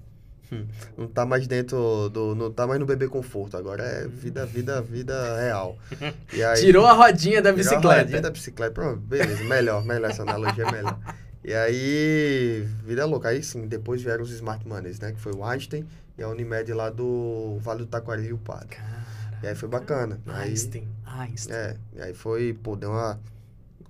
Hum, 0.52 0.66
Não 0.96 1.06
tá 1.08 1.24
mais 1.26 1.46
dentro 1.46 2.08
do. 2.10 2.34
Não 2.34 2.50
tá 2.52 2.66
mais 2.66 2.78
no 2.80 2.86
bebê 2.86 3.08
conforto. 3.08 3.56
Agora 3.56 3.82
é 3.82 4.06
vida, 4.08 4.44
vida, 4.46 4.80
vida 4.82 5.38
real. 5.40 5.78
Aí, 6.00 6.60
Tirou 6.60 6.86
a 6.86 6.92
rodinha 6.92 7.40
da 7.42 7.52
tirou 7.52 7.66
a 7.66 7.74
bicicleta. 7.76 8.00
rodinha 8.02 8.20
da 8.20 8.30
bicicleta. 8.30 8.72
Pronto, 8.72 8.98
beleza, 9.00 9.44
melhor, 9.44 9.84
melhor 9.84 10.10
essa 10.10 10.22
analogia 10.22 10.64
é 10.64 10.72
melhor. 10.72 10.98
E 11.42 11.54
aí, 11.54 12.66
vida 12.84 13.04
louca. 13.06 13.28
Aí 13.30 13.42
sim, 13.42 13.66
depois 13.66 14.02
vieram 14.02 14.22
os 14.22 14.30
Smart 14.30 14.66
Moneys, 14.68 15.00
né? 15.00 15.12
Que 15.12 15.20
foi 15.20 15.32
o 15.32 15.44
Einstein 15.44 15.86
e 16.18 16.22
a 16.22 16.28
Unimed 16.28 16.72
lá 16.72 16.90
do 16.90 17.58
Vale 17.60 17.80
do 17.80 17.86
Taquari 17.86 18.26
e 18.26 18.32
o 18.32 18.38
Padre. 18.38 18.76
Cara, 18.76 19.38
E 19.42 19.46
aí 19.46 19.54
foi 19.54 19.68
bacana. 19.68 20.20
Aí, 20.26 20.50
Einstein, 20.50 20.86
Einstein. 21.06 21.56
é, 21.56 21.76
e 21.96 22.02
aí 22.02 22.14
foi, 22.14 22.52
pô, 22.52 22.76
deu 22.76 22.90
uma, 22.90 23.18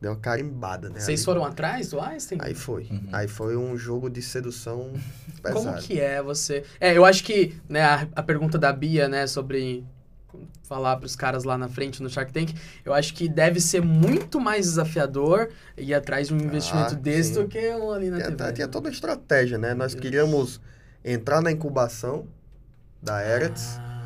deu 0.00 0.12
uma 0.12 0.18
carimbada, 0.18 0.88
né? 0.88 0.98
Vocês 1.00 1.20
ali. 1.20 1.24
foram 1.24 1.44
atrás 1.44 1.90
do 1.90 2.00
Einstein? 2.00 2.38
Aí 2.40 2.54
foi. 2.54 2.84
Uhum. 2.90 3.08
Aí 3.12 3.28
foi 3.28 3.56
um 3.56 3.76
jogo 3.76 4.08
de 4.08 4.22
sedução 4.22 4.92
pesado. 5.42 5.64
Como 5.66 5.78
que 5.78 6.00
é 6.00 6.22
você... 6.22 6.64
É, 6.80 6.96
eu 6.96 7.04
acho 7.04 7.22
que 7.24 7.54
né, 7.68 7.82
a, 7.82 8.06
a 8.16 8.22
pergunta 8.22 8.58
da 8.58 8.72
Bia, 8.72 9.08
né, 9.08 9.26
sobre 9.26 9.84
falar 10.62 10.96
para 10.96 11.06
os 11.06 11.16
caras 11.16 11.42
lá 11.42 11.58
na 11.58 11.68
frente 11.68 12.00
no 12.02 12.08
Shark 12.08 12.32
Tank, 12.32 12.54
eu 12.84 12.94
acho 12.94 13.12
que 13.14 13.28
deve 13.28 13.60
ser 13.60 13.82
muito 13.82 14.40
mais 14.40 14.66
desafiador 14.66 15.48
ir 15.76 15.92
atrás 15.92 16.28
de 16.28 16.34
um 16.34 16.38
investimento 16.38 16.94
Ah, 16.94 16.98
desse 16.98 17.34
sim. 17.34 17.42
do 17.42 17.48
que 17.48 17.58
um 17.74 17.90
ali 17.90 18.08
na 18.10 18.18
Tinha, 18.18 18.30
TV. 18.36 18.52
tinha 18.52 18.68
toda 18.68 18.88
a 18.88 18.92
estratégia, 18.92 19.58
né? 19.58 19.74
Nós 19.74 19.94
queríamos 19.94 20.60
entrar 21.04 21.42
na 21.42 21.50
incubação 21.50 22.26
da 23.02 23.26
Eretz 23.26 23.76
Ah, 23.80 23.99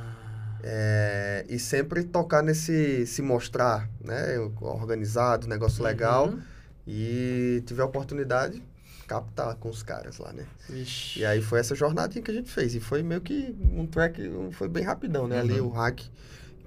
é, 0.67 1.45
e 1.47 1.59
sempre 1.59 2.05
tocar 2.05 2.43
nesse, 2.43 3.07
se 3.07 3.21
mostrar, 3.21 3.87
né? 4.03 4.39
Organizado, 4.63 5.47
negócio 5.47 5.85
legal. 5.85 6.29
uhum. 6.29 6.41
E 6.87 7.63
tive 7.67 7.83
a 7.83 7.85
oportunidade 7.85 8.55
de 8.55 8.63
captar 9.07 9.55
com 9.57 9.69
os 9.69 9.83
caras 9.83 10.19
lá, 10.19 10.33
né? 10.33 10.47
Vixe. 10.69 11.21
E 11.21 11.25
aí 11.27 11.43
foi 11.43 11.61
essa 11.61 11.75
jornadinha 11.75 12.23
que 12.23 12.31
a 12.31 12.35
gente 12.35 12.51
fez. 12.51 12.75
E 12.75 12.81
foi 12.81 13.03
meio 13.03 13.21
que 13.21 13.55
um 13.73 13.87
track, 13.87 14.23
foi 14.53 14.69
bem 14.69 14.85
rapidão, 14.85 15.29
né? 15.29 15.41
Ali 15.41 15.61
o 15.61 15.69
hack. 15.69 16.01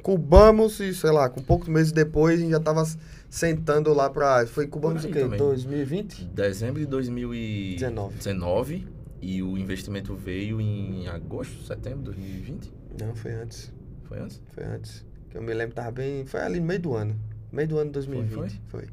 Cubamos 0.03 0.79
e, 0.79 0.93
sei 0.93 1.11
lá, 1.11 1.27
com 1.27 1.41
poucos 1.41 1.67
meses 1.67 1.91
depois 1.91 2.37
a 2.37 2.41
gente 2.41 2.51
já 2.51 2.59
tava 2.59 2.83
sentando 3.29 3.91
lá 3.93 4.09
pra. 4.11 4.45
Foi 4.45 4.67
cubamos 4.67 5.03
o 5.03 5.07
aí 5.07 5.13
quê? 5.13 5.21
também. 5.21 5.39
2020? 5.39 6.25
Dezembro 6.25 6.79
de 6.79 6.85
2019. 6.85 8.15
19. 8.15 8.87
e 9.21 9.41
o 9.41 9.57
investimento 9.57 10.15
veio 10.15 10.61
em 10.61 11.07
agosto, 11.07 11.63
setembro 11.63 11.99
de 11.99 12.05
2020. 12.05 12.73
Não, 12.99 13.15
foi 13.15 13.33
antes. 13.33 13.71
Foi 14.07 14.19
antes? 14.19 14.41
Foi 14.53 14.63
antes. 14.63 15.05
Que 15.29 15.37
eu 15.37 15.41
me 15.41 15.53
lembro, 15.53 15.75
tava 15.75 15.91
bem. 15.91 16.25
Foi 16.25 16.39
ali 16.41 16.59
no 16.59 16.65
meio 16.65 16.79
do 16.79 16.95
ano. 16.95 17.19
Meio 17.51 17.67
do 17.67 17.77
ano 17.77 17.85
de 17.85 17.93
2020. 17.93 18.61
Foi. 18.67 18.87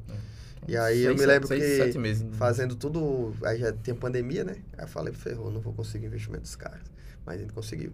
E 0.67 0.77
aí 0.77 1.03
eu 1.03 1.11
Seis, 1.11 1.21
me 1.21 1.27
lembro 1.27 1.49
seis, 1.49 1.63
que 1.63 1.77
sete 1.77 1.99
meses. 1.99 2.27
Fazendo 2.33 2.75
tudo. 2.75 3.35
Aí 3.45 3.59
já 3.59 3.73
tinha 3.73 3.95
pandemia, 3.95 4.45
né? 4.45 4.57
Aí 4.79 4.85
eu 4.85 4.89
falei, 4.89 5.13
ferrou, 5.13 5.51
não 5.51 5.61
vou 5.61 5.73
conseguir 5.73 6.07
investimento 6.07 6.43
dos 6.43 6.57
caras. 6.57 6.81
Mas 7.25 7.37
a 7.37 7.39
gente 7.43 7.53
conseguiu. 7.53 7.93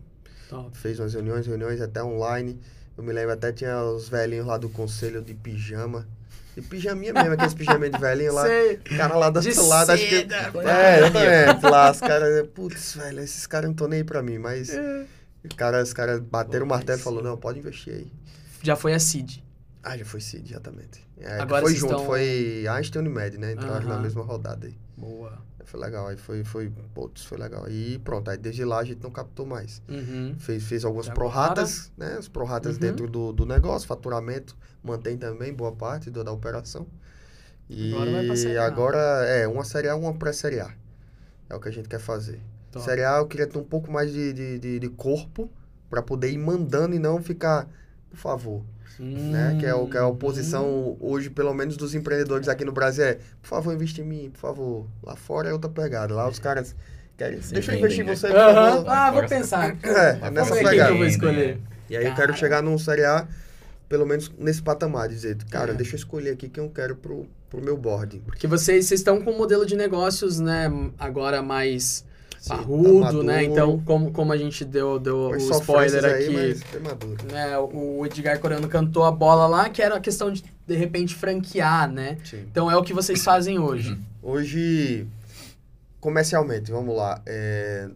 Top. 0.49 0.77
Fez 0.77 0.99
umas 1.01 1.15
reuniões, 1.15 1.47
reuniões 1.47 1.81
até 1.81 2.03
online. 2.03 2.61
Eu 2.97 3.05
me 3.05 3.13
lembro 3.13 3.33
até 3.33 3.53
tinha 3.53 3.83
os 3.83 4.09
velhinhos 4.09 4.47
lá 4.47 4.57
do 4.57 4.69
conselho 4.69 5.21
de 5.23 5.35
pijama. 5.35 6.07
De 6.55 6.63
pijaminha 6.63 7.13
mesmo, 7.13 7.33
aqueles 7.33 7.55
pijaminhas 7.55 7.93
de 7.93 8.01
velhinho 8.01 8.35
lá. 8.35 8.47
Sei. 8.47 8.75
O 8.75 8.97
cara 8.97 9.17
lá 9.17 9.31
do 9.31 9.39
outro 9.39 9.67
lado, 9.67 9.91
acho 9.91 10.09
que. 10.09 10.15
É, 10.15 10.99
exatamente. 10.99 11.67
Lá, 11.67 11.91
os 11.91 12.01
caras. 12.01 12.49
Putz, 12.49 12.95
velho, 12.95 13.21
esses 13.21 13.47
caras 13.47 13.67
não 13.67 13.73
estão 13.73 13.89
nem 13.89 13.99
aí 13.99 14.05
pra 14.05 14.23
mim, 14.23 14.39
mas. 14.39 14.71
É. 14.71 15.07
Os 15.49 15.57
caras, 15.57 15.89
os 15.89 15.95
caras 15.95 16.21
bateram 16.21 16.67
o 16.67 16.69
martelo 16.69 16.99
e 16.99 17.03
falou, 17.03 17.23
não, 17.23 17.37
pode 17.37 17.59
investir 17.59 17.95
aí. 17.95 18.13
Já 18.63 18.77
foi 18.77 18.93
a 18.95 18.99
Cid. 18.99 19.43
Ah, 19.83 19.97
já 19.97 20.05
foi 20.05 20.21
Cid, 20.21 20.51
exatamente. 20.51 21.07
É, 21.17 21.39
Agora 21.41 21.63
foi 21.63 21.75
junto, 21.75 21.93
estão- 21.93 22.07
foi 22.07 22.67
Einstein 22.69 23.03
e 23.03 23.09
Unimed, 23.09 23.39
né? 23.39 23.53
Entraram 23.53 23.89
na 23.89 23.99
mesma 23.99 24.23
rodada 24.23 24.67
aí. 24.67 24.77
Boa. 24.97 25.39
Foi 25.65 25.79
legal, 25.81 26.09
aí 26.09 26.17
foi, 26.17 26.43
foi, 26.43 26.71
putz, 26.95 27.25
foi 27.25 27.39
legal. 27.39 27.69
E 27.69 27.99
pronto, 28.01 28.29
aí 28.31 28.37
desde 28.37 28.65
lá 28.65 28.81
a 28.81 28.85
gente 28.85 29.03
não 29.03 29.11
captou 29.11 29.47
mais. 29.47 29.81
Uhum. 29.89 30.35
Fez, 30.39 30.65
fez 30.65 30.85
algumas 30.85 31.07
E 31.07 31.13
prorratas, 31.13 31.93
né? 31.97 32.17
As 32.19 32.27
prorratas 32.29 32.75
Uhum. 32.75 32.81
dentro 32.81 33.07
do, 33.09 33.33
do 33.33 33.47
negócio, 33.47 33.87
faturamento 33.87 34.57
mantém 34.83 35.17
também 35.17 35.55
boa 35.55 35.73
parte 35.73 36.11
do, 36.11 36.25
da 36.25 36.33
operação. 36.33 36.87
E 37.69 37.95
Agora 37.95 38.67
agora 38.67 38.99
é 39.27 39.47
uma 39.47 39.65
Série 39.65 39.89
A, 39.89 39.95
uma 39.95 40.13
pré-Série 40.15 40.59
A. 40.61 40.75
É 41.49 41.55
o 41.55 41.61
que 41.61 41.69
a 41.69 41.73
gente 41.73 41.89
quer 41.89 42.01
fazer. 42.01 42.41
Top. 42.71 42.85
Série 42.85 43.05
A 43.05 43.19
eu 43.19 43.27
queria 43.27 43.47
ter 43.47 43.59
um 43.59 43.65
pouco 43.65 43.91
mais 43.91 44.13
de, 44.13 44.33
de, 44.33 44.59
de, 44.59 44.79
de 44.79 44.89
corpo 44.89 45.51
para 45.89 46.01
poder 46.03 46.31
ir 46.31 46.39
mandando 46.39 46.95
e 46.95 46.99
não 46.99 47.21
ficar, 47.23 47.69
por 48.09 48.17
favor, 48.17 48.63
né? 48.99 49.57
Que 49.59 49.67
é, 49.67 49.75
o, 49.75 49.87
que 49.89 49.97
é 49.97 50.01
a 50.01 50.07
Hum. 50.07 50.11
oposição 50.11 50.97
hoje, 51.01 51.31
pelo 51.31 51.53
menos 51.53 51.77
dos 51.77 51.95
empreendedores 51.95 52.49
aqui 52.49 52.65
no 52.65 52.71
Brasil, 52.73 53.05
é 53.05 53.15
por 53.43 53.49
favor, 53.49 53.75
investe 53.75 54.01
em 54.01 54.05
mim, 54.05 54.31
por 54.31 54.39
favor. 54.39 54.87
Lá 55.03 55.17
fora 55.17 55.49
é 55.49 55.53
outra 55.53 55.69
pegada. 55.71 56.15
Lá 56.15 56.29
os 56.29 56.39
caras 56.39 56.77
querem. 57.17 57.41
Se 57.43 57.53
Deixa 57.55 57.73
eu 57.73 57.79
investir 57.79 58.05
em 58.05 58.07
né? 58.07 58.15
você, 58.15 58.29
por 58.29 58.37
Aham. 58.37 58.71
favor. 58.77 58.89
Ah, 58.91 59.11
vou 59.11 59.27
pensar. 59.27 59.77
É, 59.83 60.13
Vai 60.15 60.31
nessa 60.31 60.55
pegada. 60.55 60.77
eu 60.77 60.87
vou 60.87 60.93
Vendem, 60.99 61.09
escolher. 61.09 61.57
né? 61.57 61.61
E 61.89 61.97
aí 61.97 62.05
eu 62.05 62.11
Cara. 62.11 62.27
quero 62.27 62.39
chegar 62.39 62.63
num 62.63 62.79
Série 62.79 63.05
A, 63.05 63.27
pelo 63.89 64.07
menos 64.07 64.31
nesse 64.39 64.63
patamar, 64.63 65.09
dizer, 65.09 65.37
cara, 65.51 65.73
É. 65.73 65.75
deixa 65.75 65.95
eu 65.95 65.99
escolher 65.99 66.31
aqui 66.31 66.49
quem 66.49 66.63
eu 66.63 66.71
quero 66.71 66.95
pro, 66.95 67.27
pro 67.49 67.61
meu 67.61 67.77
boarding. 67.77 68.21
Porque 68.21 68.47
vocês, 68.47 68.87
vocês 68.87 69.01
estão 69.01 69.21
com 69.21 69.33
um 69.33 69.37
modelo 69.39 69.67
de 69.67 69.75
negócios, 69.75 70.39
né, 70.39 70.71
agora 70.99 71.43
mais 71.43 72.05
parrudo, 72.49 73.19
tá 73.19 73.23
né? 73.25 73.45
Então, 73.45 73.79
como, 73.81 74.11
como 74.13 74.33
a 74.33 74.37
gente 74.37 74.65
deu, 74.65 74.99
deu 74.99 75.31
o 75.31 75.37
spoiler 75.37 76.05
aí, 76.05 76.53
aqui, 76.53 76.79
maduro. 76.81 77.17
né? 77.31 77.59
O 77.59 78.05
Edgar 78.07 78.39
Corano 78.41 78.69
cantou 78.69 79.05
a 79.05 79.11
bola 79.13 79.47
lá, 79.47 79.69
que 79.69 79.83
era 79.83 79.97
a 79.97 80.01
questão 80.01 80.33
de, 80.33 80.43
de 80.67 80.75
repente, 80.77 81.15
franquear, 81.15 81.91
né? 81.91 82.19
Sim. 82.25 82.45
Então 82.51 82.71
é 82.71 82.77
o 82.77 82.83
que 82.83 82.93
vocês 82.95 83.23
fazem 83.23 83.59
hoje. 83.59 83.99
Hoje, 84.23 85.07
comercialmente, 86.01 86.71
vamos 86.71 86.97
lá. 86.97 87.21
é, 87.27 87.89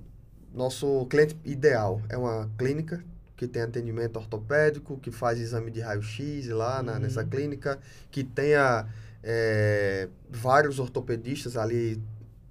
nosso 0.54 1.04
cliente 1.06 1.36
ideal 1.44 2.00
é 2.08 2.16
uma 2.16 2.48
clínica 2.56 3.02
que 3.36 3.48
tem 3.48 3.62
atendimento 3.62 4.16
ortopédico, 4.16 4.96
que 4.98 5.10
faz 5.10 5.40
exame 5.40 5.68
de 5.70 5.80
raio-x 5.80 6.46
lá 6.48 6.80
na- 6.82 6.92
Uhum. 6.92 6.98
nessa 7.00 7.24
clínica, 7.24 7.78
que 8.10 8.22
tenha 8.22 8.86
é, 9.26 10.06
vários 10.30 10.78
ortopedistas 10.78 11.56
ali 11.56 11.98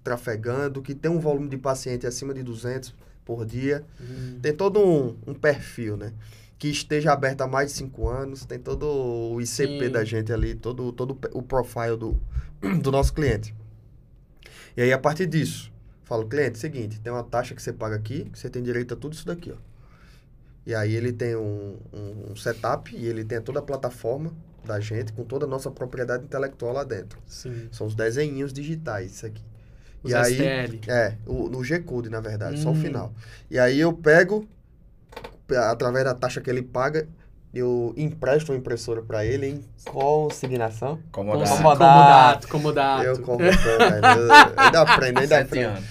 trafegando, 0.03 0.81
que 0.81 0.93
tem 0.93 1.09
um 1.09 1.19
volume 1.19 1.47
de 1.47 1.57
paciente 1.57 2.05
acima 2.05 2.34
de 2.34 2.43
200 2.43 2.93
por 3.23 3.45
dia. 3.45 3.84
Hum. 3.99 4.39
Tem 4.41 4.53
todo 4.53 4.80
um, 4.80 5.17
um 5.25 5.34
perfil, 5.34 5.97
né? 5.97 6.13
Que 6.57 6.67
esteja 6.69 7.11
aberto 7.11 7.41
há 7.41 7.47
mais 7.47 7.71
de 7.71 7.77
cinco 7.77 8.07
anos, 8.07 8.45
tem 8.45 8.59
todo 8.59 8.85
o 8.85 9.41
ICP 9.41 9.85
Sim. 9.85 9.91
da 9.91 10.03
gente 10.03 10.31
ali, 10.31 10.55
todo, 10.55 10.91
todo 10.91 11.17
o 11.34 11.41
profile 11.41 11.97
do, 11.97 12.19
do 12.81 12.91
nosso 12.91 13.13
cliente. 13.13 13.53
E 14.75 14.81
aí, 14.81 14.91
a 14.91 14.97
partir 14.97 15.27
disso, 15.27 15.71
falo, 16.03 16.27
cliente, 16.27 16.57
seguinte, 16.57 16.99
tem 16.99 17.11
uma 17.11 17.23
taxa 17.23 17.53
que 17.53 17.61
você 17.61 17.71
paga 17.71 17.95
aqui, 17.95 18.25
que 18.25 18.39
você 18.39 18.49
tem 18.49 18.63
direito 18.63 18.93
a 18.93 18.97
tudo 18.97 19.13
isso 19.13 19.25
daqui, 19.25 19.51
ó. 19.51 19.73
E 20.65 20.73
aí 20.73 20.95
ele 20.95 21.11
tem 21.11 21.35
um, 21.35 21.77
um, 21.91 22.31
um 22.31 22.35
setup 22.38 22.95
e 22.95 23.05
ele 23.05 23.25
tem 23.25 23.41
toda 23.41 23.59
a 23.59 23.61
plataforma 23.61 24.34
da 24.63 24.80
gente, 24.80 25.11
com 25.11 25.25
toda 25.25 25.45
a 25.45 25.47
nossa 25.47 25.69
propriedade 25.69 26.23
intelectual 26.23 26.73
lá 26.73 26.85
dentro. 26.85 27.19
Sim. 27.27 27.67
São 27.69 27.85
os 27.85 27.93
desenhinhos 27.93 28.53
digitais, 28.53 29.11
isso 29.15 29.25
aqui. 29.25 29.43
Os 30.03 30.11
E 30.11 30.15
aí- 30.15 30.34
STL. 30.34 30.80
É, 30.91 31.13
o, 31.25 31.47
no 31.49 31.63
G-Code, 31.63 32.09
na 32.09 32.19
verdade, 32.19 32.59
só 32.59 32.69
o 32.69 32.73
Hum. 32.73 32.81
final. 32.81 33.13
E 33.49 33.57
aí 33.57 33.80
eu 33.80 33.93
pego, 33.93 34.45
pe- 35.47 35.55
através 35.55 36.03
da 36.05 36.13
taxa 36.13 36.41
que 36.41 36.49
ele 36.49 36.61
paga, 36.61 37.07
eu 37.53 37.93
empresto 37.95 38.51
uma 38.51 38.57
impressora 38.57 39.01
para 39.01 39.23
ele 39.25 39.47
em 39.47 39.65
consignação. 39.85 40.99
Comodato. 41.11 41.55
Comodato, 41.57 42.47
comodato. 42.47 43.03
Eu 43.03 43.21
velho. 43.77 44.05
Eu 44.05 44.31
ainda 44.57 44.81
aprendo, 44.81 45.19
ainda 45.19 45.35
Sete 45.38 45.47
aprendo. 45.47 45.84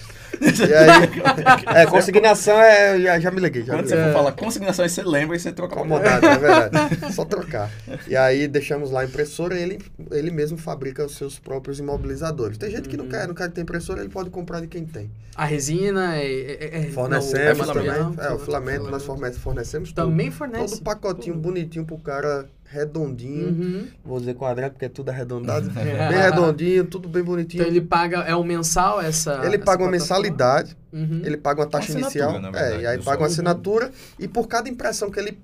E 0.68 0.74
aí, 0.74 1.82
é, 1.82 1.86
consignação 1.86 2.60
é. 2.60 3.00
Já, 3.00 3.20
já 3.20 3.30
me 3.30 3.40
liguei, 3.40 3.62
já 3.64 3.74
Quando 3.74 3.82
me 3.84 3.88
você 3.88 3.94
liguei. 3.96 4.12
for 4.12 4.18
falar 4.18 4.32
consignação, 4.32 4.82
aí 4.84 4.88
você 4.88 5.02
lembra 5.02 5.36
e 5.36 5.40
você 5.40 5.52
troca 5.52 5.74
uma 5.80 5.96
Acomodado, 5.98 6.26
é 6.26 6.38
verdade. 6.38 7.12
Só 7.14 7.24
trocar. 7.24 7.70
E 8.08 8.16
aí 8.16 8.46
deixamos 8.48 8.90
lá 8.90 9.00
a 9.00 9.04
impressora 9.04 9.58
e 9.58 9.62
ele, 9.62 9.78
ele 10.10 10.30
mesmo 10.30 10.58
fabrica 10.58 11.04
os 11.04 11.16
seus 11.16 11.38
próprios 11.38 11.78
imobilizadores. 11.78 12.58
Tem 12.58 12.70
gente 12.70 12.88
que 12.88 12.96
não 12.96 13.04
Uhum. 13.04 13.10
quer, 13.10 13.28
não 13.28 13.34
quer 13.34 13.50
ter 13.50 13.60
impressora, 13.60 14.00
ele 14.00 14.08
pode 14.10 14.30
comprar 14.30 14.60
de 14.60 14.66
quem 14.66 14.84
tem. 14.84 15.10
A 15.34 15.44
resina 15.44 16.16
é... 16.16 16.26
é, 16.26 16.78
é 16.78 16.90
Fornecemos 16.90 17.58
não, 17.58 17.64
o 17.64 17.72
também. 17.74 17.92
filamento, 17.92 18.20
É, 18.20 18.32
o 18.32 18.38
filamento 18.38 18.90
nós 18.90 19.04
forne- 19.04 19.32
fornecemos 19.32 19.90
tudo. 19.92 20.04
Também 20.06 20.30
fornece. 20.30 20.74
Todo 20.74 20.82
pacotinho 20.82 21.36
bonitinho 21.36 21.84
pro 21.84 21.98
cara, 21.98 22.46
redondinho. 22.72 23.48
Uhum. 23.48 23.86
Vou 24.04 24.18
dizer 24.18 24.34
quadrado 24.34 24.72
porque 24.72 24.86
é 24.86 24.88
tudo 24.88 25.10
arredondado. 25.10 25.70
É. 25.78 26.08
bem 26.08 26.18
redondinho, 26.18 26.84
tudo 26.84 27.08
bem 27.08 27.22
bonitinho. 27.22 27.62
Então 27.62 27.70
ele 27.72 27.80
paga, 27.80 28.18
é 28.20 28.34
o 28.34 28.42
mensal 28.42 29.00
essa... 29.00 29.40
Ele 29.44 29.56
essa 29.56 29.58
paga 29.58 29.82
uma 29.82 29.90
plataforma? 29.90 29.90
mensalidade, 29.90 30.76
Uhum. 30.92 31.22
ele 31.24 31.36
paga 31.36 31.60
uma 31.62 31.66
taxa 31.66 31.92
inicial. 31.92 32.38
na 32.40 32.48
é, 32.48 32.52
verdade, 32.52 32.82
e 32.82 32.86
aí 32.86 33.02
paga 33.02 33.22
uma 33.22 33.26
assinatura 33.26 33.90
e 34.18 34.28
por 34.28 34.46
cada 34.46 34.68
impressão 34.68 35.10
que 35.10 35.18
ele, 35.18 35.38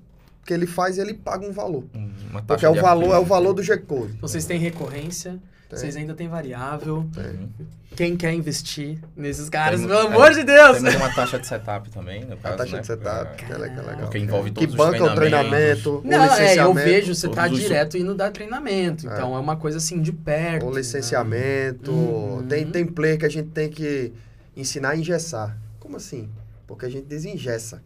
que 0.45 0.53
ele 0.53 0.67
faz, 0.67 0.97
ele 0.97 1.13
paga 1.13 1.45
um 1.47 1.51
valor. 1.51 1.85
Uma 2.29 2.41
taxa 2.41 2.43
Porque 2.45 2.65
é 2.65 2.69
o 2.69 2.75
valor, 2.75 3.13
é 3.15 3.17
o 3.19 3.25
valor 3.25 3.53
do 3.53 3.63
G-Code. 3.63 4.13
Então 4.15 4.27
vocês 4.27 4.45
têm 4.45 4.59
recorrência, 4.59 5.39
Tem. 5.69 5.77
vocês 5.79 5.95
ainda 5.95 6.15
têm 6.15 6.27
variável. 6.27 7.05
Uhum. 7.15 7.49
Quem 7.95 8.15
quer 8.17 8.33
investir 8.33 8.97
nesses 9.15 9.49
caras, 9.49 9.81
Temos- 9.81 9.95
pelo 9.95 10.07
é, 10.09 10.11
amor 10.15 10.33
de 10.33 10.43
Deus! 10.43 10.77
Temos 10.77 10.95
uma 10.95 11.13
taxa 11.13 11.37
de 11.39 11.45
setup 11.47 11.89
também, 11.91 12.23
no 12.25 12.33
A 12.33 12.37
caso, 12.37 12.57
taxa 12.57 12.75
né? 12.75 12.81
de 12.81 12.87
setup, 12.87 13.35
que 13.35 13.43
é 13.43 13.47
que 13.47 13.53
é 13.53 13.57
legal. 13.57 13.97
Porque 13.99 14.17
envolve 14.17 14.49
Que 14.51 14.55
todos 14.67 14.71
os 14.71 14.75
banca 14.77 15.03
o 15.03 15.15
treinamento, 15.15 15.89
o 15.97 16.01
Não, 16.07 16.23
é, 16.35 16.57
eu 16.59 16.73
vejo, 16.73 17.13
você 17.13 17.27
tá 17.29 17.47
os- 17.47 17.59
direto 17.59 17.97
indo 17.97 18.15
dar 18.15 18.31
treinamento. 18.31 19.05
Então 19.05 19.35
é 19.35 19.39
uma 19.39 19.55
coisa 19.57 19.77
assim 19.77 20.01
de 20.01 20.11
perto. 20.11 20.65
O 20.65 20.75
licenciamento. 20.75 21.91
Uhum. 21.91 22.47
Tem, 22.47 22.65
tem 22.69 22.85
player 22.85 23.17
que 23.19 23.25
a 23.25 23.29
gente 23.29 23.49
tem 23.49 23.69
que 23.69 24.11
ensinar 24.55 24.89
a 24.91 24.97
engessar. 24.97 25.55
Como 25.79 25.97
assim? 25.97 26.29
Porque 26.65 26.85
a 26.85 26.89
gente 26.89 27.05
desengessa. 27.05 27.81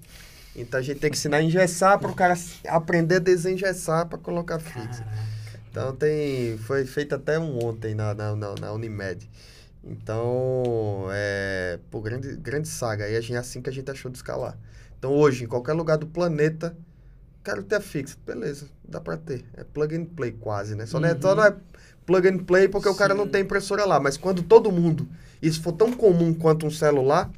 Então 0.55 0.79
a 0.79 0.83
gente 0.83 0.99
tem 0.99 1.09
que 1.09 1.17
ensinar 1.17 1.37
a 1.37 1.43
engessar 1.43 1.97
para 1.97 2.11
o 2.11 2.13
cara 2.13 2.35
aprender 2.67 3.15
a 3.15 3.19
desengessar 3.19 4.05
para 4.05 4.17
colocar 4.19 4.55
né? 4.57 4.63
fixo. 4.63 5.03
Então 5.73 5.95
tem. 5.95 6.55
Foi 6.59 6.85
feito 6.85 7.15
até 7.15 7.39
um 7.39 7.65
ontem 7.65 7.95
na, 7.95 8.13
na, 8.13 8.35
na, 8.35 8.53
na 8.61 8.71
Unimed. 8.73 9.27
Então, 9.83 11.07
é. 11.11 11.79
Pô, 11.89 11.99
grande, 11.99 12.35
grande 12.35 12.67
saga. 12.67 13.09
Gente, 13.19 13.33
é 13.33 13.37
assim 13.37 13.59
que 13.59 13.71
a 13.71 13.73
gente 13.73 13.89
achou 13.89 14.11
de 14.11 14.17
escalar. 14.17 14.55
Então 14.99 15.11
hoje, 15.11 15.45
em 15.45 15.47
qualquer 15.47 15.73
lugar 15.73 15.97
do 15.97 16.05
planeta, 16.05 16.77
quero 17.43 17.63
ter 17.63 17.81
fixo. 17.81 18.19
Beleza, 18.23 18.67
dá 18.87 19.01
pra 19.01 19.17
ter. 19.17 19.43
É 19.57 19.63
plug 19.63 19.95
and 19.95 20.05
play 20.05 20.31
quase, 20.31 20.75
né? 20.75 20.85
Só, 20.85 20.99
não, 20.99 21.09
é, 21.09 21.17
só 21.19 21.29
Uhum. 21.31 21.35
não 21.37 21.43
é 21.43 21.55
plug 22.05 22.27
and 22.27 22.37
play 22.43 22.67
porque 22.67 22.87
o 22.87 22.93
cara 22.95 23.15
não 23.15 23.25
Sim. 23.25 23.31
tem 23.31 23.41
impressora 23.41 23.83
lá. 23.83 23.99
Mas 23.99 24.15
quando 24.15 24.43
todo 24.43 24.71
mundo. 24.71 25.07
Isso 25.41 25.59
for 25.59 25.73
tão 25.73 25.91
comum 25.91 26.35
quanto 26.35 26.67
um 26.67 26.71
celular, 26.71 27.31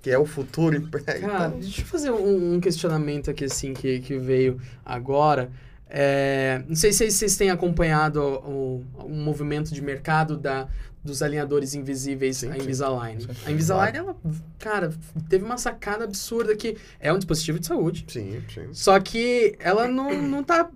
que 0.00 0.10
é 0.10 0.18
o 0.18 0.24
futuro 0.24 0.74
emprego. 0.80 1.04
Cara, 1.20 1.48
então, 1.48 1.60
deixa 1.60 1.82
eu 1.82 1.86
fazer 1.86 2.10
um, 2.10 2.54
um 2.54 2.58
questionamento 2.60 3.30
aqui, 3.30 3.44
assim, 3.44 3.74
que, 3.74 4.00
que 4.00 4.18
veio 4.18 4.58
agora. 4.82 5.50
É, 5.88 6.62
não 6.68 6.74
sei 6.74 6.92
se 6.92 7.10
vocês 7.10 7.36
têm 7.36 7.50
acompanhado 7.50 8.20
o, 8.20 8.84
o, 8.98 9.08
movimento 9.08 9.72
de 9.72 9.80
mercado 9.80 10.36
da, 10.36 10.68
dos 11.02 11.22
alinhadores 11.22 11.74
invisíveis, 11.74 12.38
Sim, 12.38 12.50
a 12.50 12.54
sim. 12.54 12.60
Invisalign. 12.60 13.22
Sim, 13.22 13.28
A 13.46 13.50
Invisalign, 13.52 13.98
ela, 13.98 14.16
cara, 14.58 14.92
teve 15.28 15.44
uma 15.44 15.58
sacada 15.58 16.04
absurda 16.04 16.56
que 16.56 16.76
é 16.98 17.12
um 17.12 17.18
dispositivo 17.18 17.60
de 17.60 17.66
saúde. 17.66 18.04
sim, 18.08 18.42
sim. 18.52 18.68
Só 18.72 18.98
que 18.98 19.54
ela 19.60 19.86
não, 19.86 20.20
não 20.22 20.42
tá 20.42 20.68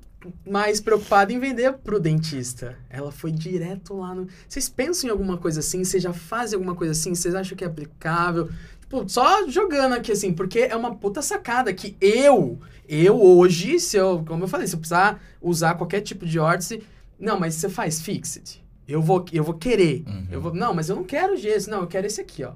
mais 0.47 0.81
preocupada 0.81 1.33
em 1.33 1.39
vender 1.39 1.73
pro 1.73 1.99
dentista. 1.99 2.77
Ela 2.89 3.11
foi 3.11 3.33
direto 3.33 3.95
lá 3.95 4.15
no. 4.15 4.29
Vocês 4.49 4.69
pensam 4.69 5.09
em 5.09 5.11
alguma 5.11 5.39
coisa 5.39 5.61
assim? 5.61 5.83
Vocês 5.83 6.03
já 6.03 6.13
fazem 6.13 6.57
alguma 6.57 6.75
coisa 6.75 6.93
assim? 6.93 7.15
Vocês 7.15 7.35
acham 7.35 7.57
que 7.57 7.65
é 7.65 7.67
aplicável? 7.67 8.49
Tipo, 8.81 9.09
só 9.09 9.49
jogando 9.49 9.95
aqui 9.95 10.13
assim, 10.13 10.33
porque 10.33 10.61
é 10.61 10.77
uma 10.77 10.97
puta 10.97 11.23
sacada 11.23 11.73
que 11.73 11.97
eu, 12.01 12.59
eu 12.93 13.21
hoje, 13.23 13.79
se 13.79 13.97
eu, 13.97 14.25
como 14.27 14.45
eu 14.45 14.49
falei, 14.49 14.67
se 14.67 14.75
eu 14.75 14.79
precisar 14.79 15.23
usar 15.41 15.75
qualquer 15.75 16.01
tipo 16.01 16.27
de 16.27 16.39
órtese, 16.39 16.83
não, 17.19 17.39
mas 17.39 17.55
você 17.55 17.69
faz 17.69 18.01
fixed. 18.01 18.63
Eu 18.89 19.01
vou, 19.01 19.25
eu 19.33 19.45
vou 19.45 19.55
querer. 19.55 20.03
Uhum. 20.07 20.27
Eu 20.31 20.41
vou, 20.41 20.53
não, 20.55 20.75
mas 20.75 20.89
eu 20.89 20.97
não 20.97 21.05
quero 21.05 21.37
gesso, 21.37 21.71
não, 21.71 21.83
eu 21.83 21.87
quero 21.87 22.07
esse 22.07 22.21
aqui, 22.21 22.43
ó. 22.45 22.53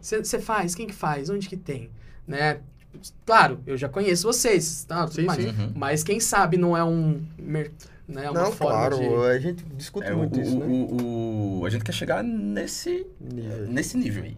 Você 0.00 0.38
faz? 0.38 0.74
Quem 0.74 0.86
que 0.86 0.94
faz? 0.94 1.28
Onde 1.28 1.48
que 1.48 1.56
tem? 1.56 1.90
Né? 2.26 2.60
Claro, 3.24 3.60
eu 3.66 3.76
já 3.76 3.88
conheço 3.88 4.26
vocês, 4.26 4.84
tá? 4.84 5.06
Sim, 5.08 5.22
mais. 5.24 5.42
sim. 5.42 5.48
Uhum. 5.50 5.72
Mas 5.74 6.02
quem 6.04 6.20
sabe 6.20 6.56
não 6.56 6.76
é 6.76 6.84
um. 6.84 7.20
mer- 7.38 7.72
Né, 8.08 8.30
uma 8.30 8.40
Não, 8.44 8.52
forma 8.52 8.72
claro, 8.72 8.96
de. 8.98 9.04
a 9.06 9.38
gente 9.40 9.64
discute 9.76 10.06
É, 10.06 10.14
o, 10.14 10.18
muito 10.18 10.40
isso, 10.40 10.56
né? 10.56 10.64
o- 10.64 11.58
o- 11.60 11.66
a 11.66 11.70
gente 11.70 11.82
quer 11.82 11.90
chegar 11.92 12.22
nesse, 12.22 13.04
Nível. 13.20 13.66
nesse 13.66 13.96
nível 13.96 14.22
aí. 14.22 14.36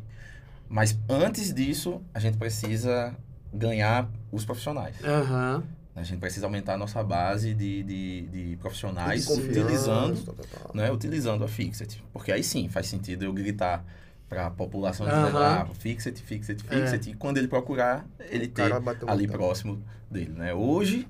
Mas 0.70 0.98
antes 1.06 1.52
disso, 1.52 2.00
a 2.14 2.18
gente 2.18 2.38
precisa 2.38 3.14
ganhar 3.52 4.08
os 4.32 4.44
profissionais. 4.44 4.96
Aham. 5.04 5.62
A 5.96 6.02
gente 6.04 6.20
precisa 6.20 6.46
aumentar 6.46 6.74
a 6.74 6.78
nossa 6.78 7.02
base 7.02 7.52
de, 7.54 7.82
de, 7.82 8.22
de 8.28 8.56
profissionais 8.58 9.26
De 9.26 9.32
utilizando, 9.32 10.22
tal, 10.24 10.34
tal, 10.36 10.46
tal. 10.62 10.70
né, 10.72 10.92
utilizando 10.92 11.42
a 11.42 11.48
Fixit. 11.48 12.04
Porque 12.12 12.30
aí 12.30 12.44
sim 12.44 12.68
faz 12.68 12.86
sentido 12.86 13.24
eu 13.24 13.32
gritar 13.32 13.84
para 14.28 14.46
a 14.46 14.50
população 14.50 15.06
dizer, 15.06 15.18
Aham. 15.18 15.62
ah, 15.62 15.66
Fixit, 15.74 16.22
Fixit, 16.22 16.62
Fixit. 16.62 17.10
E 17.10 17.14
quando 17.14 17.38
ele 17.38 17.48
procurar, 17.48 18.06
ele 18.30 18.44
O 18.44 18.48
ter 18.48 18.72
ali 18.72 18.80
martelo. 18.84 19.28
próximo 19.32 19.82
dele. 20.08 20.32
Né? 20.36 20.54
Hoje, 20.54 21.08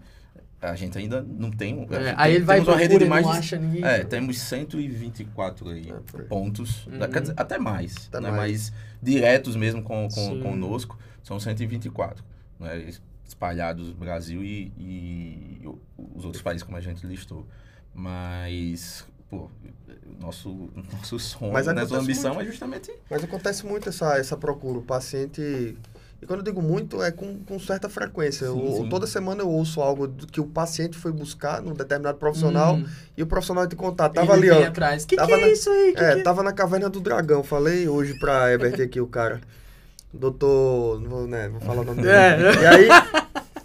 a 0.62 0.74
gente 0.74 0.97
ainda 0.97 1.20
não 1.23 1.51
tem... 1.51 1.82
É, 1.82 1.86
tem- 1.86 2.15
aí 2.16 2.35
ele 2.36 2.44
vai 2.47 2.56
temos 2.56 2.69
uma 2.69 2.77
rede 2.78 2.98
de 2.98 3.05
mais 3.05 3.27
não 3.27 3.32
de 3.32 3.39
acha 3.40 3.59
ninguém. 3.59 3.85
é, 3.85 4.05
temos 4.05 4.39
124 4.40 5.69
aí 5.69 5.90
É, 5.90 6.23
pontos, 6.23 6.86
Uhum. 6.86 6.98
quer 7.10 7.20
dizer, 7.20 7.35
até 7.36 7.59
mais, 7.59 8.09
Até 8.09 8.20
né? 8.20 8.31
mais. 8.31 8.70
mas 8.70 8.73
diretos 9.02 9.55
mesmo 9.55 9.82
com, 9.82 10.09
com, 10.09 10.40
conosco, 10.40 10.98
são 11.28 11.38
124, 11.38 12.24
né? 12.59 12.78
es- 12.88 13.00
espalhados 13.26 13.88
no 13.88 13.94
Brasil 13.94 14.42
e, 14.42 14.72
e 14.78 15.60
os 16.16 16.24
outros 16.24 16.42
países 16.42 16.62
como 16.62 16.76
a 16.76 16.80
gente 16.80 17.06
listou. 17.06 17.46
Mas, 17.94 19.05
pô, 19.28 19.50
nosso, 20.20 20.70
nosso 20.92 21.18
sonho, 21.18 21.52
Mas 21.52 21.66
né? 21.66 21.74
nossa 21.74 21.98
ambição 21.98 22.34
muito. 22.34 22.48
é 22.48 22.50
justamente... 22.50 22.92
Mas 23.10 23.22
acontece 23.22 23.66
muito 23.66 23.88
essa, 23.88 24.16
essa 24.16 24.36
procura. 24.36 24.78
O 24.78 24.82
paciente. 24.82 25.76
E 26.20 26.26
quando 26.26 26.40
eu 26.40 26.44
digo 26.44 26.60
muito, 26.62 27.00
é 27.02 27.12
com, 27.12 27.38
com 27.44 27.59
certa 27.60 27.88
frequência. 27.88 28.48
Sim, 28.48 28.59
Eu- 28.66 28.76
sim. 28.84 28.88
toda 28.88 29.06
semana 29.06 29.42
eu 29.42 29.48
ouço 29.50 29.80
algo 29.80 30.06
do 30.09 30.26
que 30.26 30.40
o 30.40 30.46
paciente 30.46 30.96
foi 30.96 31.12
buscar 31.12 31.60
num 31.62 31.74
determinado 31.74 32.18
profissional 32.18 32.74
Hum, 32.76 32.86
e 33.16 33.22
o 33.22 33.26
profissional 33.26 33.66
te 33.68 33.76
contar. 33.76 34.09
Tava 34.09 34.36
ele 34.36 34.50
ali, 34.50 34.64
ó. 34.64 34.68
atrás. 34.68 35.05
Que 35.05 35.16
Tava 35.16 35.28
que 35.28 35.34
é 35.34 35.40
na- 35.42 35.48
isso 35.48 35.68
aí? 35.70 35.92
Que 35.94 36.02
É, 36.02 36.16
que... 36.16 36.22
tava 36.22 36.42
na 36.42 36.52
caverna 36.52 36.88
do 36.88 36.98
dragão. 37.00 37.42
Falei 37.44 37.86
hoje 37.88 38.18
pra 38.18 38.50
Herbert 38.50 38.80
aqui, 38.80 39.00
o 39.00 39.06
cara. 39.06 39.40
Doutor. 40.12 41.01
Não 41.01 41.09
vou, 41.10 41.26
né, 41.26 41.48
vou 41.48 41.60
falar 41.60 41.82
o 41.82 41.85
nome 41.85 42.02
dele. 42.02 42.12
É. 42.14 42.39
E 42.62 42.66
aí. 42.66 42.89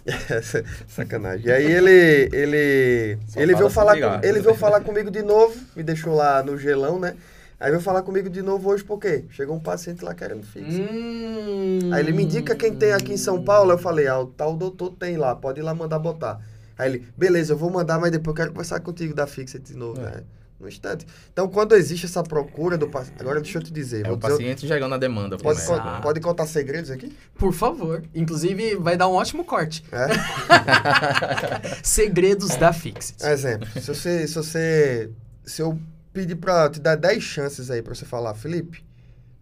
Sacanagem. 0.88 1.46
E 1.46 1.52
aí 1.52 1.64
ele. 1.70 2.28
Ele. 2.32 3.18
Só 3.28 3.40
ele 3.40 3.52
fala 3.52 3.58
veio 3.58 3.70
falar, 3.70 4.00
com- 4.20 4.26
ele 4.26 4.40
veio 4.40 4.54
falar 4.54 4.80
comigo 4.80 5.10
de 5.10 5.22
novo, 5.22 5.54
me 5.74 5.82
deixou 5.82 6.14
lá 6.14 6.42
no 6.42 6.58
gelão, 6.58 6.98
né? 6.98 7.14
Aí 7.58 7.70
veio 7.70 7.80
falar 7.82 8.02
comigo 8.02 8.28
de 8.28 8.42
novo 8.42 8.68
hoje, 8.68 8.84
por 8.84 8.98
quê? 8.98 9.24
Chegou 9.30 9.56
um 9.56 9.60
paciente 9.60 10.04
lá 10.04 10.14
querendo 10.14 10.44
fixo. 10.44 10.80
Hum. 10.82 11.90
Aí 11.92 12.00
ele 12.02 12.12
me 12.12 12.24
indica 12.24 12.54
quem 12.54 12.74
tem 12.74 12.92
aqui 12.92 13.12
em 13.14 13.16
São 13.16 13.42
Paulo. 13.42 13.72
Eu 13.72 13.78
falei, 13.78 14.06
ah, 14.06 14.18
o 14.20 14.26
tal 14.26 14.54
doutor 14.56 14.90
tem 14.98 15.16
lá, 15.16 15.34
pode 15.34 15.60
ir 15.60 15.62
lá 15.62 15.72
mandar 15.74 15.98
botar. 15.98 16.40
Aí 16.76 16.90
ele, 16.90 17.06
beleza, 17.16 17.52
eu 17.52 17.56
vou 17.56 17.70
mandar, 17.70 17.98
mas 17.98 18.10
depois 18.10 18.32
eu 18.32 18.36
quero 18.36 18.50
conversar 18.50 18.80
contigo 18.80 19.14
da 19.14 19.26
fixa 19.26 19.58
de 19.58 19.74
novo, 19.74 19.98
É. 20.00 20.04
né? 20.04 20.22
No 20.64 20.68
instante. 20.70 21.06
Então, 21.30 21.46
quando 21.46 21.74
existe 21.74 22.06
essa 22.06 22.22
procura 22.22 22.78
do 22.78 22.88
paciente. 22.88 23.20
Agora 23.20 23.38
deixa 23.40 23.58
eu 23.58 23.62
te 23.62 23.70
dizer. 23.70 24.06
É 24.06 24.10
o 24.10 24.16
dizer- 24.16 24.30
paciente 24.32 24.66
gerando 24.66 24.94
a 24.94 24.98
demanda. 24.98 25.36
pro 25.36 25.44
Pode, 25.44 25.64
con- 25.66 25.76
né? 25.76 26.00
pode 26.02 26.20
contar 26.20 26.46
segredos 26.46 26.90
aqui? 26.90 27.14
Por 27.38 27.52
favor. 27.52 28.02
Inclusive, 28.14 28.76
vai 28.76 28.96
dar 28.96 29.06
um 29.08 29.12
ótimo 29.12 29.44
corte. 29.44 29.84
É? 29.92 30.06
Segredos 31.84 32.56
da 32.56 32.72
Fixit. 32.72 33.22
Exemplo, 33.24 33.68
se 33.80 33.86
você, 33.94 34.26
se 34.26 34.34
você, 34.34 35.10
se 35.44 35.60
eu 35.62 35.78
pedir 36.12 36.36
pra 36.36 36.70
te 36.70 36.80
dar 36.80 36.96
10 36.96 37.22
chances 37.22 37.70
aí 37.70 37.82
pra 37.82 37.94
você 37.94 38.04
falar, 38.04 38.34
Felipe, 38.34 38.84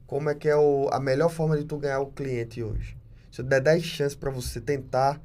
como 0.07 0.29
é 0.29 0.35
que 0.35 0.49
é 0.49 0.57
o, 0.57 0.89
a 0.93 0.99
melhor 1.01 1.29
forma 1.31 1.57
de 1.57 1.65
tu 1.65 1.77
ganhar 1.79 2.01
o 2.01 2.07
cliente 2.07 2.63
hoje? 2.63 2.97
Se 3.31 3.41
eu 3.41 3.45
der 3.45 3.61
10 3.61 3.83
chances 3.85 4.15
pra 4.17 4.31
você 4.31 4.61
tentar 4.61 5.21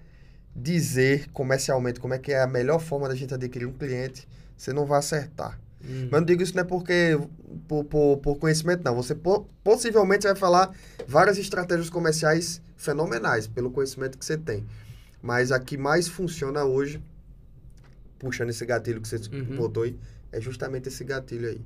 dizer 0.55 1.27
comercialmente 1.33 1.99
como 1.99 2.13
é 2.13 2.19
que 2.19 2.31
é 2.31 2.41
a 2.41 2.47
melhor 2.47 2.79
forma 2.79 3.07
da 3.07 3.15
gente 3.15 3.33
adquirir 3.33 3.65
um 3.65 3.73
cliente, 3.73 4.27
você 4.57 4.73
não 4.73 4.85
vai 4.85 4.99
acertar. 4.99 5.59
Hum. 5.83 6.07
Mas 6.11 6.19
não 6.21 6.25
digo 6.25 6.41
isso 6.43 6.55
não 6.55 6.61
é 6.61 6.65
porque 6.65 7.17
por, 7.67 7.83
por, 7.85 8.17
por 8.17 8.35
conhecimento, 8.37 8.83
não. 8.83 8.95
Você 8.95 9.13
po- 9.15 9.47
possivelmente 9.63 10.25
vai 10.25 10.35
falar 10.35 10.73
várias 11.07 11.37
estratégias 11.37 11.89
comerciais 11.89 12.61
fenomenais 12.75 13.47
pelo 13.47 13.71
conhecimento 13.71 14.17
que 14.17 14.25
você 14.25 14.37
tem. 14.37 14.65
Mas 15.21 15.51
a 15.51 15.59
que 15.59 15.77
mais 15.77 16.07
funciona 16.07 16.63
hoje, 16.63 17.01
puxando 18.19 18.49
esse 18.49 18.65
gatilho 18.65 19.01
que 19.01 19.07
você 19.07 19.17
Uhum. 19.31 19.55
botou 19.55 19.83
aí, 19.83 19.95
é 20.31 20.41
justamente 20.41 20.87
esse 20.89 21.03
gatilho 21.03 21.47
aí. 21.49 21.61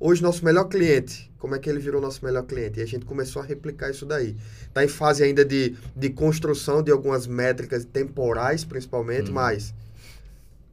Hoje, 0.00 0.22
nosso 0.22 0.44
melhor 0.44 0.64
cliente, 0.64 1.30
como 1.38 1.54
é 1.54 1.58
que 1.58 1.70
ele 1.70 1.78
virou 1.78 2.00
nosso 2.00 2.24
melhor 2.24 2.42
cliente? 2.42 2.80
E 2.80 2.82
a 2.82 2.86
gente 2.86 3.06
começou 3.06 3.40
a 3.40 3.44
replicar 3.44 3.90
isso 3.90 4.04
daí. 4.04 4.36
Está 4.66 4.84
em 4.84 4.88
fase 4.88 5.22
ainda 5.22 5.44
de, 5.44 5.76
de 5.96 6.10
construção 6.10 6.82
de 6.82 6.90
algumas 6.90 7.26
métricas 7.26 7.84
temporais, 7.84 8.64
principalmente, 8.64 9.28
Uhum. 9.28 9.34
mas 9.34 9.72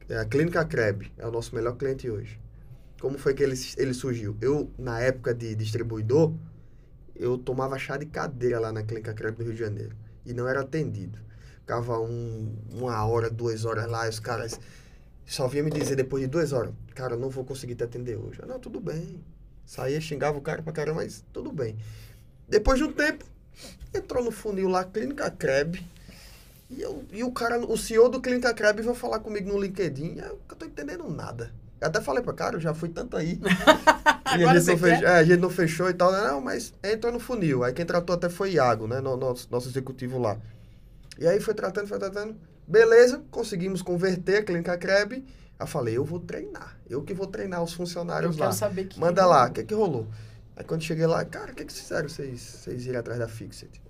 é, 0.08 0.18
a 0.18 0.24
Clínica 0.24 0.64
Kreb 0.64 1.10
é 1.16 1.26
o 1.26 1.30
nosso 1.30 1.54
melhor 1.54 1.76
cliente 1.76 2.10
hoje. 2.10 2.38
Como 3.02 3.18
foi 3.18 3.34
que 3.34 3.42
ele, 3.42 3.56
ele 3.78 3.92
surgiu? 3.92 4.36
Eu, 4.40 4.70
na 4.78 5.00
época 5.00 5.34
de 5.34 5.56
distribuidor, 5.56 6.32
eu 7.16 7.36
tomava 7.36 7.76
chá 7.76 7.96
de 7.96 8.06
cadeira 8.06 8.60
lá 8.60 8.70
na 8.70 8.84
Clínica 8.84 9.12
Kreb 9.12 9.34
do 9.34 9.42
Rio 9.42 9.54
de 9.54 9.58
Janeiro. 9.58 9.96
E 10.24 10.32
não 10.32 10.46
era 10.46 10.60
atendido. 10.60 11.18
Ficava 11.58 11.98
um, 11.98 12.54
uma 12.72 13.04
hora, 13.04 13.28
duas 13.28 13.64
horas 13.64 13.90
lá, 13.90 14.06
e 14.06 14.08
os 14.08 14.20
caras 14.20 14.60
só 15.26 15.48
vinham 15.48 15.64
me 15.64 15.72
dizer 15.72 15.96
depois 15.96 16.22
de 16.22 16.28
duas 16.28 16.52
horas, 16.52 16.72
cara, 16.94 17.16
não 17.16 17.28
vou 17.28 17.44
conseguir 17.44 17.74
te 17.74 17.82
atender 17.82 18.16
hoje. 18.16 18.38
Eu, 18.40 18.46
não, 18.46 18.60
tudo 18.60 18.78
bem. 18.78 19.20
Saía, 19.66 20.00
xingava 20.00 20.38
o 20.38 20.40
cara 20.40 20.62
pra 20.62 20.72
caramba, 20.72 21.02
mas 21.02 21.24
tudo 21.32 21.50
bem. 21.50 21.76
Depois 22.48 22.78
de 22.78 22.84
um 22.84 22.92
tempo, 22.92 23.24
entrou 23.92 24.22
no 24.22 24.30
funil 24.30 24.68
lá, 24.68 24.84
Clínica 24.84 25.28
Kreb. 25.28 25.84
E, 26.70 26.80
eu, 26.80 27.04
e 27.10 27.24
o 27.24 27.32
cara, 27.32 27.58
o 27.58 27.76
CEO 27.76 28.08
do 28.08 28.20
Clínica 28.20 28.54
Kreb 28.54 28.80
veio 28.80 28.94
falar 28.94 29.18
comigo 29.18 29.48
no 29.48 29.60
LinkedIn. 29.60 30.18
Eu, 30.18 30.38
eu 30.48 30.56
tô 30.56 30.64
entendendo 30.64 31.10
nada. 31.10 31.52
Eu 31.82 31.88
até 31.88 32.00
falei 32.00 32.22
pra 32.22 32.32
cara, 32.32 32.56
eu 32.56 32.60
já 32.60 32.72
fui 32.72 32.88
tanto 32.88 33.16
aí. 33.16 33.40
e 33.42 34.32
a 34.32 34.36
gente, 34.38 34.44
não 34.46 34.54
você 34.54 34.76
fech- 34.76 35.00
quer? 35.00 35.04
é, 35.04 35.16
a 35.18 35.24
gente 35.24 35.40
não 35.40 35.50
fechou 35.50 35.90
e 35.90 35.94
tal. 35.94 36.12
Não, 36.12 36.40
mas 36.40 36.72
entrou 36.82 37.12
no 37.12 37.18
funil. 37.18 37.64
Aí 37.64 37.72
quem 37.72 37.84
tratou 37.84 38.14
até 38.14 38.28
foi 38.28 38.52
Iago, 38.52 38.86
né? 38.86 39.00
no- 39.00 39.16
Nosso, 39.16 39.48
nosso 39.50 39.68
executivo 39.68 40.18
lá. 40.18 40.38
E 41.18 41.26
aí 41.26 41.40
foi 41.40 41.54
tratando, 41.54 41.86
foi 41.88 41.98
tratando. 41.98 42.36
Beleza, 42.66 43.22
conseguimos 43.30 43.82
converter 43.82 44.38
a 44.38 44.42
Clínica 44.44 44.78
Kreb. 44.78 45.24
Eu 45.58 45.66
falei, 45.66 45.96
eu 45.96 46.04
vou 46.04 46.18
treinar. 46.20 46.76
Eu 46.88 47.02
que 47.02 47.12
vou 47.12 47.26
treinar 47.26 47.62
os 47.62 47.72
Eu 47.72 47.76
funcionários 47.78 48.36
quero 48.36 48.46
lá. 48.46 48.52
saber 48.52 48.84
que. 48.86 48.98
Manda 49.00 49.26
lá, 49.26 49.46
o 49.48 49.52
que 49.52 49.64
que 49.64 49.74
rolou? 49.74 50.06
Aí 50.56 50.64
quando 50.64 50.82
cheguei 50.82 51.06
lá, 51.06 51.24
cara, 51.24 51.50
o 51.52 51.54
que 51.54 51.64
que 51.64 51.72
fizeram 51.72 52.08
vocês, 52.08 52.40
vocês 52.40 52.86
irem 52.86 52.98
atrás 52.98 53.18
da 53.18 53.26
Fixit? 53.28 53.80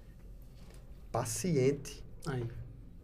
Paciente, 1.10 2.02
Aí. 2.26 2.44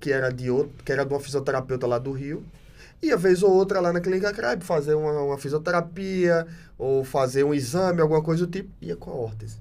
que 0.00 0.10
era 0.12 0.30
de 0.32 0.50
outro, 0.50 0.72
que 0.84 0.90
era 0.92 1.04
de 1.04 1.12
uma 1.12 1.20
fisioterapeuta 1.20 1.86
lá 1.86 1.98
do 1.98 2.12
Rio, 2.12 2.42
ia 3.02 3.16
vez 3.16 3.42
ou 3.42 3.50
outra 3.50 3.80
lá 3.80 3.92
na 3.92 4.00
Clínica 4.00 4.32
Crab 4.32 4.62
fazer 4.62 4.94
uma, 4.94 5.12
uma 5.22 5.38
fisioterapia 5.38 6.46
ou 6.76 7.04
fazer 7.04 7.44
um 7.44 7.54
exame, 7.54 8.00
alguma 8.00 8.22
coisa 8.22 8.46
do 8.46 8.50
tipo, 8.50 8.70
ia 8.80 8.96
com 8.96 9.10
a 9.10 9.14
órtese. 9.14 9.58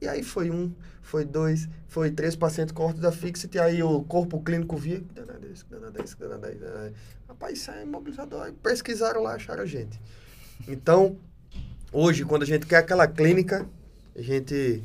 E 0.00 0.08
aí 0.08 0.22
foi 0.22 0.50
um, 0.50 0.72
foi 1.02 1.24
dois, 1.24 1.68
foi 1.86 2.10
três 2.10 2.36
pacientes 2.36 2.72
com 2.72 2.84
órtese 2.84 3.02
da 3.02 3.12
Fixit, 3.12 3.56
e 3.56 3.60
aí 3.60 3.82
o 3.82 4.02
corpo 4.02 4.40
clínico 4.42 4.76
via, 4.76 5.00
que 5.00 5.14
danado 5.14 5.46
é 5.46 5.50
isso, 5.50 5.66
é 5.70 6.02
isso, 6.04 6.16
é 6.22 6.86
isso. 6.86 6.94
Rapaz, 7.28 7.58
isso 7.58 7.70
é 7.70 7.82
imobilizador. 7.82 8.42
Aí 8.42 8.52
pesquisaram 8.52 9.22
lá, 9.22 9.34
acharam 9.34 9.62
a 9.62 9.66
gente. 9.66 10.00
Então, 10.68 11.16
hoje, 11.92 12.24
quando 12.24 12.42
a 12.42 12.46
gente 12.46 12.66
quer 12.66 12.76
aquela 12.76 13.06
clínica, 13.06 13.66
a 14.14 14.22
gente 14.22 14.82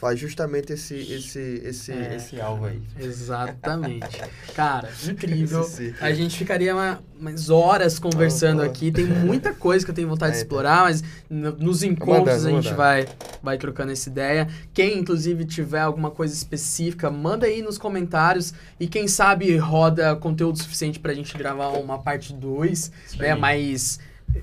faz 0.00 0.18
justamente 0.18 0.72
esse, 0.72 0.94
esse, 0.94 1.62
esse, 1.64 1.92
É. 1.92 2.16
esse 2.16 2.40
alvo 2.40 2.64
aí. 2.66 2.80
Exatamente. 2.98 4.06
Cara, 4.54 4.88
incrível. 5.08 5.68
A 6.00 6.12
gente 6.12 6.36
ficaria 6.38 6.74
uma- 6.74 7.02
umas 7.18 7.50
horas 7.50 7.98
conversando 7.98 8.62
Ah, 8.62 8.64
tá. 8.64 8.70
aqui. 8.70 8.90
Tem 8.90 9.04
muita 9.04 9.52
coisa 9.52 9.84
que 9.84 9.90
eu 9.90 9.94
tenho 9.94 10.08
vontade 10.08 10.32
de 10.32 10.38
É, 10.38 10.42
explorar, 10.42 10.84
mas 10.84 11.04
no- 11.28 11.52
nos 11.52 11.82
encontros 11.82 12.42
mandando, 12.44 12.58
a 12.58 12.60
gente 12.62 12.74
vai, 12.74 13.06
vai 13.42 13.58
trocando 13.58 13.92
essa 13.92 14.08
ideia. 14.08 14.48
Quem, 14.72 14.98
inclusive, 14.98 15.44
tiver 15.44 15.80
alguma 15.80 16.10
coisa 16.10 16.32
específica, 16.32 17.10
manda 17.10 17.46
aí 17.46 17.60
nos 17.60 17.76
comentários. 17.76 18.54
E 18.78 18.88
quem 18.88 19.06
sabe 19.06 19.54
roda 19.58 20.16
conteúdo 20.16 20.58
suficiente 20.58 20.98
pra 20.98 21.12
gente 21.12 21.36
gravar 21.36 21.68
uma 21.68 21.98
parte 21.98 22.32
2, 22.32 22.90
né? 23.18 23.32
aí. 23.32 23.38
Mais 23.38 23.98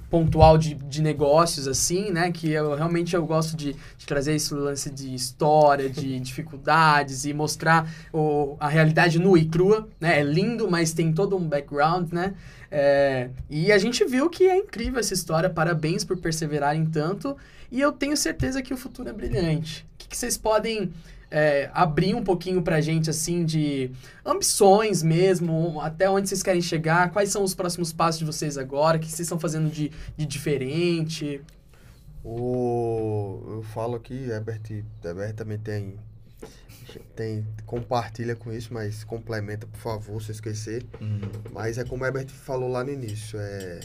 pontual 0.10 0.58
de, 0.58 0.74
de 0.74 1.02
negócios, 1.02 1.68
assim, 1.68 2.12
né? 2.12 2.32
Que 2.32 2.52
eu 2.52 2.76
realmente 2.76 3.16
eu 3.16 3.26
gosto 3.26 3.56
de, 3.56 3.76
de 3.98 4.06
trazer 4.06 4.36
esse 4.36 4.54
lance 4.54 4.90
de 4.90 5.14
história, 5.14 5.90
de 5.90 6.20
dificuldades 6.22 7.26
e 7.26 7.34
mostrar 7.34 7.90
o, 8.14 8.56
a 8.60 8.68
realidade 8.68 9.20
nua 9.20 9.40
e 9.40 9.46
crua, 9.46 9.88
né? 10.00 10.20
É 10.20 10.24
lindo, 10.24 10.70
mas 10.70 10.94
tem 10.94 11.12
todo 11.14 11.36
um 11.38 11.48
background, 11.48 12.12
né? 12.12 12.34
É, 12.70 13.30
e 13.50 13.72
a 13.72 13.78
gente 13.78 14.04
viu 14.06 14.30
que 14.30 14.46
é 14.46 14.58
incrível 14.58 15.00
essa 15.00 15.14
história, 15.14 15.50
parabéns 15.50 16.04
por 16.04 16.18
perseverarem 16.18 16.86
tanto. 16.86 17.36
E 17.72 17.82
eu 17.82 17.92
tenho 17.92 18.16
certeza 18.16 18.62
que 18.62 18.74
o 18.74 18.78
futuro 18.78 19.10
é 19.10 19.14
brilhante. 19.14 19.86
O 19.94 19.98
que, 19.98 20.08
que 20.08 20.18
vocês 20.18 20.38
podem 20.38 20.92
é, 21.30 21.70
abrir 21.74 22.16
um 22.16 22.24
pouquinho 22.24 22.62
pra 22.62 22.80
gente, 22.82 23.10
assim, 23.10 23.44
de 23.45 23.91
ambições 24.26 25.04
mesmo, 25.04 25.80
até 25.82 26.10
onde 26.10 26.30
vocês 26.30 26.41
querem 26.41 26.62
chegar, 26.62 27.12
quais 27.12 27.30
são 27.30 27.44
os 27.44 27.54
próximos 27.54 27.91
passos 27.91 28.20
de 28.20 28.26
vocês 28.26 28.58
agora, 28.58 28.98
o 28.98 28.99
que 28.99 29.08
vocês 29.08 29.22
estão 29.22 29.40
fazendo 29.40 29.70
de, 29.70 29.91
de 30.16 30.26
diferente? 30.26 31.41
O, 32.24 33.41
eu 33.48 33.64
falo 33.64 33.95
aqui, 33.95 34.14
Herbert, 34.30 34.84
Herbert 35.04 35.34
também 35.34 35.58
tem, 35.58 35.95
tem. 37.16 37.45
Compartilha 37.66 38.36
com 38.36 38.52
isso, 38.52 38.74
mas 38.74 39.04
complementa, 39.04 39.68
por 39.68 39.80
favor, 39.80 40.22
se 40.22 40.32
eu 40.32 40.34
esquecer. 40.34 40.86
Hum, 41.02 41.22
Mas 41.52 41.78
é 41.78 41.84
como 41.84 42.04
o 42.04 42.08
Herbert 42.08 42.28
falou 42.28 42.70
lá 42.70 42.84
no 42.84 42.91
início. 42.91 43.40
É, 43.40 43.80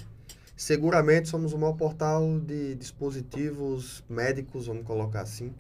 seguramente 0.56 1.28
somos 1.28 1.52
o 1.52 1.59
maior 1.59 1.74
portal 1.74 2.40
de 2.40 2.74
dispositivos 2.74 4.02
médicos, 4.09 4.66
vamos 4.66 4.85
colocar 4.85 5.23
assim, 5.23 5.52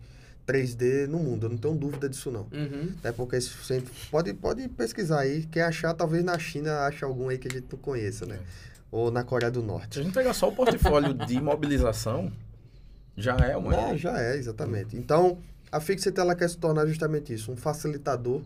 3D 0.52 1.06
no 1.06 1.18
mundo. 1.18 1.46
Eu 1.46 1.50
não 1.50 1.56
tenho 1.56 1.74
dúvida 1.74 2.08
disso, 2.08 2.30
não. 2.30 2.46
Uhum. 2.52 2.90
Até 2.98 3.12
porque 3.12 3.36
isso 3.36 3.64
sempre. 3.64 3.92
Pode, 4.10 4.34
pode 4.34 4.68
pesquisar 4.68 5.20
aí. 5.20 5.46
Quem 5.50 5.62
achar, 5.62 5.94
talvez 5.94 6.22
na 6.22 6.38
China 6.38 6.80
ache 6.80 7.04
algum 7.04 7.28
aí 7.28 7.38
que 7.38 7.48
a 7.48 7.50
gente 7.50 7.66
não 7.72 7.78
conheça, 7.78 8.26
né? 8.26 8.38
Ou 8.90 9.10
na 9.10 9.24
Coreia 9.24 9.50
do 9.50 9.60
Se 9.60 9.66
Norte. 9.66 10.00
a 10.00 10.02
gente 10.02 10.12
pegar 10.12 10.34
só 10.34 10.48
o 10.48 10.52
portfólio 10.54 11.14
de 11.14 11.34
imobilização, 11.34 12.30
já 13.16 13.36
é 13.36 13.56
uma. 13.56 13.74
É, 13.74 13.96
já 13.96 14.20
é, 14.20 14.36
exatamente. 14.36 14.96
Então, 14.96 15.38
a 15.70 15.80
Fixit 15.80 16.18
ela 16.18 16.34
quer 16.34 16.48
se 16.48 16.58
tornar 16.58 16.86
justamente 16.86 17.32
isso, 17.32 17.50
um 17.50 17.56
facilitador 17.56 18.42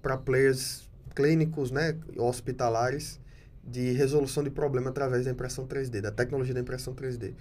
para 0.00 0.16
players 0.16 0.88
clínicos, 1.14 1.70
né, 1.70 1.96
hospitalares, 2.16 3.18
de 3.66 3.92
resolução 3.92 4.42
de 4.44 4.50
problema 4.50 4.90
através 4.90 5.24
da 5.24 5.30
impressão 5.30 5.66
3D, 5.66 6.00
da 6.00 6.10
tecnologia 6.10 6.52
da 6.54 6.60
impressão 6.60 6.94
3D. 6.94 7.32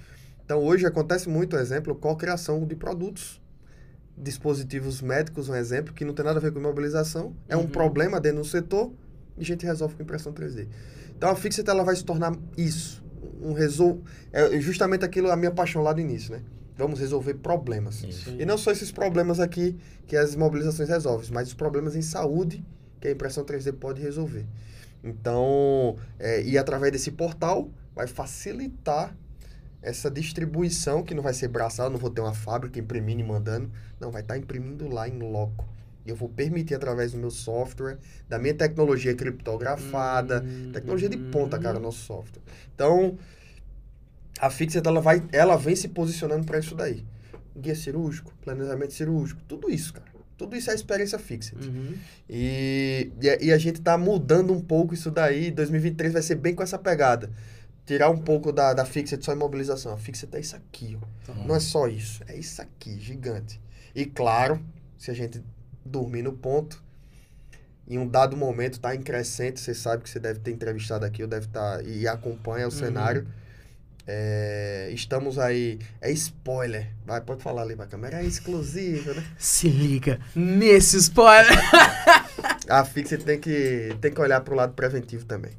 Então, 0.46 0.60
hoje 0.60 0.86
acontece 0.86 1.30
muito, 1.30 1.56
exemplo, 1.56 1.96
co-criação 1.96 2.66
de 2.66 2.76
produtos, 2.76 3.42
dispositivos 4.18 5.02
médicos, 5.02 5.50
um 5.50 5.56
exemplo, 5.56 5.94
que 5.94 6.06
não 6.06 6.14
tem 6.14 6.24
nada 6.26 6.38
a 6.40 6.42
ver 6.42 6.52
com 6.52 6.60
imobilização, 6.60 7.36
é 7.48 7.58
um 7.58 7.62
Uhum. 7.62 7.68
problema 7.68 8.20
dentro 8.20 8.40
do 8.40 8.46
setor 8.46 8.92
e 9.38 9.42
a 9.42 9.46
gente 9.46 9.66
resolve 9.66 9.96
com 9.96 10.04
impressão 10.04 10.32
3D. 10.34 10.68
Então, 11.18 11.30
a 11.30 11.36
Fixit 11.36 11.68
ela 11.70 11.84
vai 11.84 11.96
se 11.96 12.04
tornar 12.04 12.36
isso, 12.58 13.04
um 13.42 13.54
resol... 13.54 14.02
É 14.32 14.60
justamente 14.60 15.04
aquilo, 15.06 15.30
a 15.32 15.36
minha 15.36 15.52
paixão 15.52 15.82
lá 15.82 15.94
do 15.94 16.02
início, 16.02 16.32
né? 16.34 16.42
Vamos 16.78 17.00
resolver 17.00 17.36
problemas. 17.36 18.04
Isso. 18.04 18.32
E 18.40 18.46
não 18.46 18.58
só 18.58 18.72
esses 18.72 18.92
problemas 18.92 19.40
aqui 19.40 19.76
que 20.08 20.16
as 20.18 20.34
imobilizações 20.34 20.90
resolvem, 20.90 21.30
mas 21.32 21.48
os 21.50 21.54
problemas 21.54 21.96
em 21.96 22.02
saúde 22.02 22.66
que 23.00 23.08
a 23.08 23.12
impressão 23.12 23.44
3D 23.46 23.74
pode 23.74 24.02
resolver. 24.02 24.46
Então, 25.04 25.96
é, 26.18 26.42
e 26.44 26.58
através 26.58 26.92
desse 26.92 27.12
portal, 27.12 27.70
vai 27.96 28.08
facilitar 28.08 29.16
essa 29.84 30.10
distribuição, 30.10 31.04
que 31.04 31.14
não 31.14 31.22
vai 31.22 31.34
ser 31.34 31.50
braçal, 31.50 31.90
não 31.90 31.98
vou 32.00 32.10
ter 32.10 32.22
uma 32.22 32.34
fábrica 32.34 32.80
imprimindo 32.80 33.20
e 33.22 33.24
mandando, 33.24 33.70
não, 34.00 34.10
vai 34.10 34.22
estar 34.22 34.38
imprimindo 34.38 34.88
lá 34.88 35.08
em 35.08 35.20
loco. 35.20 35.68
E 36.06 36.10
eu 36.10 36.16
vou 36.16 36.28
permitir, 36.30 36.74
através 36.74 37.12
do 37.12 37.18
meu 37.18 37.30
software, 37.32 37.98
da 38.28 38.40
minha 38.40 38.54
tecnologia 38.54 39.14
criptografada, 39.14 40.44
Hum, 40.46 40.72
tecnologia 40.74 41.08
de 41.10 41.18
ponta, 41.18 41.60
cara, 41.60 41.78
hum. 41.78 41.82
nosso 41.82 42.00
software. 42.00 42.42
Então, 42.74 43.18
a 44.40 44.50
Fixit, 44.50 44.86
ela, 44.88 45.00
vai, 45.00 45.24
ela 45.32 45.56
vem 45.58 45.76
se 45.76 45.88
posicionando 45.90 46.46
para 46.46 46.60
isso 46.60 46.76
daí. 46.76 47.06
Guia 47.56 47.76
cirúrgico, 47.76 48.34
planejamento 48.42 48.94
cirúrgico, 48.94 49.42
tudo 49.48 49.70
isso, 49.70 49.94
cara. 49.94 50.12
Tudo 50.38 50.56
isso 50.58 50.70
é 50.70 50.74
a 50.74 50.76
experiência 50.76 51.20
Fixit. 51.20 51.56
Uhum. 51.56 51.94
E, 52.30 53.12
e, 53.22 53.30
a- 53.30 53.38
e 53.42 53.52
a 53.54 53.58
gente 53.58 53.80
tá 53.80 53.98
mudando 53.98 54.52
um 54.52 54.60
pouco 54.60 54.94
isso 54.94 55.12
daí. 55.12 55.52
2023 55.52 56.12
vai 56.14 56.22
ser 56.22 56.36
bem 56.36 56.56
com 56.56 56.64
essa 56.64 56.78
pegada. 56.80 57.30
Tirar 57.86 58.10
um 58.10 58.18
pouco 58.18 58.52
da, 58.52 58.74
da 58.74 58.86
Fixit 58.86 59.24
só 59.24 59.34
imobilização. 59.34 59.94
A 59.94 59.98
Fixit 59.98 60.34
é 60.36 60.40
isso 60.40 60.56
aqui, 60.56 60.98
ó. 61.02 61.32
Uhum. 61.32 61.48
Não 61.48 61.56
é 61.56 61.60
só 61.60 61.88
isso. 61.88 62.24
É 62.28 62.36
isso 62.36 62.62
aqui, 62.62 62.98
gigante. 63.00 63.60
E 63.94 64.06
claro, 64.06 64.60
se 64.98 65.12
a 65.12 65.14
gente 65.14 65.44
dormir 65.86 66.22
no 66.22 66.32
ponto, 66.34 66.82
em 67.88 67.98
um 67.98 68.08
dado 68.08 68.38
momento 68.38 68.80
tá 68.80 68.96
em 68.96 69.02
crescente, 69.02 69.60
você 69.60 69.74
sabe 69.76 70.04
que 70.04 70.10
você 70.10 70.20
deve 70.20 70.40
ter 70.40 70.52
entrevistado 70.52 71.06
aqui, 71.06 71.22
ou 71.22 71.28
deve 71.28 71.48
estar 71.48 71.86
e 71.86 72.08
acompanha 72.08 72.66
o 72.68 72.72
Uhum. 72.72 72.78
cenário. 72.78 73.28
É, 74.08 74.90
estamos 74.92 75.38
aí. 75.40 75.80
É 76.02 76.12
spoiler. 76.12 76.90
Vai, 77.06 77.22
pode 77.22 77.42
falar 77.44 77.62
ali 77.64 77.76
pra 77.76 77.86
câmera. 77.86 78.22
É 78.22 78.26
exclusivo, 78.26 79.14
né? 79.14 79.26
Se 79.38 79.68
liga 79.70 80.20
nesse 80.36 80.98
spoiler. 80.98 81.58
A 82.70 82.84
Fixit 82.86 83.24
tem 83.26 83.40
que, 83.40 83.96
tem 84.02 84.12
que 84.14 84.20
olhar 84.22 84.40
pro 84.42 84.56
lado 84.56 84.74
preventivo 84.74 85.26
também. 85.26 85.52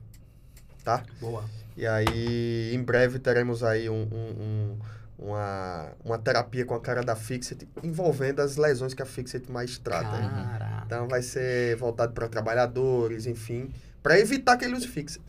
Tá? 0.83 1.03
Boa. 1.21 1.45
E 1.77 1.87
aí, 1.87 2.73
em 2.75 2.83
breve, 2.83 3.19
teremos 3.19 3.63
aí 3.65 3.89
um, 3.91 4.03
um- 4.03 4.43
um- 4.43 4.79
uma, 5.17 5.93
uma 6.05 6.19
terapia 6.19 6.65
com 6.65 6.75
a 6.75 6.81
cara 6.81 7.03
da 7.03 7.15
Fixit 7.17 7.69
envolvendo 7.83 8.41
as 8.41 8.57
lesões 8.57 8.95
que 8.95 9.03
a 9.03 9.07
Fixit 9.07 9.51
mais 9.51 9.79
trata. 9.79 10.17
aí. 10.17 10.29
Caraca. 10.29 10.83
Então, 10.87 11.09
vai 11.09 11.23
ser 11.23 11.77
voltado 11.77 12.13
para 12.13 12.29
trabalhadores, 12.29 13.27
enfim, 13.27 13.71
para 14.03 14.19
evitar 14.19 14.57
que 14.57 14.65
ele 14.65 14.75
use 14.75 14.87
Fixit. 14.89 15.23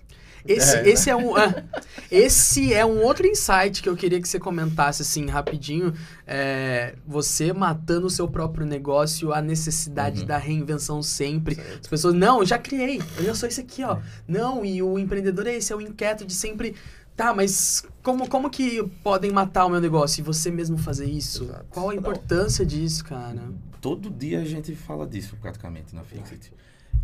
Esse 0.48 0.78
É, 0.78 0.88
esse 0.90 1.10
é 1.10 1.16
um 1.16 1.36
ah, 1.36 1.64
esse 2.12 2.74
é 2.74 2.86
um 2.86 3.02
outro 3.02 3.26
insight 3.26 3.82
que 3.82 3.90
eu 3.90 3.96
queria 3.96 4.22
que 4.22 4.28
você 4.28 4.40
comentasse 4.40 5.02
assim 5.02 5.26
rapidinho. 5.28 5.94
É, 6.28 6.96
você 7.06 7.52
matando 7.52 8.08
o 8.08 8.10
seu 8.10 8.28
próprio 8.28 8.66
negócio, 8.66 9.34
a 9.34 9.42
necessidade 9.42 10.22
Uhum. 10.22 10.28
da 10.28 10.38
reinvenção 10.38 11.02
sempre. 11.02 11.60
As 11.82 11.88
pessoas, 11.88 12.14
não, 12.14 12.40
eu 12.40 12.46
já 12.46 12.58
criei, 12.58 13.02
eu 13.18 13.24
já 13.26 13.34
sou 13.36 13.50
esse 13.50 13.62
aqui, 13.62 13.84
ó. 13.84 13.98
Não, 14.28 14.64
e 14.64 14.82
o 14.84 15.00
empreendedor 15.00 15.48
é 15.48 15.56
esse, 15.56 15.74
é 15.74 15.76
o 15.76 15.82
inquieto 15.82 16.26
de 16.26 16.34
sempre. 16.34 16.76
Tá, 17.16 17.34
mas 17.34 17.84
como, 18.04 18.28
como 18.28 18.50
que 18.50 18.84
podem 19.02 19.32
matar 19.32 19.66
o 19.66 19.70
meu 19.70 19.80
negócio 19.80 20.20
e 20.20 20.24
você 20.24 20.52
mesmo 20.52 20.78
fazer 20.78 21.06
isso? 21.06 21.46
Exato. 21.46 21.66
Qual 21.70 21.90
a 21.90 21.96
importância 21.96 22.66
disso, 22.66 23.06
cara? 23.06 23.42
Todo 23.80 24.10
dia 24.10 24.42
a 24.42 24.46
gente 24.46 24.76
fala 24.76 25.08
disso 25.08 25.38
praticamente 25.42 25.96
na 25.96 26.04
Fixit. 26.04 26.52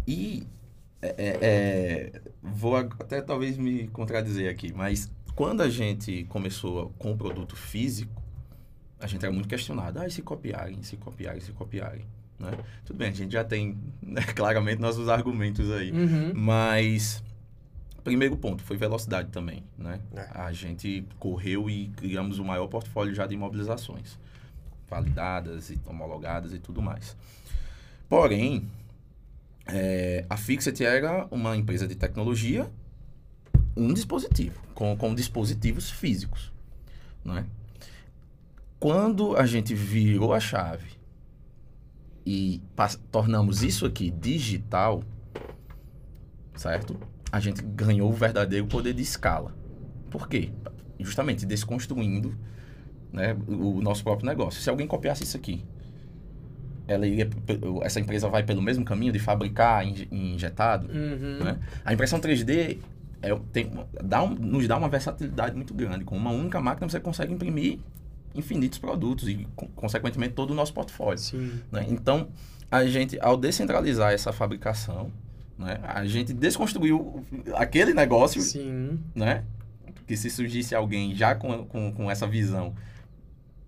E 0.05 0.45
é, 1.01 1.07
é, 1.17 1.37
é, 1.41 2.21
vou 2.41 2.75
até 2.75 3.21
talvez 3.21 3.57
me 3.57 3.87
contradizer 3.87 4.51
aqui, 4.51 4.71
mas 4.73 5.11
quando 5.35 5.61
a 5.61 5.69
gente 5.69 6.25
começou 6.25 6.93
com 6.99 7.11
o 7.11 7.17
produto 7.17 7.55
físico, 7.55 8.21
a 8.99 9.07
gente 9.07 9.25
era 9.25 9.33
muito 9.33 9.49
questionado. 9.49 9.99
Ah, 9.99 10.09
se 10.09 10.21
copiarem, 10.21 10.83
se 10.83 10.95
copiarem, 10.97 11.41
se 11.41 11.51
copiarem. 11.51 12.05
Né? 12.39 12.51
Tudo 12.85 12.97
bem, 12.97 13.09
a 13.09 13.13
gente 13.13 13.31
já 13.31 13.43
tem 13.43 13.77
né, 14.01 14.21
claramente 14.21 14.79
nossos 14.79 15.09
argumentos 15.09 15.71
aí. 15.71 15.91
Uhum. 15.91 16.33
Mas, 16.35 17.23
primeiro 18.03 18.37
ponto, 18.37 18.61
foi 18.63 18.77
velocidade 18.77 19.29
também, 19.29 19.63
né? 19.77 19.99
É. 20.15 20.27
A 20.35 20.51
gente 20.51 21.05
correu 21.17 21.69
e 21.69 21.87
criamos 21.89 22.37
o 22.37 22.45
maior 22.45 22.67
portfólio 22.67 23.13
já 23.13 23.25
de 23.25 23.33
imobilizações. 23.33 24.19
Validadas 24.87 25.69
e 25.69 25.79
homologadas 25.87 26.53
e 26.53 26.59
tudo 26.59 26.81
mais. 26.81 27.15
Porém, 28.09 28.69
é, 29.67 30.25
a 30.29 30.37
Fixit 30.37 30.83
era 30.83 31.27
uma 31.31 31.55
empresa 31.55 31.87
de 31.87 31.95
tecnologia, 31.95 32.69
um 33.75 33.93
dispositivo, 33.93 34.61
com, 34.73 34.95
com 34.97 35.13
dispositivos 35.15 35.89
físicos, 35.89 36.51
né? 37.23 37.45
Quando 38.79 39.35
a 39.37 39.45
gente 39.45 39.75
virou 39.75 40.33
a 40.33 40.39
chave 40.39 40.89
e 42.25 42.61
tornamos 43.11 43.61
isso 43.61 43.85
aqui 43.85 44.09
digital, 44.09 45.03
certo? 46.55 46.99
A 47.31 47.39
gente 47.39 47.61
ganhou 47.61 48.09
o 48.09 48.13
verdadeiro 48.13 48.65
poder 48.65 48.93
de 48.93 49.03
escala. 49.03 49.55
Por 50.09 50.27
quê? 50.27 50.51
Justamente 50.99 51.45
desconstruindo 51.45 52.35
né, 53.13 53.37
o 53.47 53.81
nosso 53.81 54.03
próprio 54.03 54.27
negócio. 54.27 54.61
Se 54.61 54.69
alguém 54.69 54.87
copiasse 54.87 55.23
isso 55.23 55.37
aqui, 55.37 55.63
ela 56.91 57.07
iria, 57.07 57.29
essa 57.83 57.99
empresa 57.99 58.27
vai 58.29 58.43
pelo 58.43 58.61
mesmo 58.61 58.83
caminho 58.85 59.11
de 59.11 59.19
fabricar 59.19 59.85
inje- 59.87 60.07
injetado, 60.11 60.87
Uhum. 60.87 61.43
né? 61.43 61.59
A 61.85 61.93
impressão 61.93 62.19
3D 62.19 62.77
é, 63.21 63.35
tem, 63.53 63.71
dá 64.03 64.23
um- 64.23 64.33
nos 64.35 64.67
dá 64.67 64.77
uma 64.77 64.89
versatilidade 64.89 65.55
muito 65.55 65.73
grande. 65.73 66.03
Com 66.03 66.17
uma 66.17 66.31
única 66.31 66.59
máquina 66.59 66.89
você 66.89 66.99
consegue 66.99 67.31
imprimir 67.33 67.79
infinitos 68.33 68.79
produtos 68.79 69.27
e, 69.27 69.47
co- 69.55 69.67
consequentemente, 69.75 70.33
todo 70.33 70.51
o 70.51 70.53
nosso 70.55 70.73
portfólio. 70.73 71.19
Né? 71.71 71.85
Então, 71.89 72.29
a 72.71 72.85
gente, 72.85 73.19
ao 73.21 73.35
descentralizar 73.37 74.11
essa 74.13 74.31
fabricação, 74.33 75.11
né, 75.57 75.79
a 75.83 76.03
gente 76.05 76.33
desconstruiu 76.33 77.23
aquele 77.53 77.93
negócio, 77.93 78.41
Sim. 78.41 78.99
né? 79.13 79.43
Que 80.07 80.17
se 80.17 80.29
surgisse 80.29 80.73
alguém 80.73 81.13
já 81.13 81.35
com, 81.35 81.63
com, 81.65 81.91
com 81.93 82.09
essa 82.09 82.25
visão, 82.25 82.73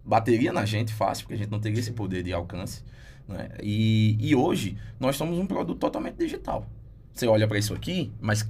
bateria 0.04 0.52
na 0.52 0.66
gente 0.66 0.91
fácil, 0.94 1.26
porque 1.26 1.36
a 1.36 1.38
gente 1.38 1.52
não 1.52 1.60
teria 1.60 1.80
esse 1.80 1.91
poder 1.91 2.24
de 2.24 2.34
alcance. 2.34 2.84
Né? 3.28 3.50
E, 3.62 4.18
e 4.20 4.36
hoje, 4.36 4.78
nós 5.00 5.16
somos 5.16 5.38
um 5.40 5.45
produto 5.45 5.80
totalmente 5.80 6.16
digital. 6.16 6.66
Você 7.14 7.28
olha 7.28 7.48
para 7.48 7.58
isso 7.58 7.74
aqui, 7.74 8.12
mas 8.20 8.48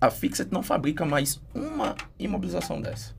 a 0.00 0.10
Fixit 0.10 0.50
não 0.52 0.62
fabrica 0.62 1.04
mais 1.04 1.40
uma 1.54 1.94
imobilização 2.18 2.80
dessa. 2.80 3.12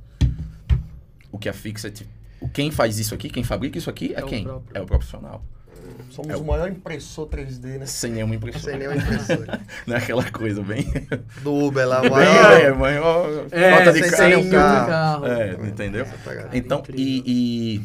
O 1.32 1.38
que 1.38 1.50
a 1.50 1.54
Fixit... 1.54 2.08
o- 2.40 2.48
Quem 2.50 2.72
faz 2.72 2.98
isso 2.98 3.14
aqui, 3.14 3.30
quem 3.30 3.44
fabrica 3.44 3.78
isso 3.78 3.90
aqui 3.90 4.14
é, 4.16 4.20
É 4.20 4.22
quem? 4.24 4.44
próprio. 4.44 4.78
É 4.78 4.82
o 4.82 4.86
profissional. 4.86 5.44
Somos 6.10 6.32
É 6.32 6.36
o- 6.38 6.42
o 6.42 6.46
maior 6.48 6.70
impressor 6.70 7.28
3D, 7.28 7.78
né? 7.78 7.86
Sem 7.86 8.12
nenhuma 8.14 8.36
impressora. 8.36 8.64
Sem 8.72 8.78
nenhuma 8.80 8.96
impressora. 8.98 9.62
Não 9.86 9.96
é 9.96 10.00
aquela 10.00 10.24
coisa 10.32 10.64
bem... 10.64 10.86
Do 11.44 11.54
Uber 11.54 11.88
lá, 11.88 12.00
o 12.00 12.02
bem 12.04 12.12
maior. 12.12 12.52
é, 12.60 12.74
maior 12.74 13.48
É, 13.52 13.72
falta 13.76 13.94
de 13.94 14.04
sem 14.10 14.50
carro. 14.50 14.50
carro. 14.90 15.26
É, 15.28 15.52
entendeu? 15.68 16.04
Essa 16.04 16.18
pegada. 16.18 16.58
Então, 16.58 16.80
Incrível. 16.80 17.04
e, 17.06 17.24
e, 17.76 17.82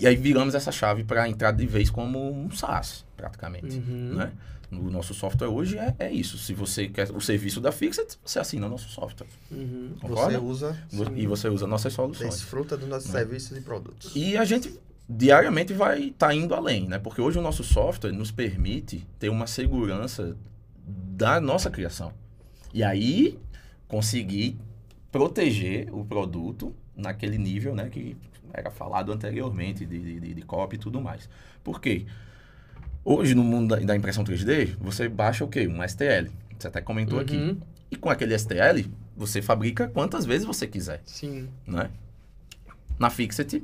e 0.00 0.06
aí 0.06 0.16
viramos 0.16 0.54
essa 0.54 0.72
chave 0.72 1.04
para 1.04 1.28
entrar 1.28 1.52
de 1.52 1.66
vez 1.66 1.90
como 1.90 2.18
um 2.32 2.50
SaaS, 2.50 3.04
praticamente. 3.16 3.76
Uhum. 3.78 4.14
Né? 4.14 4.32
O 4.72 4.90
nosso 4.90 5.14
software 5.14 5.46
hoje 5.48 5.78
é, 5.78 5.94
é 6.00 6.12
isso. 6.12 6.36
Se 6.36 6.52
você 6.52 6.88
quer 6.88 7.08
o 7.12 7.20
serviço 7.20 7.60
da 7.60 7.70
Fixit, 7.70 8.18
você 8.24 8.40
assina 8.40 8.66
o 8.66 8.68
nosso 8.68 8.88
software. 8.88 9.28
Uhum. 9.52 9.92
Você 10.02 10.36
usa, 10.36 10.76
Vo- 10.90 11.12
E 11.14 11.26
você 11.28 11.48
usa 11.48 11.66
nossas 11.66 11.92
soluções. 11.92 12.30
desfruta 12.30 12.76
dos 12.76 12.88
nossos 12.88 13.10
Né? 13.12 13.20
serviços 13.20 13.56
e 13.56 13.60
produtos. 13.60 14.10
E 14.16 14.36
a 14.36 14.44
gente 14.44 14.74
diariamente 15.08 15.72
vai 15.72 16.04
estar 16.08 16.34
indo 16.34 16.54
além, 16.54 16.88
né? 16.88 16.98
Porque 16.98 17.20
hoje 17.20 17.38
o 17.38 17.42
nosso 17.42 17.62
software 17.62 18.10
nos 18.10 18.32
permite 18.32 19.06
ter 19.18 19.28
uma 19.28 19.46
segurança 19.46 20.36
da 20.86 21.40
nossa 21.40 21.70
criação. 21.70 22.12
E 22.72 22.82
aí 22.82 23.38
conseguir 23.86 24.58
proteger 25.12 25.88
o 25.94 26.04
produto 26.04 26.74
naquele 26.96 27.38
nível, 27.38 27.74
né, 27.74 27.88
que 27.88 28.16
era 28.54 28.70
falado 28.70 29.12
anteriormente 29.12 29.84
de, 29.84 29.98
de, 29.98 30.20
de, 30.20 30.34
de 30.34 30.42
copy 30.42 30.76
e 30.76 30.78
tudo 30.78 31.00
mais. 31.00 31.28
Por 31.62 31.80
quê? 31.80 32.06
Hoje, 33.04 33.34
no 33.34 33.44
mundo 33.44 33.76
da, 33.76 33.84
da 33.84 33.96
impressão 33.96 34.24
3D, 34.24 34.76
você 34.80 35.08
baixa 35.08 35.44
o 35.44 35.48
quê? 35.48 35.66
Um 35.68 35.86
STL. 35.86 36.30
Você 36.58 36.68
até 36.68 36.80
comentou 36.80 37.20
aqui. 37.20 37.36
Uhum. 37.36 37.60
E 37.90 37.96
com 37.96 38.08
aquele 38.08 38.36
STL, 38.38 38.88
você 39.16 39.42
fabrica 39.42 39.88
quantas 39.88 40.24
vezes 40.24 40.46
você 40.46 40.66
quiser, 40.66 41.02
Sim. 41.04 41.48
né? 41.66 41.90
Na 42.98 43.10
Fixit, 43.10 43.62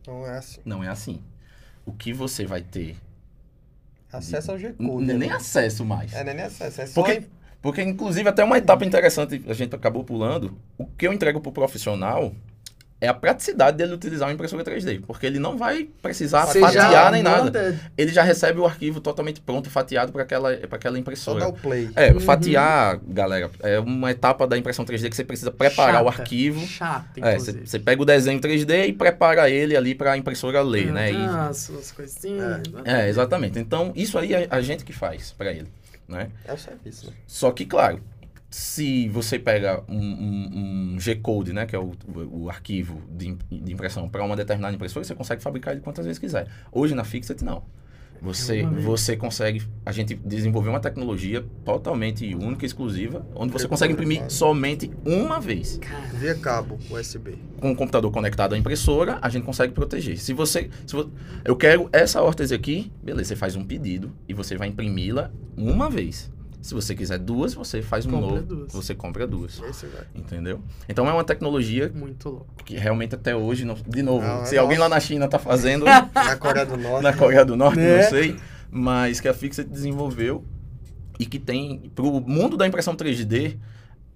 Então 0.00 0.26
é 0.26 0.38
assim. 0.38 0.60
não 0.64 0.82
é 0.82 0.88
assim. 0.88 1.20
O 1.84 1.92
que 1.92 2.12
você 2.12 2.46
vai 2.46 2.62
ter? 2.62 2.96
Acesso 4.12 4.52
ao 4.52 4.58
G-Code. 4.58 5.04
Nem 5.04 5.18
né? 5.18 5.30
acesso 5.30 5.84
mais. 5.84 6.14
É, 6.14 6.24
nem 6.24 6.34
nem 6.34 6.44
acesso. 6.44 6.80
É 6.80 6.86
só 6.86 7.02
Porque, 7.02 7.26
porque, 7.60 7.82
inclusive, 7.82 8.28
até 8.28 8.42
uma 8.42 8.56
etapa 8.56 8.84
interessante, 8.84 9.44
a 9.46 9.52
gente 9.52 9.74
acabou 9.74 10.04
pulando. 10.04 10.56
O 10.78 10.86
que 10.86 11.06
eu 11.06 11.12
entrego 11.12 11.40
pro 11.40 11.52
profissional 11.52 12.32
é 13.00 13.06
a 13.08 13.14
praticidade 13.14 13.76
dele 13.76 13.94
utilizar 13.94 14.28
uma 14.28 14.34
impressora 14.34 14.64
3D. 14.64 15.00
Porque 15.06 15.24
ele 15.26 15.38
não 15.38 15.56
vai 15.56 15.88
precisar 16.02 16.46
Você 16.46 16.58
fatiar 16.60 17.12
nem 17.12 17.22
nada. 17.22 17.78
Ele 17.96 18.12
já 18.12 18.22
recebe 18.22 18.58
o 18.58 18.66
arquivo 18.66 19.00
totalmente 19.00 19.40
pronto, 19.40 19.70
fatiado 19.70 20.10
para 20.10 20.22
aquela, 20.22 20.56
pra 20.56 20.76
aquela 20.76 20.96
só 20.96 21.00
impressora. 21.00 21.40
dar 21.40 21.48
o 21.48 21.52
play. 21.52 21.88
É, 21.94 22.12
Uhum. 22.12 22.20
fatiar, 22.20 22.98
galera, 23.06 23.50
é 23.60 23.78
uma 23.78 24.10
etapa 24.10 24.46
da 24.46 24.58
impressão 24.58 24.84
3D 24.84 25.08
que 25.08 25.14
você 25.16 25.24
precisa 25.24 25.50
preparar 25.52 26.02
o 26.02 26.06
Chata. 26.10 26.22
arquivo. 26.22 26.66
Chata, 26.66 27.06
É, 27.16 27.20
você 27.20 27.50
inclusive. 27.50 27.66
você 27.68 27.78
pega 27.78 28.02
o 28.02 28.04
desenho 28.04 28.40
3D 28.40 28.86
e 28.88 28.92
prepara 28.92 29.48
ele 29.48 29.76
ali 29.76 29.94
para 29.94 30.12
a 30.12 30.16
impressora 30.16 30.60
ler, 30.62 30.92
né? 30.92 31.12
E- 31.12 31.16
Ah, 31.16 31.48
as, 31.48 31.70
as 31.70 31.92
coisinhas. 31.92 32.62
é, 32.84 33.08
exatamente. 33.08 33.58
Então, 33.58 33.92
isso 33.94 34.18
aí 34.18 34.34
é 34.34 34.46
a 34.50 34.60
gente 34.60 34.84
que 34.84 34.92
faz 34.92 35.30
para 35.38 35.52
ele, 35.52 35.68
né? 36.08 36.28
É 36.44 36.52
o 36.52 36.58
serviço, 36.58 37.06
né? 37.06 37.12
Só 37.26 37.50
que, 37.52 37.64
claro, 37.64 38.00
se 38.50 39.08
você 39.08 39.38
pega 39.38 39.82
um, 39.88 39.96
um- 39.98 40.92
um 40.94 41.00
G-Code, 41.00 41.52
né, 41.52 41.66
que 41.66 41.76
é 41.76 41.78
o, 41.78 41.92
o- 42.32 42.48
arquivo 42.48 43.00
de, 43.10 43.36
de 43.50 43.72
impressão 43.72 44.08
para 44.08 44.24
uma 44.24 44.34
determinada 44.36 44.74
impressora, 44.74 45.04
você 45.04 45.14
consegue 45.14 45.42
fabricar 45.42 45.72
ele 45.74 45.82
quantas 45.82 46.06
vezes 46.06 46.18
quiser. 46.18 46.46
Hoje 46.72 46.94
na 46.94 47.04
Fixit 47.04 47.44
não. 47.44 47.62
Você, 48.20 48.66
vez. 48.66 48.84
você 48.84 49.16
consegue. 49.16 49.62
A 49.86 49.92
gente 49.92 50.12
desenvolveu 50.16 50.72
uma 50.72 50.80
tecnologia 50.80 51.44
totalmente 51.64 52.34
única, 52.34 52.66
exclusiva, 52.66 53.24
onde 53.32 53.52
você 53.52 53.66
Imprimir 53.66 53.68
consegue 53.68 53.92
imprimir 53.92 54.18
fácil. 54.22 54.38
somente 54.38 54.90
uma 55.06 55.38
vez. 55.40 55.78
Via 56.14 56.34
cabo, 56.34 56.80
USB. 56.90 57.38
Com 57.60 57.70
o 57.70 57.76
computador 57.76 58.10
conectado 58.10 58.54
à 58.56 58.58
impressora, 58.58 59.18
a 59.22 59.28
gente 59.28 59.44
consegue 59.44 59.72
proteger. 59.72 60.18
Se 60.18 60.32
você. 60.32 60.68
Se 60.84 60.96
vo- 60.96 61.12
eu 61.44 61.54
quero 61.54 61.88
essa 61.92 62.20
órtese 62.20 62.52
aqui, 62.54 62.90
beleza, 63.04 63.28
você 63.28 63.36
faz 63.36 63.54
um 63.54 63.64
pedido 63.64 64.10
e 64.28 64.34
você 64.34 64.56
vai 64.56 64.66
imprimi-la 64.66 65.30
uma 65.56 65.88
vez. 65.88 66.28
Se 66.60 66.74
você 66.74 66.94
quiser 66.94 67.18
duas, 67.18 67.54
você 67.54 67.80
faz 67.80 68.04
um 68.04 68.10
Compra 68.10 68.30
novo. 68.30 68.42
duas. 68.42 68.72
Você 68.72 68.94
compra 68.94 69.26
duas. 69.26 69.60
Esse 69.62 69.86
vai. 69.86 70.02
Entendeu? 70.14 70.60
Então 70.88 71.08
é 71.08 71.12
uma 71.12 71.22
tecnologia 71.24 71.90
Muito 71.94 72.28
louco. 72.28 72.46
que 72.64 72.76
realmente 72.76 73.14
até 73.14 73.34
hoje, 73.36 73.64
não- 73.64 73.74
de 73.86 74.02
novo, 74.02 74.26
Não, 74.26 74.42
é 74.42 74.44
se 74.44 74.58
alguém 74.58 74.76
lá 74.76 74.86
nossa. 74.88 74.96
na 74.96 75.00
China 75.00 75.28
tá 75.28 75.38
fazendo, 75.38 75.84
Na 76.14 76.36
Coreia 76.36 76.66
do 76.66 76.76
Norte. 76.76 77.02
na 77.02 77.12
Coreia 77.12 77.44
do 77.44 77.56
Norte, 77.56 77.78
Né? 77.78 78.02
não 78.02 78.10
sei, 78.10 78.36
mas 78.70 79.20
que 79.20 79.28
a 79.28 79.34
Fixit 79.34 79.68
desenvolveu 79.68 80.44
e 81.18 81.26
que 81.26 81.38
tem, 81.38 81.90
pro 81.94 82.20
mundo 82.20 82.56
da 82.56 82.66
impressão 82.66 82.94
3D, 82.96 83.56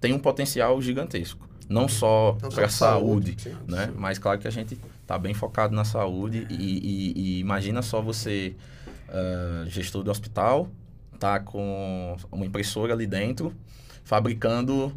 tem 0.01 0.11
um 0.13 0.19
potencial 0.19 0.81
gigantesco. 0.81 1.47
Não 1.69 1.87
só 1.87 2.37
só 2.41 2.49
para 2.49 2.67
de 2.67 2.73
saúde, 2.73 3.35
sim, 3.39 3.55
né? 3.67 3.87
sim. 3.87 3.93
Mas 3.97 4.19
claro 4.19 4.37
que 4.37 4.47
a 4.47 4.51
gente 4.51 4.77
tá 5.07 5.17
bem 5.17 5.33
focado 5.33 5.73
na 5.73 5.85
saúde 5.85 6.45
e, 6.49 6.53
e- 6.55 7.13
e 7.15 7.39
imagina 7.39 7.81
só 7.81 8.01
você, 8.01 8.53
ah, 9.07 9.63
gestor 9.67 10.03
do 10.03 10.11
hospital, 10.11 10.67
tá 11.23 11.39
com 11.39 12.17
uma 12.29 12.45
impressora 12.45 12.93
ali 12.93 13.07
dentro, 13.07 13.55
fabricando 14.03 14.93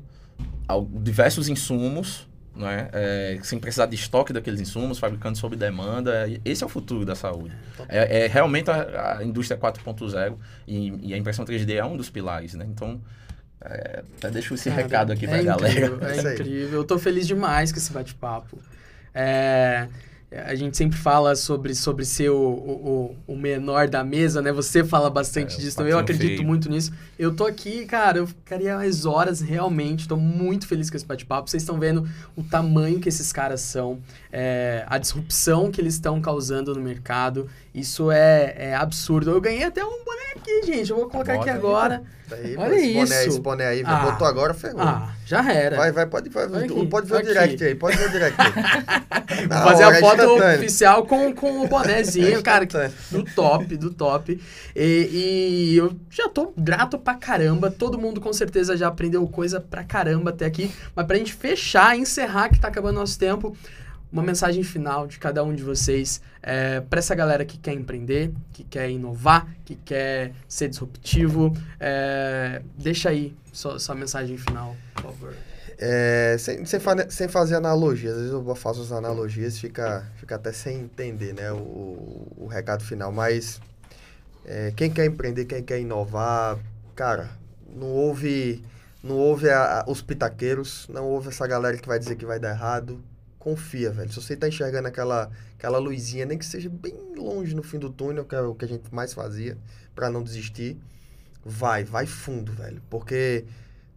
diversos 1.01 1.49
insumos, 1.49 2.27
né? 2.53 2.89
É, 2.93 3.39
sem 3.45 3.61
precisar 3.61 3.87
de 3.87 3.95
estoque 3.95 4.33
daqueles 4.33 4.61
insumos, 4.61 4.99
fabricando 4.99 5.39
sob 5.39 5.55
demanda. 5.55 6.29
Esse 6.45 6.65
é 6.65 6.67
o 6.67 6.69
futuro 6.69 7.05
da 7.05 7.15
saúde. 7.15 7.55
É, 7.89 8.25
é 8.25 8.27
realmente 8.27 8.69
a, 8.69 9.19
a 9.19 9.25
indústria 9.25 9.57
4.0 9.57 10.37
e, 10.67 11.11
e 11.11 11.15
a 11.15 11.17
impressão 11.17 11.45
3D 11.45 11.75
é 11.77 11.85
um 11.85 11.97
dos 11.97 12.11
pilares, 12.11 12.55
né? 12.55 12.67
Então, 12.69 13.01
é, 13.61 14.03
até 14.19 14.29
deixo 14.29 14.55
esse 14.55 14.69
Cara, 14.69 14.83
recado 14.83 15.13
aqui 15.13 15.29
pra 15.29 15.39
é 15.39 15.45
galera. 15.45 15.87
Incrível, 15.87 16.09
é 16.09 16.33
incrível. 16.35 16.81
Eu 16.81 16.85
tô 16.85 16.99
feliz 16.99 17.25
demais 17.25 17.71
com 17.71 17.79
esse 17.79 17.93
bate-papo. 17.93 18.59
É, 19.15 19.87
a 20.31 20.55
gente 20.55 20.77
sempre 20.77 20.99
fala 20.99 21.37
sobre, 21.37 21.75
sobre 21.75 22.05
ser 22.05 22.31
o, 22.31 22.37
o, 22.37 23.17
o- 23.29 23.37
menor 23.37 23.89
da 23.89 24.03
mesa, 24.03 24.43
né? 24.43 24.51
Você 24.53 24.83
fala 24.83 25.09
bastante 25.09 25.55
É, 25.55 25.59
disso 25.59 25.77
também, 25.77 25.93
eu 25.93 25.99
acredito 25.99 26.37
feio. 26.37 26.45
muito 26.45 26.69
nisso. 26.69 26.93
Eu 27.19 27.35
tô 27.35 27.47
aqui, 27.47 27.87
cara, 27.87 28.19
eu 28.19 28.27
ficaria 28.27 28.75
mais 28.77 29.07
horas 29.07 29.41
realmente, 29.41 30.09
tô 30.09 30.17
muito 30.17 30.67
feliz 30.67 30.91
com 30.91 30.97
esse 30.97 31.07
bate-papo. 31.07 31.49
Vocês 31.49 31.63
estão 31.63 31.79
vendo 31.79 32.09
o 32.35 32.43
tamanho 32.43 32.99
que 33.01 33.09
esses 33.09 33.33
caras 33.33 33.61
são, 33.61 34.01
é, 34.33 34.85
a 34.89 34.99
disrupção 34.99 35.71
que 35.71 35.81
eles 35.81 35.95
estão 35.95 36.21
causando 36.21 36.75
no 36.75 36.81
mercado. 36.81 37.49
Isso 37.77 38.11
é, 38.11 38.55
é 38.57 38.75
absurdo. 38.75 39.31
Eu 39.31 39.41
ganhei 39.41 39.63
até 39.65 39.85
um 39.85 40.03
boné 40.03 40.23
aqui, 40.35 40.63
gente. 40.65 40.91
Eu 40.91 40.97
vou 40.97 41.09
colocar 41.11 41.35
Bota 41.35 41.43
aqui 41.43 41.51
aí, 41.51 41.57
agora. 41.57 42.03
Daí, 42.29 42.57
Olha 42.57 42.75
esse 42.75 42.93
boné, 42.95 43.05
isso. 43.21 43.29
esse 43.29 43.41
boné 43.41 43.67
aí, 43.67 43.83
Ah. 43.87 43.97
botou 44.11 44.27
agora, 44.27 44.55
ferrou. 44.55 44.81
Ah, 44.81 45.13
já 45.27 45.53
era. 45.53 45.77
Vai, 45.77 45.93
vai, 45.93 46.07
pode, 46.07 46.29
vai, 46.31 46.45
aqui, 46.45 46.87
pode 46.87 47.07
ver 47.07 47.15
o 47.15 47.19
aqui. 47.19 47.29
direct 47.29 47.65
aí, 47.65 47.75
pode 47.75 47.97
ver 47.99 48.09
o 48.09 48.11
direct 48.11 48.41
aí. 48.41 48.53
Vou 49.47 49.59
fazer 49.59 49.85
hora, 49.85 49.97
a 49.97 50.01
foto 50.01 50.23
instantâneo. 50.23 50.59
oficial 50.59 51.07
com, 51.07 51.35
com 51.35 51.61
o 51.65 51.69
bonézinho, 51.69 52.43
cara, 52.43 52.65
que- 52.67 52.77
do 53.11 53.23
top, 53.35 53.77
do 53.77 53.91
top. 53.93 54.41
E, 54.75 55.71
e 55.73 55.77
eu 55.77 55.95
já 56.11 56.29
tô 56.29 56.53
grato 56.57 56.99
pra 56.99 57.15
caramba. 57.15 57.71
Todo 57.71 57.99
mundo 57.99 58.21
com 58.21 58.33
certeza 58.33 58.77
já 58.77 58.89
aprendeu 58.89 59.25
coisa 59.29 59.61
pra 59.61 59.85
caramba 59.85 60.31
até 60.31 60.47
aqui. 60.47 60.73
Mas 60.97 61.07
pra 61.07 61.17
gente 61.19 61.35
fechar, 61.35 61.97
encerrar, 61.97 62.49
que 62.49 62.59
tá 62.59 62.69
acabando 62.69 62.97
nosso 62.97 63.19
tempo, 63.19 63.55
uma 64.13 64.23
mensagem 64.23 64.63
final 64.63 65.07
de 65.07 65.19
cada 65.19 65.43
um 65.45 65.55
de 65.55 65.63
vocês 65.63 66.21
é, 66.43 66.81
pra 66.81 66.99
essa 67.01 67.15
galera 67.15 67.45
que 67.45 67.59
quer 67.59 67.73
empreender, 67.75 68.33
que 68.53 68.65
quer 68.65 68.91
inovar, 68.91 69.47
que 69.65 69.75
quer 69.75 70.33
ser 70.49 70.69
disruptivo. 70.69 71.53
É, 71.81 72.63
deixa 72.79 73.11
aí 73.11 73.35
sua, 73.53 73.79
sua 73.79 73.95
mensagem 73.95 74.37
final, 74.39 74.75
por 74.95 75.03
favor. 75.05 75.35
É, 75.79 76.37
sem, 76.39 76.65
sem, 76.65 76.81
sem 77.11 77.29
fazer 77.29 77.55
analogia, 77.57 78.11
às 78.11 78.17
vezes 78.17 78.33
eu 78.33 78.55
faço 78.55 78.81
as 78.81 78.93
analogias 78.93 79.59
fica, 79.59 80.11
fica 80.17 80.37
até 80.37 80.51
sem 80.51 80.81
entender 80.81 81.35
né, 81.35 81.53
o, 81.53 82.33
o 82.39 82.47
recado 82.51 82.83
final, 82.83 83.13
mas 83.13 83.61
é, 84.47 84.73
quem 84.75 84.91
quer 84.91 85.05
empreender, 85.05 85.45
quem 85.45 85.63
quer 85.63 85.79
inovar, 85.79 86.59
cara, 86.95 87.29
não 87.75 87.89
houve, 87.89 88.65
não 89.03 89.17
houve 89.17 89.51
a- 89.51 89.81
a- 89.81 89.91
os 89.91 90.01
pitaqueiros, 90.01 90.89
não 90.89 91.05
houve 91.05 91.29
essa 91.29 91.47
galera 91.47 91.77
que 91.77 91.87
vai 91.87 91.99
dizer 91.99 92.17
que 92.17 92.25
vai 92.25 92.39
dar 92.39 92.53
errado. 92.55 92.99
Confia, 93.51 93.93
velho. 93.93 94.11
Se 94.13 94.21
você 94.21 94.35
tá 94.35 94.49
enxergando 94.49 94.89
aquela, 94.89 95.31
aquela 95.57 95.79
luzinha, 95.79 96.27
nem 96.27 96.37
que 96.37 96.45
seja 96.45 96.69
bem 96.69 96.97
longe 97.17 97.55
no 97.55 97.63
fim 97.63 97.79
do 97.79 97.89
túnel, 97.89 98.25
que 98.25 98.35
é 98.35 98.41
o 98.41 98.57
que 98.57 98.65
a 98.65 98.69
gente 98.69 98.93
mais 98.93 99.15
fazia, 99.15 99.57
para 99.95 100.11
não 100.11 100.21
desistir, 100.21 100.77
vai, 101.45 101.85
vai 101.85 102.07
fundo, 102.07 102.51
velho. 102.51 102.83
Porque 102.91 103.45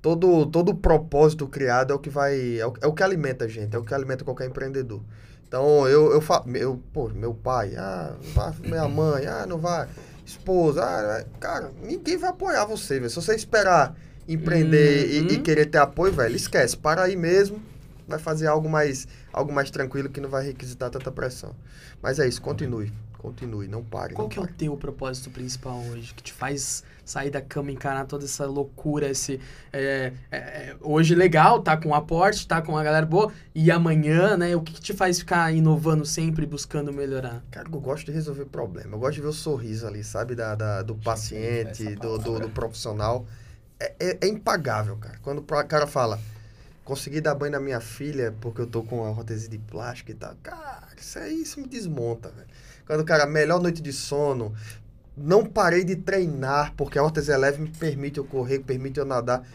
todo, 0.04 0.46
todo 0.46 0.76
propósito 0.76 1.48
criado 1.48 1.92
é 1.92 1.96
o 1.96 1.98
que 1.98 2.12
vai. 2.12 2.60
É 2.60 2.68
o, 2.68 2.74
é 2.80 2.86
o 2.86 2.94
que 2.94 3.02
alimenta 3.02 3.46
a 3.46 3.48
gente, 3.48 3.76
é 3.76 3.80
o 3.80 3.84
que 3.84 3.92
alimenta 3.92 4.24
qualquer 4.24 4.48
empreendedor. 4.48 5.02
Então, 5.48 5.88
eu, 5.88 6.12
eu 6.12 6.22
falo, 6.22 6.56
eu, 6.56 6.80
pô, 6.94 7.10
meu 7.10 7.34
pai, 7.34 7.74
ah, 7.76 8.16
vai, 8.36 8.54
minha 8.64 8.88
mãe, 8.88 9.26
ah, 9.26 9.48
não 9.48 9.58
vai, 9.58 9.88
esposa, 10.24 10.84
ah, 10.84 11.26
cara, 11.40 11.72
ninguém 11.82 12.18
vai 12.20 12.30
apoiar 12.30 12.66
você, 12.66 13.00
velho. 13.00 13.10
Se 13.10 13.16
você 13.16 13.34
esperar 13.34 13.96
empreender 14.28 15.08
e- 15.08 15.18
e, 15.34 15.38
Uhum. 15.38 15.42
querer 15.44 15.66
ter 15.66 15.80
apoio, 15.80 16.14
velho, 16.14 16.36
esquece, 16.36 16.78
para 16.78 17.02
aí 17.02 17.16
mesmo, 17.16 17.60
vai 18.10 18.20
fazer 18.20 18.48
algo 18.48 18.70
mais, 18.70 19.08
algo 19.32 19.52
mais 19.54 19.70
tranquilo 19.72 20.10
que 20.10 20.20
não 20.20 20.30
vai 20.30 20.46
requisitar 20.46 20.90
tanta 20.90 21.12
pressão. 21.12 21.56
Mas 22.02 22.20
é 22.20 22.28
isso, 22.28 22.42
continue, 22.42 22.92
continue, 23.18 23.68
não 23.68 23.84
pare. 23.84 24.14
Qual 24.14 24.26
não 24.26 24.30
que 24.30 24.40
é 24.40 24.42
o 24.42 24.46
pare. 24.46 24.58
teu 24.58 24.76
propósito 24.78 25.30
principal 25.30 25.80
hoje? 25.92 26.14
Que 26.14 26.24
te 26.24 26.34
faz 26.34 26.84
sair 27.06 27.32
da 27.32 27.42
cama 27.42 27.72
encarar 27.72 28.06
toda 28.06 28.26
essa 28.26 28.46
loucura, 28.46 29.10
esse... 29.10 29.40
é, 29.74 30.14
é, 30.32 30.38
é, 30.38 30.76
hoje 30.80 31.16
legal, 31.16 31.60
tá 31.62 31.76
com 31.76 31.96
aporte, 31.96 32.48
tá 32.48 32.62
com 32.62 32.78
a 32.78 32.84
galera 32.84 33.06
boa, 33.06 33.32
e 33.56 33.72
amanhã, 33.72 34.38
né? 34.38 34.56
O 34.56 34.62
que, 34.62 34.74
que 34.74 34.82
te 34.82 34.94
faz 34.94 35.18
ficar 35.20 35.52
inovando 35.52 36.06
sempre, 36.06 36.46
buscando 36.46 36.94
melhorar? 36.94 37.44
Cara, 37.50 37.68
eu 37.72 37.80
gosto 37.80 38.06
de 38.06 38.12
resolver 38.12 38.46
problema. 38.46 38.96
Eu 38.96 39.00
gosto 39.00 39.16
de 39.16 39.22
ver 39.22 39.28
o 39.28 39.34
sorriso 39.34 39.88
ali, 39.88 40.04
sabe? 40.04 40.36
Da, 40.36 40.54
da- 40.54 40.84
do 40.84 40.94
paciente, 40.96 41.96
do, 41.96 42.18
do, 42.20 42.40
do 42.42 42.50
profissional. 42.50 43.26
É, 43.80 43.94
é- 44.00 44.18
é 44.22 44.28
impagável, 44.28 44.96
cara. 44.98 45.18
Quando 45.24 45.40
o 45.40 45.44
cara 45.44 45.88
fala, 45.88 46.20
consegui 46.90 47.22
dar 47.22 47.36
banho 47.36 47.52
na 47.52 47.60
minha 47.60 47.80
filha 47.80 48.34
porque 48.42 48.62
eu 48.62 48.66
tô 48.66 48.82
com 48.82 49.04
uma 49.04 49.14
prótese 49.14 49.48
de 49.48 49.60
plástico 49.60 50.10
e 50.10 50.16
tal. 50.16 50.34
Cara, 50.42 50.88
isso 50.98 51.20
aí 51.20 51.44
isso 51.44 51.62
me 51.62 51.68
desmonta, 51.68 52.30
velho. 52.30 52.48
Quando 52.88 53.06
cara, 53.06 53.28
melhor 53.28 53.62
noite 53.62 53.80
de 53.80 53.94
sono, 53.94 54.56
não 55.16 55.46
parei 55.46 55.84
de 55.84 55.96
treinar 55.96 56.74
porque 56.76 56.98
a 56.98 57.04
órtese 57.04 57.36
leve 57.38 57.62
me 57.62 57.70
permite 57.70 58.18
eu 58.18 58.26
correr, 58.26 58.60
permite 58.60 59.00
eu 59.00 59.06
nadar. 59.06 59.48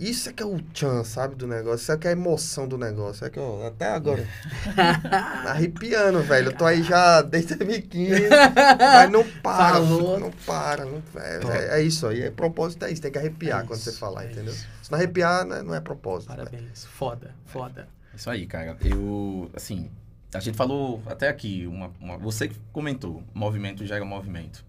Isso 0.00 0.30
é 0.30 0.32
que 0.32 0.42
é 0.42 0.46
o 0.46 0.58
tchan, 0.72 1.04
sabe, 1.04 1.34
do 1.34 1.46
negócio. 1.46 1.82
Isso 1.82 1.92
é 1.92 1.96
que 1.98 2.06
é 2.06 2.10
a 2.10 2.12
emoção 2.14 2.66
do 2.66 2.78
negócio. 2.78 3.26
É 3.26 3.28
que 3.30 3.38
eu, 3.38 3.66
até 3.66 3.86
agora. 3.88 4.26
arrepiando, 5.46 6.22
velho. 6.22 6.48
Eu 6.48 6.56
tô 6.56 6.64
aí 6.64 6.82
já 6.82 7.22
desde 7.22 7.54
2015. 7.54 8.28
mas 8.78 9.10
não 9.10 9.24
para. 9.42 9.74
Falou. 9.74 10.18
Não 10.18 10.30
para. 10.46 10.84
Não, 10.84 11.02
é, 11.16 11.76
é- 11.76 11.80
é 11.80 11.82
isso 11.82 12.06
aí. 12.06 12.22
É, 12.22 12.30
propósito 12.30 12.84
é 12.84 12.90
isso. 12.92 13.02
Tem 13.02 13.10
que 13.12 13.18
arrepiar 13.18 13.60
É 13.62 13.66
quando 13.66 13.78
isso, 13.78 13.90
você 13.90 13.98
falar, 13.98 14.24
é 14.24 14.32
entendeu? 14.32 14.52
isso. 14.52 14.66
Se 14.82 14.90
não 14.90 14.98
arrepiar, 14.98 15.44
né, 15.44 15.62
não 15.62 15.74
é 15.74 15.80
propósito. 15.80 16.30
velho. 16.34 16.44
Parabéns. 16.48 16.84
Foda, 16.84 17.34
foda. 17.46 17.88
Isso 18.14 18.28
aí, 18.30 18.46
cara. 18.46 18.76
Eu, 18.82 19.50
assim, 19.54 19.90
a 20.34 20.40
gente 20.40 20.56
falou 20.56 21.02
até 21.06 21.28
aqui, 21.28 21.66
uma, 21.66 21.90
uma- 22.00 22.16
você 22.18 22.48
que 22.48 22.56
comentou, 22.72 23.22
movimento 23.34 23.84
gera 23.86 24.04
movimento, 24.04 24.64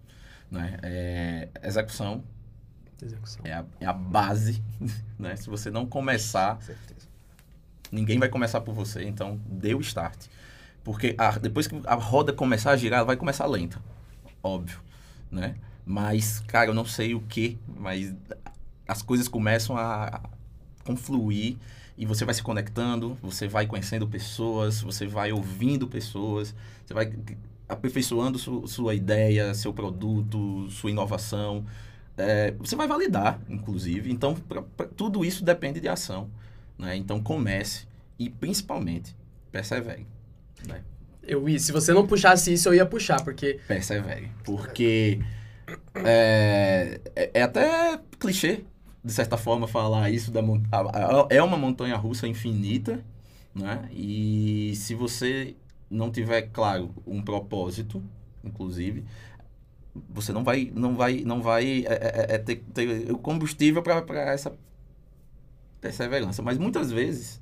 né? 0.50 0.76
É, 0.82 1.48
execução 1.62 2.22
Execução. 3.02 3.40
é 3.44 3.52
a, 3.52 3.64
é 3.80 3.86
a 3.86 3.92
base, 3.92 4.62
né? 5.18 5.36
Se 5.36 5.48
você 5.50 5.70
não 5.70 5.84
começar, 5.86 6.56
Com 6.56 6.60
certeza. 6.62 7.08
ninguém 7.90 8.18
vai 8.18 8.28
começar 8.28 8.60
por 8.60 8.74
você, 8.74 9.04
então 9.04 9.40
dê 9.46 9.74
o 9.74 9.80
start. 9.80 10.26
Porque 10.84 11.14
a- 11.18 11.38
depois 11.38 11.66
que 11.66 11.80
a 11.86 11.94
roda 11.94 12.32
começar 12.32 12.72
a 12.72 12.76
girar, 12.76 12.98
ela 12.98 13.06
vai 13.06 13.16
começar 13.16 13.46
lenta, 13.46 13.80
óbvio, 14.42 14.78
né? 15.30 15.56
Mas, 15.84 16.40
cara, 16.40 16.70
eu 16.70 16.74
não 16.74 16.84
sei 16.84 17.14
o 17.14 17.20
que, 17.20 17.58
mas 17.76 18.14
as 18.86 19.02
coisas 19.02 19.26
começam 19.28 19.76
a 19.76 20.20
confluir 20.84 21.56
e 21.96 22.06
você 22.06 22.24
vai 22.24 22.34
se 22.34 22.42
conectando, 22.42 23.16
você 23.22 23.46
vai 23.48 23.66
conhecendo 23.66 24.06
pessoas, 24.08 24.80
você 24.80 25.06
vai 25.06 25.32
ouvindo 25.32 25.86
pessoas, 25.86 26.54
você 26.84 26.94
vai 26.94 27.12
aperfeiçoando 27.68 28.38
su- 28.38 28.66
sua 28.66 28.94
ideia, 28.94 29.54
seu 29.54 29.72
produto, 29.72 30.68
sua 30.70 30.90
inovação. 30.90 31.64
É, 32.22 32.50
você 32.52 32.76
vai 32.76 32.86
validar, 32.86 33.40
inclusive. 33.48 34.10
Então, 34.10 34.34
pra- 34.34 34.62
pra- 34.62 34.86
tudo 34.86 35.24
isso 35.24 35.44
depende 35.44 35.80
de 35.80 35.88
ação. 35.88 36.30
Né? 36.78 36.96
Então, 36.96 37.22
comece 37.22 37.86
e, 38.18 38.28
principalmente, 38.30 39.14
persevere. 39.50 40.06
Né? 40.66 40.82
Eu 41.22 41.48
ia, 41.48 41.58
se 41.58 41.70
você 41.72 41.92
não 41.92 42.06
puxasse 42.06 42.52
isso, 42.52 42.68
eu 42.68 42.74
ia 42.74 42.86
puxar, 42.86 43.22
porque 43.22 43.60
Persevere. 43.68 44.30
Porque 44.44 45.20
é, 45.94 47.00
é, 47.14 47.30
é 47.34 47.42
até 47.42 47.98
clichê, 48.18 48.64
de 49.04 49.12
certa 49.12 49.36
forma, 49.36 49.66
falar 49.68 50.10
isso. 50.10 50.30
Da, 50.30 50.40
é 51.30 51.42
uma 51.42 51.56
montanha 51.56 51.96
russa 51.96 52.26
infinita, 52.26 53.00
né? 53.54 53.88
E 53.92 54.72
se 54.76 54.94
você 54.94 55.54
não 55.90 56.10
tiver, 56.10 56.42
claro, 56.52 56.90
um 57.06 57.22
propósito, 57.22 58.02
inclusive, 58.42 59.04
você 60.10 60.32
não 60.32 60.42
vai, 60.42 60.70
não 60.74 60.96
vai, 60.96 61.22
não 61.24 61.42
vai 61.42 61.84
é, 61.86 61.92
é- 61.92 62.34
é 62.34 62.38
ter, 62.38 62.56
ter 62.74 63.10
o 63.12 63.18
combustível 63.18 63.82
para 63.82 64.02
essa 64.32 64.52
perseverança. 65.80 66.42
Mas 66.42 66.58
muitas 66.58 66.90
vezes 66.90 67.40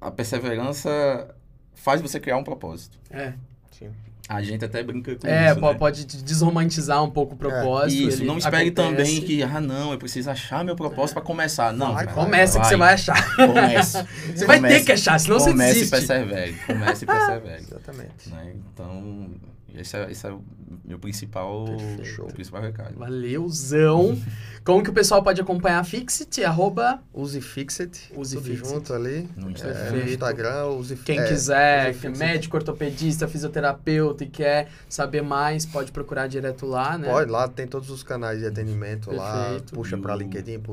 a 0.00 0.10
perseverança 0.10 1.34
faz 1.74 2.00
você 2.00 2.20
criar 2.20 2.36
um 2.36 2.44
propósito. 2.44 2.98
é, 3.10 3.32
Sim. 3.70 3.90
A 4.26 4.40
gente 4.42 4.64
até 4.64 4.82
brinca 4.82 5.14
com 5.16 5.26
é 5.26 5.50
isso, 5.50 5.60
po- 5.60 5.70
né? 5.72 5.78
pode 5.78 6.06
desromantizar 6.06 7.04
um 7.04 7.10
pouco 7.10 7.34
o 7.34 7.36
propósito. 7.36 8.08
Isso, 8.08 8.18
ele 8.20 8.26
não 8.26 8.38
espere 8.38 8.70
também 8.70 9.18
acontece. 9.18 9.20
que, 9.20 9.42
ah, 9.42 9.60
não, 9.60 9.92
eu 9.92 9.98
preciso 9.98 10.30
achar 10.30 10.64
meu 10.64 10.74
propósito 10.74 11.12
para 11.16 11.22
começar. 11.22 11.74
Não, 11.74 11.92
Vai, 11.92 12.06
cara, 12.06 12.16
Começa 12.24 12.58
que 12.58 12.66
você 12.66 12.76
vai 12.76 12.94
achar. 12.94 13.36
Comece. 13.36 14.02
Você 14.34 14.46
vai 14.46 14.56
ter 14.56 14.62
Comece- 14.62 14.84
que 14.86 14.92
achar, 14.92 15.20
senão 15.20 15.38
você 15.38 15.50
comece 15.50 15.74
desiste. 15.74 15.94
e 15.94 15.98
persevere. 15.98 16.54
Comece 16.66 17.04
e 17.04 17.06
persevere. 17.06 17.62
Exatamente. 17.64 18.30
né? 18.30 18.54
Então, 18.72 19.30
esse 19.74 19.96
é, 19.96 20.10
esse 20.10 20.26
é 20.26 20.30
o 20.32 20.42
meu 20.84 20.98
principal, 20.98 21.64
Perfeito. 21.96 22.34
principal 22.34 22.62
recado. 22.62 22.94
Valeuzão. 22.98 24.20
Como 24.64 24.82
que 24.82 24.88
o 24.90 24.92
pessoal 24.92 25.22
pode 25.22 25.40
acompanhar 25.40 25.78
a 25.80 25.84
Fixit? 25.84 26.42
Arroba 26.44 27.02
Use 27.12 27.40
Fixit. 27.40 28.10
Use 28.16 28.36
tudo 28.36 28.46
Fixit. 28.46 28.68
junto 28.68 28.92
ali. 28.94 29.28
No 29.36 29.48
É, 29.48 29.52
Instagram. 29.52 29.84
no 29.84 29.90
Perfeito. 29.90 30.10
Instagram, 30.12 30.64
use 30.68 30.96
quem 30.96 31.18
é, 31.18 31.28
quiser, 31.28 31.90
Use 31.90 31.98
que 32.00 32.06
é 32.06 32.10
médico, 32.10 32.56
ortopedista, 32.56 33.28
fisioterapeuta 33.28 34.24
e 34.24 34.28
quer 34.28 34.68
saber 34.88 35.22
mais, 35.22 35.66
pode 35.66 35.92
procurar 35.92 36.26
direto 36.26 36.64
lá, 36.66 36.96
né? 36.96 37.08
Pode, 37.08 37.30
lá 37.30 37.46
tem 37.48 37.66
todos 37.66 37.90
os 37.90 38.02
canais 38.02 38.38
de 38.40 38.46
atendimento 38.46 39.10
lá. 39.10 39.44
Perfeito. 39.44 39.74
Puxa 39.74 39.96
E 39.96 40.00
pra 40.00 40.14
o- 40.14 40.18
LinkedIn, 40.18 40.58
pro, 40.60 40.72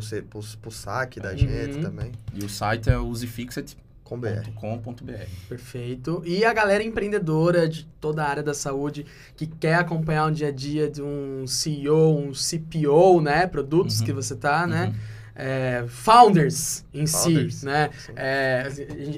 pro 0.62 0.72
saque 0.72 1.20
da 1.20 1.32
Uhum. 1.32 1.38
gente 1.38 1.82
também. 1.82 2.12
E 2.34 2.44
o 2.44 2.50
site 2.50 2.90
é 2.90 2.98
usefixit.com.br. 2.98 3.91
Com 4.12 4.20
BR. 4.20 4.42
Perfeito. 5.48 6.22
E 6.26 6.44
a 6.44 6.52
galera 6.52 6.84
empreendedora 6.84 7.68
de 7.70 7.86
toda 8.02 8.22
a 8.24 8.28
área 8.28 8.44
da 8.44 8.54
saúde 8.54 9.06
que 9.38 9.48
quer 9.48 9.76
acompanhar 9.76 10.26
o 10.28 10.32
dia 10.32 10.50
a 10.50 10.52
dia 10.52 10.90
de 10.90 11.02
um 11.02 11.48
CEO, 11.48 12.18
um 12.18 12.34
CPO, 12.34 13.22
né? 13.22 13.48
Produtos 13.48 14.00
Uhum. 14.02 14.06
que 14.06 14.12
você 14.12 14.36
tá, 14.36 14.68
né? 14.68 14.88
Uhum. 14.88 14.94
É, 15.34 15.86
founders 15.88 16.84
em 16.94 17.08
Founders. 17.08 17.56
si, 17.56 17.66
né? 17.66 17.90
É, 18.18 18.68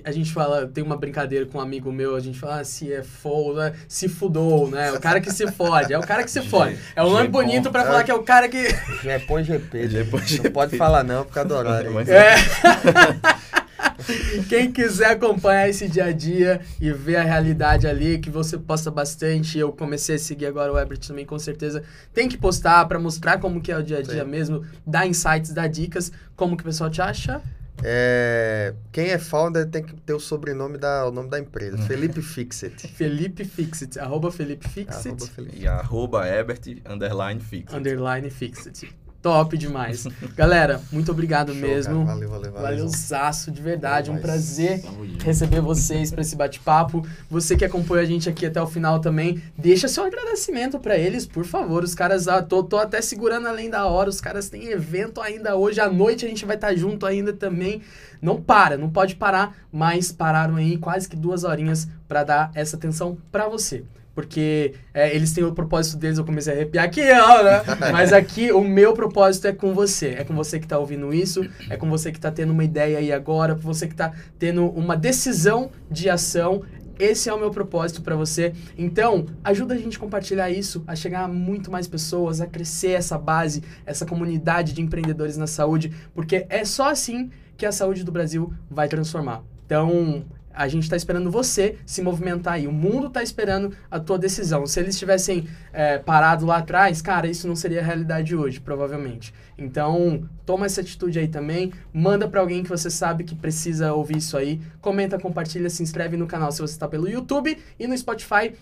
a 0.06 0.12
gente- 0.12 0.32
fala, 0.32 0.68
tem 0.68 0.84
uma 0.84 0.96
brincadeira 0.96 1.44
com 1.48 1.58
um 1.58 1.62
amigo 1.62 1.92
meu, 1.92 2.16
a 2.16 2.20
gente 2.20 2.38
fala 2.40 2.60
ah, 2.60 2.64
CFO, 2.64 3.56
né? 3.56 3.74
se 3.88 4.08
fudou, 4.08 4.70
né? 4.70 4.92
O 4.92 5.00
cara 5.02 5.20
que 5.20 5.32
se 5.32 5.52
fode, 5.52 5.92
é 5.92 5.98
o 5.98 6.02
cara 6.04 6.24
que 6.24 6.30
se 6.30 6.42
fode. 6.48 6.78
É 6.96 7.04
um 7.04 7.10
nome 7.10 7.30
bonito 7.30 7.72
pra 7.72 7.82
é. 7.82 7.86
falar 7.86 8.04
que 8.04 8.12
é 8.12 8.14
o 8.14 8.22
cara 8.22 8.48
que... 8.48 8.64
Japão 9.04 9.44
GP. 9.44 9.90
Japão 9.90 10.20
Não 10.20 10.28
GP. 10.28 10.50
pode 10.52 10.78
falar 10.78 11.04
não 11.04 11.26
por 11.26 11.34
causa 11.34 11.50
do 11.50 11.56
horário. 11.56 11.92
Mas- 11.92 12.08
É. 12.08 12.36
Quem 14.50 14.72
quiser 14.72 15.12
acompanhar 15.12 15.70
esse 15.70 15.88
dia 15.88 16.06
a 16.06 16.12
dia 16.12 16.62
e 16.80 16.92
ver 16.92 17.18
a 17.18 17.24
realidade 17.24 17.88
ali, 17.88 18.20
que 18.20 18.30
você 18.30 18.58
posta 18.58 18.90
bastante, 18.90 19.58
eu 19.58 19.72
comecei 19.72 20.16
a 20.16 20.20
seguir 20.20 20.46
agora 20.46 20.72
o 20.72 20.78
Ebert 20.78 21.08
também, 21.08 21.26
com 21.26 21.40
certeza, 21.40 21.84
tem 22.14 22.28
que 22.28 22.38
postar 22.38 22.86
pra 22.86 23.00
mostrar 23.00 23.40
como 23.40 23.62
que 23.62 23.72
é 23.72 23.78
o 23.78 23.84
dia 23.84 24.00
a 24.00 24.02
dia 24.02 24.24
Sim. 24.24 24.30
mesmo, 24.30 24.66
dar 24.86 25.06
insights, 25.08 25.52
dar 25.54 25.68
dicas, 25.68 26.12
como 26.36 26.56
que 26.56 26.64
o 26.64 26.66
pessoal 26.66 26.90
te 26.90 27.02
acha? 27.02 27.42
É, 27.82 28.74
quem 28.92 29.10
é 29.10 29.18
founder 29.18 29.68
tem 29.68 29.84
que 29.84 29.94
ter 29.96 30.14
o 30.14 30.20
sobrenome 30.20 30.78
da, 30.78 31.08
o 31.08 31.12
nome 31.12 31.30
da 31.30 31.40
empresa. 31.40 31.78
Felipe 31.88 32.22
Fixit. 32.22 32.88
Felipe 32.88 33.44
Fixit, 33.44 34.00
arroba 34.00 34.32
Felipe 34.32 34.68
Fixit, 34.70 35.10
Arroba 35.10 35.26
Felipe. 35.28 35.60
E 35.60 35.68
arroba 35.68 36.28
Ebert, 36.28 36.62
underline 36.88 37.42
fixit. 37.42 37.76
underline 37.76 38.30
Fixit. 38.30 38.96
Top 39.24 39.58
demais. 39.58 40.06
Galera, 40.36 40.82
muito 40.92 41.10
obrigado 41.10 41.54
Show, 41.54 41.62
mesmo. 41.62 42.06
cara. 42.06 42.14
Valeu, 42.14 42.30
valeu, 42.30 42.52
valeu. 42.52 42.62
Valeuzaço, 42.62 43.50
de 43.52 43.62
verdade, 43.62 44.12
um 44.12 44.16
Valeu, 44.16 44.28
prazer 44.28 44.82
Tamo 44.82 45.08
junto. 45.08 45.24
receber 45.24 45.62
vocês 45.62 46.12
para 46.12 46.22
esse 46.22 46.36
bate-papo. 46.36 47.08
Você 47.30 47.56
que 47.56 47.64
acompanha 47.64 48.04
a 48.04 48.06
gente 48.06 48.28
aqui 48.30 48.46
até 48.46 48.62
o 48.62 48.68
final 48.68 49.00
também, 49.00 49.42
deixa 49.58 49.88
seu 49.88 50.04
agradecimento 50.04 50.78
para 50.78 50.98
eles, 50.98 51.26
por 51.26 51.46
favor. 51.46 51.86
Os 51.86 51.96
caras, 51.96 52.28
ah, 52.28 52.42
tô, 52.44 52.62
tô 52.64 52.78
até 52.78 53.02
segurando 53.02 53.48
além 53.48 53.70
da 53.70 53.86
hora, 53.86 54.10
os 54.10 54.20
caras 54.20 54.50
têm 54.50 54.68
evento 54.68 55.22
ainda 55.22 55.56
hoje, 55.56 55.80
à 55.80 55.90
noite 55.90 56.26
a 56.26 56.28
gente 56.28 56.46
vai 56.46 56.56
estar 56.58 56.76
junto 56.76 57.06
ainda 57.06 57.32
também. 57.32 57.82
Não 58.22 58.42
para, 58.42 58.78
não 58.78 58.90
pode 58.90 59.16
parar, 59.16 59.56
mas 59.72 60.12
pararam 60.12 60.58
aí 60.58 60.78
quase 60.78 61.08
que 61.08 61.16
duas 61.16 61.46
horinhas 61.46 61.88
para 62.10 62.26
dar 62.26 62.52
essa 62.54 62.76
atenção 62.76 63.18
para 63.32 63.48
você. 63.48 63.86
Porque 64.16 64.76
é, 64.94 65.16
eles 65.16 65.34
têm 65.34 65.44
o 65.44 65.54
propósito 65.54 65.98
deles, 65.98 66.18
eu 66.18 66.26
comecei 66.26 66.54
a 66.54 66.56
arrepiar 66.56 66.86
aqui, 66.86 67.02
ó, 67.02 67.44
né? 67.44 67.64
Mas 67.92 68.14
aqui 68.14 68.52
o 68.52 68.64
meu 68.64 68.94
propósito 68.94 69.48
é 69.48 69.54
com 69.54 69.74
você. 69.74 70.10
É 70.10 70.24
com 70.24 70.36
você 70.36 70.60
que 70.60 70.68
tá 70.68 70.78
ouvindo 70.78 71.14
isso, 71.14 71.44
é 71.70 71.78
com 71.78 71.90
você 71.90 72.12
que 72.12 72.20
tá 72.20 72.32
tendo 72.32 72.54
uma 72.54 72.64
ideia 72.64 73.00
aí 73.00 73.12
agora, 73.12 73.56
com 73.56 73.62
você 73.62 73.88
que 73.88 73.96
tá 73.96 74.14
tendo 74.38 74.68
uma 74.68 74.96
decisão 74.96 75.72
de 75.90 76.10
ação. 76.10 76.62
Esse 77.00 77.28
é 77.28 77.34
o 77.34 77.40
meu 77.40 77.50
propósito 77.50 78.04
para 78.04 78.16
você. 78.16 78.54
Então, 78.78 79.26
ajuda 79.44 79.74
a 79.74 79.78
gente 79.78 79.98
a 79.98 80.00
compartilhar 80.00 80.52
isso, 80.52 80.84
a 80.86 80.96
chegar 80.96 81.24
a 81.24 81.28
muito 81.28 81.72
mais 81.72 81.88
pessoas, 81.88 82.40
a 82.40 82.46
crescer 82.46 82.92
essa 82.92 83.18
base, 83.18 83.64
essa 83.84 84.06
comunidade 84.06 84.74
de 84.74 84.82
empreendedores 84.82 85.36
na 85.36 85.48
saúde, 85.48 85.92
porque 86.14 86.46
é 86.50 86.64
só 86.64 86.90
assim 86.90 87.32
que 87.58 87.66
a 87.66 87.72
saúde 87.72 88.04
do 88.04 88.12
Brasil 88.12 88.54
vai 88.70 88.88
transformar. 88.88 89.44
Então, 89.66 90.24
A 90.54 90.68
gente 90.68 90.84
está 90.84 90.96
esperando 90.96 91.32
você 91.32 91.78
se 91.86 92.02
movimentar 92.02 92.54
aí. 92.54 92.68
O 92.68 92.72
mundo 92.72 93.08
está 93.08 93.24
esperando 93.24 93.76
a 93.90 94.00
tua 94.00 94.18
decisão. 94.18 94.66
Se 94.68 94.80
eles 94.80 94.98
tivessem 94.98 95.48
é, 95.72 95.98
parado 95.98 96.46
lá 96.46 96.58
atrás, 96.58 97.02
cara, 97.02 97.28
isso 97.28 97.48
não 97.48 97.56
seria 97.56 97.82
a 97.82 97.84
realidade 97.84 98.36
hoje, 98.36 98.60
provavelmente. 98.60 99.34
Então, 99.58 100.28
toma 100.46 100.66
essa 100.66 100.82
atitude 100.82 101.20
aí 101.20 101.28
também. 101.28 101.74
Manda 101.94 102.28
para 102.28 102.40
alguém 102.40 102.64
que 102.64 102.70
você 102.70 102.90
sabe 102.90 103.24
que 103.24 103.36
precisa 103.36 103.94
ouvir 103.94 104.18
isso 104.18 104.38
aí. 104.38 104.62
Comenta, 104.80 105.20
compartilha, 105.20 105.70
se 105.70 105.82
inscreve 105.82 106.16
no 106.18 106.28
canal 106.28 106.52
se 106.52 106.62
você 106.62 106.74
está 106.74 106.88
pelo 106.88 107.10
YouTube 107.10 107.58
e 107.80 107.88
no 107.88 107.98
Spotify. 107.98 108.54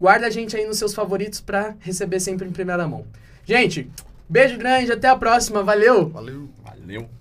Guarda 0.00 0.26
a 0.26 0.30
gente 0.30 0.56
aí 0.56 0.66
nos 0.66 0.78
seus 0.78 0.94
favoritos 0.94 1.40
para 1.40 1.74
receber 1.80 2.20
sempre 2.20 2.46
em 2.46 2.52
primeira 2.52 2.86
mão. 2.86 3.04
Gente, 3.44 3.90
beijo 4.28 4.56
grande, 4.58 4.92
até 4.92 5.08
a 5.08 5.16
próxima. 5.16 5.62
Valeu! 5.62 6.08
Valeu. 6.10 6.48
Valeu. 6.62 7.17